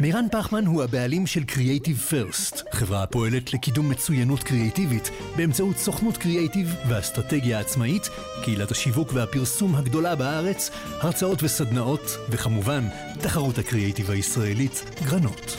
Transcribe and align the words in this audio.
מירן 0.00 0.26
פחמן 0.32 0.66
הוא 0.66 0.82
הבעלים 0.82 1.26
של 1.26 1.42
Creative 1.42 2.12
First, 2.12 2.62
חברה 2.72 3.02
הפועלת 3.02 3.52
לקידום 3.52 3.88
מצוינות 3.88 4.42
קריאיטיבית 4.42 5.10
באמצעות 5.36 5.76
סוכנות 5.76 6.16
קריאיטיב 6.16 6.74
ואסטרטגיה 6.88 7.60
עצמאית, 7.60 8.02
קהילת 8.44 8.70
השיווק 8.70 9.12
והפרסום 9.12 9.74
הגדולה 9.74 10.16
בארץ, 10.16 10.70
הרצאות 11.00 11.42
וסדנאות, 11.42 12.00
וכמובן, 12.30 12.84
תחרות 13.20 13.58
הקריאיטיב 13.58 14.10
הישראלית, 14.10 14.84
גרנות. 15.04 15.56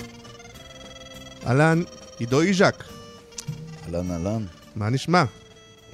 אהלן, 1.46 1.82
עידו 2.20 2.42
איז'ק, 2.42 2.84
אהלן, 3.86 4.12
אהלן. 4.12 4.46
מה 4.76 4.90
נשמע? 4.90 5.24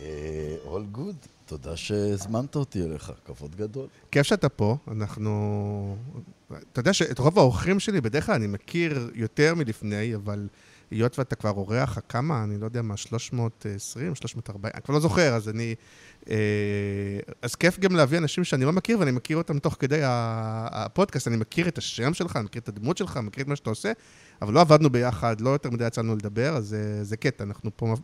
אה, 0.01 0.55
all 0.65 0.97
good. 0.97 1.27
תודה 1.45 1.77
שהזמנת 1.77 2.55
אותי 2.55 2.83
אליך, 2.83 3.11
כבוד 3.25 3.55
גדול. 3.55 3.87
כיף 4.11 4.23
שאתה 4.27 4.49
פה, 4.49 4.77
אנחנו... 4.91 5.97
אתה 6.71 6.79
יודע 6.79 6.93
שאת 6.93 7.19
רוב 7.19 7.39
האורחים 7.39 7.79
שלי 7.79 8.01
בדרך 8.01 8.25
כלל 8.25 8.35
אני 8.35 8.47
מכיר 8.47 9.11
יותר 9.13 9.55
מלפני, 9.55 10.15
אבל 10.15 10.47
היות 10.91 11.19
ואתה 11.19 11.35
כבר 11.35 11.49
אורח, 11.49 11.99
כמה? 12.09 12.43
אני 12.43 12.57
לא 12.57 12.65
יודע 12.65 12.81
מה, 12.81 12.97
320, 12.97 14.15
340, 14.15 14.71
אני 14.73 14.81
כבר 14.81 14.93
לא 14.93 14.99
זוכר, 14.99 15.33
אז 15.33 15.49
אני... 15.49 15.75
אה, 16.29 16.35
אז 17.41 17.55
כיף 17.55 17.79
גם 17.79 17.95
להביא 17.95 18.17
אנשים 18.17 18.43
שאני 18.43 18.65
לא 18.65 18.71
מכיר, 18.71 18.99
ואני 18.99 19.11
מכיר 19.11 19.37
אותם 19.37 19.59
תוך 19.59 19.75
כדי 19.79 19.99
הפודקאסט. 20.03 21.27
אני 21.27 21.37
מכיר 21.37 21.67
את 21.67 21.77
השם 21.77 22.13
שלך, 22.13 22.35
אני 22.35 22.45
מכיר 22.45 22.61
את 22.61 22.69
הדמות 22.69 22.97
שלך, 22.97 23.17
אני 23.17 23.25
מכיר 23.25 23.43
את 23.43 23.47
מה 23.47 23.55
שאתה 23.55 23.69
עושה, 23.69 23.91
אבל 24.41 24.53
לא 24.53 24.61
עבדנו 24.61 24.89
ביחד, 24.89 25.41
לא 25.41 25.49
יותר 25.49 25.69
מדי 25.69 25.87
יצאנו 25.87 26.15
לדבר, 26.15 26.57
אז 26.57 26.73
אה, 26.73 27.03
זה 27.03 27.17
קטע, 27.17 27.43
אנחנו 27.43 27.71
פה 27.75 27.95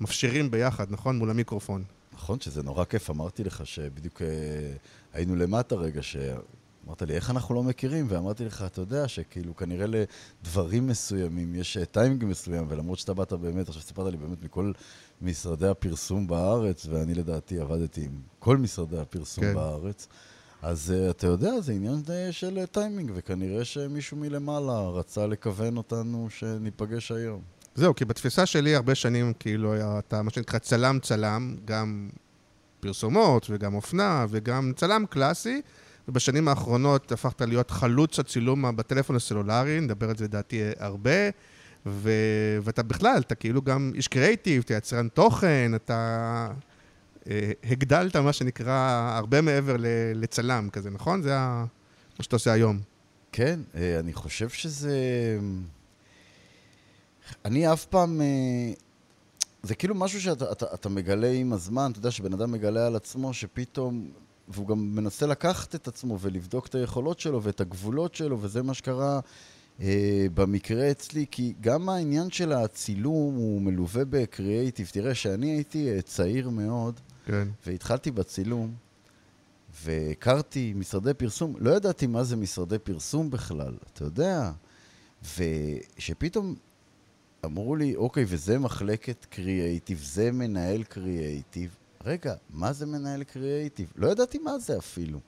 מפשירים 0.00 0.50
ביחד, 0.50 0.86
נכון? 0.90 1.18
מול 1.18 1.30
המיקרופון. 1.30 1.84
נכון 2.12 2.40
שזה 2.40 2.62
נורא 2.62 2.84
כיף, 2.84 3.10
אמרתי 3.10 3.44
לך 3.44 3.66
שבדיוק 3.66 4.22
אה, 4.22 4.26
היינו 5.12 5.36
למטה 5.36 5.74
רגע, 5.74 6.02
שאמרת 6.86 7.02
לי, 7.02 7.14
איך 7.14 7.30
אנחנו 7.30 7.54
לא 7.54 7.62
מכירים? 7.62 8.06
ואמרתי 8.08 8.44
לך, 8.44 8.64
אתה 8.66 8.80
יודע 8.80 9.08
שכאילו 9.08 9.56
כנראה 9.56 9.86
לדברים 9.86 10.86
מסוימים 10.86 11.54
יש 11.54 11.76
אה, 11.76 11.84
טיימינג 11.84 12.24
מסוים, 12.24 12.66
ולמרות 12.68 12.98
שאתה 12.98 13.14
באת 13.14 13.32
באמת, 13.32 13.68
עכשיו 13.68 13.82
סיפרת 13.82 14.12
לי 14.12 14.18
באמת 14.18 14.42
מכל 14.42 14.72
משרדי 15.22 15.68
הפרסום 15.68 16.26
בארץ, 16.26 16.86
ואני 16.90 17.14
לדעתי 17.14 17.60
עבדתי 17.60 18.04
עם 18.04 18.20
כל 18.38 18.56
משרדי 18.56 18.98
הפרסום 18.98 19.44
כן. 19.44 19.54
בארץ, 19.54 20.08
אז 20.62 20.94
uh, 20.96 21.10
אתה 21.10 21.26
יודע, 21.26 21.60
זה 21.60 21.72
עניין 21.72 22.02
uh, 22.06 22.32
של 22.32 22.66
טיימינג, 22.66 23.10
וכנראה 23.14 23.64
שמישהו 23.64 24.16
מלמעלה 24.16 24.88
רצה 24.88 25.26
לכוון 25.26 25.76
אותנו 25.76 26.28
שניפגש 26.30 27.12
היום. 27.12 27.40
זהו, 27.74 27.94
כי 27.94 28.04
בתפיסה 28.04 28.46
שלי 28.46 28.74
הרבה 28.74 28.94
שנים, 28.94 29.32
כאילו, 29.32 29.74
אתה 29.98 30.22
מה 30.22 30.30
שנקרא 30.30 30.58
צלם 30.58 30.98
צלם, 31.02 31.56
גם 31.64 32.08
פרסומות 32.80 33.46
וגם 33.50 33.74
אופנה 33.74 34.26
וגם 34.28 34.72
צלם 34.76 35.04
קלאסי, 35.10 35.62
ובשנים 36.08 36.48
האחרונות 36.48 37.12
הפכת 37.12 37.40
להיות 37.40 37.70
חלוץ 37.70 38.18
הצילום 38.18 38.76
בטלפון 38.76 39.16
הסלולרי, 39.16 39.80
נדבר 39.80 40.10
על 40.10 40.16
זה 40.16 40.24
לדעתי 40.24 40.60
הרבה, 40.78 41.30
ו... 41.86 42.10
ואתה 42.62 42.82
בכלל, 42.82 43.22
אתה 43.26 43.34
כאילו 43.34 43.62
גם 43.62 43.92
איש 43.94 44.08
קריאיטיב, 44.08 44.62
אתה 44.66 44.74
יצרן 44.74 45.08
תוכן, 45.08 45.72
אתה 45.74 46.48
אה, 47.30 47.52
הגדלת 47.64 48.16
מה 48.16 48.32
שנקרא 48.32 49.12
הרבה 49.16 49.40
מעבר 49.40 49.76
ל... 49.78 49.86
לצלם 50.14 50.68
כזה, 50.72 50.90
נכון? 50.90 51.22
זה. 51.22 51.30
מה 52.18 52.22
שאתה 52.22 52.36
עושה 52.36 52.52
היום. 52.52 52.80
כן, 53.32 53.60
אה, 53.74 53.98
אני 53.98 54.12
חושב 54.12 54.48
שזה... 54.48 54.98
אני 57.44 57.72
אף 57.72 57.84
פעם... 57.84 58.20
אה, 58.20 58.72
זה 59.62 59.74
כאילו 59.74 59.94
משהו 59.94 60.20
שאתה 60.20 60.52
אתה, 60.52 60.66
אתה 60.74 60.88
מגלה 60.88 61.30
עם 61.30 61.52
הזמן, 61.52 61.90
אתה 61.90 61.98
יודע 61.98 62.10
שבן 62.10 62.32
אדם 62.32 62.52
מגלה 62.52 62.86
על 62.86 62.96
עצמו 62.96 63.34
שפתאום... 63.34 64.10
והוא 64.48 64.68
גם 64.68 64.94
מנסה 64.94 65.26
לקחת 65.26 65.74
את 65.74 65.88
עצמו 65.88 66.18
ולבדוק 66.20 66.66
את 66.66 66.74
היכולות 66.74 67.20
שלו 67.20 67.42
ואת 67.42 67.60
הגבולות 67.60 68.14
שלו, 68.14 68.38
וזה 68.40 68.62
מה 68.62 68.74
שקרה 68.74 69.20
אה, 69.80 70.26
במקרה 70.34 70.90
אצלי, 70.90 71.26
כי 71.30 71.54
גם 71.60 71.88
העניין 71.88 72.30
של 72.30 72.52
הצילום 72.52 73.34
הוא 73.34 73.62
מלווה 73.62 74.04
בקריאייטיב. 74.04 74.90
תראה, 74.92 75.14
שאני 75.14 75.50
הייתי 75.50 75.90
אה, 75.90 76.02
צעיר 76.02 76.50
מאוד, 76.50 77.00
כן. 77.24 77.48
והתחלתי 77.66 78.10
בצילום, 78.10 78.74
והכרתי 79.84 80.72
משרדי 80.76 81.14
פרסום, 81.14 81.54
לא 81.58 81.70
ידעתי 81.70 82.06
מה 82.06 82.24
זה 82.24 82.36
משרדי 82.36 82.78
פרסום 82.78 83.30
בכלל, 83.30 83.74
אתה 83.92 84.04
יודע, 84.04 84.50
ושפתאום 85.22 86.54
אמרו 87.44 87.76
לי, 87.76 87.96
אוקיי, 87.96 88.24
וזה 88.28 88.58
מחלקת 88.58 89.24
קריאייטיב, 89.30 90.00
זה 90.02 90.32
מנהל 90.32 90.82
קריאייטיב. 90.82 91.76
רגע, 92.06 92.34
מה 92.50 92.72
זה 92.72 92.86
מנהל 92.86 93.22
קריאייטיב? 93.24 93.92
לא 93.96 94.06
ידעתי 94.08 94.38
מה 94.38 94.58
זה 94.58 94.78
אפילו. 94.78 95.20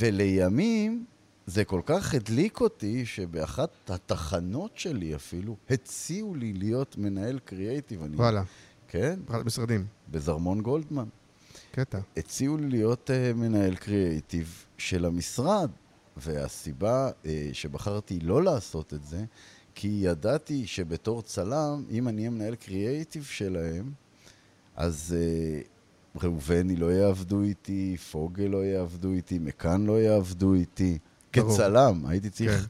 ולימים 0.00 1.04
זה 1.46 1.64
כל 1.64 1.80
כך 1.86 2.14
הדליק 2.14 2.60
אותי, 2.60 3.06
שבאחת 3.06 3.70
התחנות 3.90 4.70
שלי 4.78 5.14
אפילו, 5.14 5.56
הציעו 5.70 6.34
לי 6.34 6.52
להיות 6.52 6.96
מנהל 6.96 7.38
קריאייטיב. 7.38 8.02
אני- 8.02 8.16
וואלה, 8.16 8.42
כן, 8.88 9.20
משרדים. 9.44 9.86
בזרמון 10.10 10.60
גולדמן. 10.60 11.08
קטע. 11.72 11.98
הציעו 12.16 12.56
לי 12.56 12.68
להיות 12.68 13.10
uh, 13.10 13.36
מנהל 13.36 13.76
קריאייטיב 13.76 14.64
של 14.78 15.04
המשרד, 15.04 15.70
והסיבה 16.16 17.10
uh, 17.10 17.26
שבחרתי 17.52 18.20
לא 18.20 18.42
לעשות 18.42 18.94
את 18.94 19.04
זה, 19.04 19.24
כי 19.74 19.88
ידעתי 20.02 20.66
שבתור 20.66 21.22
צלם, 21.22 21.84
אם 21.90 22.08
אני 22.08 22.18
אהיה 22.20 22.30
מנהל 22.30 22.54
קריאייטיב 22.54 23.24
שלהם, 23.24 23.92
אז 24.76 25.16
uh, 25.16 26.20
ראובני 26.22 26.76
לא 26.76 26.92
יעבדו 26.92 27.42
איתי, 27.42 27.96
פוגל 28.10 28.44
לא 28.44 28.64
יעבדו 28.64 29.12
איתי, 29.12 29.38
מקאן 29.38 29.86
לא 29.86 30.00
יעבדו 30.00 30.54
איתי. 30.54 30.98
ברור. 31.36 31.54
כצלם, 31.54 32.06
הייתי 32.06 32.30
צריך 32.30 32.60
כן. 32.60 32.66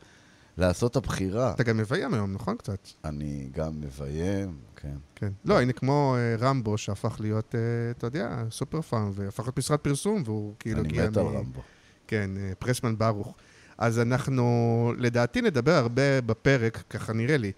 לעשות 0.57 0.91
את 0.91 0.97
הבחירה. 0.97 1.53
אתה 1.53 1.63
גם 1.63 1.77
מביים 1.77 2.15
היום, 2.15 2.33
נכון? 2.33 2.57
קצת. 2.57 2.89
אני 3.05 3.49
גם 3.53 3.81
מביים, 3.81 4.57
כן. 4.77 4.97
כן. 5.15 5.29
לא, 5.45 5.61
הנה 5.61 5.73
כמו 5.73 6.17
אה, 6.19 6.37
רמבו 6.39 6.79
שהפך 6.79 7.17
להיות, 7.21 7.55
אה, 7.55 7.61
אתה 7.91 8.07
יודע, 8.07 8.45
סופר 8.51 8.81
פארם, 8.81 9.11
והפך 9.15 9.45
להיות 9.45 9.59
משרד 9.59 9.79
פרסום, 9.79 10.23
והוא 10.27 10.55
כאילו 10.59 10.81
אני 10.81 10.89
מת 10.89 11.17
על 11.17 11.27
רמבו. 11.27 11.61
כן, 12.07 12.31
אה, 12.37 12.53
פרסמן 12.59 12.99
ברוך. 12.99 13.35
אז 13.79 13.99
אנחנו, 13.99 14.93
לדעתי, 14.99 15.43
נדבר 15.43 15.73
הרבה 15.75 16.21
בפרק, 16.21 16.83
ככה 16.91 17.13
נראה 17.13 17.37
לי, 17.37 17.49
אה, 17.49 17.53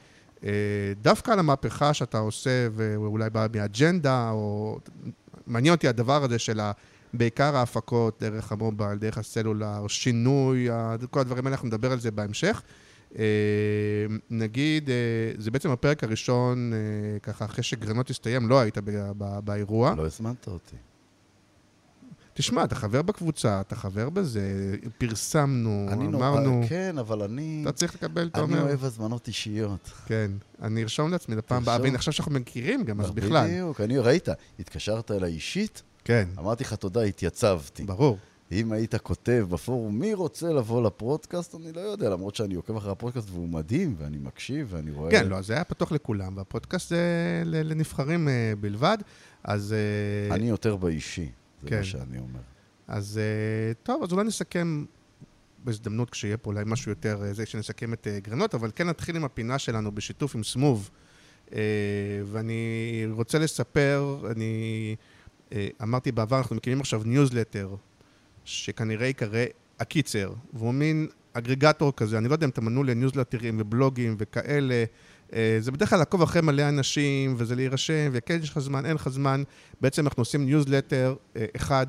דווקא 1.03 1.31
על 1.31 1.39
המהפכה 1.39 1.95
שאתה 1.95 2.19
עושה, 2.19 2.69
ואולי 2.73 3.31
באה 3.31 3.47
מאג'נדה, 3.55 4.31
או... 4.31 4.79
מעניין 5.47 5.75
אותי 5.75 5.89
הדבר 5.89 6.25
הזה 6.25 6.39
של 6.39 6.61
ה... 6.61 6.73
בעיקר 7.15 7.57
ההפקות 7.57 8.23
דרך 8.23 8.53
המובייל, 8.53 8.99
דרך 8.99 9.19
הסלולר, 9.19 9.87
שינוי, 9.89 10.69
כל 11.11 11.21
הדברים 11.21 11.47
האלה, 11.47 11.55
אנחנו 11.55 11.69
נדבר 11.69 11.93
על 11.93 12.01
זה 12.01 12.11
בהמשך. 12.11 12.63
אה, 13.19 13.25
נגיד, 14.31 14.91
אה, 14.91 14.95
זה 15.39 15.51
בעצם 15.51 15.71
הפרק 15.71 16.05
הראשון, 16.05 16.73
אה, 16.73 17.19
ככה, 17.19 17.45
אחרי 17.45 17.63
שגרנות 17.63 18.11
הסתיים, 18.11 18.49
לא 18.49 18.61
היית 18.61 18.79
ב- 18.79 19.11
ב- 19.19 19.39
באירוע. 19.45 19.95
לא 19.97 20.07
הזמנת 20.07 20.47
אותי. 20.47 20.77
תשמע, 22.35 22.65
אתה 22.65 22.75
חבר 22.75 23.03
בקבוצה, 23.03 23.61
אתה 23.61 23.77
חבר 23.77 24.11
בזה, 24.11 24.77
פרסמנו, 24.99 25.87
אני 25.91 26.09
נורא, 26.09 26.29
אמרנו, 26.29 26.63
כן, 26.69 26.99
אבל 26.99 27.23
אני... 27.23 27.61
אתה 27.63 27.73
צריך 27.73 27.95
לקבל, 27.95 28.27
אתה 28.27 28.45
אני 28.45 28.53
אומר. 28.53 28.63
אוהב 28.63 28.85
הזמנות 28.85 29.29
אישיות. 29.29 29.91
כן, 30.07 30.31
אני 30.63 30.83
ארשום 30.83 31.11
לעצמי 31.11 31.37
לפעם 31.37 31.63
הבאה. 31.63 31.81
והנה 31.83 31.95
עכשיו 31.95 32.13
שאנחנו 32.13 32.33
מכירים 32.33 32.85
גם, 32.85 33.01
אז 33.01 33.11
בכלל. 33.11 33.47
בדיוק, 33.49 33.81
אני 33.81 33.99
ראית, 33.99 34.29
התקשרת 34.59 35.11
אליי 35.11 35.33
אישית, 35.33 35.83
כן, 36.05 36.29
אמרתי 36.39 36.65
לך 36.65 36.75
תודה, 36.75 37.03
התייצבתי. 37.03 37.85
ברור. 37.85 38.19
אם 38.53 38.73
היית 38.73 38.95
כותב 38.95 39.47
בפורום, 39.51 39.99
מי 39.99 40.15
רוצה 40.15 40.53
לבוא 40.53 40.83
לפודקאסט, 40.83 41.55
אני 41.55 41.73
לא 41.73 41.81
יודע, 41.81 42.11
למרות 42.11 42.35
שאני 42.35 42.55
עוקב 42.55 42.77
אחרי 42.77 42.93
הפודקאסט 42.93 43.31
והוא 43.31 43.49
מדהים, 43.49 43.95
ואני 43.99 44.19
מקשיב, 44.19 44.67
ואני 44.71 44.91
רואה... 44.91 45.11
כן, 45.11 45.29
לא, 45.29 45.43
זה 45.43 45.53
היה 45.55 45.65
פתוח 45.65 45.93
לכולם, 45.93 46.37
והפודקאסט 46.37 46.89
זה 46.89 47.43
לנבחרים 47.45 48.29
אה, 48.29 48.53
בלבד, 48.61 48.99
אז... 49.45 49.75
אה, 50.29 50.35
אני 50.35 50.49
יותר 50.49 50.77
באישי, 50.77 51.31
זה 51.63 51.69
כן. 51.69 51.79
מה 51.79 51.85
שאני 51.85 52.19
אומר. 52.19 52.41
אז 52.89 53.19
אה, 53.19 53.75
טוב, 53.83 54.03
אז 54.03 54.13
אולי 54.13 54.25
נסכם 54.25 54.85
בהזדמנות 55.65 56.11
כשיהיה 56.11 56.37
פה 56.37 56.51
אולי 56.51 56.65
משהו 56.67 56.91
יותר, 56.91 57.23
אה, 57.25 57.33
זה 57.33 57.47
שנסכם 57.47 57.93
את 57.93 58.07
אה, 58.07 58.21
גרנות, 58.21 58.55
אבל 58.55 58.71
כן 58.75 58.89
נתחיל 58.89 59.17
עם 59.17 59.25
הפינה 59.25 59.59
שלנו 59.59 59.93
בשיתוף 59.93 60.37
עם 60.37 60.43
סמוב. 60.43 60.91
ואני 62.25 63.07
רוצה 63.11 63.39
לספר, 63.39 64.23
אני 64.31 64.97
אמרתי 65.83 66.13
בעבר, 66.13 66.39
אנחנו 66.39 66.57
מקימים 66.57 66.81
עכשיו 66.81 67.03
ניוזלטר, 67.05 67.75
שכנראה 68.45 69.07
ייקרא 69.07 69.45
הקיצר, 69.81 70.33
והוא 70.53 70.75
מין 70.75 71.09
aggregator 71.33 71.93
כזה, 71.97 72.19
אני 72.19 72.29
לא 72.29 72.35
יודע 72.35 72.47
אם 72.47 72.51
אתה 72.51 72.65
מנוי 72.65 72.85
לניוזלטרים 72.85 73.57
ובלוגים 73.61 74.17
וכאלה. 74.19 74.85
אה, 75.35 75.57
זה 75.61 75.73
בדרך 75.73 75.91
כלל 75.91 75.99
לעקוב 75.99 76.23
אחרי 76.23 76.43
מלא 76.43 76.69
אנשים, 76.69 77.35
וזה 77.39 77.55
להירשם, 77.57 78.11
וכן 78.13 78.39
יש 78.43 78.51
לך 78.51 78.59
זמן, 78.59 78.87
אין 78.87 78.95
לך 78.95 79.09
זמן. 79.09 79.43
בעצם 79.81 80.07
אנחנו 80.07 80.21
עושים 80.21 80.47
ניוזלטר 80.47 81.15
אה, 81.37 81.45
אחד, 81.57 81.87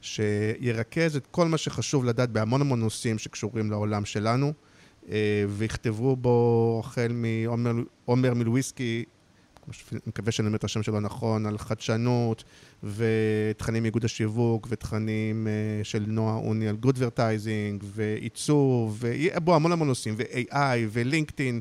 שירכז 0.00 1.16
את 1.16 1.26
כל 1.26 1.48
מה 1.48 1.58
שחשוב 1.58 2.04
לדעת 2.04 2.30
בהמון 2.30 2.60
המון 2.60 2.80
נושאים 2.80 3.18
שקשורים 3.18 3.70
לעולם 3.70 4.04
שלנו, 4.04 4.52
אה, 5.10 5.44
ויכתבו 5.48 6.16
בו 6.16 6.82
החל 6.84 7.12
מעומר 7.12 8.34
מלוויסקי, 8.34 9.04
אני 9.92 10.00
מקווה 10.06 10.32
שאני 10.32 10.46
אומר 10.46 10.56
את 10.56 10.64
השם 10.64 10.82
שלו 10.82 11.00
נכון, 11.00 11.46
על 11.46 11.58
חדשנות 11.58 12.44
ותכנים 12.82 13.82
מאיגוד 13.82 14.04
השיווק 14.04 14.66
ותכנים 14.70 15.46
של 15.82 16.04
נועה 16.06 16.36
אוני 16.36 16.68
על 16.68 16.76
Goodvertising 16.76 17.84
ועיצוב, 17.86 19.04
ובו 19.04 19.54
המון 19.54 19.72
המון 19.72 19.88
נושאים, 19.88 20.14
ו-AI 20.18 20.56
ו 20.92 20.99
LinkedIn. 20.99 21.60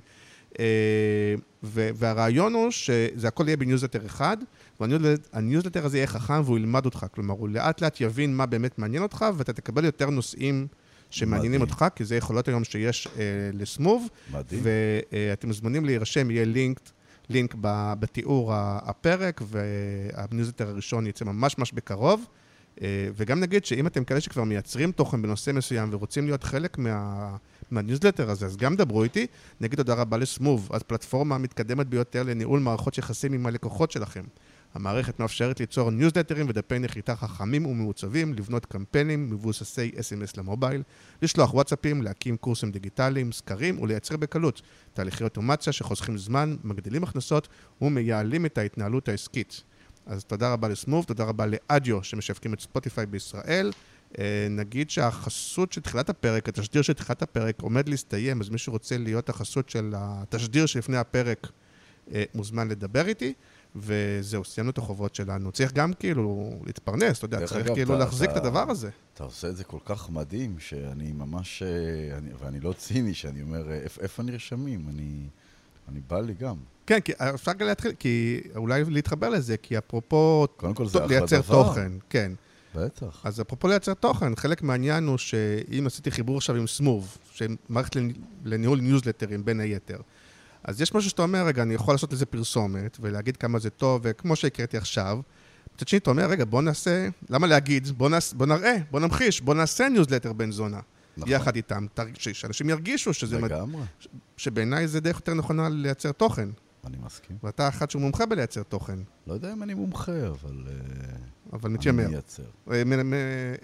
והרעיון 1.63 2.53
הוא 2.53 2.71
שזה 2.71 3.27
הכל 3.27 3.44
יהיה 3.48 3.57
בניוזלטר 3.57 4.06
אחד, 4.06 4.38
והניוזלטר 4.80 5.86
הזה 5.86 5.98
יהיה 5.98 6.07
חכם 6.07 6.42
והוא 6.45 6.57
ילמד 6.57 6.86
אותך. 6.86 7.06
כלומר, 7.12 7.33
הוא 7.33 7.50
לאט 7.50 7.81
לאט 7.81 8.01
יבין 8.01 8.36
מה 8.36 8.45
באמת 8.45 8.80
מעניין 8.80 9.03
אותך, 9.03 9.25
ואתה 9.38 9.53
תקבל 9.53 9.86
יותר 9.86 10.09
נושאים 10.09 10.68
שמעניינים 11.09 11.62
אותך, 11.62 11.86
כי 11.95 12.06
זה 12.06 12.15
יכולות 12.15 12.48
היום 12.48 12.63
שיש 12.63 13.07
אה, 13.07 13.24
ל 13.54 13.60
Smoove. 13.60 14.07
מדהים. 14.31 14.62
ואתם 14.63 15.48
מוזמנים 15.48 15.86
להירשם, 15.86 16.31
יהיה 16.31 16.45
לינק, 16.45 16.80
לינק 17.30 17.56
בתיאור 18.00 18.51
הפרק, 18.56 19.42
והניוזלטר 19.45 20.69
הראשון 20.69 21.07
יצא 21.07 21.25
ממש 21.25 21.57
ממש 21.57 21.71
בקרוב. 21.71 22.25
אה, 22.81 22.88
וגם 23.15 23.39
נגיד 23.39 23.65
שאם 23.65 23.88
אתם 23.88 24.04
כאלה 24.04 24.21
שכבר 24.21 24.44
מייצרים 24.44 24.92
תוכן 24.92 25.21
בנושא 25.21 25.51
מסוים 25.51 25.89
ורוצים 25.92 26.25
להיות 26.25 26.44
חלק 26.44 26.77
מה... 26.77 27.36
מהניוזלטר 27.71 28.29
הזה, 28.29 28.45
אז 28.45 28.57
גם 28.57 28.75
דברו 28.75 29.03
איתי. 29.03 29.27
נגיד 29.62 29.77
תודה 29.77 29.94
רבה 29.94 30.18
ל 30.18 30.24
Smoove, 30.24 30.69
הפלטפורמה 30.73 31.35
המתקדמת 31.35 31.88
ביותר 31.88 32.23
לניהול 32.23 32.59
מערכות 32.59 32.97
יחסים 32.97 33.33
עם 33.33 33.45
הלקוחות 33.45 33.91
שלכם. 33.91 34.23
המערכת 34.73 35.19
מאפשרת 35.19 35.59
ליצור 35.59 35.89
ניוזלטרים 35.89 36.50
ודפי 36.50 36.79
נחיתה 36.79 37.15
חכמים 37.15 37.65
ומעוצבים, 37.65 38.33
לבנות 38.33 38.65
קמפיינים 38.65 39.29
מבוססי 39.29 39.91
SMS 39.97 40.33
למובייל, 40.38 40.83
לשלוח 41.21 41.53
וואטסאפים, 41.53 42.01
להקים 42.01 42.38
קורסים 42.38 42.71
דיגיטליים, 42.71 43.31
סקרים 43.31 43.79
ולייצר 43.81 44.18
בקלות 44.18 44.62
תהליכי 44.94 45.23
אוטומציה 45.23 45.73
שחוסכים 45.73 46.18
זמן, 46.18 46.56
מגדילים 46.63 47.03
הכנסות 47.03 47.47
ומייעלים 47.81 48.45
את 48.45 48.57
ההתנהלות 48.57 49.09
העסקית. 49.09 49.63
אז 50.06 50.23
תודה 50.23 50.53
רבה 50.53 50.68
לסמוב, 50.68 51.06
תודה 51.06 51.23
רבה 51.23 51.45
לאדיו 51.45 52.03
שמשווקים 52.03 52.53
את 52.53 52.59
ספוטיפיי 52.59 53.06
בישראל. 53.06 53.71
אה, 54.19 54.48
נגיד 54.50 54.90
שהחסות 54.90 55.74
של 55.74 55.81
תחילת 55.81 56.10
הפרק, 56.10 56.50
התשדיר 56.50 56.81
של 56.81 56.94
תחילת 56.94 57.22
הפרק 57.22 57.62
עומד 57.62 57.90
להסתיים, 57.90 58.42
אז 58.42 58.50
מי 58.50 58.58
שרוצה 58.58 58.98
להיות 58.98 59.30
החסות 59.30 59.69
של 59.69 59.94
התשדיר 59.96 60.66
שלפני 60.66 60.98
הפרק 60.98 61.48
אה, 62.13 62.24
מוזמן 62.36 62.68
לדבר 62.68 63.08
איתי. 63.08 63.34
וזהו, 63.75 64.46
סיימנו 64.46 64.72
את 64.72 64.78
החובות 64.78 65.16
שלנו. 65.16 65.52
צריך 65.52 65.74
גם 65.74 65.94
כאילו 65.94 66.60
להתפרנס, 66.66 67.18
אתה 67.18 67.25
יודע, 67.25 67.46
צריך 67.46 67.66
אגב, 67.66 67.75
כאילו 67.75 67.96
אתה, 67.96 68.04
להחזיק 68.04 68.30
אתה, 68.30 68.40
את 68.40 68.46
הדבר 68.46 68.72
הזה. 68.72 68.90
אתה 69.13 69.24
עושה 69.24 69.50
את 69.50 69.58
זה 69.58 69.63
כל 69.63 69.78
כך 69.86 70.10
מדהים, 70.10 70.56
שאני 70.60 71.12
ממש, 71.12 71.64
אה, 71.64 72.18
אני, 72.18 72.30
ואני 72.40 72.60
לא 72.60 72.74
ציני, 72.74 73.14
שאני 73.14 73.42
אומר, 73.42 73.72
איפה 74.00 74.24
נרשמים? 74.24 74.86
אני, 74.90 75.28
אני 75.90 76.00
בא 76.07 76.19
לי 76.19 76.34
גם. 76.34 76.56
כן, 76.86 77.00
כי 77.00 77.12
אפשר 77.36 77.54
גם 77.54 77.68
להתחיל, 77.68 77.92
כי 78.00 78.42
אולי 78.56 78.84
להתחבר 78.84 79.30
לזה, 79.30 79.57
כי 79.57 79.78
אפרופו... 79.78 80.48
קודם 80.57 80.74
כל 80.74 80.88
זה 80.88 80.98
אחלה 80.98 81.07
דבר. 81.07 81.18
לייצר 81.18 81.42
תוכן, 81.42 81.92
כן. 82.10 82.31
בטח. 82.75 83.21
אז 83.23 83.41
אפרופו 83.41 83.68
לייצר 83.68 83.94
תוכן, 83.94 84.35
חלק 84.35 84.62
מהעניין 84.62 85.07
הוא 85.07 85.18
שאם 85.18 85.88
עשיתי 85.88 86.12
חיבור 86.12 86.38
עכשיו 86.38 86.56
עם 86.56 86.68
סמוב, 86.68 87.18
מערכת 87.69 87.95
לניהול 88.45 88.79
ניוזלטרים 88.81 89.45
בין 89.45 89.59
היתר, 89.59 89.97
אז 90.63 90.81
יש 90.81 90.94
משהו 90.95 91.09
שאתה 91.09 91.21
אומר, 91.21 91.45
רגע, 91.45 91.62
אני 91.62 91.73
יכול 91.73 91.94
לעשות 91.94 92.13
לזה 92.13 92.25
פרסומת 92.25 92.97
ולהגיד 93.01 93.38
כמה 93.38 93.59
זה 93.59 93.69
טוב, 93.69 94.01
וכמו 94.03 94.35
שהקראתי 94.35 94.77
עכשיו, 94.77 95.19
מצד 95.75 95.88
שני 95.88 96.00
אתה 96.00 96.09
אומר, 96.09 96.25
רגע, 96.25 96.45
בוא 96.45 96.62
נעשה, 96.62 97.07
למה 97.29 97.47
להגיד? 97.47 97.88
בוא, 97.88 98.09
נעש, 98.09 98.33
בוא 98.33 98.45
נראה, 98.45 98.75
בוא 98.91 99.00
נמחיש, 99.00 99.41
בוא 99.41 99.53
נעשה 99.53 99.89
ניוזלטר 99.89 100.33
בן 100.33 100.51
זונה. 100.51 100.79
נכון. 101.18 101.31
יחד 101.31 101.56
איתם, 101.56 101.85
שאנשים 102.18 102.69
ירגישו 102.69 103.13
שזה... 103.13 103.39
לגמרי. 103.39 103.83
שבעיניי 104.38 104.88
זה 104.88 105.00
דרך 105.00 105.15
יותר 105.15 105.33
נכונה 105.33 105.69
לייצר 105.69 106.12
תוכן. 106.12 106.50
אני 106.88 106.98
מסכים. 107.06 107.38
ואתה 107.44 107.68
אחד 107.68 107.89
שהוא 107.89 108.01
מומחה 108.01 108.25
בלייצר 108.25 108.63
תוכן. 108.63 109.00
לא 109.28 109.33
יודע 109.33 109.54
אם 109.54 109.63
אני 109.63 109.74
מומחה, 109.74 110.28
אבל... 110.28 110.68
אה, 110.68 111.16
אבל 111.54 111.69
מתיימר. 111.69 112.04
אני 112.04 112.12
מייצר. 112.12 112.44
אה, 112.72 112.83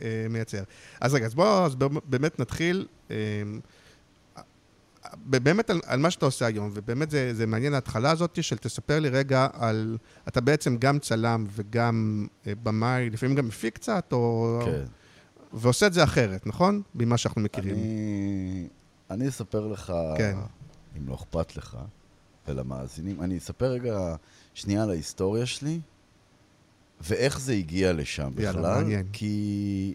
אה, 0.02 0.28
מייצר. 0.30 0.64
אז 1.02 1.14
רגע, 1.14 1.26
אז 1.26 1.36
בואו 1.36 1.90
באמת 2.06 2.40
נתחיל. 2.40 2.88
באמת 5.26 5.70
על, 5.70 5.82
על 5.86 6.00
מה 6.00 6.12
שאתה 6.12 6.26
עושה 6.26 6.46
היום, 6.46 6.72
ובאמת 6.74 7.10
זה, 7.12 7.34
זה 7.34 7.46
מעניין 7.46 7.74
ההתחלה 7.74 8.12
הזאת 8.12 8.44
של 8.44 8.58
תספר 8.58 9.00
לי 9.00 9.10
רגע 9.10 9.48
על... 9.54 9.98
אתה 10.28 10.42
בעצם 10.42 10.78
גם 10.78 11.00
צלם 11.00 11.46
וגם 11.50 12.28
במאי, 12.46 13.10
לפעמים 13.10 13.36
גם 13.36 13.48
מפיק 13.48 13.76
קצת, 13.76 14.10
או... 14.12 14.60
כן. 14.66 14.84
ועושה 15.54 15.88
את 15.88 15.94
זה 15.94 16.04
אחרת, 16.04 16.48
נכון? 16.48 16.82
ממה 16.96 17.18
שאנחנו 17.18 17.42
מכירים. 17.42 17.76
אני, 17.76 18.68
אני 19.12 19.28
אספר 19.28 19.68
לך, 19.68 19.94
כן. 20.18 20.38
אם 20.98 21.08
לא 21.08 21.16
אכפת 21.16 21.58
לך. 21.58 21.78
ולמאזינים. 22.48 23.22
אני 23.22 23.38
אספר 23.38 23.72
רגע 23.72 24.16
שנייה 24.54 24.84
על 24.84 24.90
ההיסטוריה 24.90 25.46
שלי, 25.46 25.80
ואיך 27.02 27.40
זה 27.40 27.54
הגיע 27.54 27.94
לשם 27.94 28.32
בכלל. 28.36 28.44
יאללה, 28.44 28.76
מעניין. 28.76 29.08
כי 29.14 29.94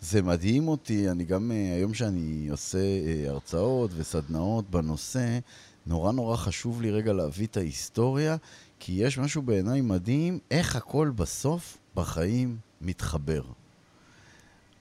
זה 0.00 0.22
מדהים 0.22 0.68
אותי, 0.68 1.10
אני 1.10 1.24
גם, 1.24 1.52
אה, 1.52 1.74
היום 1.74 1.94
שאני 1.94 2.48
עושה 2.50 2.78
אה, 2.78 3.24
הרצאות 3.30 3.90
וסדנאות 3.94 4.70
בנושא, 4.70 5.38
נורא 5.86 6.12
נורא 6.12 6.36
חשוב 6.36 6.82
לי 6.82 6.90
רגע 6.90 7.12
להביא 7.12 7.46
את 7.46 7.56
ההיסטוריה, 7.56 8.36
כי 8.78 8.92
יש 8.92 9.18
משהו 9.18 9.42
בעיניי 9.42 9.80
מדהים, 9.80 10.38
איך 10.50 10.76
הכל 10.76 11.10
בסוף 11.16 11.78
בחיים 11.94 12.56
מתחבר. 12.80 13.42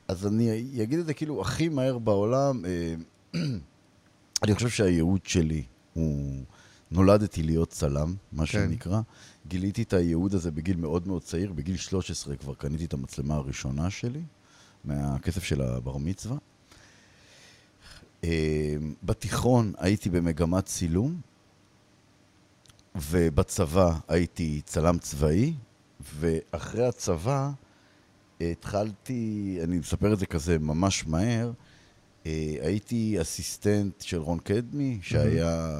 אז 0.08 0.28
אני 0.28 0.84
אגיד 0.84 1.00
את 1.00 1.06
זה 1.06 1.14
כאילו 1.14 1.42
הכי 1.42 1.70
מהר 1.70 1.98
בעולם. 1.98 2.66
אה, 2.66 2.96
אני 4.44 4.56
חושב 4.56 4.70
שהייעוד 4.70 5.26
שלי 5.26 5.64
הוא... 5.94 6.44
נולדתי 6.92 7.44
להיות 7.44 7.70
צלם, 7.70 8.16
מה 8.32 8.46
כן. 8.46 8.52
שנקרא. 8.52 9.02
גיליתי 9.48 9.82
את 9.82 9.94
הייעוד 9.94 10.34
הזה 10.34 10.52
בגיל 10.52 10.78
מאוד 10.78 11.08
מאוד 11.08 11.22
צעיר, 11.22 11.54
בגיל 11.54 11.78
13 11.78 12.36
כבר 12.36 12.54
קניתי 12.54 12.86
את 12.86 12.94
המצלמה 12.94 13.36
הראשונה 13.36 13.90
שלי, 13.90 14.22
מהכסף 14.84 15.44
של 15.44 15.62
הבר 15.62 15.98
מצווה. 15.98 16.38
אה, 18.24 18.76
בתיכון 19.04 19.74
הייתי 19.78 20.10
במגמת 20.10 20.66
צילום, 20.66 21.22
ובצבא 22.96 24.00
הייתי 24.08 24.62
צלם 24.66 24.98
צבאי, 24.98 25.54
ואחרי 26.16 26.88
הצבא 26.88 27.52
התחלתי, 28.42 29.58
אני 29.64 29.80
מספר 29.80 30.14
את 30.14 30.20
זה 30.20 30.26
כזה 30.26 30.60
ממש 30.60 31.08
מהר, 31.08 31.52
הייתי 32.62 33.22
אסיסטנט 33.22 34.02
של 34.02 34.18
רון 34.18 34.40
קדמי, 34.40 35.00
שהיה 35.02 35.78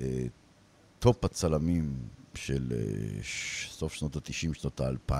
אה, 0.00 0.26
top 0.98 1.24
הצלמים 1.24 1.96
של 2.34 2.72
אה, 2.72 3.22
סוף 3.70 3.94
שנות 3.94 4.16
ה-90, 4.16 4.54
שנות 4.54 4.80
ה-2000, 4.80 5.14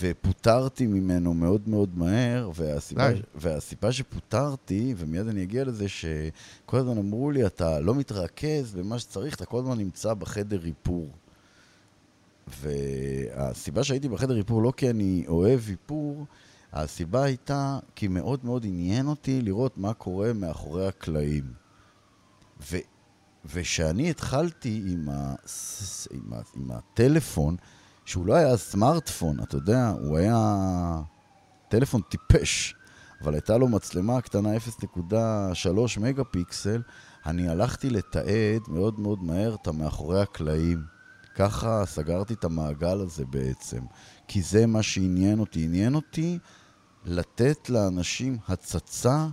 ופוטרתי 0.00 0.86
ממנו 0.86 1.34
מאוד 1.34 1.68
מאוד 1.68 1.98
מהר, 1.98 2.50
והסיבה, 2.54 3.08
והסיבה 3.34 3.92
שפוטרתי, 3.92 4.94
ומיד 4.96 5.28
אני 5.28 5.42
אגיע 5.42 5.64
לזה, 5.64 5.88
שכל 5.88 6.76
הזמן 6.76 6.98
אמרו 6.98 7.30
לי, 7.30 7.46
אתה 7.46 7.80
לא 7.80 7.94
מתרכז 7.94 8.74
במה 8.74 8.98
שצריך, 8.98 9.34
אתה 9.34 9.46
כל 9.46 9.58
הזמן 9.58 9.78
נמצא 9.78 10.14
בחדר 10.14 10.64
איפור. 10.64 11.08
והסיבה 12.60 13.84
שהייתי 13.84 14.08
בחדר 14.08 14.36
איפור 14.36 14.62
לא 14.62 14.72
כי 14.76 14.90
אני 14.90 15.24
אוהב 15.28 15.60
איפור, 15.68 16.26
הסיבה 16.72 17.22
הייתה 17.22 17.78
כי 17.94 18.08
מאוד 18.08 18.44
מאוד 18.44 18.64
עניין 18.64 19.06
אותי 19.06 19.42
לראות 19.42 19.78
מה 19.78 19.94
קורה 19.94 20.32
מאחורי 20.32 20.88
הקלעים. 20.88 21.52
ו... 22.70 22.76
ושאני 23.54 24.10
התחלתי 24.10 24.82
עם, 24.86 25.08
ה... 25.08 25.34
עם, 26.10 26.32
ה... 26.32 26.40
עם 26.56 26.70
הטלפון, 26.70 27.56
שהוא 28.04 28.26
לא 28.26 28.34
היה 28.34 28.56
סמארטפון, 28.56 29.40
אתה 29.42 29.56
יודע, 29.56 29.88
הוא 30.00 30.18
היה 30.18 31.00
טלפון 31.68 32.00
טיפש, 32.08 32.74
אבל 33.20 33.34
הייתה 33.34 33.58
לו 33.58 33.68
מצלמה 33.68 34.20
קטנה 34.20 34.48
0.3 34.56 36.00
מגה 36.00 36.24
פיקסל, 36.24 36.82
אני 37.26 37.48
הלכתי 37.48 37.90
לתעד 37.90 38.62
מאוד 38.68 39.00
מאוד 39.00 39.22
מהר 39.22 39.54
את 39.54 39.66
המאחורי 39.66 40.22
הקלעים. 40.22 40.82
ככה 41.34 41.82
סגרתי 41.86 42.34
את 42.34 42.44
המעגל 42.44 43.00
הזה 43.00 43.24
בעצם, 43.24 43.80
כי 44.28 44.42
זה 44.42 44.66
מה 44.66 44.82
שעניין 44.82 45.38
אותי. 45.38 45.64
עניין 45.64 45.94
אותי 45.94 46.38
לתת 47.08 47.70
לאנשים 47.70 48.38
הצצה 48.48 49.26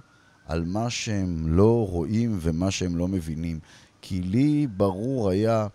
על 0.45 0.65
מה 0.65 0.89
שהם 0.89 1.47
לא 1.47 1.87
רואים 1.87 2.37
ומה 2.41 2.71
שהם 2.71 2.95
לא 2.95 3.07
מבינים. 3.07 3.59
כי 4.01 4.21
לי 4.21 4.67
ברור 4.67 5.29
היה 5.29 5.67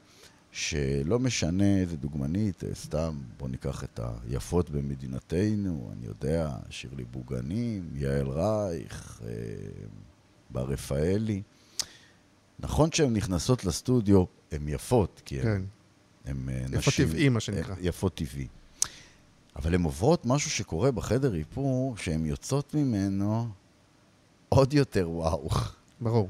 שלא 0.53 1.19
משנה 1.19 1.79
איזה 1.81 1.97
דוגמנית, 1.97 2.63
סתם, 2.75 3.21
בוא 3.39 3.49
ניקח 3.49 3.85
את 3.85 4.01
היפות 4.29 4.71
במדינתנו, 4.71 5.91
אני 5.93 6.07
יודע, 6.07 6.57
שירלי 6.71 7.05
בוגנים, 7.05 7.91
יעל 7.95 8.29
רייך, 8.29 9.21
אה, 9.25 9.31
בר 10.51 10.65
רפאלי. 10.65 11.43
נכון 12.59 12.93
שהן 12.93 13.13
נכנסות 13.13 13.65
לסטודיו, 13.65 14.25
הן 14.53 14.69
יפות, 14.69 15.23
כי 15.25 15.41
הן 15.41 15.45
כן. 15.45 15.63
אה, 16.29 16.33
נשים... 16.69 16.79
יפות 16.79 16.95
טבעי, 16.97 17.29
מה 17.29 17.41
שנקרא. 17.41 17.75
אה, 17.75 17.81
יפות 17.81 18.15
טבעי. 18.15 18.47
אבל 19.57 19.75
הן 19.75 19.83
עוברות 19.83 20.27
משהו 20.27 20.51
שקורה 20.51 20.91
בחדר 20.91 21.35
איפור, 21.35 21.97
שהן 21.97 22.27
יוצאות 22.27 22.75
ממנו 22.75 23.49
עוד 24.49 24.75
יותר 24.75 25.11
וואו. 25.11 25.49
ברור. 26.01 26.29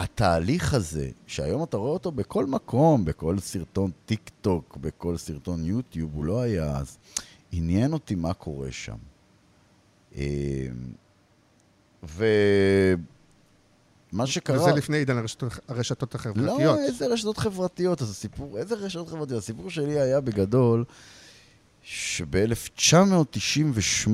התהליך 0.00 0.74
הזה, 0.74 1.10
שהיום 1.26 1.62
אתה 1.62 1.76
רואה 1.76 1.90
אותו 1.90 2.12
בכל 2.12 2.46
מקום, 2.46 3.04
בכל 3.04 3.38
סרטון 3.38 3.90
טיק 4.06 4.30
טוק, 4.40 4.76
בכל 4.80 5.16
סרטון 5.16 5.64
יוטיוב, 5.64 6.14
הוא 6.14 6.24
לא 6.24 6.40
היה 6.40 6.76
אז, 6.76 6.98
עניין 7.52 7.92
אותי 7.92 8.14
מה 8.14 8.34
קורה 8.34 8.72
שם. 8.72 8.96
אה, 10.16 10.66
ומה 12.02 12.26
שקרה... 14.26 14.62
וזה 14.62 14.72
לפני 14.72 14.96
עידן 14.96 15.16
הרשתות, 15.16 15.52
הרשתות 15.68 16.14
החברתיות. 16.14 16.60
לא, 16.60 16.78
איזה 16.78 17.06
רשתות 17.06 17.38
חברתיות? 17.38 18.02
אז 18.02 18.10
הסיפור, 18.10 18.58
איזה 18.58 18.74
רשתות 18.74 19.08
חברתיות? 19.08 19.42
הסיפור 19.42 19.70
שלי 19.70 20.00
היה 20.00 20.20
בגדול, 20.20 20.84
שב-1998 21.88 24.10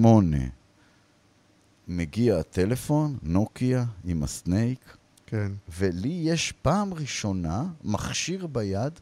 מגיע 1.88 2.38
הטלפון, 2.38 3.18
נוקיה, 3.22 3.84
עם 4.04 4.22
הסנייק, 4.22 4.96
כן. 5.26 5.52
ולי 5.78 6.08
יש 6.08 6.52
פעם 6.52 6.94
ראשונה 6.94 7.64
מכשיר 7.84 8.46
ביד 8.46 8.92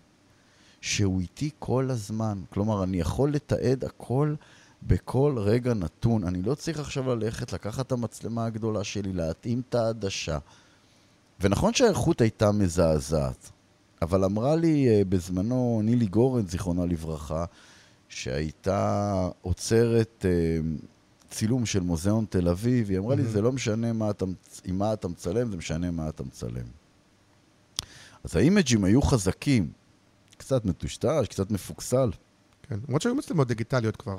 שהוא 0.80 1.20
איתי 1.20 1.50
כל 1.58 1.90
הזמן. 1.90 2.42
כלומר, 2.50 2.84
אני 2.84 3.00
יכול 3.00 3.32
לתעד 3.32 3.84
הכל 3.84 4.34
בכל 4.82 5.34
רגע 5.38 5.74
נתון. 5.74 6.24
אני 6.24 6.42
לא 6.42 6.54
צריך 6.54 6.80
עכשיו 6.80 7.14
ללכת, 7.14 7.52
לקחת 7.52 7.86
את 7.86 7.92
המצלמה 7.92 8.44
הגדולה 8.44 8.84
שלי, 8.84 9.12
להתאים 9.12 9.62
את 9.68 9.74
העדשה. 9.74 10.38
ונכון 11.40 11.74
שהאיכות 11.74 12.20
הייתה 12.20 12.52
מזעזעת, 12.52 13.50
אבל 14.02 14.24
אמרה 14.24 14.56
לי 14.56 14.88
אה, 14.88 15.02
בזמנו 15.08 15.80
נילי 15.84 16.06
גורן, 16.06 16.46
זיכרונה 16.46 16.86
לברכה, 16.86 17.44
שהייתה 18.10 19.12
עוצרת 19.42 20.24
אה, 20.28 20.58
צילום 21.30 21.66
של 21.66 21.80
מוזיאון 21.80 22.24
תל 22.30 22.48
אביב, 22.48 22.90
היא 22.90 22.98
אמרה 22.98 23.14
לי, 23.14 23.24
זה 23.24 23.40
לא 23.42 23.52
משנה 23.52 23.92
מה 23.92 24.10
אתה, 24.10 24.24
עם 24.64 24.78
מה 24.78 24.92
אתה 24.92 25.08
מצלם, 25.08 25.50
זה 25.50 25.56
משנה 25.56 25.90
מה 25.90 26.08
אתה 26.08 26.22
מצלם. 26.22 26.66
אז 28.24 28.36
האימג'ים 28.36 28.84
היו 28.84 29.02
חזקים, 29.02 29.72
קצת 30.36 30.64
מטושטש, 30.64 31.26
קצת 31.28 31.50
מפוקסל. 31.50 32.10
כן. 32.62 32.78
למרות 32.88 33.02
שהיו 33.02 33.14
מצלמות 33.14 33.48
דיגיטליות 33.48 33.96
כבר. 33.96 34.18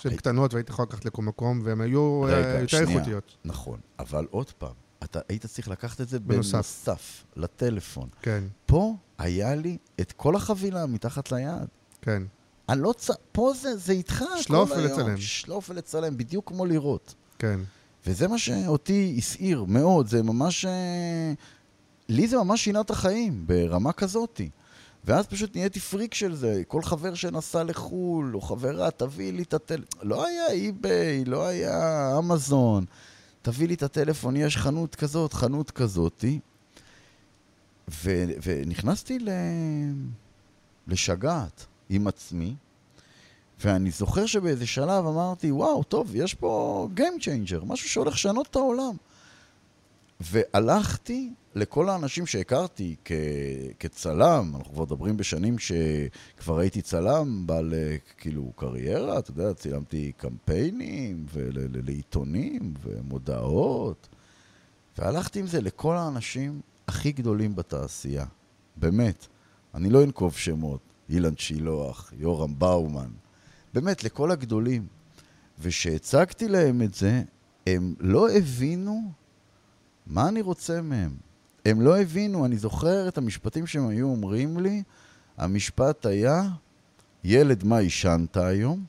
שהן 0.00 0.12
הי- 0.12 0.18
קטנות 0.18 0.54
והיית 0.54 0.68
יכול 0.70 0.82
לקחת 0.88 1.04
לכל 1.04 1.22
מקום, 1.22 1.60
והן 1.64 1.80
היו 1.80 2.24
אה, 2.28 2.34
רגע, 2.34 2.48
יותר 2.60 2.66
שנייה. 2.66 2.96
איכותיות. 2.98 3.36
נכון, 3.44 3.80
אבל 3.98 4.26
עוד 4.30 4.50
פעם, 4.50 4.72
אתה 5.04 5.20
היית 5.28 5.46
צריך 5.46 5.68
לקחת 5.68 6.00
את 6.00 6.08
זה 6.08 6.20
בנוסף. 6.20 6.52
בנוסף 6.54 7.24
לטלפון. 7.36 8.08
כן, 8.22 8.44
פה 8.66 8.96
היה 9.18 9.54
לי 9.54 9.76
את 10.00 10.12
כל 10.12 10.36
החבילה 10.36 10.86
מתחת 10.86 11.32
ליד. 11.32 11.68
כן. 12.02 12.22
אני 12.68 12.82
לא 12.82 12.94
צ... 12.96 13.10
פה 13.32 13.52
זה, 13.60 13.76
זה 13.76 13.92
איתך 13.92 14.24
שלוף 14.40 14.68
כל 14.68 14.78
היום. 14.78 14.90
ולצלם. 14.90 15.16
שלוף 15.16 15.70
ולצלם, 15.70 16.16
בדיוק 16.16 16.48
כמו 16.48 16.66
לראות. 16.66 17.14
כן. 17.38 17.60
וזה 18.06 18.28
מה 18.28 18.38
שאותי 18.38 19.14
הסעיר 19.18 19.64
מאוד, 19.64 20.08
זה 20.08 20.22
ממש... 20.22 20.64
אה, 20.64 21.32
לי 22.08 22.28
זה 22.28 22.36
ממש 22.36 22.64
שינה 22.64 22.80
את 22.80 22.90
החיים, 22.90 23.46
ברמה 23.46 23.92
כזאתי. 23.92 24.50
ואז 25.04 25.26
פשוט 25.26 25.56
נהייתי 25.56 25.80
פריק 25.80 26.14
של 26.14 26.34
זה. 26.34 26.62
כל 26.68 26.82
חבר 26.82 27.14
שנסע 27.14 27.64
לחו"ל, 27.64 28.34
או 28.34 28.40
חברה, 28.40 28.90
תביא 28.90 29.32
לי 29.32 29.42
את 29.42 29.54
הטלפון. 29.54 30.08
לא 30.08 30.26
היה 30.26 30.50
אי-ביי, 30.50 31.24
לא 31.24 31.46
היה 31.46 32.18
אמזון. 32.18 32.84
תביא 33.42 33.68
לי 33.68 33.74
את 33.74 33.82
הטלפון, 33.82 34.36
יש 34.36 34.56
חנות 34.56 34.94
כזאת, 34.94 35.32
חנות 35.32 35.70
כזאתי. 35.70 36.40
ו- 37.90 38.24
ונכנסתי 38.42 39.18
ל... 39.18 39.28
לשגעת 40.88 41.66
עם 41.90 42.06
עצמי, 42.06 42.54
ואני 43.64 43.90
זוכר 43.90 44.26
שבאיזה 44.26 44.66
שלב 44.66 45.06
אמרתי, 45.06 45.50
וואו, 45.52 45.82
טוב, 45.82 46.10
יש 46.16 46.34
פה 46.34 46.88
Game 46.96 47.20
Changer, 47.22 47.64
משהו 47.64 47.88
שהולך 47.88 48.14
לשנות 48.14 48.46
את 48.50 48.56
העולם. 48.56 48.94
והלכתי 50.20 51.30
לכל 51.54 51.88
האנשים 51.88 52.26
שהכרתי 52.26 52.96
כ- 53.04 53.12
כצלם, 53.78 54.52
אנחנו 54.56 54.72
כבר 54.72 54.82
מדברים 54.82 55.16
בשנים 55.16 55.56
שכבר 55.58 56.58
הייתי 56.58 56.82
צלם, 56.82 57.46
בעל 57.46 57.74
אה, 57.74 57.96
כאילו 58.18 58.52
קריירה, 58.56 59.18
אתה 59.18 59.30
יודע, 59.30 59.54
צילמתי 59.54 60.12
קמפיינים 60.16 61.26
ולעיתונים 61.32 62.74
ומודעות, 62.82 64.08
והלכתי 64.98 65.40
עם 65.40 65.46
זה 65.46 65.60
לכל 65.60 65.96
האנשים 65.96 66.60
הכי 66.88 67.12
גדולים 67.12 67.56
בתעשייה, 67.56 68.24
באמת. 68.76 69.26
אני 69.74 69.90
לא 69.90 70.04
אנקוב 70.04 70.36
שמות, 70.36 70.80
אילן 71.08 71.36
שילוח, 71.36 72.12
יורם 72.18 72.58
באומן, 72.58 73.10
באמת, 73.74 74.04
לכל 74.04 74.30
הגדולים. 74.30 74.86
וכשהצגתי 75.60 76.48
להם 76.48 76.82
את 76.82 76.94
זה, 76.94 77.22
הם 77.66 77.94
לא 78.00 78.30
הבינו 78.30 79.12
מה 80.06 80.28
אני 80.28 80.40
רוצה 80.40 80.82
מהם. 80.82 81.16
הם 81.66 81.80
לא 81.80 82.00
הבינו, 82.00 82.44
אני 82.46 82.58
זוכר 82.58 83.08
את 83.08 83.18
המשפטים 83.18 83.66
שהם 83.66 83.88
היו 83.88 84.06
אומרים 84.06 84.60
לי, 84.60 84.82
המשפט 85.36 86.06
היה, 86.06 86.42
ילד, 87.24 87.64
מה 87.64 87.78
עישנת 87.78 88.36
היום? 88.36 88.84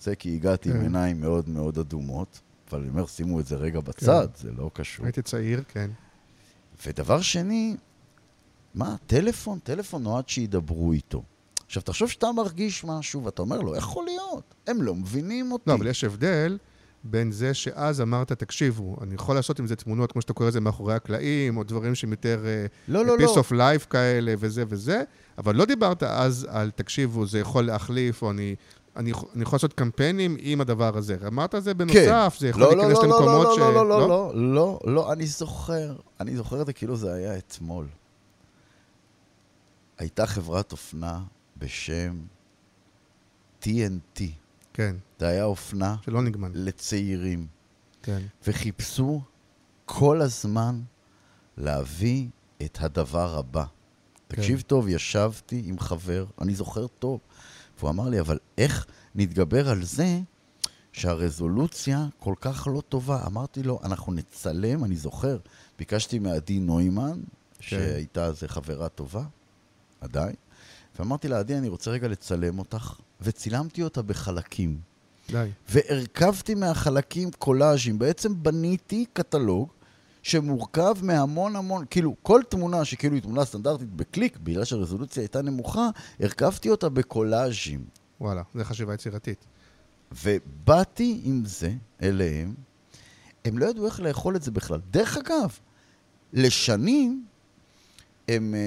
זה 0.00 0.16
כי 0.16 0.34
הגעתי 0.34 0.70
עם 0.70 0.76
כן. 0.76 0.82
עיניים 0.82 1.20
מאוד 1.20 1.48
מאוד 1.48 1.78
אדומות, 1.78 2.40
אבל 2.70 2.80
אני 2.80 2.88
אומר, 2.88 3.06
שימו 3.06 3.40
את 3.40 3.46
זה 3.46 3.56
רגע 3.56 3.80
בצד, 3.80 4.28
זה 4.36 4.52
לא 4.52 4.70
קשור. 4.74 5.06
הייתי 5.06 5.22
צעיר, 5.22 5.62
כן. 5.68 5.90
ודבר 6.86 7.20
שני, 7.20 7.76
מה, 8.74 8.96
טלפון? 9.06 9.58
טלפון 9.58 10.02
נועד 10.02 10.28
שידברו 10.28 10.92
איתו. 10.92 11.22
עכשיו, 11.66 11.82
תחשוב 11.82 12.10
שאתה 12.10 12.32
מרגיש 12.32 12.84
משהו, 12.84 13.24
ואתה 13.24 13.42
אומר 13.42 13.60
לו, 13.60 13.74
איך 13.74 13.84
יכול 13.84 14.04
להיות? 14.04 14.54
הם 14.66 14.82
לא 14.82 14.94
מבינים 14.94 15.52
אותי. 15.52 15.70
לא, 15.70 15.74
אבל 15.74 15.86
יש 15.86 16.04
הבדל 16.04 16.58
בין 17.04 17.32
זה 17.32 17.54
שאז 17.54 18.00
אמרת, 18.00 18.32
תקשיבו, 18.32 18.96
אני 19.02 19.14
יכול 19.14 19.34
לעשות 19.34 19.58
עם 19.58 19.66
זה 19.66 19.76
תמונות, 19.76 20.12
כמו 20.12 20.22
שאתה 20.22 20.32
קורא 20.32 20.48
לזה, 20.48 20.60
מאחורי 20.60 20.94
הקלעים, 20.94 21.56
או 21.56 21.64
דברים 21.64 21.94
שהם 21.94 22.10
יותר 22.10 22.42
אה, 22.46 22.66
לא, 22.88 23.04
לא, 23.04 23.18
לא. 23.18 23.34
of 23.34 23.52
life 23.52 23.86
כאלה, 23.90 24.34
וזה 24.38 24.64
וזה, 24.68 25.02
אבל 25.38 25.56
לא 25.56 25.64
דיברת 25.64 26.02
אז 26.02 26.46
על, 26.50 26.70
תקשיבו, 26.70 27.26
זה 27.26 27.38
יכול 27.38 27.64
להחליף, 27.64 28.22
או 28.22 28.30
אני... 28.30 28.54
אני, 28.96 29.12
אני 29.34 29.42
יכול 29.42 29.56
לעשות 29.56 29.72
קמפיינים 29.72 30.36
עם 30.40 30.60
הדבר 30.60 30.96
הזה. 30.96 31.16
אמרת 31.26 31.54
זה 31.58 31.74
בנוסף, 31.74 32.36
זה 32.38 32.48
יכול 32.48 32.62
לא, 32.62 32.76
לא, 32.76 32.76
להיכנס 32.76 32.98
לא, 33.02 33.08
לא, 33.08 33.16
למקומות 33.16 33.46
לא, 33.46 33.54
ש... 33.54 33.58
לא, 33.58 33.74
לא, 33.74 33.88
לא, 33.88 34.08
לא, 34.08 34.32
לא, 34.34 34.80
לא, 34.84 35.12
אני 35.12 35.26
זוכר, 35.26 35.96
אני 36.20 36.36
זוכר 36.36 36.60
את 36.60 36.66
זה 36.66 36.72
כאילו 36.72 36.96
זה 36.96 37.14
היה 37.14 37.38
אתמול. 37.38 37.86
הייתה 39.98 40.26
חברת 40.26 40.72
אופנה 40.72 41.20
בשם 41.58 42.22
TNT. 43.62 44.20
כן, 44.72 44.96
זה 45.18 45.28
היה 45.28 45.44
אופנה 45.44 45.96
שלא 46.04 46.22
נגמל. 46.22 46.50
לצעירים. 46.54 47.46
כן, 48.02 48.22
וחיפשו 48.46 49.22
כל 49.84 50.20
הזמן 50.20 50.80
להביא 51.56 52.28
את 52.62 52.78
הדבר 52.80 53.38
הבא. 53.38 53.64
כן. 53.64 54.36
תקשיב 54.36 54.60
טוב, 54.60 54.88
ישבתי 54.88 55.62
עם 55.64 55.78
חבר, 55.78 56.26
אני 56.40 56.54
זוכר 56.54 56.86
טוב, 56.86 57.20
והוא 57.78 57.90
אמר 57.90 58.08
לי, 58.08 58.20
אבל 58.20 58.38
איך 58.58 58.86
נתגבר 59.14 59.68
על 59.68 59.84
זה 59.84 60.20
שהרזולוציה 60.92 62.06
כל 62.18 62.34
כך 62.40 62.68
לא 62.72 62.80
טובה? 62.80 63.26
אמרתי 63.26 63.62
לו, 63.62 63.80
אנחנו 63.84 64.12
נצלם, 64.12 64.84
אני 64.84 64.96
זוכר, 64.96 65.38
ביקשתי 65.78 66.18
מעדי 66.18 66.58
נוימן, 66.58 67.20
שהייתה 67.60 68.24
אז 68.24 68.42
חברה 68.46 68.88
טובה, 68.88 69.24
עדיין, 70.00 70.34
ואמרתי 70.98 71.28
לה, 71.28 71.38
עדי, 71.38 71.58
אני 71.58 71.68
רוצה 71.68 71.90
רגע 71.90 72.08
לצלם 72.08 72.58
אותך, 72.58 72.94
וצילמתי 73.20 73.82
אותה 73.82 74.02
בחלקים. 74.02 74.78
די. 75.30 75.50
והרכבתי 75.68 76.54
מהחלקים 76.54 77.30
קולאז'ים. 77.38 77.98
בעצם 77.98 78.42
בניתי 78.42 79.04
קטלוג 79.12 79.68
שמורכב 80.22 80.94
מהמון 81.02 81.56
המון, 81.56 81.84
כאילו, 81.90 82.14
כל 82.22 82.40
תמונה 82.48 82.84
שכאילו 82.84 83.14
היא 83.14 83.22
תמונה 83.22 83.44
סטנדרטית 83.44 83.92
בקליק, 83.92 84.36
בגלל 84.36 84.64
שהרזולוציה 84.64 85.22
הייתה 85.22 85.42
נמוכה, 85.42 85.88
הרכבתי 86.20 86.70
אותה 86.70 86.88
בקולאז'ים. 86.88 87.84
וואלה, 88.20 88.42
זה 88.54 88.64
חשיבה 88.64 88.94
יצירתית. 88.94 89.46
ובאתי 90.24 91.20
עם 91.24 91.44
זה 91.44 91.72
אליהם, 92.02 92.54
הם 93.44 93.58
לא 93.58 93.66
ידעו 93.66 93.86
איך 93.86 94.00
לאכול 94.00 94.36
את 94.36 94.42
זה 94.42 94.50
בכלל. 94.50 94.80
דרך 94.90 95.16
אגב, 95.16 95.58
לשנים 96.32 97.26
הם 98.28 98.54
אה, 98.54 98.58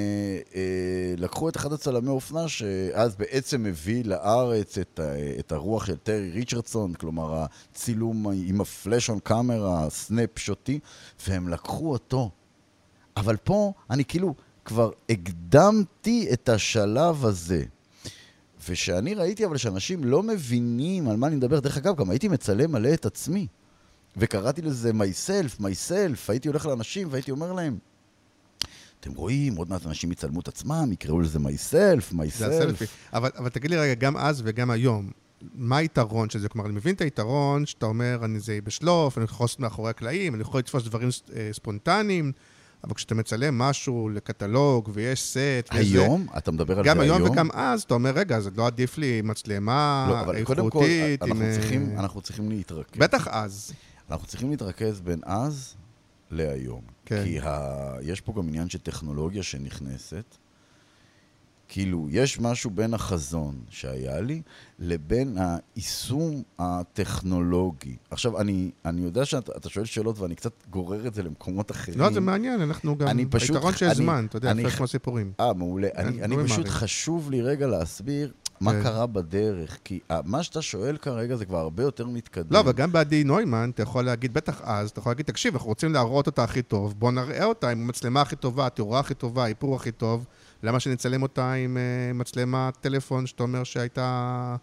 אה, 0.56 1.13
לקחו 1.18 1.50
את 1.50 1.58
אחד 1.58 1.74
הצלמי 1.74 2.10
אופנה 2.10 2.48
שאז 2.48 3.16
בעצם 3.16 3.66
הביא 3.66 4.06
לארץ 4.06 4.78
את, 4.78 5.00
ה, 5.00 5.13
את 5.39 5.51
הרוח 5.51 5.86
של 5.86 5.98
טרי 5.98 6.32
ריצ'רדסון, 6.32 6.94
כלומר 6.94 7.44
הצילום 7.44 8.28
עם 8.46 8.62
הפלאשון 8.62 9.20
קאמרה, 9.20 9.86
הסנאפ 9.86 10.39
שוטי, 10.39 10.80
והם 11.28 11.48
לקחו 11.48 11.92
אותו. 11.92 12.32
אבל 13.18 13.38
פה 13.38 13.74
אני 13.89 14.06
כאילו 14.06 14.36
כבר 14.66 14.92
הקדמתי 15.10 16.30
את 16.34 16.50
השלב 16.50 17.25
הזה. 17.25 17.63
ושאני 18.70 19.13
ראיתי 19.13 19.46
אבל 19.46 19.58
שאנשים 19.58 20.04
לא 20.04 20.24
מבינים 20.24 21.08
על 21.08 21.18
מה 21.18 21.28
אני 21.28 21.36
מדבר, 21.36 21.60
דרך 21.60 21.78
אגב, 21.78 21.96
גם 21.96 22.10
הייתי 22.10 22.28
מצלם 22.28 22.72
מלא 22.72 22.94
את 22.94 23.06
עצמי. 23.06 23.48
וקראתי 24.18 24.62
לזה 24.62 24.92
myself, 24.92 25.62
myself, 25.62 26.20
הייתי 26.28 26.48
הולך 26.48 26.66
לאנשים 26.66 27.08
והייתי 27.12 27.32
אומר 27.32 27.54
להם, 27.54 27.78
אתם 29.00 29.13
רואים, 29.13 29.56
עוד 29.56 29.70
מעט 29.70 29.86
אנשים 29.86 30.12
יצלמו 30.12 30.39
את 30.39 30.48
עצמם, 30.48 30.89
יקראו 30.91 31.22
לזה 31.22 31.39
myself, 31.39 32.13
myself. 32.13 32.38
זה 32.38 32.48
הסלפי. 32.48 32.86
אבל, 33.13 33.29
אבל 33.38 33.50
תגיד 33.50 33.72
לי 33.72 33.77
רגע, 33.77 33.94
גם 33.94 34.18
אז 34.18 34.41
וגם 34.46 34.72
היום, 34.72 35.10
מה 35.53 35.77
היתרון 35.77 36.29
של 36.29 36.39
זה? 36.39 36.50
כלומר, 36.50 36.70
אני 36.70 36.75
מבין 36.75 36.96
את 36.96 37.01
היתרון 37.01 37.65
שאתה 37.65 37.86
אומר, 37.86 38.20
אני 38.24 38.39
זה 38.39 38.60
בשלוף, 38.63 39.18
אני 39.18 39.25
יכול 39.25 39.44
לעשות 39.44 39.60
מאחורי 39.60 39.89
הקלעים, 39.89 40.36
אני 40.36 40.41
יכול 40.41 40.60
לתפוס 40.60 40.84
דברים 40.84 41.10
אה, 41.36 41.50
ספונטניים, 41.51 42.32
אבל 42.84 42.94
כשאתה 42.94 43.15
מצלם 43.15 43.58
משהו 43.58 44.10
לקטלוג 44.10 44.89
ויש 44.94 45.22
סט 45.22 45.38
וזה... 45.74 45.79
היום? 45.79 46.27
אתה 46.38 46.51
מדבר 46.51 46.77
על 46.77 46.84
זה 46.84 46.89
גם 46.89 47.00
היום? 47.00 47.18
היום 47.18 47.32
וגם 47.32 47.50
אז, 47.53 47.82
אתה 47.82 47.94
אומר, 47.94 48.12
רגע, 48.12 48.39
זה 48.39 48.50
לא 48.56 48.68
עדיף 48.68 48.98
לי 48.98 49.22
מצלמה 49.22 50.08
לא, 50.10 50.20
אבל 50.20 50.44
קודם 50.44 50.70
כל, 50.70 50.86
אנחנו 51.22 51.44
עם... 51.44 51.51
צריכים, 51.53 51.89
אה, 51.96 52.00
אנחנו 52.00 52.22
צריכים 52.22 52.50
להתרכז. 52.50 53.00
בטח 53.00 53.27
אז. 53.27 53.74
אנחנו 54.12 54.27
צריכים 54.27 54.50
להתרכז 54.50 55.01
בין 55.01 55.20
אז 55.24 55.75
להיום. 56.31 56.81
כן. 57.05 57.24
כי 57.24 57.39
ה... 57.39 57.69
יש 58.01 58.21
פה 58.21 58.33
גם 58.38 58.48
עניין 58.48 58.69
של 58.69 58.79
טכנולוגיה 58.79 59.43
שנכנסת. 59.43 60.24
כאילו, 61.71 62.07
יש 62.09 62.39
משהו 62.39 62.69
בין 62.69 62.93
החזון 62.93 63.55
שהיה 63.69 64.21
לי 64.21 64.41
לבין 64.79 65.38
היישום 65.75 66.43
הטכנולוגי. 66.59 67.95
עכשיו, 68.12 68.39
אני, 68.41 68.71
אני 68.86 69.01
יודע 69.01 69.25
שאתה 69.25 69.51
אתה 69.57 69.69
שואל 69.69 69.86
שאלות 69.86 70.19
ואני 70.19 70.36
קצת 70.36 70.51
גורר 70.69 71.07
את 71.07 71.13
זה 71.13 71.24
למקומות 71.24 71.71
אחרים. 71.71 72.00
לא, 72.00 72.09
זה 72.12 72.19
מעניין, 72.19 72.62
אנחנו 72.62 72.98
גם... 72.98 73.07
אני 73.07 73.25
פשוט- 73.25 73.55
היתרון 73.55 73.74
שיש 73.74 73.81
אני- 73.83 73.95
זמן, 73.95 74.25
אתה 74.29 74.38
יודע, 74.38 74.51
אני- 74.51 74.69
חלק 74.69 74.81
מהסיפורים. 74.81 75.31
אה, 75.39 75.53
מעולה. 75.53 75.88
אני, 75.95 76.09
אין, 76.15 76.24
אני 76.24 76.38
לא 76.38 76.43
פשוט 76.43 76.57
ממהרים. 76.57 76.74
חשוב 76.74 77.31
לי 77.31 77.41
רגע 77.41 77.67
להסביר 77.67 78.31
מה 78.62 78.72
כן. 78.72 78.84
קרה 78.84 79.06
בדרך. 79.06 79.78
כי 79.84 80.00
אה, 80.12 80.20
מה 80.25 80.44
שאתה 80.44 80.62
שואל 80.62 80.98
כרגע 80.98 81.36
זה 81.36 81.46
כבר 81.46 81.58
הרבה 81.58 81.84
יותר 81.84 82.08
מתקדם. 82.08 82.48
לא, 82.51 82.60
אבל 82.60 82.72
גם 82.72 82.92
בעדי 82.92 83.24
נוימן, 83.24 83.72
אתה 83.74 83.84
יכול 83.84 84.06
להגיד, 84.06 84.34
בטח 84.34 84.62
אז, 84.63 84.89
אתה 84.89 85.00
יכול 85.00 85.10
להגיד, 85.10 85.25
תקשיב, 85.25 85.54
אנחנו 85.54 85.70
רוצים 85.70 85.94
להראות 85.94 86.28
אותה 86.28 86.44
הכי 86.44 86.62
טוב, 86.62 86.94
בוא 86.98 87.12
נראה 87.12 87.46
אותה 87.46 87.70
עם 87.70 87.82
המצלמה 87.82 88.22
הכי 88.22 88.36
טובה, 88.36 88.66
התאורה 88.66 89.00
הכי 89.00 89.13
טובה, 89.13 89.44
האיפור 89.44 89.75
הכי 89.75 89.92
טוב. 89.92 90.25
למה 90.63 90.80
שנצלם 90.80 91.22
אותה 91.22 91.54
עם 91.54 91.78
אה, 91.78 92.13
מצלמת 92.13 92.78
טלפון 92.82 93.28
שאתה 93.28 93.44
אומר 93.44 93.63
שהייתה 93.63 94.56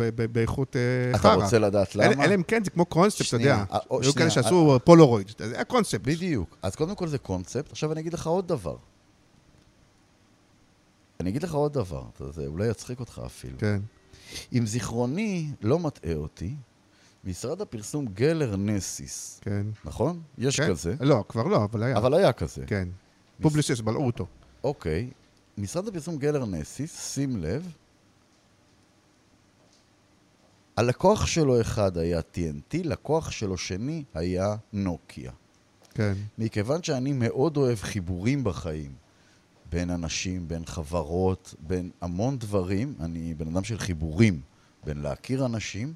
אה, 0.00 0.10
באיכות 0.32 0.76
אה, 0.76 1.10
אתה 1.10 1.18
חרא? 1.18 1.34
רוצה 1.34 1.58
לדעת 1.58 1.96
למה? 1.96 2.24
אלא 2.24 2.34
אם 2.34 2.42
כן, 2.42 2.64
זה 2.64 2.70
כמו 2.70 2.84
קונספט, 2.84 3.28
אתה 3.28 3.36
יודע. 3.36 3.64
היו 3.90 4.14
כאלה 4.14 4.30
שעשו 4.30 4.78
פולורויד, 4.84 5.30
זה 5.38 5.54
היה 5.54 5.64
קונספט. 5.64 6.00
בדיוק. 6.00 6.56
אז 6.62 6.76
קודם 6.76 6.94
כל 6.94 7.08
זה 7.08 7.18
קונספט. 7.18 7.70
עכשיו 7.70 7.92
אני 7.92 8.00
אגיד 8.00 8.14
לך 8.14 8.26
עוד 8.26 8.48
דבר. 8.48 8.76
אני 11.24 11.30
אגיד 11.30 11.42
לך 11.42 11.54
עוד 11.54 11.72
דבר, 11.72 12.04
זה 12.30 12.46
אולי 12.46 12.68
יצחיק 12.68 13.00
אותך 13.00 13.22
אפילו. 13.26 13.58
כן. 13.58 13.80
אם 14.52 14.66
זיכרוני 14.66 15.50
לא 15.62 15.78
מטעה 15.78 16.14
אותי, 16.14 16.54
משרד 17.24 17.60
הפרסום 17.60 18.06
גלר 18.06 18.56
נסיס, 18.56 19.40
כן. 19.42 19.66
נכון? 19.84 20.22
יש 20.38 20.60
כן. 20.60 20.68
כזה, 20.68 20.94
לא, 21.00 21.24
כבר 21.28 21.42
לא, 21.46 21.64
אבל 21.64 21.82
היה. 21.82 21.96
אבל 21.96 22.14
היה 22.14 22.32
כזה. 22.32 22.64
כן. 22.66 22.88
פובליסיס, 23.42 23.80
בלעו 23.80 24.06
אותו. 24.06 24.26
אוקיי, 24.64 25.10
משרד 25.58 25.88
הפרסום 25.88 26.18
גלר 26.18 26.46
נסיס, 26.46 27.14
שים 27.14 27.36
לב, 27.36 27.72
הלקוח 30.76 31.26
שלו 31.26 31.60
אחד 31.60 31.98
היה 31.98 32.20
TNT, 32.20 32.76
לקוח 32.84 33.30
שלו 33.30 33.56
שני 33.56 34.04
היה 34.14 34.56
נוקיה. 34.72 35.32
כן. 35.94 36.14
מכיוון 36.38 36.82
שאני 36.82 37.12
מאוד 37.12 37.56
אוהב 37.56 37.78
חיבורים 37.78 38.44
בחיים, 38.44 39.03
בין 39.74 39.90
אנשים, 39.90 40.48
בין 40.48 40.64
חברות, 40.64 41.54
בין 41.58 41.90
המון 42.00 42.38
דברים, 42.38 42.94
אני 43.00 43.34
בן 43.34 43.48
אדם 43.48 43.64
של 43.64 43.78
חיבורים, 43.78 44.40
בין 44.84 45.02
להכיר 45.02 45.46
אנשים, 45.46 45.94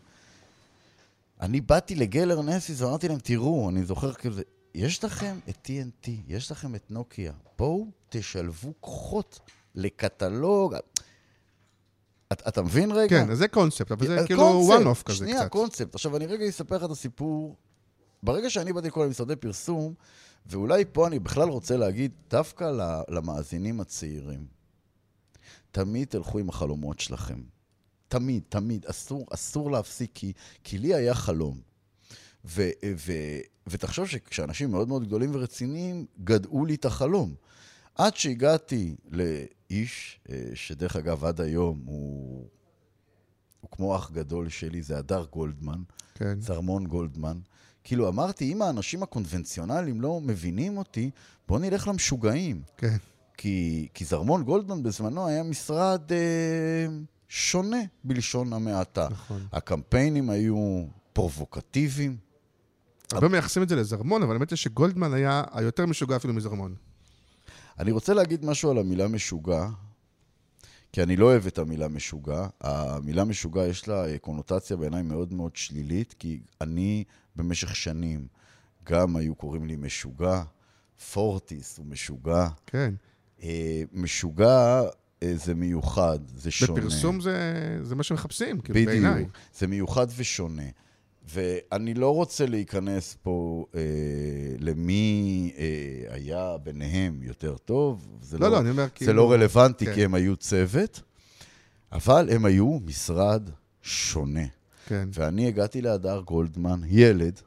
אני 1.40 1.60
באתי 1.60 1.94
לגלר 1.94 2.42
נסיס 2.42 2.80
ואמרתי 2.80 3.08
להם, 3.08 3.18
תראו, 3.18 3.68
אני 3.68 3.84
זוכר 3.84 4.12
כזה, 4.12 4.42
יש 4.74 5.04
לכם 5.04 5.38
את 5.48 5.68
TNT, 5.68 6.10
יש 6.28 6.50
לכם 6.50 6.74
את 6.74 6.90
נוקיה, 6.90 7.32
בואו 7.58 7.86
תשלבו 8.08 8.72
כוחות 8.80 9.40
לקטלוג. 9.74 10.74
אתה, 12.32 12.48
אתה 12.48 12.62
מבין 12.62 12.92
רגע? 12.92 13.08
כן, 13.08 13.34
זה 13.34 13.48
קונספט, 13.48 13.92
אבל 13.92 14.06
זה 14.06 14.26
כאילו 14.26 14.42
קונספט, 14.42 14.86
one-off 14.86 15.02
כזה 15.04 15.16
שנייה, 15.16 15.40
קצת. 15.40 15.50
קונספט. 15.50 15.94
עכשיו, 15.94 16.16
אני 16.16 16.26
רגע 16.26 16.48
אספר 16.48 16.76
לך 16.76 16.84
את 16.84 16.90
הסיפור. 16.90 17.56
ברגע 18.22 18.50
שאני 18.50 18.72
באתי 18.72 18.88
לכל 18.88 19.06
משרדי 19.06 19.36
פרסום, 19.36 19.94
ואולי 20.46 20.84
פה 20.92 21.06
אני 21.06 21.18
בכלל 21.18 21.48
רוצה 21.48 21.76
להגיד, 21.76 22.12
דווקא 22.30 22.72
למאזינים 23.08 23.80
הצעירים, 23.80 24.46
תמיד 25.70 26.08
תלכו 26.08 26.38
עם 26.38 26.48
החלומות 26.48 27.00
שלכם. 27.00 27.40
תמיד, 28.08 28.42
תמיד. 28.48 28.86
אסור, 28.86 29.26
אסור 29.30 29.70
להפסיק, 29.70 30.10
כי, 30.14 30.32
כי 30.64 30.78
לי 30.78 30.94
היה 30.94 31.14
חלום. 31.14 31.60
ו, 32.44 32.70
ו, 32.96 33.12
ותחשוב 33.66 34.06
שכשאנשים 34.06 34.70
מאוד 34.70 34.88
מאוד 34.88 35.06
גדולים 35.06 35.34
ורציניים, 35.34 36.06
גדעו 36.24 36.64
לי 36.64 36.74
את 36.74 36.84
החלום. 36.84 37.34
עד 37.94 38.16
שהגעתי 38.16 38.96
לאיש, 39.10 40.20
אה, 40.30 40.50
שדרך 40.54 40.96
אגב, 40.96 41.24
עד 41.24 41.40
היום 41.40 41.82
הוא, 41.86 42.48
הוא 43.60 43.70
כמו 43.70 43.96
אח 43.96 44.10
גדול 44.10 44.48
שלי, 44.48 44.82
זה 44.82 44.98
הדר 44.98 45.24
גולדמן, 45.32 45.82
כן. 46.14 46.40
זרמון 46.40 46.86
גולדמן. 46.86 47.38
כאילו, 47.88 48.08
אמרתי, 48.08 48.52
אם 48.52 48.62
האנשים 48.62 49.02
הקונבנציונליים 49.02 50.00
לא 50.00 50.20
מבינים 50.20 50.78
אותי, 50.78 51.10
בואו 51.48 51.58
נלך 51.58 51.88
למשוגעים. 51.88 52.62
כן. 52.76 52.96
כי, 53.36 53.88
כי 53.94 54.04
זרמון 54.04 54.42
גולדמן 54.42 54.82
בזמנו 54.82 55.26
היה 55.26 55.42
משרד 55.42 56.12
אה, 56.12 56.86
שונה 57.28 57.76
בלשון 58.04 58.52
המעטה. 58.52 59.08
נכון. 59.10 59.46
הקמפיינים 59.52 60.30
היו 60.30 60.84
פרובוקטיביים. 61.12 62.16
הרבה 63.12 63.28
מייחסים 63.28 63.62
את 63.62 63.68
זה 63.68 63.76
לזרמון, 63.76 64.22
אבל 64.22 64.34
האמת 64.34 64.50
היא 64.50 64.56
שגולדמן 64.56 65.14
היה 65.14 65.42
היותר 65.52 65.86
משוגע 65.86 66.16
אפילו 66.16 66.34
מזרמון. 66.34 66.74
אני 67.78 67.90
רוצה 67.90 68.14
להגיד 68.14 68.44
משהו 68.44 68.70
על 68.70 68.78
המילה 68.78 69.08
משוגע, 69.08 69.68
כי 70.92 71.02
אני 71.02 71.16
לא 71.16 71.26
אוהב 71.26 71.46
את 71.46 71.58
המילה 71.58 71.88
משוגע. 71.88 72.46
המילה 72.60 73.24
משוגע 73.24 73.66
יש 73.66 73.88
לה 73.88 74.06
אה, 74.06 74.18
קונוטציה 74.18 74.76
בעיניי 74.76 75.02
מאוד 75.02 75.32
מאוד 75.32 75.56
שלילית, 75.56 76.14
כי 76.18 76.40
אני 76.60 77.04
במשך 77.38 77.76
שנים 77.76 78.26
גם 78.84 79.16
היו 79.16 79.34
קוראים 79.34 79.66
לי 79.66 79.76
משוגע, 79.76 80.42
פורטיס 81.12 81.78
הוא 81.78 81.86
משוגע. 81.86 82.48
כן. 82.66 82.94
אה, 83.42 83.82
משוגע 83.92 84.82
אה, 85.22 85.32
זה 85.36 85.54
מיוחד, 85.54 86.18
זה 86.36 86.50
שונה. 86.50 86.80
בפרסום 86.80 87.20
זה, 87.20 87.32
זה 87.82 87.94
מה 87.94 88.02
שמחפשים, 88.02 88.60
כאילו, 88.60 88.86
בעיניי. 88.86 89.14
בדיוק, 89.14 89.30
זה 89.58 89.66
מיוחד 89.66 90.06
ושונה. 90.16 90.62
ואני 91.24 91.94
לא 91.94 92.14
רוצה 92.14 92.46
להיכנס 92.46 93.16
פה 93.22 93.66
אה, 93.74 93.80
למי 94.58 95.52
אה, 95.58 96.14
היה 96.14 96.56
ביניהם 96.62 97.22
יותר 97.22 97.56
טוב. 97.56 98.18
זה 98.22 98.38
לא, 98.38 98.50
לא, 98.50 98.60
אני 98.60 98.70
אומר, 98.70 98.84
זה 98.84 98.88
כאילו... 98.90 99.12
לא 99.12 99.32
רלוונטי, 99.32 99.86
כן. 99.86 99.94
כי 99.94 100.04
הם 100.04 100.14
היו 100.14 100.36
צוות, 100.36 101.02
אבל 101.92 102.28
הם 102.30 102.44
היו 102.44 102.78
משרד 102.84 103.50
שונה. 103.82 104.44
כן. 104.88 105.08
ואני 105.12 105.48
הגעתי 105.48 105.82
להדר 105.82 106.20
גולדמן, 106.20 106.80
ילד, 106.86 107.40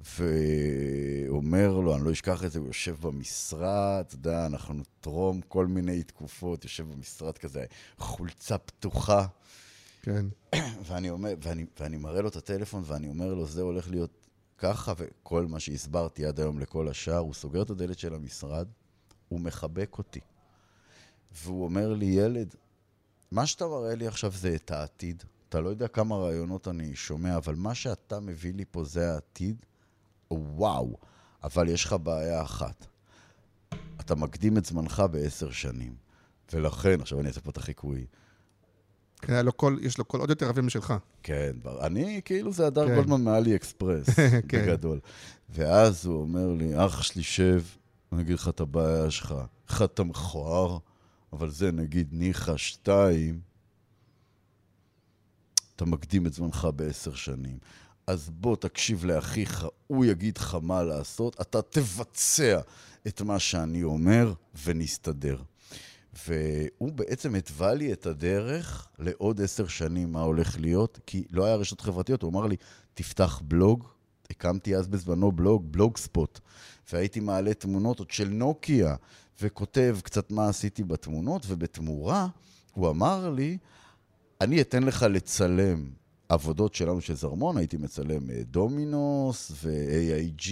ואומר 0.00 1.80
לו, 1.80 1.96
אני 1.96 2.04
לא 2.04 2.12
אשכח 2.12 2.44
את 2.44 2.52
זה, 2.52 2.58
הוא 2.58 2.66
יושב 2.66 2.96
במשרד, 3.00 4.04
אתה 4.06 4.14
יודע, 4.14 4.46
אנחנו 4.46 4.82
טרום 5.00 5.40
כל 5.40 5.66
מיני 5.66 6.02
תקופות, 6.02 6.64
יושב 6.64 6.92
במשרד 6.92 7.38
כזה, 7.38 7.64
חולצה 7.98 8.58
פתוחה, 8.58 9.26
כן. 10.02 10.26
ואני, 10.86 11.10
אומר, 11.10 11.34
ואני, 11.42 11.66
ואני 11.80 11.96
מראה 11.96 12.22
לו 12.22 12.28
את 12.28 12.36
הטלפון, 12.36 12.82
ואני 12.86 13.08
אומר 13.08 13.34
לו, 13.34 13.46
זה 13.46 13.62
הולך 13.62 13.90
להיות 13.90 14.26
ככה, 14.58 14.92
וכל 14.96 15.46
מה 15.46 15.60
שהסברתי 15.60 16.26
עד 16.26 16.40
היום 16.40 16.58
לכל 16.58 16.88
השאר, 16.88 17.18
הוא 17.18 17.34
סוגר 17.34 17.62
את 17.62 17.70
הדלת 17.70 17.98
של 17.98 18.14
המשרד, 18.14 18.68
הוא 19.28 19.40
מחבק 19.40 19.98
אותי. 19.98 20.20
והוא 21.32 21.64
אומר 21.64 21.92
לי, 21.92 22.06
ילד, 22.06 22.54
מה 23.30 23.46
שאתה 23.46 23.66
מראה 23.66 23.94
לי 23.94 24.06
עכשיו 24.06 24.30
זה 24.30 24.54
את 24.54 24.70
העתיד. 24.70 25.22
אתה 25.56 25.64
לא 25.64 25.68
יודע 25.68 25.88
כמה 25.88 26.16
רעיונות 26.16 26.68
אני 26.68 26.96
שומע, 26.96 27.36
אבל 27.36 27.54
מה 27.54 27.74
שאתה 27.74 28.20
מביא 28.20 28.54
לי 28.54 28.64
פה 28.70 28.84
זה 28.84 29.12
העתיד. 29.12 29.56
וואו, 30.30 30.96
אבל 31.44 31.68
יש 31.68 31.84
לך 31.84 31.96
בעיה 32.02 32.42
אחת. 32.42 32.86
אתה 34.00 34.14
מקדים 34.14 34.58
את 34.58 34.64
זמנך 34.64 35.02
בעשר 35.10 35.50
שנים. 35.50 35.94
ולכן, 36.52 37.00
עכשיו 37.00 37.20
אני 37.20 37.28
אעשה 37.28 37.40
פה 37.40 37.50
את 37.50 37.56
החיקוי. 37.56 38.06
כן, 39.22 39.32
היה 39.32 39.42
לו 39.42 39.52
קול, 39.52 39.78
יש 39.82 39.98
לו 39.98 40.04
קול 40.04 40.20
עוד 40.20 40.30
יותר 40.30 40.48
עבה 40.48 40.62
משלך. 40.62 40.94
כן, 41.22 41.56
אני, 41.80 42.20
כאילו 42.24 42.52
זה 42.52 42.66
הדר 42.66 42.88
כן. 42.88 42.94
גולדמן 42.94 43.24
מאלי 43.24 43.56
אקספרס, 43.56 44.06
כן. 44.48 44.66
בגדול. 44.66 45.00
ואז 45.48 46.06
הוא 46.06 46.20
אומר 46.20 46.46
לי, 46.58 46.86
אח 46.86 47.02
שלי, 47.02 47.22
שב, 47.22 47.62
אני 48.12 48.22
אגיד 48.22 48.34
לך 48.34 48.48
את 48.48 48.60
הבעיה 48.60 49.10
שלך. 49.10 49.34
אחד 49.70 49.84
אתה 49.84 50.04
מכוער, 50.04 50.78
אבל 51.32 51.50
זה 51.50 51.72
נגיד 51.72 52.08
ניחא 52.12 52.56
שתיים, 52.56 53.40
אתה 55.76 55.84
מקדים 55.84 56.26
את 56.26 56.32
זמנך 56.32 56.68
בעשר 56.76 57.14
שנים. 57.14 57.58
אז 58.06 58.30
בוא 58.30 58.56
תקשיב 58.56 59.04
לאחיך, 59.04 59.66
הוא 59.86 60.04
יגיד 60.04 60.38
לך 60.38 60.56
מה 60.62 60.82
לעשות, 60.82 61.40
אתה 61.40 61.62
תבצע 61.62 62.60
את 63.06 63.22
מה 63.22 63.38
שאני 63.38 63.82
אומר, 63.82 64.32
ונסתדר. 64.64 65.42
והוא 66.26 66.92
בעצם 66.92 67.34
התווה 67.34 67.74
לי 67.74 67.92
את 67.92 68.06
הדרך 68.06 68.88
לעוד 68.98 69.40
עשר 69.40 69.66
שנים 69.66 70.12
מה 70.12 70.20
הולך 70.20 70.60
להיות, 70.60 70.98
כי 71.06 71.24
לא 71.30 71.44
היה 71.44 71.56
רשתות 71.56 71.80
חברתיות, 71.80 72.22
הוא 72.22 72.30
אמר 72.30 72.46
לי, 72.46 72.56
תפתח 72.94 73.42
בלוג. 73.44 73.84
הקמתי 74.30 74.76
אז 74.76 74.88
בזמנו 74.88 75.32
בלוג, 75.32 75.72
בלוג 75.72 75.96
ספוט, 75.96 76.40
והייתי 76.92 77.20
מעלה 77.20 77.54
תמונות 77.54 77.98
עוד 77.98 78.10
של 78.10 78.28
נוקיה, 78.28 78.94
וכותב 79.42 79.98
קצת 80.02 80.30
מה 80.30 80.48
עשיתי 80.48 80.84
בתמונות, 80.84 81.42
ובתמורה 81.48 82.28
הוא 82.72 82.90
אמר 82.90 83.30
לי, 83.30 83.58
אני 84.40 84.60
אתן 84.60 84.82
לך 84.82 85.06
לצלם 85.10 85.90
עבודות 86.28 86.74
שלנו 86.74 87.00
של 87.00 87.14
זרמון, 87.14 87.56
הייתי 87.56 87.76
מצלם 87.76 88.30
אה, 88.30 88.42
דומינוס 88.50 89.52
ו-AIG 89.62 90.50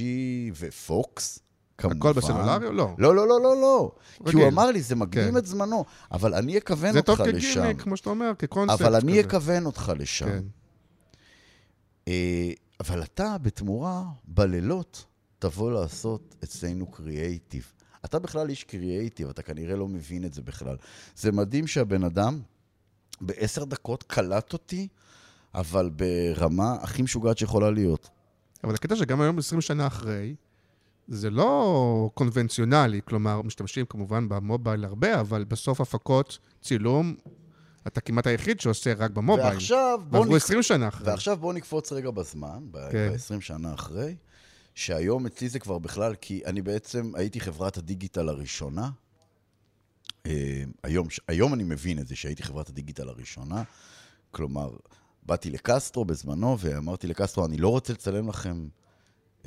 ופוקס. 0.55 1.39
כמובן. 1.79 1.97
הכל 1.97 2.13
בסלולרי 2.13 2.67
או 2.67 2.73
לא? 2.73 2.95
לא, 2.99 3.15
לא, 3.15 3.29
לא, 3.29 3.43
לא, 3.43 3.61
לא. 3.61 3.93
כי 4.17 4.23
רגיל. 4.25 4.41
הוא 4.41 4.49
אמר 4.49 4.71
לי, 4.71 4.83
זה 4.83 4.95
מקדים 4.95 5.31
כן. 5.31 5.37
את 5.37 5.47
זמנו, 5.47 5.85
אבל 6.13 6.35
אני 6.35 6.59
אכוון 6.59 6.93
זה 6.93 6.99
אותך 6.99 7.13
טוב 7.17 7.27
לשם. 7.27 7.61
כגימיק, 7.61 7.83
כמו 7.83 7.97
שאתה 7.97 8.11
אומר, 8.11 8.33
כקונספט. 8.39 8.81
אבל 8.81 8.95
אני 8.95 9.13
כזה. 9.13 9.21
אכוון 9.21 9.67
אותך 9.67 9.93
לשם. 9.99 10.27
כן. 10.27 10.45
אה, 12.09 12.51
אבל 12.81 13.03
אתה, 13.03 13.37
בתמורה, 13.43 14.05
בלילות, 14.25 15.05
תבוא 15.39 15.73
לעשות 15.73 16.35
אצלנו 16.45 16.87
קריאייטיב. 16.87 17.73
אתה 18.05 18.19
בכלל 18.19 18.49
איש 18.49 18.65
קריאייטיב, 18.65 19.29
אתה 19.29 19.43
כנראה 19.43 19.77
לא 19.77 19.89
מבין 19.89 20.25
את 20.25 20.35
זה 20.35 20.43
בכלל. 20.43 20.77
זה 21.17 21.33
מדהים 21.33 21.67
שהבן 21.67 22.05
אדם 22.05 22.41
בעשר 23.21 23.65
דקות 23.65 24.03
קלט 24.03 24.53
אותי, 24.53 24.89
אבל 25.55 25.91
ברמה 25.91 26.77
הכי 26.81 27.03
משוגעת 27.03 27.39
שיכולה 27.39 27.71
להיות. 27.71 28.09
אבל 28.65 28.75
הקטע 28.75 28.97
שגם 28.97 29.21
היום, 29.21 29.39
20 29.39 29.61
שנה 29.61 29.87
אחרי, 29.87 30.35
זה 31.09 31.31
לא 31.31 32.11
קונבנציונלי, 32.15 33.01
כלומר, 33.05 33.43
משתמשים 33.43 33.87
כמובן 33.87 34.29
במובייל 34.29 34.85
הרבה, 34.85 35.21
אבל 35.21 35.45
בסוף 35.45 35.81
הפקות, 35.81 36.39
צילום, 36.63 37.15
אתה 37.87 38.01
כמעט 38.01 38.27
היחיד 38.27 38.61
שעושה 38.61 38.95
רק 38.95 39.11
במובייל. 39.11 39.47
ועכשיו, 39.47 40.01
בוא 40.09 40.19
ועברו 40.19 40.37
נק... 40.37 40.43
20 40.43 40.63
שנה 40.63 40.89
אחרי. 40.89 41.07
ועכשיו 41.07 41.37
בואו 41.37 41.53
נקפוץ 41.53 41.93
רגע 41.93 42.11
בזמן, 42.11 42.59
כן. 42.93 43.13
ב-20 43.13 43.41
שנה 43.41 43.75
אחרי, 43.75 44.17
שהיום 44.75 45.27
אצלי 45.27 45.49
זה 45.49 45.59
כבר 45.59 45.79
בכלל, 45.79 46.15
כי 46.15 46.43
אני 46.47 46.63
בעצם 46.63 47.13
הייתי 47.15 47.41
חברת 47.41 47.77
הדיגיטל 47.77 48.29
הראשונה. 48.29 48.91
אה, 50.27 50.65
היום, 50.83 51.09
היום 51.29 51.55
אני 51.55 51.65
מבין 51.65 51.99
את 51.99 52.09
זה, 52.09 52.17
שהייתי 52.17 52.43
חברת 52.43 52.69
הדיגיטל 52.69 53.09
הראשונה. 53.09 53.63
כלומר, 54.31 54.71
באתי 55.23 55.51
לקסטרו 55.51 56.05
בזמנו 56.05 56.59
ואמרתי 56.59 57.07
לקסטרו, 57.07 57.47
אני 57.47 57.57
לא 57.57 57.69
רוצה 57.69 57.93
לצלם 57.93 58.29
לכם 58.29 58.69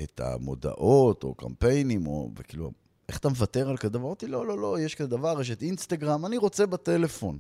את 0.04 0.20
המודעות 0.20 1.24
או 1.24 1.36
קמפיינים, 1.36 2.08
או, 2.08 2.32
וכאילו, 2.38 2.72
איך 3.10 3.18
אתה 3.18 3.30
מוותר 3.30 3.70
על 3.70 3.78
כזה 3.78 3.90
דבר? 3.90 4.08
אמרתי, 4.08 4.28
לא, 4.28 4.48
לא, 4.48 4.58
לא, 4.58 4.80
יש 4.80 4.96
כזה 4.96 5.10
דבר, 5.10 5.42
יש 5.42 5.52
את 5.52 5.62
אינסטגרם, 5.62 6.26
אני 6.26 6.38
רוצה 6.38 6.66
בטלפון. 6.66 7.40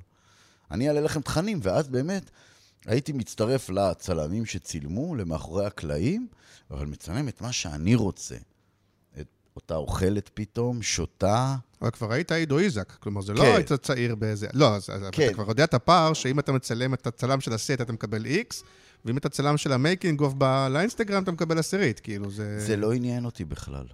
אני 0.71 0.87
אעלה 0.87 1.01
לכם 1.01 1.21
תכנים, 1.21 1.59
ואז 1.63 1.87
באמת 1.87 2.31
הייתי 2.85 3.11
מצטרף 3.11 3.69
לצלמים 3.69 4.45
שצילמו, 4.45 5.15
למאחורי 5.15 5.65
הקלעים, 5.65 6.27
אבל 6.71 6.85
מצלם 6.85 7.27
את 7.27 7.41
מה 7.41 7.51
שאני 7.51 7.95
רוצה. 7.95 8.35
אותה 9.57 9.75
אוכלת 9.75 10.29
פתאום, 10.33 10.81
שותה. 10.81 11.55
אבל 11.81 11.89
כבר 11.89 12.13
היית 12.13 12.31
עידו 12.31 12.59
איז׳ק, 12.59 12.91
כלומר, 12.91 13.21
זה 13.21 13.33
לא 13.33 13.41
כן. 13.41 13.51
היית 13.55 13.73
צעיר 13.73 14.15
באיזה... 14.15 14.47
לא, 14.53 14.75
אז, 14.75 14.89
כן. 15.11 15.25
אתה 15.25 15.33
כבר 15.33 15.49
יודע 15.49 15.63
את 15.63 15.73
הפער, 15.73 16.13
שאם 16.13 16.39
אתה 16.39 16.51
מצלם 16.51 16.93
את 16.93 17.07
הצלם 17.07 17.41
של 17.41 17.53
הסט, 17.53 17.81
אתה 17.81 17.93
מקבל 17.93 18.25
X, 18.25 18.63
ואם 19.05 19.17
אתה 19.17 19.29
צלם 19.29 19.57
של 19.57 19.73
ה 19.73 19.80
making 19.80 20.21
of 20.21 20.33
לאינסטגרם, 20.71 21.23
אתה 21.23 21.31
מקבל 21.31 21.59
עשירית, 21.59 21.99
כאילו, 21.99 22.31
זה... 22.31 22.59
זה 22.59 22.75
לא 22.75 22.93
עניין 22.93 23.25
אותי 23.25 23.45
בכלל. 23.45 23.85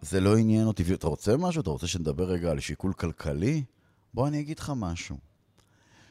זה 0.00 0.20
לא 0.20 0.36
עניין 0.36 0.66
אותי. 0.66 0.82
ואתה 0.82 1.06
רוצה 1.06 1.36
משהו? 1.36 1.60
אתה 1.62 1.70
רוצה 1.70 1.86
שנדבר 1.86 2.24
רגע 2.24 2.50
על 2.50 2.60
שיקול 2.60 2.92
כלכלי? 2.92 3.64
בוא 4.14 4.28
אני 4.28 4.40
אגיד 4.40 4.58
לך 4.58 4.72
משהו. 4.76 5.16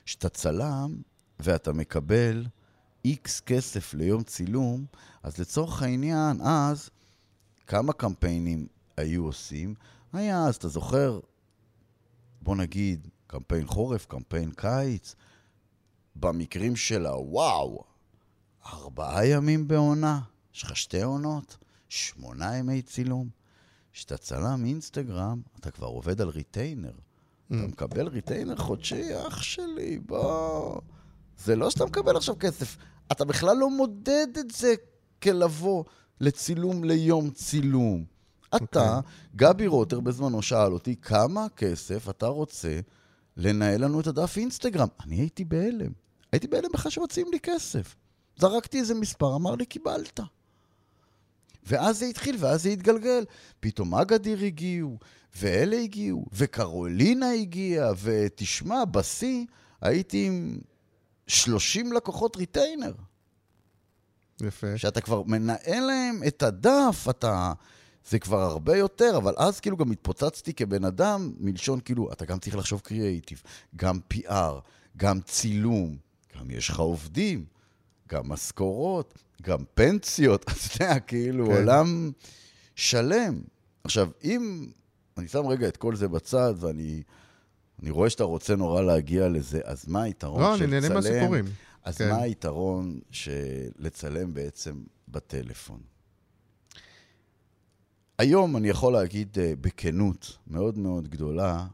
כשאתה 0.06 0.30
צלם 0.30 0.96
ואתה 1.40 1.74
מקבל 1.74 2.46
איקס 3.06 3.40
כסף 3.40 3.94
ליום 3.94 4.24
צילום, 4.24 4.86
אז 5.24 5.38
לצורך 5.38 5.82
העניין, 5.82 6.42
אז 6.42 6.90
כמה 7.68 7.94
קמפיינים 7.94 8.68
היו 8.98 9.26
עושים? 9.26 9.76
היה 10.14 10.46
אז, 10.46 10.56
אתה 10.56 10.68
זוכר, 10.68 11.20
בוא 12.42 12.56
נגיד, 12.56 13.08
קמפיין 13.28 13.68
חורף, 13.68 14.06
קמפיין 14.06 14.52
קיץ, 14.52 15.16
במקרים 16.16 16.76
של 16.76 17.06
הוואו, 17.06 17.84
ארבעה 18.66 19.28
ימים 19.28 19.68
בעונה, 19.68 20.22
יש 20.54 20.64
לך 20.64 20.78
שתי 20.78 21.02
עונות, 21.02 21.58
שמונה 21.90 22.58
ימי 22.58 22.82
צילום. 22.82 23.30
כשאתה 23.94 24.18
צלם 24.18 24.66
אינסטגרם, 24.66 25.42
אתה 25.60 25.72
כבר 25.72 25.88
עובד 25.88 26.22
על 26.22 26.30
retainer. 26.30 26.94
אתה 27.48 27.56
מקבל 27.56 28.08
retainer 28.08 28.56
חודשי, 28.56 29.28
אח 29.28 29.42
שלי, 29.42 30.00
בוא. 30.00 30.82
זה 31.38 31.56
לא 31.56 31.70
שאתה 31.70 31.86
מקבל 31.86 32.18
עכשיו 32.18 32.36
כסף, 32.40 32.78
אתה 33.12 33.26
בכלל 33.26 33.58
לא 33.58 33.70
מודד 33.70 34.28
את 34.40 34.52
זה 34.52 34.74
כלבוא 35.22 35.84
לצילום 36.24 36.84
ליום 36.84 37.30
צילום. 37.30 38.06
אתה, 38.56 39.00
גבי 39.36 39.68
רוטר 39.68 40.00
בזמנו 40.00 40.42
שאל 40.42 40.74
אותי, 40.74 40.96
כמה 40.96 41.48
כסף 41.58 42.10
אתה 42.10 42.28
רוצה 42.28 42.80
לנהל 43.38 43.84
לנו 43.84 44.00
את 44.00 44.08
הדף 44.08 44.38
אינסטגרם? 44.38 44.88
אני 45.04 45.16
הייתי 45.16 45.46
בהלם. 45.46 45.92
הייתי 46.32 46.48
בהלם 46.48 46.70
בכלל 46.74 46.92
שרוצים 46.92 47.28
לי 47.32 47.40
כסף. 47.40 47.96
זרקתי 48.38 48.80
איזה 48.80 48.96
מספר, 48.96 49.36
אמר 49.36 49.56
לי, 49.56 49.66
קיבלת. 49.66 50.20
ואז 51.64 52.00
זה 52.00 52.06
התחיל, 52.06 52.36
ואז 52.40 52.64
זה 52.64 52.70
התגלגל. 52.70 53.26
פתאום 53.60 53.96
אגדיר 53.96 54.40
הגיעו, 54.46 54.98
ואלה 55.36 55.76
הגיעו, 55.78 56.26
וקרולינה 56.34 57.32
הגיעה, 57.32 57.92
ותשמע, 58.02 58.86
בשיא 58.86 59.46
הייתי 59.82 60.28
עם 60.28 60.58
30 61.28 61.94
לקוחות 61.94 62.38
ריטיינר. 62.38 62.94
יפה. 64.46 64.78
שאתה 64.78 65.02
כבר 65.02 65.24
מנהל 65.24 65.84
להם 65.88 66.20
את 66.28 66.44
הדף, 66.44 67.06
אתה... 67.10 67.54
זה 68.10 68.20
כבר 68.20 68.42
הרבה 68.42 68.78
יותר, 68.78 69.18
אבל 69.18 69.34
אז 69.38 69.60
כאילו 69.60 69.78
גם 69.78 69.92
התפוצצתי 69.92 70.54
כבן 70.54 70.86
אדם, 70.86 71.32
מלשון 71.40 71.80
כאילו, 71.80 72.12
אתה 72.12 72.26
גם 72.26 72.40
צריך 72.40 72.56
לחשוב 72.56 72.80
קריאייטיב, 72.80 73.42
גם 73.76 74.00
PR, 74.14 74.54
גם 74.98 75.22
צילום, 75.22 75.98
גם 76.38 76.52
יש 76.52 76.70
לך 76.70 76.80
עובדים, 76.80 77.46
גם 78.10 78.30
משכורות, 78.30 79.14
גם 79.42 79.64
פנסיות, 79.74 80.44
אתה 80.46 80.84
יודע, 80.84 81.00
כאילו, 81.00 81.46
כן. 81.46 81.52
עולם 81.52 82.12
שלם. 82.76 83.42
עכשיו, 83.84 84.10
אם 84.24 84.68
אני 85.18 85.28
שם 85.28 85.48
רגע 85.48 85.68
את 85.68 85.78
כל 85.78 85.96
זה 85.96 86.08
בצד, 86.08 86.54
ואני 86.58 87.04
אני 87.82 87.92
רואה 87.92 88.10
שאתה 88.10 88.24
רוצה 88.24 88.56
נורא 88.56 88.82
להגיע 88.82 89.30
לזה, 89.30 89.60
אז 89.64 89.88
מה 89.88 90.04
היתרון 90.04 90.42
לא, 90.42 90.58
של 90.58 90.64
אני 90.64 90.72
נהנה 90.72 90.88
צלם? 90.88 90.94
מהסיפורים. 90.96 91.46
אז 91.84 91.98
כן. 91.98 92.10
מה 92.10 92.18
היתרון 92.22 93.00
של 93.12 93.70
לצלם 93.78 94.34
בעצם 94.34 94.84
בטלפון? 95.08 95.82
היום 98.18 98.58
אני 98.58 98.70
יכול 98.70 98.94
להגיד 98.94 99.40
אה, 99.40 99.54
בכנות 99.62 100.38
מאוד 100.48 100.78
מאוד 100.78 101.08
גדולה, 101.08 101.68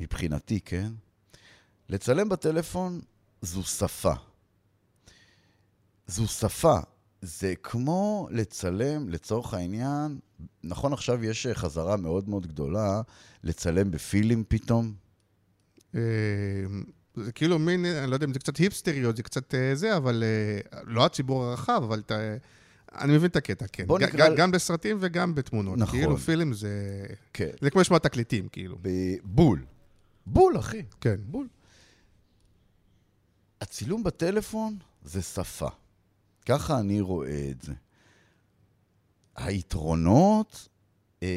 מבחינתי, 0.00 0.60
כן? 0.60 0.92
לצלם 1.88 2.28
בטלפון 2.28 3.00
זו 3.42 3.62
שפה. 3.62 4.12
זו 6.06 6.26
שפה. 6.26 6.78
זה 7.22 7.54
כמו 7.62 8.28
לצלם, 8.30 9.08
לצורך 9.08 9.54
העניין, 9.54 10.18
נכון 10.64 10.92
עכשיו 10.92 11.24
יש 11.24 11.46
אה, 11.46 11.54
חזרה 11.54 11.96
מאוד 11.96 12.28
מאוד 12.28 12.46
גדולה 12.46 13.02
לצלם 13.44 13.90
בפילים 13.90 14.44
פתאום. 14.48 14.94
אה, 17.20 17.24
זה 17.24 17.32
כאילו 17.32 17.58
מין, 17.58 17.84
אני 17.84 18.10
לא 18.10 18.16
יודע 18.16 18.26
אם 18.26 18.32
זה 18.32 18.38
קצת 18.38 18.56
היפסטריות, 18.56 19.16
זה 19.16 19.22
קצת 19.22 19.54
אה, 19.54 19.74
זה, 19.74 19.96
אבל 19.96 20.24
אה, 20.26 20.80
לא 20.84 21.04
הציבור 21.06 21.44
הרחב, 21.44 21.80
אבל 21.84 21.98
אתה... 22.06 22.36
אני 22.98 23.12
מבין 23.12 23.30
את 23.30 23.36
הקטע, 23.36 23.66
כן. 23.72 23.86
בוא 23.86 23.98
נקרא- 23.98 24.28
ג- 24.28 24.36
גם 24.36 24.50
בסרטים 24.50 24.96
וגם 25.00 25.34
בתמונות. 25.34 25.78
נכון. 25.78 25.98
כאילו 25.98 26.16
פילים 26.16 26.52
זה... 26.52 27.06
כן. 27.32 27.50
זה 27.60 27.70
כמו 27.70 27.80
לשמוע 27.80 27.98
תקליטים, 27.98 28.48
כאילו. 28.48 28.78
בול. 29.24 29.64
בול, 30.26 30.58
אחי. 30.58 30.82
כן. 31.00 31.16
בול. 31.24 31.48
הצילום 33.60 34.02
בטלפון 34.02 34.76
זה 35.04 35.22
שפה. 35.22 35.68
ככה 36.46 36.78
אני 36.80 37.00
רואה 37.00 37.48
את 37.50 37.62
זה. 37.62 37.72
היתרונות 39.36 40.68
אה, 41.22 41.28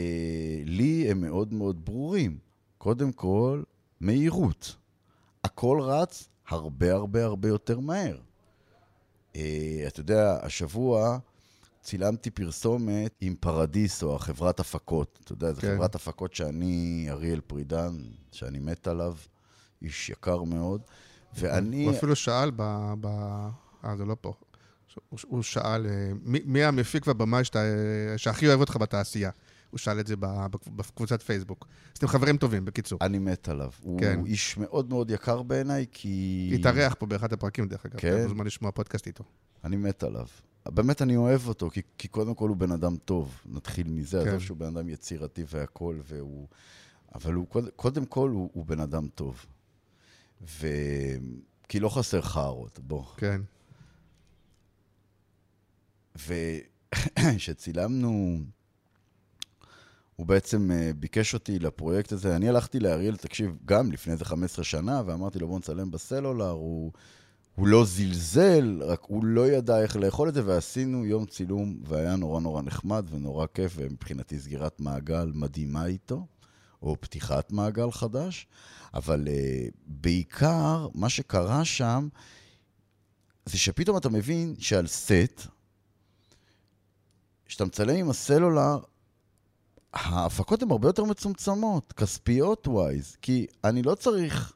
לי 0.66 1.12
הם 1.12 1.22
מאוד 1.22 1.54
מאוד 1.54 1.86
ברורים. 1.86 2.38
קודם 2.78 3.12
כל, 3.12 3.64
מהירות. 4.02 4.76
הכל 5.44 5.80
רץ 5.82 6.28
הרבה 6.48 6.94
הרבה 6.94 7.24
הרבה 7.24 7.48
יותר 7.50 7.80
מהר. 7.80 8.18
אה, 9.36 9.84
אתה 9.88 10.00
יודע, 10.00 10.38
השבוע 10.42 11.18
צילמתי 11.82 12.30
פרסומת 12.30 13.16
עם 13.22 13.36
פרדיסו, 13.40 14.16
החברת 14.16 14.60
הפקות. 14.60 15.20
אתה 15.24 15.34
יודע, 15.34 15.54
זו 15.54 15.62
כן. 15.62 15.76
חברת 15.76 15.96
הפקות 15.96 16.34
שאני, 16.36 17.08
אריאל 17.10 17.42
פרידן, 17.48 17.98
שאני 18.32 18.60
מת 18.60 18.88
עליו, 18.88 19.16
איש 19.82 20.10
יקר 20.10 20.44
מאוד. 20.44 20.82
ואני... 21.38 21.86
הוא 21.86 21.94
אפילו 21.94 22.16
שאל 22.16 22.52
ב... 22.56 22.94
ב... 23.02 23.08
אה, 23.86 23.98
זה 23.98 24.06
לא 24.06 24.16
פה. 24.22 24.34
הוא, 25.10 25.20
הוא 25.28 25.44
שאל, 25.44 25.86
אה, 25.86 26.12
מי, 26.24 26.40
מי 26.46 26.64
המפיק 26.64 27.08
והבמאי 27.08 27.44
שהכי 28.18 28.48
אוהב 28.48 28.60
אותך 28.60 28.78
בתעשייה? 28.78 29.32
הוא 29.74 29.80
שאל 29.80 30.00
את 30.00 30.08
זה 30.08 30.16
בקבוצת 30.76 31.22
פייסבוק. 31.22 31.68
אז 31.94 31.98
אתם 31.98 32.08
חברים 32.08 32.38
טובים, 32.38 32.66
בקיצור. 32.66 33.00
אני 33.02 33.20
מת 33.20 33.50
עליו. 33.50 33.72
הוא 33.82 34.00
כן. 34.00 34.26
איש 34.26 34.58
מאוד 34.58 34.90
מאוד 34.90 35.12
יקר 35.12 35.42
בעיניי, 35.42 35.86
כי... 35.92 36.52
התארח 36.60 36.96
פה 37.00 37.06
באחד 37.06 37.34
הפרקים, 37.34 37.68
דרך 37.68 37.86
אגב. 37.86 38.00
כן. 38.00 38.16
אתה 38.16 38.24
מוזמן 38.24 38.46
לשמוע 38.46 38.72
פודקאסט 38.72 39.08
איתו. 39.08 39.24
אני 39.64 39.76
מת 39.76 40.04
עליו. 40.04 40.26
באמת 40.66 41.02
אני 41.02 41.16
אוהב 41.16 41.48
אותו, 41.48 41.70
כי, 41.70 41.82
כי 41.98 42.08
קודם 42.08 42.36
כל 42.36 42.50
הוא 42.50 42.58
בן 42.58 42.72
אדם 42.72 42.96
טוב. 43.06 43.42
נתחיל 43.46 43.88
מזה, 43.88 44.22
כן. 44.24 44.28
עזוב 44.28 44.40
שהוא 44.40 44.58
בן 44.58 44.78
אדם 44.78 44.90
יצירתי 44.90 45.44
והכול, 45.50 46.02
והוא... 46.08 46.48
אבל 47.16 47.34
הוא, 47.34 47.48
קודם, 47.48 47.70
קודם 47.76 48.06
כל 48.06 48.30
הוא, 48.30 48.50
הוא 48.54 48.66
בן 48.66 48.80
אדם 48.80 49.08
טוב. 49.16 49.46
ו... 50.42 50.68
כי 51.70 51.80
לא 51.80 51.90
חסר 51.90 52.22
חארות, 52.22 52.80
בוא. 52.80 53.04
כן. 53.18 53.42
וכשצילמנו, 56.16 58.38
הוא 60.16 60.28
בעצם 60.28 60.72
אה, 60.72 60.92
ביקש 61.00 61.34
אותי 61.34 61.60
לפרויקט 61.60 62.12
הזה. 62.12 62.36
אני 62.36 62.50
הלכתי 62.50 62.80
לאריאל, 62.80 63.16
תקשיב, 63.16 63.58
גם 63.66 63.92
לפני 63.92 64.14
איזה 64.14 64.26
15 64.26 64.66
שנה, 64.66 65.02
ואמרתי 65.06 65.40
לו, 65.40 65.48
בוא 65.48 65.58
נצלם 65.58 65.92
בסלולר. 65.92 66.50
הוא, 66.50 66.92
הוא 67.56 67.68
לא 67.68 67.86
זלזל, 67.86 68.82
רק 68.86 69.04
הוא 69.08 69.26
לא 69.26 69.48
ידע 69.48 69.82
איך 69.82 69.96
לאכול 69.96 70.30
את 70.30 70.34
זה, 70.34 70.46
ועשינו 70.46 71.06
יום 71.06 71.26
צילום, 71.26 71.80
והיה 71.84 72.16
נורא 72.16 72.40
נורא 72.40 72.62
נחמד 72.62 73.06
ונורא 73.10 73.46
כיף, 73.54 73.74
ומבחינתי 73.76 74.40
סגירת 74.40 74.80
מעגל 74.80 75.32
מדהימה 75.34 75.86
איתו, 75.86 76.26
או 76.82 76.96
פתיחת 77.00 77.52
מעגל 77.52 77.92
חדש. 77.92 78.48
אבל 78.94 79.28
uh, 79.28 79.72
בעיקר, 79.86 80.88
מה 80.94 81.10
שקרה 81.10 81.66
שם, 81.66 82.08
זה 83.46 83.58
שפתאום 83.58 83.98
אתה 83.98 84.10
מבין 84.10 84.56
שעל 84.60 84.88
סט, 84.88 85.42
כשאתה 87.46 87.66
מצלם 87.66 87.96
עם 87.96 88.10
הסלולר, 88.10 88.80
ההפקות 89.94 90.62
הן 90.64 90.72
הרבה 90.72 90.88
יותר 90.88 91.04
מצומצמות, 91.04 91.94
כספיות 91.94 92.68
ווייז, 92.68 93.18
כי 93.22 93.46
אני 93.64 93.84
לא 93.84 93.96
צריך 93.96 94.54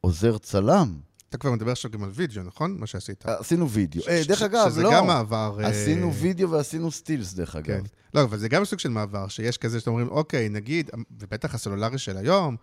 עוזר 0.00 0.38
צלם. 0.38 0.98
אתה 1.28 1.38
כבר 1.38 1.52
מדבר 1.52 1.70
עכשיו 1.72 1.90
גם 1.90 2.04
על 2.04 2.10
וידאו, 2.14 2.42
נכון? 2.42 2.76
מה 2.80 2.86
שעשית. 2.86 3.26
עשינו 3.26 3.70
וידאו. 3.70 4.02
ש- 4.02 4.08
אה, 4.08 4.24
ש- 4.24 4.26
דרך 4.26 4.42
אגב, 4.42 4.68
שזה 4.70 4.82
לא. 4.82 4.90
גם 4.94 5.06
מעבר... 5.06 5.58
אה, 5.60 5.68
עשינו 5.68 6.14
וידאו 6.14 6.50
ועשינו 6.50 6.90
סטילס, 6.90 7.34
דרך 7.34 7.52
כן. 7.52 7.58
אגב. 7.58 7.86
לא, 8.14 8.22
אבל 8.22 8.38
זה 8.38 8.48
גם 8.48 8.64
סוג 8.64 8.78
של 8.78 8.88
מעבר, 8.88 9.28
שיש 9.28 9.58
כזה 9.58 9.80
שאתם 9.80 9.90
אומרים, 9.90 10.08
אוקיי, 10.08 10.48
נגיד, 10.48 10.90
ובטח 11.20 11.54
הסלולרי 11.54 11.98
של 11.98 12.16
היום, 12.16 12.56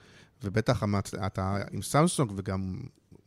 ובטח. 0.43 0.83
אתה 1.25 1.57
עם 1.71 1.81
סמסונג 1.81 2.31
וגם 2.35 2.77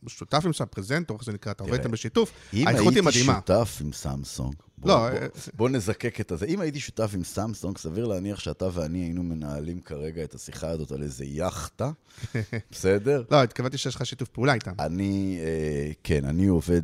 שותף 0.07 0.45
עם 0.45 0.53
שם 0.53 0.65
פרזנטור, 0.65 1.17
איך 1.17 1.25
זה 1.25 1.33
נקרא, 1.33 1.51
אתה 1.51 1.63
עובד 1.63 1.73
איתם 1.73 1.91
בשיתוף, 1.91 2.31
אם 2.53 2.67
האיכות 2.67 2.81
היא 2.81 2.89
הייתי 2.89 3.01
מדהימה. 3.01 3.33
שותף 3.33 3.77
עם 3.81 3.93
סמסונג, 3.93 4.55
בוא, 4.77 4.89
לא, 4.89 4.97
בוא, 4.97 5.17
אה, 5.17 5.27
בוא 5.53 5.69
נזקק 5.69 6.21
את 6.21 6.31
הזה. 6.31 6.45
אם 6.45 6.61
הייתי 6.61 6.79
שותף 6.79 7.11
עם 7.13 7.23
סמסונג, 7.23 7.77
סביר 7.77 8.05
להניח 8.05 8.39
שאתה 8.39 8.67
ואני 8.73 8.99
היינו 8.99 9.23
מנהלים 9.23 9.81
כרגע 9.81 10.23
את 10.23 10.35
השיחה 10.35 10.69
הזאת 10.69 10.91
על 10.91 11.03
איזה 11.03 11.25
יאכטה, 11.25 11.91
בסדר? 12.71 13.23
לא, 13.31 13.43
התכוונתי 13.43 13.77
שיש 13.77 13.95
לך 13.95 14.05
שיתוף 14.05 14.29
פעולה 14.29 14.53
איתם. 14.53 14.71
אני, 14.79 15.39
אה, 15.41 15.91
כן, 16.03 16.25
אני 16.25 16.47
עובד 16.47 16.81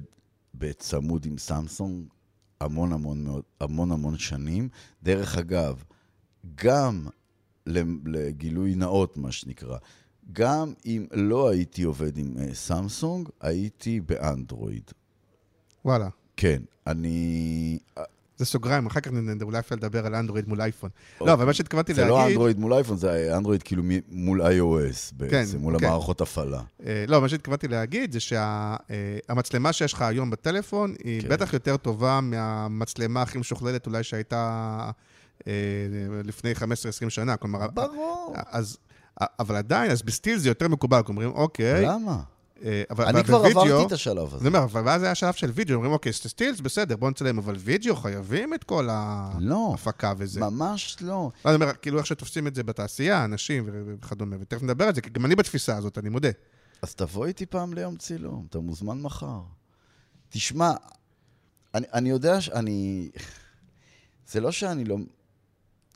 בצמוד 0.56 1.26
עם 1.26 1.38
סמסונג 1.38 2.06
המון 2.62 2.94
המון 2.94 3.24
מאוד, 3.24 3.44
המון 3.62 3.92
המון 3.92 4.18
שנים. 4.18 4.70
דרך 5.04 5.38
אגב, 5.38 5.84
גם 6.56 7.08
לגילוי 8.06 8.76
נאות, 8.76 9.18
מה 9.18 9.32
שנקרא, 9.32 9.78
גם 10.32 10.74
אם 10.86 11.06
לא 11.12 11.50
הייתי 11.50 11.84
עובד 11.84 12.18
עם 12.18 12.34
אה, 12.40 12.54
סמסונג, 12.54 13.30
הייתי 13.42 14.00
באנדרואיד. 14.00 14.92
וואלה. 15.86 16.10
כן, 16.38 16.62
אני... 16.88 17.80
זה 18.38 18.46
סוגריים, 18.46 18.86
אחר 18.86 19.00
כך 19.00 19.12
אולי 19.42 19.60
אפשר 19.60 19.76
לדבר 19.76 20.06
על 20.06 20.16
אנדרואיד 20.16 20.48
מול 20.48 20.62
אייפון. 20.62 20.90
אוקיי. 21.14 21.28
לא, 21.28 21.34
אבל 21.34 21.46
מה 21.46 21.54
שהתכוונתי 21.54 21.94
זה 21.94 22.06
לא 22.06 22.18
להגיד... 22.18 22.32
אנדרואיד 22.32 22.60
מול 22.60 22.74
אייפון, 22.74 22.98
זה 22.98 23.38
אנדרואיד 23.38 23.64
כאילו 23.64 23.84
מול 24.10 24.42
iOS 24.42 25.14
בעצם, 25.14 25.58
מול 25.58 25.80
כן. 25.80 25.86
המערכות 25.86 26.22
הפעלה. 26.22 26.62
אה, 26.86 27.06
לא, 27.08 27.22
מה 27.22 27.30
שהתכוונתי 27.30 27.68
להגיד 27.68 28.12
זה 28.12 28.20
שהמצלמה 28.20 29.74
שיש 29.74 29.94
לך 29.94 30.02
היום 30.02 30.30
בטלפון 30.30 30.96
היא 31.04 31.22
כן. 31.22 31.30
בטח 31.30 31.54
יותר 31.54 31.78
טובה 31.78 32.20
מהמצלמה 32.22 33.22
הכי 33.22 33.38
משוכללת 33.38 33.86
אולי 33.86 34.04
שהייתה 34.04 34.90
אה, 35.48 35.54
לפני 36.24 36.52
15-20 36.52 37.10
שנה. 37.10 37.38
כלומר, 37.38 37.68
ברור. 37.68 38.36
אז, 38.36 38.78
אבל 39.22 39.56
עדיין, 39.56 39.92
אז 39.92 40.02
בסטיל 40.02 40.38
זה 40.38 40.50
יותר 40.50 40.68
מקובל, 40.68 41.02
כי 41.06 41.10
אומרים, 41.10 41.30
אוקיי, 41.30 41.86
למה? 41.86 42.22
אה, 42.64 42.84
אבל 42.90 43.06
אני 43.06 43.20
אבל 43.20 43.24
כבר 43.28 43.44
בווידאו- 43.44 43.60
עברתי 43.66 43.88
את 43.88 43.92
השלב 43.92 44.30
זה 44.30 44.36
הזה. 44.36 44.48
אומר, 44.48 44.64
אבל 44.64 44.82
ואז 44.86 45.04
היה 45.04 45.16
שלב 45.16 45.34
של 45.34 45.52
וידאו, 45.56 45.76
אומרים, 45.76 45.92
אוקיי, 45.92 46.14
סטילס, 46.14 46.60
בסדר, 46.60 46.96
בוא 46.98 47.10
נצלם, 47.10 47.38
אבל 47.38 47.56
וידאו 47.60 47.96
חייבים 47.96 48.54
את 48.54 48.64
כל 48.64 48.88
לא, 49.40 49.70
ההפקה 49.72 50.14
וזה. 50.18 50.40
ממש 50.40 50.98
לא. 51.02 51.08
לא, 51.46 51.50
אני 51.50 51.56
אומר, 51.56 51.74
כאילו 51.74 51.98
איך 51.98 52.06
שתופסים 52.06 52.48
את 52.48 52.56
זה 52.56 52.64
בתעשייה, 52.64 53.26
אנשים 53.26 53.70
וכדומה, 53.70 54.36
ותכף 54.40 54.64
נדבר 54.64 54.86
על 54.88 54.96
זה, 54.96 55.02
כי 55.02 55.10
גם 55.10 55.26
אני 55.26 55.36
בתפיסה 55.36 55.78
הזאת, 55.78 55.98
אני 55.98 56.10
מודה. 56.10 56.30
אז 56.82 56.96
תבוא 56.96 57.26
איתי 57.26 57.46
פעם 57.46 57.74
ליום 57.74 57.96
צילום, 57.96 58.46
אתה 58.50 58.60
מוזמן 58.60 59.02
מחר. 59.02 59.40
תשמע, 60.30 60.72
אני, 61.76 61.86
אני 61.94 62.10
יודע 62.10 62.42
שאני... 62.42 63.10
זה 64.32 64.42
לא 64.42 64.52
שאני 64.52 64.84
לא, 64.86 64.98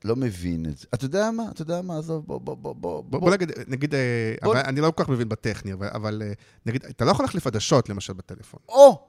לא 0.08 0.16
מבין 0.16 0.66
את 0.66 0.78
זה. 0.78 0.86
אתה 0.94 1.06
יודע 1.06 1.32
מה? 1.32 1.44
אתה 1.52 1.62
יודע 1.62 1.82
מה? 1.82 1.98
עזוב, 1.98 2.26
בוא, 2.28 2.40
בוא, 2.40 2.56
בוא, 2.56 2.74
בוא. 2.76 3.04
בוא, 3.04 3.20
בוא 3.20 3.32
נגיד, 3.32 3.52
נגיד, 3.68 3.96
אה, 3.96 4.36
בוא- 4.44 4.54
אבל 4.54 4.62
אני 4.66 4.82
לא 4.82 4.92
כל 4.92 5.04
כך 5.04 5.10
מבין 5.10 5.30
בטכני, 5.30 5.74
אבל, 5.74 5.88
אבל 5.88 6.22
אה, 6.26 6.32
נגיד, 6.66 6.86
אתה 6.86 7.06
לא 7.06 7.12
יכול 7.12 7.26
להחליף 7.26 7.48
עדשות, 7.48 7.90
למשל, 7.90 8.14
בטלפון. 8.14 8.60
או, 8.70 9.08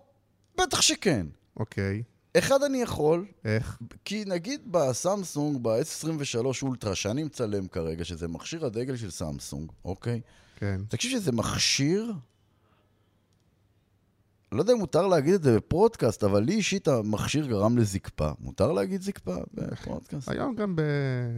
בטח 0.61 0.81
שכן. 0.81 1.27
אוקיי, 1.57 2.03
אחד 2.39 2.63
אני 2.63 2.83
יכול, 2.83 3.27
איך? 3.45 3.79
כי 4.05 4.25
נגיד 4.27 4.61
בסמסונג, 4.73 5.59
ב-S23 5.63 6.47
אולטרה, 6.63 6.95
שאני 6.95 7.25
מצלם 7.25 7.69
כרגע, 7.69 8.05
שזה 8.05 8.29
מכשיר 8.29 8.67
הדגל 8.67 8.97
של 8.97 9.11
סמסונג, 9.11 9.73
אוקיי? 9.85 10.21
כן. 10.57 10.81
תקשיב 10.89 11.11
שזה 11.21 11.33
מכשיר, 11.33 12.13
לא 14.53 14.61
יודע 14.61 14.73
אם 14.73 14.79
מותר 14.79 15.07
להגיד 15.07 15.35
את 15.35 15.43
זה 15.43 15.57
בפודקאסט, 15.57 16.25
אבל 16.25 16.43
לי 16.43 16.55
אישית 16.55 16.89
המכשיר 16.89 17.47
גרם 17.47 17.79
לזקפה. 17.79 18.31
מותר 18.41 18.73
להגיד 18.73 19.03
זקפה 19.03 19.37
בפודקאסט? 19.55 20.29
היום 20.29 20.55
גם, 20.55 20.77
ב... 20.77 20.83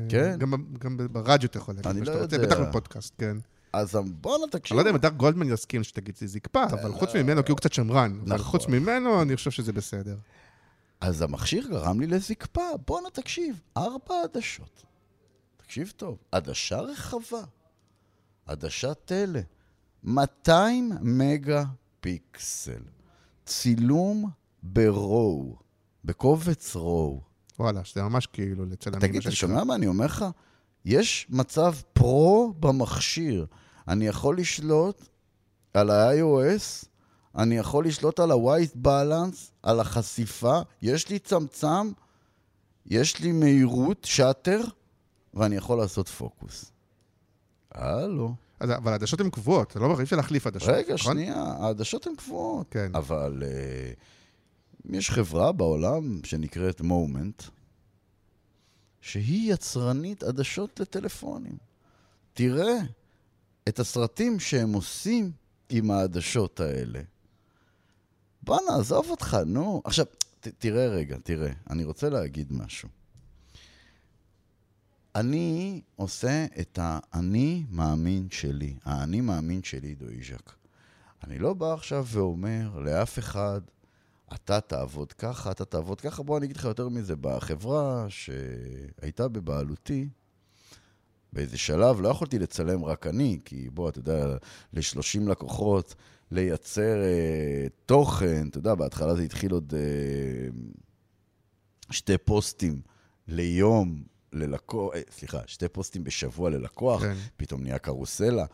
כן. 0.09 0.37
גם, 0.38 0.53
גם 0.79 0.96
ברדיו 1.12 1.49
אתה 1.49 1.59
יכול 1.59 1.75
להגיד 1.75 1.90
אני 1.90 2.01
מה 2.01 2.07
לא 2.07 2.23
רוצה, 2.23 2.37
יודע. 2.37 2.46
בטח 2.46 2.59
בפודקאסט, 2.59 3.14
כן. 3.18 3.37
אז 3.73 3.96
בואנה 4.20 4.44
אני 4.44 4.51
תקשיב. 4.51 4.75
לא 4.75 4.81
יודע 4.81 4.90
אם 4.90 4.94
הדר 4.94 5.09
גולדמן 5.09 5.53
יסכים 5.53 5.85
שתגיד 5.85 6.16
שזה 6.16 6.27
זקפה, 6.27 6.64
אבל 6.64 6.92
חוץ 6.92 7.14
ממנו, 7.14 7.44
כי 7.44 7.53
הוא 7.53 7.57
קצת 7.57 7.73
שמרן. 7.73 8.18
אבל 8.23 8.33
אה, 8.33 8.38
נכון. 8.38 8.51
חוץ 8.51 8.68
ממנו, 8.68 9.23
אני 9.23 9.37
חושב 9.37 9.51
שזה 9.51 9.73
בסדר. 9.73 10.16
אז 11.01 11.23
המכשיר 11.23 11.68
גרם 11.70 12.01
לי 12.01 12.07
לזקפה. 12.07 12.62
בואנה 12.87 13.11
תקשיב, 13.11 13.61
ארבע 13.77 14.14
עדשות. 14.25 14.85
תקשיב 15.57 15.92
טוב, 15.96 16.18
עדשה 16.33 16.81
רחבה, 16.81 17.42
עדשה 18.46 18.94
טלה, 18.94 19.40
200 20.05 20.92
מגה 21.03 21.64
פיקסל, 22.01 22.83
צילום 23.50 24.30
ברואו, 24.62 25.56
בקובץ 26.04 26.76
רואו. 26.76 27.20
וואלה, 27.58 27.84
שזה 27.84 28.02
ממש 28.02 28.26
כאילו 28.26 28.66
לצלם. 28.66 29.00
תגיד, 29.00 29.20
אתה. 29.20 29.30
שומע 29.30 29.64
מה 29.64 29.74
אני 29.74 29.86
אומר 29.86 30.04
לך? 30.04 30.24
יש 30.84 31.26
מצב 31.30 31.74
פרו 31.92 32.54
במכשיר. 32.60 33.46
אני 33.88 34.06
יכול 34.06 34.38
לשלוט 34.38 35.08
על 35.74 35.90
ה-iOS, 35.90 36.86
אני 37.36 37.56
יכול 37.56 37.86
לשלוט 37.86 38.20
על 38.20 38.30
ה-white 38.30 38.86
balance, 38.86 39.50
על 39.62 39.80
החשיפה, 39.80 40.60
יש 40.82 41.08
לי 41.08 41.18
צמצם, 41.18 41.92
יש 42.86 43.20
לי 43.20 43.32
מהירות, 43.32 44.04
שאטר, 44.04 44.60
ואני 45.34 45.56
יכול 45.56 45.78
לעשות 45.78 46.08
פוקוס. 46.08 46.72
הלו. 47.72 48.34
אבל 48.61 48.92
העדשות 48.92 49.20
הן 49.20 49.31
קבועות, 49.31 49.77
לא 49.77 49.99
אי 49.99 50.03
אפשר 50.03 50.16
להחליף 50.16 50.46
עדשות. 50.46 50.68
רגע, 50.68 50.94
נכון? 50.94 51.14
שנייה, 51.14 51.42
העדשות 51.42 52.07
הן 52.07 52.16
קבועות. 52.16 52.66
כן. 52.70 52.90
אבל 52.94 53.42
uh, 53.42 54.96
יש 54.96 55.11
חברה 55.11 55.53
בעולם 55.53 56.20
שנקראת 56.25 56.81
מומנט, 56.81 57.42
שהיא 59.01 59.53
יצרנית 59.53 60.23
עדשות 60.23 60.81
לטלפונים. 60.81 61.57
תראה 62.35 62.79
את 63.68 63.79
הסרטים 63.79 64.40
שהם 64.40 64.73
עושים 64.73 65.31
עם 65.68 65.90
העדשות 65.90 66.61
האלה. 66.61 67.01
בואנה, 68.42 68.77
עזוב 68.79 69.11
אותך, 69.11 69.37
נו. 69.46 69.83
עכשיו, 69.85 70.07
ת, 70.40 70.49
תראה 70.49 70.87
רגע, 70.87 71.16
תראה, 71.23 71.53
אני 71.70 71.85
רוצה 71.85 72.09
להגיד 72.09 72.53
משהו. 72.53 72.88
אני 75.14 75.81
עושה 75.96 76.46
את 76.61 76.79
האני 76.83 77.64
מאמין 77.70 78.29
שלי, 78.31 78.75
האני 78.85 79.20
מאמין 79.20 79.62
שלי, 79.62 79.88
עידו 79.88 80.09
איז'ק. 80.09 80.53
אני 81.25 81.38
לא 81.38 81.55
בא 81.55 81.73
עכשיו 81.73 82.07
ואומר 82.09 82.79
לאף 82.79 83.18
אחד, 83.18 83.61
אתה 84.35 84.61
תעבוד 84.61 85.12
ככה, 85.12 85.51
אתה 85.51 85.64
תעבוד 85.64 86.01
ככה. 86.01 86.23
בוא 86.23 86.38
אני 86.38 86.46
אגיד 86.46 86.57
לך 86.57 86.64
יותר 86.64 86.88
מזה, 86.88 87.16
בחברה 87.16 88.07
שהייתה 88.09 89.29
בבעלותי, 89.29 90.09
באיזה 91.33 91.59
שלב 91.59 92.01
לא 92.01 92.09
יכולתי 92.09 92.38
לצלם 92.38 92.85
רק 92.85 93.07
אני, 93.07 93.38
כי 93.44 93.70
בוא, 93.70 93.88
אתה 93.88 93.99
יודע, 93.99 94.37
ל-30 94.73 95.31
לקוחות, 95.31 95.94
לייצר 96.31 97.03
אה, 97.03 97.66
תוכן, 97.87 98.49
אתה 98.49 98.59
יודע, 98.59 98.75
בהתחלה 98.75 99.14
זה 99.14 99.23
התחיל 99.23 99.53
עוד 99.53 99.75
אה, 99.77 100.49
שתי 101.90 102.18
פוסטים 102.18 102.81
ליום 103.29 104.03
ללקוח, 104.33 104.95
אה, 104.95 105.01
סליחה, 105.11 105.38
שתי 105.47 105.69
פוסטים 105.69 106.05
בשבוע 106.05 106.51
ללקוח, 106.51 107.03
כן. 107.03 107.14
פתאום 107.37 107.62
נהיה 107.62 107.79
קרוסלה, 107.79 108.45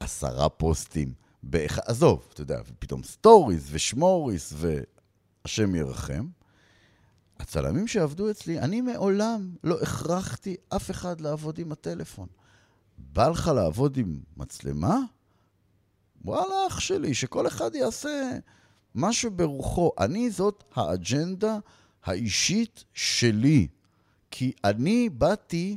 עשרה 0.00 0.48
פוסטים 0.48 1.12
באחד, 1.42 1.82
עזוב, 1.86 2.28
אתה 2.32 2.40
יודע, 2.40 2.60
פתאום 2.78 3.02
סטוריס 3.02 3.62
ושמוריס, 3.70 4.52
והשם 4.56 5.74
ירחם. 5.74 6.28
הצלמים 7.40 7.86
שעבדו 7.86 8.30
אצלי, 8.30 8.58
אני 8.58 8.80
מעולם 8.80 9.54
לא 9.64 9.80
הכרחתי 9.82 10.56
אף 10.68 10.90
אחד 10.90 11.20
לעבוד 11.20 11.58
עם 11.58 11.72
הטלפון. 11.72 12.28
בא 12.98 13.28
לך 13.28 13.50
לעבוד 13.54 13.96
עם 13.96 14.20
מצלמה? 14.36 14.98
וואלה, 16.24 16.66
אח 16.68 16.80
שלי, 16.80 17.14
שכל 17.14 17.46
אחד 17.46 17.74
יעשה 17.74 18.30
מה 18.94 19.12
שברוחו. 19.12 19.90
אני, 19.98 20.30
זאת 20.30 20.64
האג'נדה 20.74 21.58
האישית 22.04 22.84
שלי. 22.92 23.68
כי 24.34 24.52
אני 24.64 25.08
באתי, 25.08 25.76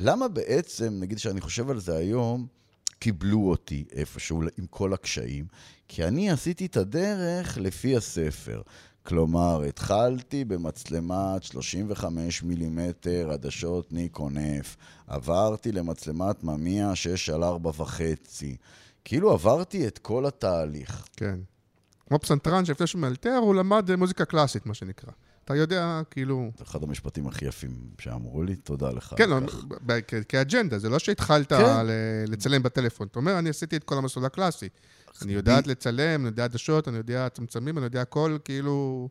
למה 0.00 0.28
בעצם, 0.28 0.96
נגיד 1.00 1.18
שאני 1.18 1.40
חושב 1.40 1.70
על 1.70 1.80
זה 1.80 1.96
היום, 1.96 2.46
קיבלו 2.98 3.50
אותי 3.50 3.84
איפשהו 3.92 4.42
עם 4.58 4.66
כל 4.70 4.92
הקשיים? 4.92 5.46
כי 5.88 6.04
אני 6.04 6.30
עשיתי 6.30 6.66
את 6.66 6.76
הדרך 6.76 7.58
לפי 7.58 7.96
הספר. 7.96 8.62
כלומר, 9.02 9.62
התחלתי 9.62 10.44
במצלמת 10.44 11.42
35 11.42 12.42
מילימטר 12.42 13.30
עדשות 13.32 13.92
ניקון 13.92 14.36
F, 14.36 14.76
עברתי 15.06 15.72
למצלמת 15.72 16.44
ממיה 16.44 16.94
6 16.94 17.30
על 17.30 17.44
4 17.44 17.70
וחצי. 17.76 18.56
כאילו 19.04 19.32
עברתי 19.32 19.86
את 19.86 19.98
כל 19.98 20.26
התהליך. 20.26 21.06
כן. 21.16 21.38
כמו 22.08 22.18
פסנתרן 22.18 22.64
שלפני 22.64 22.86
שהוא 22.86 23.00
מאלתר, 23.00 23.36
הוא 23.36 23.54
למד 23.54 23.90
אה, 23.90 23.96
מוזיקה 23.96 24.24
קלאסית, 24.24 24.66
מה 24.66 24.74
שנקרא. 24.74 25.12
אתה 25.44 25.54
יודע, 25.56 26.00
כאילו... 26.10 26.50
זה 26.58 26.64
אחד 26.64 26.82
המשפטים 26.82 27.26
הכי 27.26 27.44
יפים 27.44 27.90
שאמרו 28.00 28.42
לי, 28.42 28.56
תודה 28.56 28.90
לך. 28.90 29.14
כן, 29.16 29.30
לא. 29.30 29.40
ב- 29.86 30.00
כאג'נדה, 30.28 30.78
זה 30.78 30.88
לא 30.88 30.98
שהתחלת 30.98 31.52
כן. 31.52 31.86
לצלם 32.28 32.62
בטלפון. 32.62 33.06
אתה 33.10 33.18
אומר, 33.18 33.38
אני 33.38 33.50
עשיתי 33.50 33.76
את 33.76 33.84
כל 33.84 33.98
המסלול 33.98 34.26
הקלאסי. 34.26 34.68
אני 35.22 35.32
יודעת 35.32 35.66
לצלם, 35.66 36.20
אני 36.20 36.28
יודע 36.28 36.44
עדשות, 36.44 36.88
אני 36.88 36.96
יודע 36.96 37.28
צמצמים, 37.28 37.78
אני 37.78 37.86
יודע 37.86 38.02
הכל, 38.02 38.36
כאילו, 38.44 39.08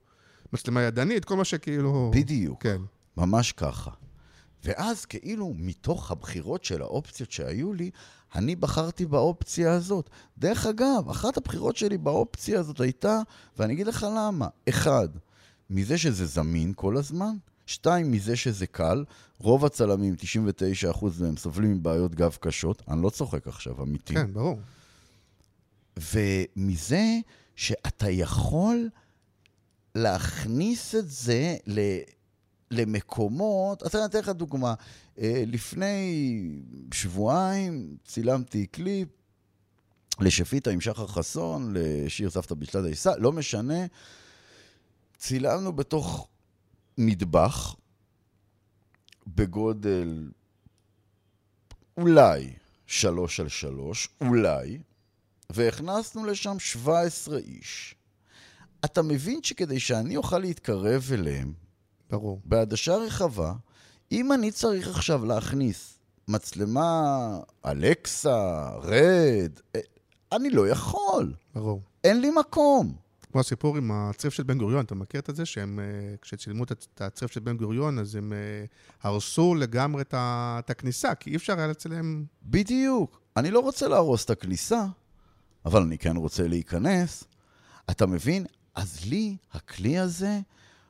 מצלמה 0.53 0.81
ידנית, 0.81 1.25
כל 1.25 1.35
מה 1.35 1.45
שכאילו... 1.45 2.11
בדיוק. 2.15 2.63
כן. 2.63 2.81
ממש 3.17 3.51
ככה. 3.51 3.91
ואז 4.63 5.05
כאילו, 5.05 5.53
מתוך 5.57 6.11
הבחירות 6.11 6.63
של 6.63 6.81
האופציות 6.81 7.31
שהיו 7.31 7.73
לי, 7.73 7.89
אני 8.35 8.55
בחרתי 8.55 9.05
באופציה 9.05 9.73
הזאת. 9.73 10.09
דרך 10.37 10.65
אגב, 10.65 11.09
אחת 11.09 11.37
הבחירות 11.37 11.75
שלי 11.75 11.97
באופציה 11.97 12.59
הזאת 12.59 12.81
הייתה, 12.81 13.19
ואני 13.57 13.73
אגיד 13.73 13.87
לך 13.87 14.07
למה. 14.17 14.47
אחד, 14.69 15.07
מזה 15.73 15.97
שזה 15.97 16.25
זמין 16.25 16.73
כל 16.75 16.97
הזמן. 16.97 17.36
שתיים, 17.65 18.12
מזה 18.12 18.36
שזה 18.36 18.67
קל. 18.67 19.05
רוב 19.38 19.65
הצלמים, 19.65 20.15
99% 20.91 21.05
מהם, 21.19 21.38
סובלים 21.38 21.71
מבעיות 21.71 22.15
גב 22.15 22.38
קשות. 22.39 22.81
אני 22.88 23.01
לא 23.01 23.09
צוחק 23.09 23.47
עכשיו, 23.47 23.83
אמיתי. 23.83 24.13
כן, 24.13 24.33
ברור. 24.33 24.59
ומזה 25.97 27.17
שאתה 27.55 28.09
יכול 28.09 28.89
להכניס 29.95 30.95
את 30.95 31.09
זה 31.09 31.55
ל... 31.67 31.79
למקומות, 32.71 33.83
אז 33.83 33.95
אני 33.95 34.05
אתן 34.05 34.19
לך 34.19 34.29
דוגמה. 34.29 34.73
אה, 35.19 35.43
לפני 35.47 36.62
שבועיים 36.93 37.97
צילמתי 38.05 38.65
קליפ 38.65 39.07
לשפיטה 40.19 40.71
עם 40.71 40.81
שחר 40.81 41.07
חסון, 41.07 41.73
לשיר 41.75 42.29
סבתא 42.29 42.55
בשלד 42.55 42.86
העיסה, 42.86 43.12
לא 43.17 43.31
משנה. 43.31 43.86
צילמנו 45.23 45.73
בתוך 45.73 46.27
מטבח 46.97 47.75
בגודל 49.27 50.31
אולי 51.97 52.53
שלוש 52.88 53.39
על 53.39 53.47
שלוש, 53.47 54.09
אולי, 54.21 54.79
והכנסנו 55.49 56.25
לשם 56.25 56.59
17 56.59 57.38
איש. 57.38 57.95
אתה 58.86 59.01
מבין 59.01 59.43
שכדי 59.43 59.79
שאני 59.79 60.17
אוכל 60.17 60.39
להתקרב 60.39 61.09
אליהם 61.13 61.53
ברור. 62.09 62.41
בעדשה 62.45 62.95
רחבה, 62.95 63.53
אם 64.12 64.33
אני 64.33 64.51
צריך 64.51 64.88
עכשיו 64.88 65.25
להכניס 65.25 65.99
מצלמה, 66.27 67.39
אלקסה, 67.65 68.69
רד, 68.75 69.59
אה, 69.75 69.81
אני 70.31 70.49
לא 70.49 70.67
יכול. 70.67 71.33
ברור. 71.55 71.81
אין 72.03 72.21
לי 72.21 72.31
מקום. 72.39 73.02
כמו 73.33 73.41
הסיפור 73.41 73.77
עם 73.77 73.91
הצריף 73.91 74.33
של 74.33 74.43
בן 74.43 74.57
גוריון, 74.57 74.85
אתה 74.85 74.95
מכיר 74.95 75.21
את 75.29 75.35
זה? 75.35 75.45
שהם, 75.45 75.79
אה, 75.79 76.15
כשצילמו 76.21 76.63
את 76.63 76.71
הצ- 76.71 76.87
את 76.95 77.01
הצריף 77.01 77.31
של 77.31 77.39
בן 77.39 77.57
גוריון, 77.57 77.99
אז 77.99 78.15
הם 78.15 78.33
אה, 78.33 78.65
הרסו 79.01 79.55
לגמרי 79.55 80.03
את 80.11 80.69
הכניסה, 80.69 81.15
כי 81.15 81.29
אי 81.29 81.35
אפשר 81.35 81.57
היה 81.57 81.67
לצלם... 81.67 82.25
בדיוק. 82.43 83.21
אני 83.37 83.51
לא 83.51 83.59
רוצה 83.59 83.87
להרוס 83.87 84.25
את 84.25 84.29
הכניסה, 84.29 84.85
אבל 85.65 85.81
אני 85.81 85.97
כן 85.97 86.17
רוצה 86.17 86.47
להיכנס. 86.47 87.23
אתה 87.91 88.05
מבין? 88.05 88.45
אז 88.75 89.05
לי, 89.05 89.37
הכלי 89.53 89.97
הזה, 89.99 90.39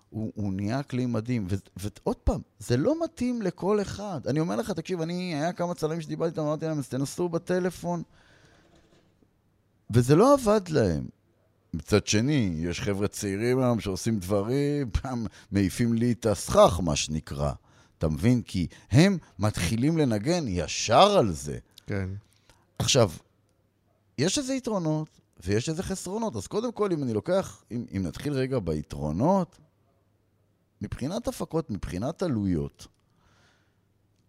הוא, 0.10 0.32
הוא 0.36 0.54
נהיה 0.54 0.84
כלי 0.84 1.06
מדהים. 1.06 1.48
ועוד 1.78 2.18
פעם, 2.18 2.42
זה 2.60 2.78
לא 2.78 3.04
מתאים 3.04 3.42
לכל 3.42 3.82
אחד. 3.82 4.22
אני 4.28 4.40
אומר 4.40 4.56
לך, 4.56 4.72
תקשיב, 4.72 5.02
אני, 5.02 5.36
היה 5.36 5.54
כמה 5.54 5.74
צלמים 5.74 6.02
שדיברתי 6.02 6.30
איתם, 6.32 6.42
אמרתי 6.42 6.66
להם, 6.66 6.80
אז 6.80 6.90
תנסו 6.90 7.30
בטלפון. 7.30 8.04
וזה 9.92 10.16
לא 10.16 10.34
עבד 10.34 10.70
להם. 10.70 11.08
מצד 11.74 12.08
שני, 12.08 12.54
יש 12.58 12.82
חבר'ה 12.82 13.08
צעירים 13.08 13.60
היום 13.60 13.80
שעושים 13.80 14.20
דברים, 14.20 14.90
פעם 14.92 15.26
מעיפים 15.52 15.94
לי 15.94 16.12
את 16.12 16.26
הסכך, 16.26 16.80
מה 16.84 16.96
שנקרא. 16.96 17.52
אתה 17.98 18.08
מבין? 18.08 18.42
כי 18.42 18.68
הם 18.92 19.18
מתחילים 19.40 19.98
לנגן 19.98 20.44
ישר 20.48 21.18
על 21.18 21.32
זה. 21.32 21.58
כן. 21.88 22.10
עכשיו, 22.80 23.12
יש 24.18 24.38
איזה 24.38 24.54
יתרונות 24.54 25.08
ויש 25.44 25.70
איזה 25.70 25.84
חסרונות. 25.84 26.36
אז 26.36 26.48
קודם 26.48 26.72
כל, 26.72 26.92
אם 26.92 27.04
אני 27.04 27.14
לוקח, 27.14 27.64
אם, 27.72 27.86
אם 27.98 28.04
נתחיל 28.04 28.34
רגע 28.34 28.60
ביתרונות, 28.60 29.60
מבחינת 30.82 31.28
הפקות, 31.28 31.70
מבחינת 31.70 32.24
עלויות, 32.24 32.88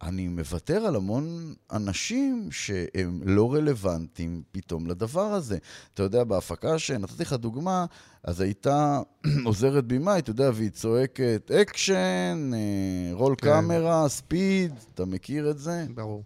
אני 0.05 0.29
מוותר 0.29 0.77
על 0.87 0.97
המון 0.97 1.55
אנשים 1.73 2.49
שהם 2.51 3.21
לא 3.25 3.55
רלוונטיים 3.55 4.43
פתאום 4.53 4.87
לדבר 4.87 5.33
הזה. 5.33 5.59
אתה 5.95 6.03
יודע, 6.03 6.25
בהפקה 6.25 6.79
שנתתי 6.79 7.23
לך 7.23 7.33
דוגמה, 7.33 7.87
אז 8.25 8.41
הייתה 8.41 9.01
עוזרת 9.45 9.85
במאי, 9.85 10.19
אתה 10.19 10.31
יודע, 10.31 10.51
והיא 10.55 10.71
צועקת 10.71 11.51
אקשן, 11.51 12.51
אה, 12.55 13.15
roll 13.15 13.35
כן. 13.39 13.47
camera, 13.47 14.09
speed, 14.09 14.73
אתה 14.95 15.05
מכיר 15.05 15.51
את 15.51 15.59
זה? 15.59 15.87
ברור. 15.95 16.23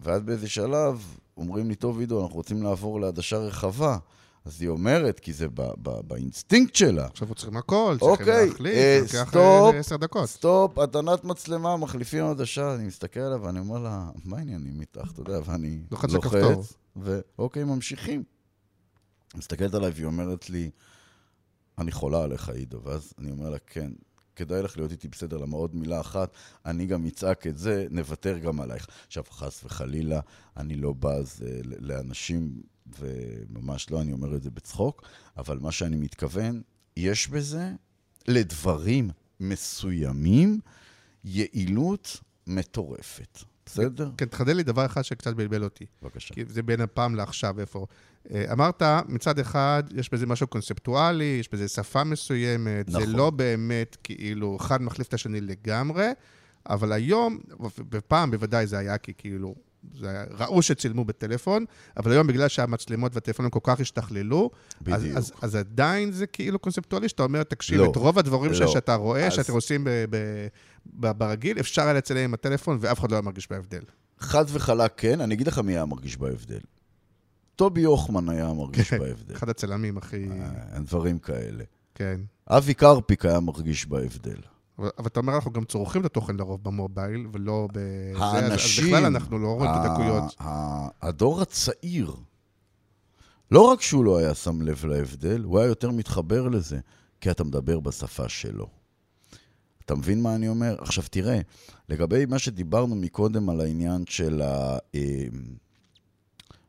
ואז 0.00 0.22
באיזה 0.22 0.48
שלב 0.48 1.16
אומרים 1.36 1.68
לי, 1.68 1.74
טוב, 1.74 2.00
עידו, 2.00 2.22
אנחנו 2.22 2.36
רוצים 2.36 2.62
לעבור 2.62 3.00
לעדשה 3.00 3.36
רחבה. 3.36 3.98
אז 4.46 4.62
היא 4.62 4.68
אומרת, 4.68 5.20
כי 5.20 5.32
זה 5.32 5.48
ב- 5.48 5.72
ב- 5.82 6.00
באינסטינקט 6.06 6.74
שלה. 6.74 7.06
עכשיו 7.06 7.28
הוא 7.28 7.34
צריכים 7.34 7.56
הכל, 7.56 7.96
צריכים 8.00 8.08
אוקיי, 8.08 8.48
להחליף, 8.48 8.74
אה, 8.74 8.98
לוקח 9.02 9.14
אה, 9.14 9.26
סטופ, 9.26 9.74
עשר 9.74 9.96
דקות. 9.96 10.28
סטופ, 10.28 10.78
הטענת 10.78 11.24
מצלמה, 11.24 11.76
מחליפים 11.76 12.24
עדשה, 12.24 12.74
אני 12.74 12.86
מסתכל 12.86 13.20
עליה 13.20 13.38
ואני 13.42 13.58
אומר 13.58 13.78
לה, 13.78 14.10
מה 14.24 14.38
העניינים 14.38 14.80
איתך, 14.80 15.10
אתה 15.12 15.20
יודע, 15.20 15.38
ואני 15.44 15.80
לוחץ. 16.12 16.72
ואוקיי, 16.96 17.64
ממשיכים. 17.64 18.24
מסתכלת 19.34 19.74
עליי 19.74 19.90
והיא 19.94 20.06
אומרת 20.06 20.50
לי, 20.50 20.70
אני 21.78 21.92
חולה 21.92 22.22
עליך, 22.22 22.48
עידו, 22.48 22.80
ואז 22.84 23.12
אני 23.18 23.30
אומר 23.30 23.50
לה, 23.50 23.58
כן, 23.66 23.90
כדאי 24.36 24.62
לך 24.62 24.76
להיות 24.76 24.92
איתי 24.92 25.08
בסדר, 25.08 25.36
למה 25.36 25.56
עוד 25.56 25.76
מילה 25.76 26.00
אחת, 26.00 26.30
אני 26.66 26.86
גם 26.86 27.06
אצעק 27.06 27.46
את 27.46 27.58
זה, 27.58 27.86
נוותר 27.90 28.38
גם 28.38 28.60
עלייך. 28.60 28.86
עכשיו, 29.06 29.24
חס 29.30 29.64
וחלילה, 29.64 30.20
אני 30.56 30.76
לא 30.76 30.94
בז 30.98 31.44
אה, 31.46 31.60
לאנשים, 31.78 32.62
וממש 32.98 33.90
לא, 33.90 34.00
אני 34.00 34.12
אומר 34.12 34.36
את 34.36 34.42
זה 34.42 34.50
בצחוק, 34.50 35.02
אבל 35.36 35.58
מה 35.58 35.72
שאני 35.72 35.96
מתכוון, 35.96 36.62
יש 36.96 37.28
בזה, 37.28 37.72
לדברים 38.28 39.10
מסוימים, 39.40 40.60
יעילות 41.24 42.20
מטורפת. 42.46 43.38
בסדר? 43.66 44.10
כן, 44.16 44.26
תחדד 44.26 44.56
לי 44.56 44.62
דבר 44.62 44.86
אחד 44.86 45.02
שקצת 45.02 45.34
בלבל 45.34 45.64
אותי. 45.64 45.86
בבקשה. 46.02 46.34
כי 46.34 46.44
זה 46.48 46.62
בין 46.62 46.80
הפעם 46.80 47.14
לעכשיו, 47.14 47.60
איפה. 47.60 47.86
אה, 48.30 48.52
אמרת, 48.52 48.82
מצד 49.08 49.38
אחד, 49.38 49.82
יש 49.94 50.12
בזה 50.12 50.26
משהו 50.26 50.46
קונספטואלי, 50.46 51.36
יש 51.40 51.52
בזה 51.52 51.68
שפה 51.68 52.04
מסוימת, 52.04 52.88
זה 52.88 52.98
נכון. 52.98 53.10
לא 53.10 53.30
באמת 53.30 53.96
כאילו 54.02 54.56
אחד 54.60 54.82
מחליף 54.82 55.08
את 55.08 55.14
השני 55.14 55.40
לגמרי, 55.40 56.06
אבל 56.68 56.92
היום, 56.92 57.38
ופעם 57.90 58.30
בוודאי 58.30 58.66
זה 58.66 58.78
היה 58.78 58.98
כי 58.98 59.12
כאילו 59.18 59.54
זה 59.94 60.10
היה, 60.10 60.24
ראו 60.38 60.62
שצילמו 60.62 61.04
בטלפון, 61.04 61.64
אבל 61.96 62.12
היום 62.12 62.26
בגלל 62.26 62.48
שהמצלמות 62.48 63.14
והטלפונים 63.14 63.50
כל 63.50 63.60
כך 63.62 63.80
השתכללו, 63.80 64.50
אז, 64.52 65.02
בדיוק. 65.02 65.16
אז, 65.16 65.32
אז 65.42 65.54
עדיין 65.54 66.12
זה 66.12 66.26
כאילו 66.26 66.58
קונספטואלי, 66.58 67.08
שאתה 67.08 67.22
אומר, 67.22 67.42
תקשיב, 67.42 67.80
לא, 67.80 67.90
את 67.90 67.96
רוב 67.96 68.18
הדברים 68.18 68.52
לא. 68.52 68.66
שאתה 68.66 68.94
רואה, 68.94 69.26
אז- 69.26 69.32
שאתם 69.32 69.52
עושים 69.52 69.84
ב, 69.84 69.88
ב, 70.10 70.16
ב, 71.00 71.12
ברגיל, 71.12 71.60
אפשר 71.60 71.82
היה 71.82 71.92
לצלם 71.92 72.24
עם 72.24 72.34
הטלפון, 72.34 72.78
ואף 72.80 73.00
אחד 73.00 73.10
לא 73.10 73.16
היה 73.16 73.22
מרגיש 73.22 73.50
בהבדל. 73.50 73.82
חד 74.18 74.44
וחלק 74.48 74.92
כן, 74.96 75.20
אני 75.20 75.34
אגיד 75.34 75.46
לך 75.46 75.58
מי 75.58 75.72
היה 75.72 75.84
מרגיש 75.84 76.16
בהבדל. 76.16 76.60
טובי 77.56 77.84
הוחמן 77.84 78.28
היה 78.28 78.52
מרגיש 78.52 78.90
כן, 78.90 78.98
בהבדל. 78.98 79.34
אחד 79.34 79.48
הצלמים 79.48 79.98
הכי... 79.98 80.26
אה, 80.74 80.80
דברים 80.80 81.18
כאלה. 81.18 81.64
כן. 81.94 82.20
אבי 82.48 82.74
קרפיק 82.74 83.24
היה 83.24 83.40
מרגיש 83.40 83.86
בהבדל. 83.86 84.40
אבל, 84.78 84.90
אבל 84.98 85.06
אתה 85.06 85.20
אומר, 85.20 85.34
אנחנו 85.34 85.52
גם 85.52 85.64
צורכים 85.64 86.00
את 86.00 86.06
התוכן 86.06 86.36
לרוב 86.36 86.64
במובייל, 86.64 87.26
ולא 87.32 87.68
ב... 87.72 87.78
זה, 88.18 88.24
אז- 88.24 88.34
האנשים, 88.34 88.86
בכלל 88.86 89.04
אנחנו 89.04 89.38
לא 89.38 89.48
רואים 89.48 89.70
את 89.70 89.76
הדקויות. 89.84 90.34
הדור 91.02 91.40
הצעיר, 91.40 92.14
לא 93.50 93.60
רק 93.60 93.82
שהוא 93.82 94.04
לא 94.04 94.16
היה 94.18 94.34
שם 94.34 94.62
לב 94.62 94.84
להבדל, 94.84 95.42
הוא 95.42 95.58
היה 95.58 95.68
יותר 95.68 95.90
מתחבר 95.90 96.48
לזה, 96.48 96.78
כי 97.20 97.30
אתה 97.30 97.44
מדבר 97.44 97.80
בשפה 97.80 98.28
שלו. 98.28 98.66
אתה 99.84 99.94
מבין 99.94 100.22
מה 100.22 100.34
אני 100.34 100.48
אומר? 100.48 100.76
עכשיו 100.78 101.04
תראה, 101.10 101.40
לגבי 101.88 102.26
מה 102.26 102.38
שדיברנו 102.38 102.94
מקודם 102.94 103.50
על 103.50 103.60
העניין 103.60 104.04
של 104.08 104.42
ה... 104.42 104.78
אה, 104.94 105.24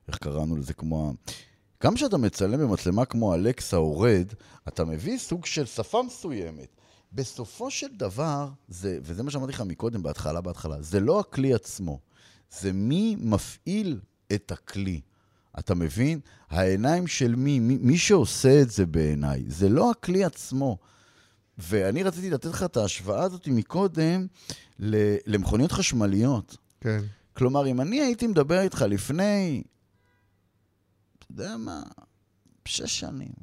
איך 0.07 0.17
קראנו 0.17 0.55
לזה? 0.55 0.73
כמו 0.73 1.09
ה... 1.09 1.31
גם 1.83 1.95
כשאתה 1.95 2.17
מצלם 2.17 2.59
במצלמה 2.59 3.05
כמו 3.05 3.35
אלקסה 3.35 3.77
או 3.77 3.99
רד, 3.99 4.33
אתה 4.67 4.85
מביא 4.85 5.17
סוג 5.17 5.45
של 5.45 5.65
שפה 5.65 6.03
מסוימת. 6.07 6.76
בסופו 7.17 7.71
של 7.71 7.87
דבר, 7.91 8.49
זה, 8.67 8.99
וזה 9.01 9.23
מה 9.23 9.31
שאמרתי 9.31 9.51
לך 9.51 9.61
מקודם, 9.61 10.03
בהתחלה, 10.03 10.41
בהתחלה, 10.41 10.81
זה 10.81 10.99
לא 10.99 11.19
הכלי 11.19 11.53
עצמו, 11.53 11.99
זה 12.59 12.73
מי 12.73 13.15
מפעיל 13.19 13.99
את 14.33 14.51
הכלי. 14.51 15.01
אתה 15.59 15.75
מבין? 15.75 16.19
העיניים 16.49 17.07
של 17.07 17.35
מי, 17.35 17.59
מי, 17.59 17.77
מי 17.81 17.97
שעושה 17.97 18.61
את 18.61 18.69
זה 18.69 18.85
בעיניי, 18.85 19.43
זה 19.47 19.69
לא 19.69 19.91
הכלי 19.91 20.23
עצמו. 20.23 20.77
ואני 21.57 22.03
רציתי 22.03 22.29
לתת 22.29 22.45
לך 22.45 22.63
את 22.63 22.77
ההשוואה 22.77 23.23
הזאת 23.23 23.47
מקודם 23.47 24.27
למכוניות 25.27 25.71
חשמליות. 25.71 26.57
כן. 26.81 26.99
כלומר, 27.33 27.67
אם 27.67 27.81
אני 27.81 28.01
הייתי 28.01 28.27
מדבר 28.27 28.61
איתך 28.61 28.81
לפני, 28.81 29.63
אתה 31.17 31.25
יודע 31.29 31.57
מה, 31.57 31.83
שש 32.65 32.99
שנים, 32.99 33.33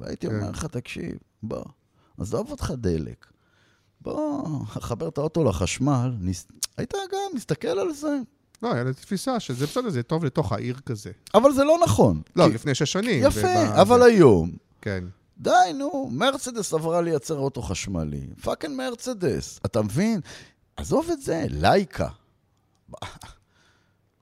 והייתי 0.00 0.26
כן. 0.26 0.34
אומר 0.36 0.50
לך, 0.50 0.64
תקשיב, 0.64 1.18
בוא, 1.42 1.64
עזוב 2.20 2.50
אותך 2.50 2.72
דלק. 2.76 3.26
בוא, 4.00 4.48
חבר 4.66 5.08
את 5.08 5.18
האוטו 5.18 5.44
לחשמל, 5.44 6.12
נס... 6.20 6.46
היית 6.76 6.92
גם 7.12 7.18
מסתכל 7.36 7.68
על 7.68 7.92
זה. 7.92 8.16
לא, 8.62 8.72
היה 8.74 8.84
לי 8.84 8.94
תפיסה 8.94 9.40
שזה 9.40 9.66
בסדר, 9.66 9.90
זה 9.90 10.02
טוב 10.02 10.24
לתוך 10.24 10.52
העיר 10.52 10.76
כזה. 10.86 11.10
אבל 11.34 11.52
זה 11.52 11.64
לא 11.64 11.78
נכון. 11.84 12.22
לא, 12.36 12.48
כי- 12.48 12.54
לפני 12.54 12.74
שש 12.74 12.92
שנים. 12.92 13.22
יפה, 13.26 13.38
וב- 13.40 13.72
אבל 13.80 13.98
זה- 13.98 14.04
היום, 14.04 14.50
כן. 14.82 15.04
די, 15.38 15.50
נו, 15.74 16.08
מרצדס 16.12 16.74
עברה 16.74 17.00
לייצר 17.00 17.38
אוטו 17.38 17.62
חשמלי. 17.62 18.26
fucking 18.42 18.76
מרצדס, 18.76 19.60
אתה 19.66 19.82
מבין? 19.82 20.20
עזוב 20.76 21.10
את 21.12 21.22
זה, 21.22 21.44
לייקה. 21.50 22.08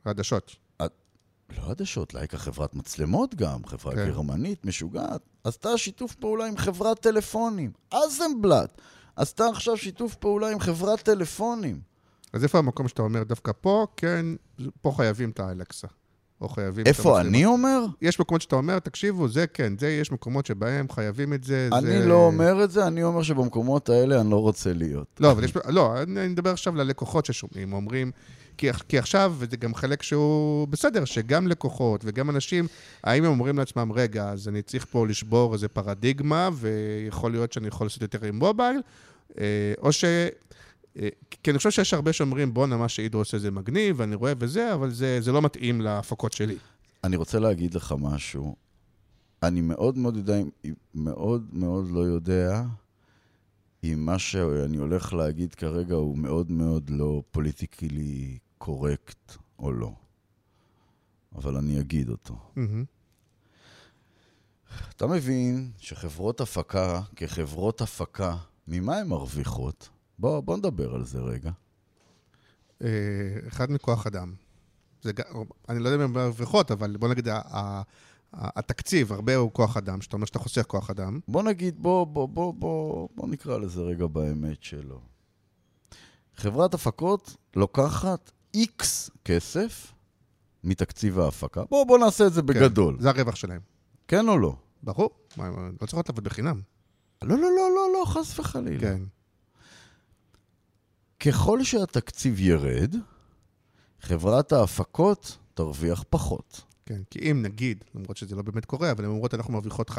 עדשות. 0.05 0.57
לא 1.59 1.71
עדשות, 1.71 2.15
לייקה 2.15 2.39
חברת 2.39 2.75
מצלמות 2.75 3.35
גם, 3.35 3.67
חברה 3.67 3.95
כן. 3.95 4.07
גרמנית, 4.07 4.65
משוגעת. 4.65 5.21
עשתה 5.45 5.79
שיתוף 5.79 6.15
פעולה 6.15 6.47
עם 6.47 6.57
חברת 6.57 7.01
טלפונים. 7.01 7.71
האסלבלד 7.91 8.81
עשתה 9.17 9.49
עכשיו 9.49 9.77
שיתוף 9.77 10.15
פעולה 10.15 10.51
עם 10.51 10.61
חברת 10.61 11.01
טלפונים. 11.01 11.81
אז 12.33 12.43
איפה 12.43 12.59
המקום 12.59 12.89
שאתה 12.89 13.03
אומר, 13.03 13.23
דווקא 13.23 13.53
פה, 13.61 13.87
כן, 13.97 14.27
פה 14.81 14.93
חייבים 14.97 15.31
את 15.31 15.41
האלקסה. 15.41 15.87
או 16.41 16.49
חייבים 16.49 16.87
איפה. 16.87 17.21
אני 17.21 17.45
אומר? 17.45 17.87
יש 18.03 18.21
מקומות 18.21 18.43
שאתה 18.43 18.57
אומר, 18.57 18.79
תקשיבו, 18.79 19.29
זה 19.29 19.47
כן, 19.47 19.73
זה, 19.79 19.89
יש 19.89 20.13
מקומות 20.13 20.47
שבהם 20.47 20.87
חייבים 20.91 21.33
את 21.33 21.45
זה. 21.45 21.69
אני 21.73 21.99
זה... 21.99 22.07
לא 22.07 22.15
אומר 22.15 22.65
את 22.65 22.71
זה, 22.71 22.87
אני 22.87 23.03
אומר 23.03 23.23
שבמקומות 23.23 23.89
האלה 23.89 24.21
אני 24.21 24.31
לא 24.31 24.37
רוצה 24.37 24.73
להיות. 24.73 25.07
לא, 25.21 25.31
אבל 25.31 25.45
יש... 25.45 25.53
לא, 25.69 26.03
אני 26.03 26.21
אני 26.21 26.29
מדבר 26.29 26.51
עכשיו 26.51 26.75
ללקוחות 26.75 27.27
ששומעים, 27.27 27.73
אומרים... 27.73 28.11
כי, 28.59 28.69
כי 28.89 28.99
עכשיו, 28.99 29.35
וזה 29.39 29.57
גם 29.57 29.75
חלק 29.75 30.03
שהוא 30.03 30.69
בסדר, 30.69 31.05
שגם 31.05 31.49
לקוחות 31.49 32.01
וגם 32.05 32.31
אנשים, 32.31 32.67
האם 33.05 33.25
הם 33.25 33.31
אומרים 33.31 33.59
לעצמם, 33.59 33.93
רגע, 33.95 34.29
אז 34.29 34.49
אני 34.49 34.63
צריך 34.63 34.87
פה 34.91 35.07
לשבור 35.07 35.55
איזה 35.55 35.69
פרדיגמה, 35.69 36.49
ויכול 36.53 37.33
להיות 37.33 37.53
שאני 37.53 37.69
יכול 37.69 37.87
לעשות 37.87 38.03
יותר 38.03 38.25
עם 38.25 38.39
מובייל, 38.39 38.81
אה, 39.39 39.45
או 39.83 39.93
ש... 39.93 40.05
אה, 41.01 41.09
כי 41.43 41.51
אני 41.51 41.59
חושב 41.59 41.71
שיש 41.71 41.95
הרבה 41.95 42.13
שאומרים, 42.13 42.55
בואנה, 42.55 42.77
מה 42.77 42.89
שעידו 42.89 43.19
עושה 43.19 43.39
זה 43.39 43.51
מגניב, 43.51 44.01
ואני 44.01 44.15
רואה 44.15 44.33
וזה, 44.39 44.75
אבל 44.75 44.91
זה, 44.91 45.21
זה 45.21 45.33
לא 45.33 45.43
מתאים 45.43 45.81
להפקות 45.81 46.33
שלי. 46.33 46.57
אני 47.05 47.17
רוצה 47.17 47.39
להגיד 47.39 47.75
לך 47.75 47.95
משהו. 47.99 48.57
אני 49.43 49.61
מאוד 49.61 49.99
מאוד 49.99 50.17
יודע, 50.17 50.35
מאוד 50.95 51.47
מאוד 51.53 51.91
לא 51.91 52.01
יודע 52.01 52.63
אם 53.85 54.07
מה 54.07 54.19
שאני 54.19 54.77
הולך 54.77 55.13
להגיד 55.13 55.55
כרגע 55.55 55.95
הוא 55.95 56.19
מאוד 56.19 56.51
מאוד 56.51 56.91
לא 56.91 57.23
פוליטיקלי 57.31 58.39
קורקט 58.59 59.37
או 59.59 59.73
לא. 59.73 59.93
אבל 61.35 61.57
אני 61.57 61.81
אגיד 61.81 62.09
אותו. 62.09 62.37
מהמם. 62.57 62.85
אתה 64.97 65.07
מבין 65.07 65.71
שחברות 65.79 66.41
הפקה, 66.41 67.03
כחברות 67.17 67.81
הפקה, 67.81 68.37
ממה 68.69 68.97
הן 68.97 69.09
מרוויחות? 69.09 69.89
בוא, 70.19 70.41
בוא 70.41 70.57
נדבר 70.57 70.95
על 70.95 71.05
זה 71.05 71.19
רגע. 71.19 71.51
אה, 72.83 72.89
אחד 73.49 73.71
מכוח 73.71 74.07
אדם. 74.07 74.35
זה, 75.03 75.13
אני 75.69 75.79
לא 75.79 75.89
יודע 75.89 76.05
אם 76.05 76.13
מרוויחות, 76.13 76.71
אבל 76.71 76.97
בוא 76.97 77.09
נגיד, 77.09 77.29
התקציב, 78.33 79.13
הרבה 79.13 79.37
הוא 79.37 79.53
כוח 79.53 79.77
אדם, 79.77 80.01
שאתה 80.01 80.17
אומר 80.17 80.27
שאתה 80.27 80.39
חוסך 80.39 80.63
כוח 80.63 80.91
אדם. 80.91 81.21
בוא 81.29 81.43
נגיד, 81.43 81.83
בוא, 81.83 82.07
בוא, 82.07 82.29
בוא, 82.29 82.55
בוא, 82.55 83.09
בוא 83.15 83.29
נקרא 83.29 83.59
לזה 83.59 83.81
רגע 83.81 84.07
באמת 84.07 84.63
שלו. 84.63 85.01
חברת 86.35 86.75
הפקות 86.75 87.37
לוקחת 87.57 88.31
איקס 88.55 89.11
כסף 89.25 89.93
מתקציב 90.65 91.19
ההפקה. 91.19 91.65
בוא, 91.71 91.85
בוא 91.87 91.99
נעשה 91.99 92.27
את 92.27 92.33
זה 92.33 92.43
בגדול. 92.43 92.95
כן, 92.97 93.03
זה 93.03 93.09
הרווח 93.09 93.35
שלהם. 93.35 93.61
כן 94.09 94.29
או 94.29 94.39
לא? 94.39 94.57
ברור, 94.83 95.11
מה, 95.37 95.51
לא 95.81 95.87
צריכות 95.87 96.09
לעבוד 96.09 96.25
בחינם. 96.25 96.61
לא, 97.23 97.37
לא, 97.37 97.43
לא, 97.43 97.71
לא, 97.75 97.89
לא, 97.95 98.05
חס 98.07 98.39
וחלילה. 98.39 98.81
כן. 98.81 99.03
ככל 101.21 101.65
שהתקציב 101.65 102.41
ירד, 102.41 102.95
חברת 104.01 104.53
ההפקות 104.53 105.39
תרוויח 105.55 106.05
פחות. 106.11 106.63
כן, 106.87 107.01
כי 107.11 107.31
אם 107.31 107.43
נגיד, 107.43 107.85
למרות 107.95 108.17
שזה 108.17 108.37
לא 108.37 108.43
באמת 108.43 108.65
קורה, 108.65 108.91
אבל 108.91 109.05
הן 109.05 109.11
אומרות, 109.11 109.35
אנחנו 109.35 109.53
מרוויחות 109.53 109.91
15-20 109.91 109.95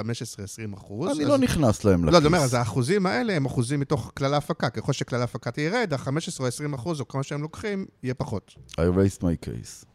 אחוז. 0.74 1.12
אני 1.12 1.24
אז... 1.24 1.30
לא 1.30 1.38
נכנס 1.38 1.84
להם 1.84 2.04
לכיס. 2.04 2.14
לא, 2.14 2.18
אני 2.18 2.28
אומר, 2.28 2.38
אז 2.38 2.54
האחוזים 2.54 3.06
האלה 3.06 3.34
הם 3.34 3.46
אחוזים 3.46 3.80
מתוך 3.80 4.12
כלל 4.18 4.34
ההפקה. 4.34 4.70
ככל 4.70 4.94
שכלל 4.94 5.22
ההפקה 5.22 5.62
ירד, 5.62 5.94
ה-15 5.94 6.40
או 6.40 6.48
20 6.48 6.74
אחוז, 6.74 7.00
או 7.00 7.08
כמה 7.08 7.24
שהם 7.24 7.42
לוקחים, 7.42 7.86
יהיה 8.04 8.14
פחות. 8.14 8.56
I 8.72 8.76
raised 8.76 9.22
my 9.22 9.48
case. 9.48 9.86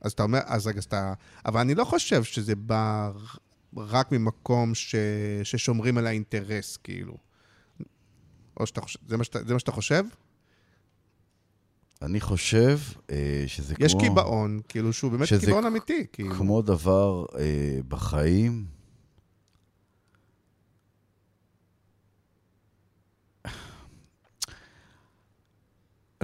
אז 0.00 0.12
אתה 0.12 0.22
אומר, 0.22 0.40
אז 0.44 0.66
רגע, 0.66 0.78
אז 0.78 0.84
אתה... 0.84 1.12
אבל 1.46 1.60
אני 1.60 1.74
לא 1.74 1.84
חושב 1.84 2.22
שזה 2.22 2.56
בא 2.56 3.10
רק 3.76 4.12
ממקום 4.12 4.74
ש... 4.74 4.94
ששומרים 5.42 5.98
על 5.98 6.06
האינטרס, 6.06 6.76
כאילו. 6.76 7.23
או 8.60 8.66
שאתה 8.66 8.80
חושב... 8.80 8.98
זה 9.08 9.16
מה 9.16 9.24
שאתה, 9.24 9.44
זה 9.44 9.52
מה 9.52 9.58
שאתה 9.58 9.72
חושב? 9.72 10.04
אני 12.02 12.20
חושב 12.20 12.78
אה, 13.10 13.44
שזה 13.46 13.74
יש 13.78 13.92
כמו... 13.92 14.00
קיבעון, 14.00 14.60
כאילו, 14.68 14.92
שהוא 14.92 15.10
באמת 15.10 15.28
קיבעון 15.40 15.66
אמיתי, 15.66 16.06
כאילו. 16.12 16.34
כמו 16.34 16.62
דבר 16.62 17.24
אה, 17.38 17.78
בחיים. 17.88 18.64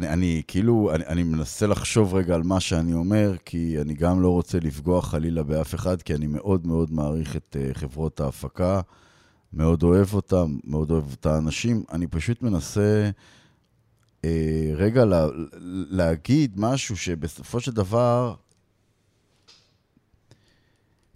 אני, 0.00 0.08
אני 0.08 0.42
כאילו, 0.48 0.90
אני, 0.94 1.06
אני 1.06 1.22
מנסה 1.22 1.66
לחשוב 1.66 2.14
רגע 2.14 2.34
על 2.34 2.42
מה 2.42 2.60
שאני 2.60 2.92
אומר, 2.92 3.36
כי 3.44 3.80
אני 3.80 3.94
גם 3.94 4.22
לא 4.22 4.28
רוצה 4.28 4.58
לפגוע 4.60 5.02
חלילה 5.02 5.42
באף 5.42 5.74
אחד, 5.74 6.02
כי 6.02 6.14
אני 6.14 6.26
מאוד 6.26 6.66
מאוד 6.66 6.92
מעריך 6.92 7.36
את 7.36 7.56
uh, 7.56 7.78
חברות 7.78 8.20
ההפקה, 8.20 8.80
מאוד 9.52 9.82
אוהב 9.82 10.14
אותם, 10.14 10.58
מאוד 10.64 10.90
אוהב 10.90 11.12
את 11.12 11.26
האנשים. 11.26 11.84
אני 11.92 12.06
פשוט 12.06 12.42
מנסה 12.42 13.10
uh, 14.22 14.26
רגע 14.76 15.04
לה, 15.04 15.26
להגיד 15.90 16.52
משהו 16.56 16.96
שבסופו 16.96 17.60
של 17.60 17.72
דבר, 17.72 18.34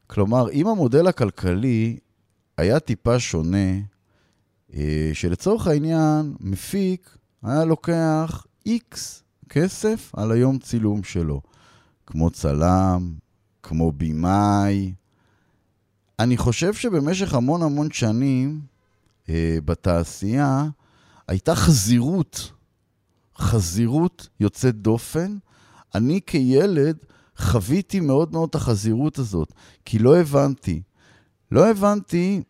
כלומר, 0.07 0.51
אם 0.51 0.67
המודל 0.67 1.07
הכלכלי 1.07 1.99
היה 2.57 2.81
טיפה 2.81 3.19
שונה, 3.19 3.73
אה, 4.75 5.11
שלצורך 5.13 5.67
העניין, 5.67 6.35
מפיק 6.41 7.17
היה 7.43 7.65
לוקח 7.65 8.47
איקס 8.67 9.23
כסף 9.49 10.13
על 10.17 10.33
היום 10.33 10.59
צילום 10.59 11.03
שלו, 11.03 11.41
כמו 12.07 12.31
צלם, 12.31 13.15
כמו 13.63 13.93
במאי. 13.93 14.93
אני 16.19 16.37
חושב 16.37 16.75
שבמשך 16.75 17.35
המון 17.35 17.63
המון 17.63 17.91
שנים 17.91 18.61
אה, 19.29 19.59
בתעשייה 19.65 20.69
הייתה 21.29 21.55
חזירות 21.55 22.53
חזירות 23.39 24.29
יוצאת 24.41 24.75
דופן. 24.75 25.37
אני 25.95 26.21
כילד 26.27 26.97
חוויתי 27.37 28.01
מאוד 28.01 28.33
מאוד 28.33 28.49
את 28.49 28.55
החזירות 28.55 29.19
הזאת, 29.19 29.53
כי 29.85 29.99
לא 29.99 30.17
הבנתי. 30.17 30.83
לא 31.51 31.71
הבנתי 31.71 32.43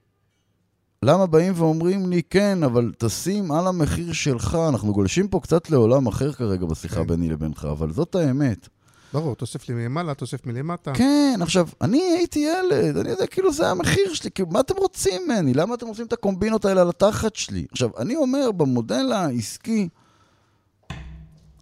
למה 1.03 1.27
באים 1.27 1.53
ואומרים 1.57 2.11
לי, 2.11 2.23
כן, 2.23 2.63
אבל 2.63 2.93
תשים 2.99 3.53
על 3.53 3.67
המחיר 3.67 4.13
שלך. 4.13 4.59
אנחנו 4.69 4.93
גולשים 4.93 5.29
פה 5.29 5.41
קצת 5.41 5.71
לעולם 5.71 6.07
אחר 6.07 6.33
כרגע 6.33 6.67
בשיחה 6.67 6.97
כן. 6.97 7.07
ביני 7.07 7.29
לבינך, 7.29 7.69
אבל 7.71 7.93
זאת 7.93 8.15
האמת. 8.15 8.69
ברור, 9.15 9.35
תוסף 9.35 9.69
לי 9.69 9.75
מלמעלה, 9.75 10.15
תוסף 10.15 10.47
מלמטה. 10.47 10.93
כן, 10.95 11.39
עכשיו, 11.43 11.69
אני 11.81 12.03
הייתי 12.03 12.39
ילד, 12.39 12.97
אני 12.97 13.11
יודע, 13.11 13.27
כאילו, 13.27 13.53
זה 13.53 13.71
המחיר 13.71 14.15
שלי, 14.15 14.31
כאילו, 14.31 14.49
מה 14.49 14.61
אתם 14.61 14.75
רוצים 14.77 15.23
ממני? 15.27 15.55
למה 15.55 15.75
אתם 15.75 15.87
רוצים 15.87 16.07
את 16.07 16.13
הקומבינות 16.13 16.65
האלה 16.65 16.81
על 16.81 16.89
התחת 16.89 17.37
שלי? 17.37 17.67
עכשיו, 17.73 17.91
אני 17.99 18.17
אומר, 18.17 18.53
במודל 18.53 19.13
העסקי, 19.13 19.89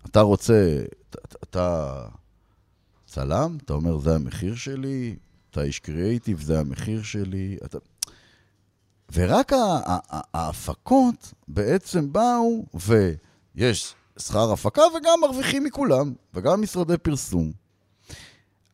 אתה 0.07 0.21
רוצה, 0.21 0.83
אתה, 1.11 1.19
אתה 1.43 1.95
צלם, 3.07 3.57
אתה 3.65 3.73
אומר, 3.73 3.99
זה 3.99 4.15
המחיר 4.15 4.55
שלי, 4.55 5.17
אתה 5.51 5.63
איש 5.63 5.79
קריאייטיב, 5.79 6.41
זה 6.41 6.61
המחיר 6.61 7.03
שלי, 7.03 7.57
אתה... 7.65 7.79
ורק 9.13 9.53
ההפקות 10.35 11.33
בעצם 11.49 12.13
באו, 12.13 12.65
ויש 13.55 13.95
שכר 14.19 14.53
הפקה 14.53 14.83
וגם 14.97 15.19
מרוויחים 15.21 15.65
מכולם, 15.65 16.13
וגם 16.35 16.63
משרדי 16.63 16.99
פרסום. 16.99 17.53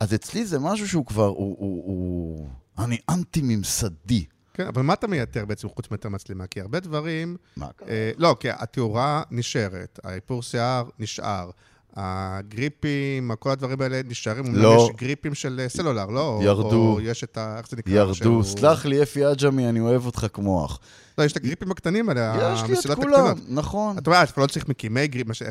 אז 0.00 0.14
אצלי 0.14 0.46
זה 0.46 0.58
משהו 0.58 0.88
שהוא 0.88 1.06
כבר, 1.06 1.26
הוא, 1.26 1.56
הוא, 1.58 1.84
הוא... 1.86 2.48
אני 2.78 2.98
אנטי-ממסדי. 3.10 4.24
כן, 4.54 4.66
אבל 4.66 4.82
מה 4.82 4.92
אתה 4.92 5.06
מייתר 5.06 5.44
בעצם 5.44 5.68
חוץ 5.68 5.90
מאת 5.90 6.04
המצלמה? 6.04 6.46
כי 6.46 6.60
הרבה 6.60 6.80
דברים... 6.80 7.36
מה 7.56 7.68
קרה? 7.76 7.88
אה, 7.88 8.10
לא, 8.16 8.36
כי 8.40 8.50
התאורה 8.50 9.22
נשארת, 9.30 10.00
האיפור 10.04 10.42
שיער 10.42 10.88
נשאר, 10.98 11.50
הגריפים, 11.96 13.30
כל 13.38 13.50
הדברים 13.50 13.80
האלה 13.80 14.00
נשארים. 14.08 14.44
אומנם 14.46 14.62
לא. 14.62 14.88
יש 14.90 14.96
גריפים 14.96 15.34
של 15.34 15.60
אה, 15.62 15.68
סלולר, 15.68 16.06
לא? 16.06 16.40
ירדו. 16.44 16.92
או 16.92 17.00
יש 17.00 17.24
את 17.24 17.36
ה... 17.36 17.58
איך 17.58 17.68
זה 17.70 17.76
נקרא? 17.76 17.92
ירדו, 17.92 18.14
שהוא- 18.14 18.42
סלח 18.42 18.86
לי, 18.86 19.02
אפי 19.02 19.24
עג'מי, 19.24 19.68
אני 19.68 19.80
אוהב 19.80 20.06
אותך 20.06 20.26
כמו 20.32 20.66
אח. 20.66 20.78
לא, 21.18 21.24
יש 21.24 21.32
את 21.32 21.36
הגריפים 21.36 21.70
הקטנים 21.70 22.08
האלה, 22.08 22.52
יש 22.54 22.60
לי 22.62 22.66
את 22.66 22.70
המסילות 22.70 22.98
כולם, 22.98 23.24
הקטנות. 23.26 23.44
נכון. 23.48 23.98
אתה 23.98 24.10
רואה, 24.10 24.22
אתה 24.22 24.40
לא 24.40 24.46
צריך 24.46 24.68
מקימי 24.68 25.06
גריפ, 25.06 25.26
מה 25.26 25.34
ש- 25.34 25.42
אה, 25.42 25.48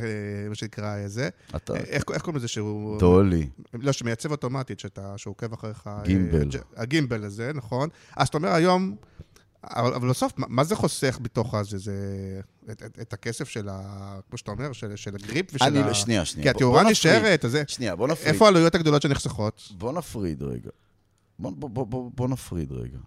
מה 0.49 0.55
שנקרא 0.55 0.95
אה, 0.97 1.07
זה. 1.07 1.29
אתה... 1.55 1.75
איך 1.75 2.03
איך 2.13 2.21
קוראים 2.21 2.37
לזה 2.37 2.47
שהוא... 2.47 2.99
דולי. 2.99 3.47
לא, 3.73 3.91
שמייצב 3.91 4.31
אוטומטית, 4.31 4.79
שאתה, 4.79 5.13
שהוא 5.17 5.31
עוקב 5.31 5.53
אחריך. 5.53 5.89
גימבל. 6.03 6.47
הגימבל 6.77 7.23
הזה, 7.23 7.51
נכון. 7.55 7.89
אז 8.15 8.27
אתה 8.27 8.37
אומר 8.37 8.49
היום, 8.53 8.95
אבל 9.63 10.09
בסוף, 10.09 10.31
מה, 10.37 10.45
מה 10.49 10.63
זה 10.63 10.75
חוסך 10.75 11.19
בתוך 11.21 11.53
הזה? 11.53 11.77
זה 11.77 11.93
את, 12.71 12.83
את, 12.83 12.99
את 13.01 13.13
הכסף 13.13 13.49
של 13.49 13.69
ה... 13.69 14.19
כמו 14.29 14.37
שאתה 14.37 14.51
אומר, 14.51 14.73
של, 14.73 14.95
של 14.95 15.15
הגריפ 15.15 15.45
ושל 15.53 15.65
אני, 15.65 15.79
ה... 15.79 15.93
שנייה, 15.93 16.25
שנייה. 16.25 16.43
כי 16.43 16.49
התאורה. 16.49 16.83
נשארת, 16.83 17.45
אז 17.45 17.51
זה... 17.51 17.63
שנייה, 17.67 17.95
בוא 17.95 18.07
נפריד. 18.07 18.33
איפה 18.33 18.45
העלויות 18.45 18.75
הגדולות 18.75 19.01
שנחסכות? 19.01 19.71
בוא 19.77 19.93
נפריד 19.93 20.43
רגע. 20.43 20.69
בוא, 21.39 21.51
בוא, 21.51 21.69
בוא, 21.69 21.85
בוא, 21.87 22.11
בוא 22.15 22.27
נפריד 22.27 22.71
רגע. 22.71 22.97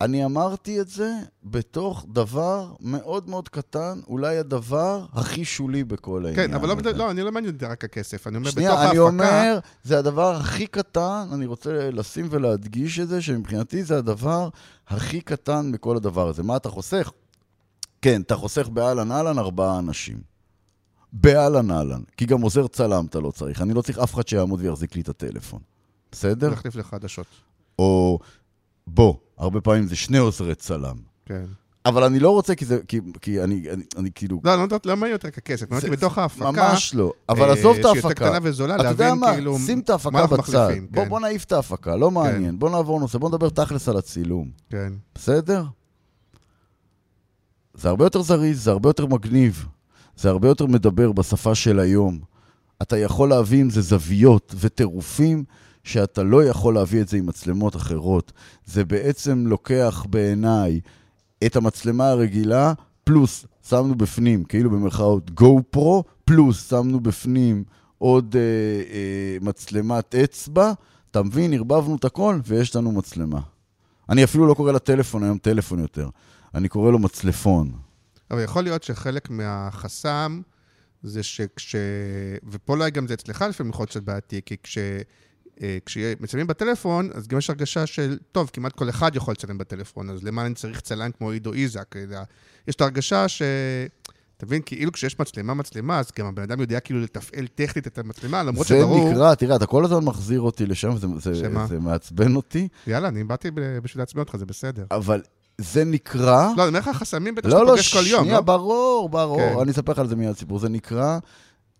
אני 0.00 0.24
אמרתי 0.24 0.80
את 0.80 0.88
זה 0.88 1.12
בתוך 1.44 2.06
דבר 2.12 2.72
מאוד 2.80 3.28
מאוד 3.28 3.48
קטן, 3.48 4.00
אולי 4.08 4.38
הדבר 4.38 5.06
הכי 5.12 5.44
שולי 5.44 5.84
בכל 5.84 6.26
העניין 6.26 6.48
כן, 6.48 6.54
אבל 6.54 6.68
לא. 6.68 6.92
לא, 6.92 7.10
אני 7.10 7.22
לא 7.22 7.32
מעניין 7.32 7.54
אותי 7.54 7.64
רק 7.64 7.84
הכסף. 7.84 8.26
אני 8.26 8.36
אומר, 8.36 8.46
בתוך 8.46 8.54
שנייה, 8.54 8.72
ההפקה... 8.72 8.90
אני 8.90 8.98
אומר, 8.98 9.58
זה 9.82 9.98
הדבר 9.98 10.36
הכי 10.36 10.66
קטן, 10.66 11.28
אני 11.32 11.46
רוצה 11.46 11.90
לשים 11.90 12.26
ולהדגיש 12.30 13.00
את 13.00 13.08
זה, 13.08 13.22
שמבחינתי 13.22 13.84
זה 13.84 13.98
הדבר 13.98 14.48
הכי 14.88 15.20
קטן 15.20 15.70
מכל 15.70 15.96
הדבר 15.96 16.28
הזה. 16.28 16.42
מה 16.42 16.56
אתה 16.56 16.68
חוסך? 16.68 17.12
כן, 18.02 18.20
אתה 18.20 18.36
חוסך 18.36 18.68
באהלן 18.68 19.12
אהלן 19.12 19.38
ארבעה 19.38 19.78
אנשים. 19.78 20.20
באהלן 21.12 21.70
אהלן. 21.70 22.00
כי 22.16 22.26
גם 22.26 22.40
עוזר 22.40 22.66
צלם 22.66 23.06
אתה 23.06 23.20
לא 23.20 23.30
צריך. 23.30 23.62
אני 23.62 23.74
לא 23.74 23.82
צריך 23.82 23.98
אף 23.98 24.14
אחד 24.14 24.28
שיעמוד 24.28 24.60
ויחזיק 24.62 24.96
לי 24.96 25.02
את 25.02 25.08
הטלפון. 25.08 25.60
בסדר? 26.12 26.48
להחליף 26.50 26.74
לך 26.76 26.86
חדשות. 26.86 27.26
או 27.78 28.18
בוא, 28.86 29.14
הרבה 29.38 29.60
פעמים 29.60 29.86
זה 29.86 29.96
שני 29.96 30.18
עוזרי 30.18 30.54
צלם. 30.54 30.96
כן. 31.26 31.44
אבל 31.86 32.04
אני 32.04 32.18
לא 32.18 32.30
רוצה, 32.30 32.54
כי 32.54 32.64
זה, 32.64 32.78
כי, 32.88 33.00
כי 33.20 33.42
אני, 33.42 33.70
אני, 33.70 33.84
אני 33.96 34.10
כאילו... 34.14 34.40
לא, 34.44 34.56
לא, 34.56 34.66
לא, 34.70 34.78
לא 34.84 34.96
מעניין 34.96 35.12
יותר 35.12 35.30
ככסף. 35.30 35.70
מעניין 35.70 35.76
אותי 35.76 35.90
זה- 35.90 36.06
בתוך 36.06 36.18
ההפקה... 36.18 36.50
ממש 36.50 36.94
לא. 36.94 37.12
אבל 37.28 37.48
אה, 37.48 37.52
עזוב 37.52 37.76
את 37.76 37.82
שהיא 37.82 37.96
יותר 37.96 38.08
ההפקה. 38.08 38.24
קטנה 38.28 38.38
וזולה, 38.42 38.76
להבין 38.76 39.14
מה, 39.14 39.32
כאילו... 39.32 39.58
שים 39.58 39.80
את 39.80 39.90
ההפקה 39.90 40.26
בצד. 40.26 40.68
בוא, 40.90 41.02
כן. 41.02 41.08
בוא 41.08 41.20
נעיף 41.20 41.44
את 41.44 41.52
ההפקה, 41.52 41.96
לא 41.96 42.10
מעניין. 42.10 42.58
בוא 42.58 42.70
נעבור 42.70 43.00
נושא, 43.00 43.18
בוא 43.18 43.28
נדבר 43.28 43.48
תכלס 43.48 43.88
על 43.88 43.96
הצילום. 43.96 44.50
כן. 44.70 44.92
בסדר? 45.14 45.64
זה 47.78 47.88
הרבה 47.88 48.04
יותר 48.04 48.22
זריז, 48.22 48.64
זה 48.64 48.70
הרבה 48.70 48.88
יותר 48.88 49.06
מגניב. 49.06 49.66
זה 50.16 50.28
הרבה 50.28 50.48
יותר 50.48 50.66
מדבר 50.66 51.12
בשפה 51.12 51.54
של 51.54 51.80
היום. 51.80 52.18
אתה 52.82 52.98
יכול 52.98 53.28
להביא 53.28 53.60
עם 53.60 53.70
זה 53.70 53.80
זוויות 53.80 54.54
וטירופים 54.60 55.44
שאתה 55.84 56.22
לא 56.22 56.44
יכול 56.44 56.74
להביא 56.74 57.00
את 57.00 57.08
זה 57.08 57.16
עם 57.16 57.26
מצלמות 57.26 57.76
אחרות. 57.76 58.32
זה 58.66 58.84
בעצם 58.84 59.46
לוקח 59.46 60.06
בעיניי 60.10 60.80
את 61.46 61.56
המצלמה 61.56 62.08
הרגילה, 62.08 62.72
פלוס 63.04 63.46
שמנו 63.68 63.94
בפנים, 63.94 64.44
כאילו 64.44 64.70
במרכאות 64.70 65.30
גו 65.30 65.62
פרו, 65.70 66.04
פלוס 66.24 66.70
שמנו 66.70 67.00
בפנים 67.00 67.64
עוד 67.98 68.36
אה, 68.36 68.40
אה, 68.94 69.36
מצלמת 69.40 70.14
אצבע. 70.14 70.72
אתה 71.10 71.22
מבין? 71.22 71.52
ערבבנו 71.52 71.96
את 71.96 72.04
הכל 72.04 72.40
ויש 72.46 72.76
לנו 72.76 72.92
מצלמה. 72.92 73.40
אני 74.08 74.24
אפילו 74.24 74.46
לא 74.46 74.54
קורא 74.54 74.72
לטלפון 74.72 75.22
היום 75.22 75.38
טלפון 75.38 75.78
יותר. 75.78 76.08
אני 76.54 76.68
קורא 76.68 76.92
לו 76.92 76.98
מצלפון. 76.98 77.72
אבל 78.30 78.42
יכול 78.42 78.62
להיות 78.62 78.82
שחלק 78.82 79.30
מהחסם 79.30 80.40
זה 81.02 81.22
שכש... 81.22 81.76
ופה 82.50 82.72
אולי 82.72 82.90
גם 82.90 83.06
זה 83.06 83.14
אצלך 83.14 83.44
לפעמים 83.48 83.70
יכול 83.70 83.82
להיות 83.82 83.90
קצת 83.90 84.02
בעייתי, 84.02 84.40
כי 84.46 84.56
כש... 84.62 84.78
אה, 85.62 85.78
כשמצלמים 85.86 86.46
בטלפון, 86.46 87.10
אז 87.14 87.28
גם 87.28 87.38
יש 87.38 87.50
הרגשה 87.50 87.86
של, 87.86 88.18
טוב, 88.32 88.50
כמעט 88.52 88.72
כל 88.72 88.88
אחד 88.88 89.16
יכול 89.16 89.32
לצלם 89.32 89.58
בטלפון, 89.58 90.10
אז 90.10 90.24
למה 90.24 90.46
אני 90.46 90.54
צריך 90.54 90.80
צלם 90.80 91.10
כמו 91.18 91.30
עידו 91.30 91.52
איזק? 91.52 91.94
יש 92.68 92.74
את 92.74 92.80
ההרגשה 92.80 93.28
ש... 93.28 93.42
תבין, 94.36 94.62
כאילו 94.66 94.92
כשיש 94.92 95.18
מצלמה 95.18 95.54
מצלמה, 95.54 95.98
אז 95.98 96.10
גם 96.18 96.26
הבן 96.26 96.42
אדם 96.42 96.60
יודע 96.60 96.80
כאילו 96.80 97.00
לתפעל 97.00 97.46
טכנית 97.46 97.86
את 97.86 97.98
המצלמה, 97.98 98.42
למרות 98.42 98.66
זה 98.66 98.78
שברור... 98.78 99.10
נקרא, 99.10 99.34
תראה, 99.34 99.56
אתה 99.56 99.66
כל 99.66 99.84
הזמן 99.84 100.04
מחזיר 100.04 100.40
אותי 100.40 100.66
לשם, 100.66 100.96
זה, 100.96 101.06
זה? 101.18 101.34
זה 101.68 101.78
מעצבן 101.80 102.36
אותי, 102.36 102.68
יאללה, 102.86 103.08
אני 103.08 103.24
באתי 103.24 103.50
בשביל 103.82 104.02
לעצבן 104.02 104.20
אותך, 104.20 104.36
זה 104.36 104.46
בסדר. 104.46 104.84
אבל 104.90 105.22
זה 105.60 105.84
נקרא... 105.84 106.48
לא, 106.56 106.62
אני 106.62 106.68
אומר 106.68 106.78
לך 106.78 106.88
חסמים 106.88 107.34
בטח 107.34 107.48
לא, 107.48 107.50
שאתה 107.50 107.64
לא, 107.64 107.70
פוגש 107.70 107.94
כל 107.96 108.06
יום, 108.06 108.22
שנייה, 108.22 108.36
לא? 108.36 108.40
ברור, 108.40 109.08
ברור. 109.08 109.38
כן. 109.38 109.58
אני 109.62 109.70
אספר 109.70 109.92
לך 109.92 109.98
על 109.98 110.08
זה 110.08 110.16
מיד 110.16 110.36
סיפור. 110.36 110.58
זה 110.58 110.68
נקרא 110.68 111.18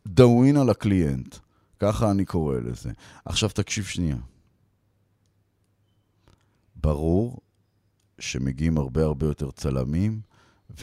דאווין 0.08 0.56
על 0.56 0.70
הקליינט. 0.70 1.36
ככה 1.78 2.10
אני 2.10 2.24
קורא 2.24 2.56
לזה. 2.56 2.90
עכשיו 3.24 3.48
תקשיב 3.48 3.84
שנייה. 3.84 4.16
ברור 6.76 7.38
שמגיעים 8.18 8.78
הרבה 8.78 9.04
הרבה 9.04 9.26
יותר 9.26 9.50
צלמים, 9.50 10.20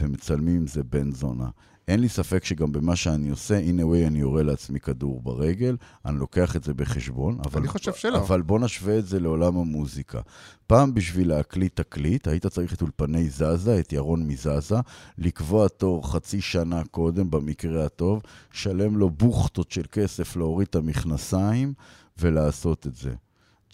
ומצלמים 0.00 0.66
זה 0.66 0.82
בן 0.82 1.12
זונה. 1.12 1.48
אין 1.88 2.00
לי 2.00 2.08
ספק 2.08 2.44
שגם 2.44 2.72
במה 2.72 2.96
שאני 2.96 3.30
עושה, 3.30 3.60
in 3.60 3.80
a 3.80 3.82
way 3.82 4.06
אני 4.06 4.18
יורה 4.18 4.42
לעצמי 4.42 4.80
כדור 4.80 5.22
ברגל, 5.22 5.76
אני 6.04 6.18
לוקח 6.18 6.56
את 6.56 6.64
זה 6.64 6.74
בחשבון, 6.74 7.38
אבל... 7.44 7.60
אני 7.60 7.68
חושב 7.68 7.94
שלא. 7.94 8.18
אבל 8.18 8.42
בוא 8.42 8.58
נשווה 8.58 8.98
את 8.98 9.06
זה 9.06 9.20
לעולם 9.20 9.56
המוזיקה. 9.56 10.20
פעם 10.66 10.94
בשביל 10.94 11.28
להקליט 11.28 11.80
תקליט, 11.80 12.28
היית 12.28 12.46
צריך 12.46 12.74
את 12.74 12.82
אולפני 12.82 13.30
זזה, 13.30 13.80
את 13.80 13.92
ירון 13.92 14.26
מזזה, 14.26 14.76
לקבוע 15.18 15.68
תור 15.68 16.12
חצי 16.12 16.40
שנה 16.40 16.82
קודם, 16.90 17.30
במקרה 17.30 17.84
הטוב, 17.84 18.22
שלם 18.52 18.96
לו 18.96 19.10
בוכטות 19.10 19.70
של 19.70 19.84
כסף 19.92 20.36
להוריד 20.36 20.68
את 20.70 20.74
המכנסיים 20.74 21.74
ולעשות 22.18 22.86
את 22.86 22.96
זה. 22.96 23.14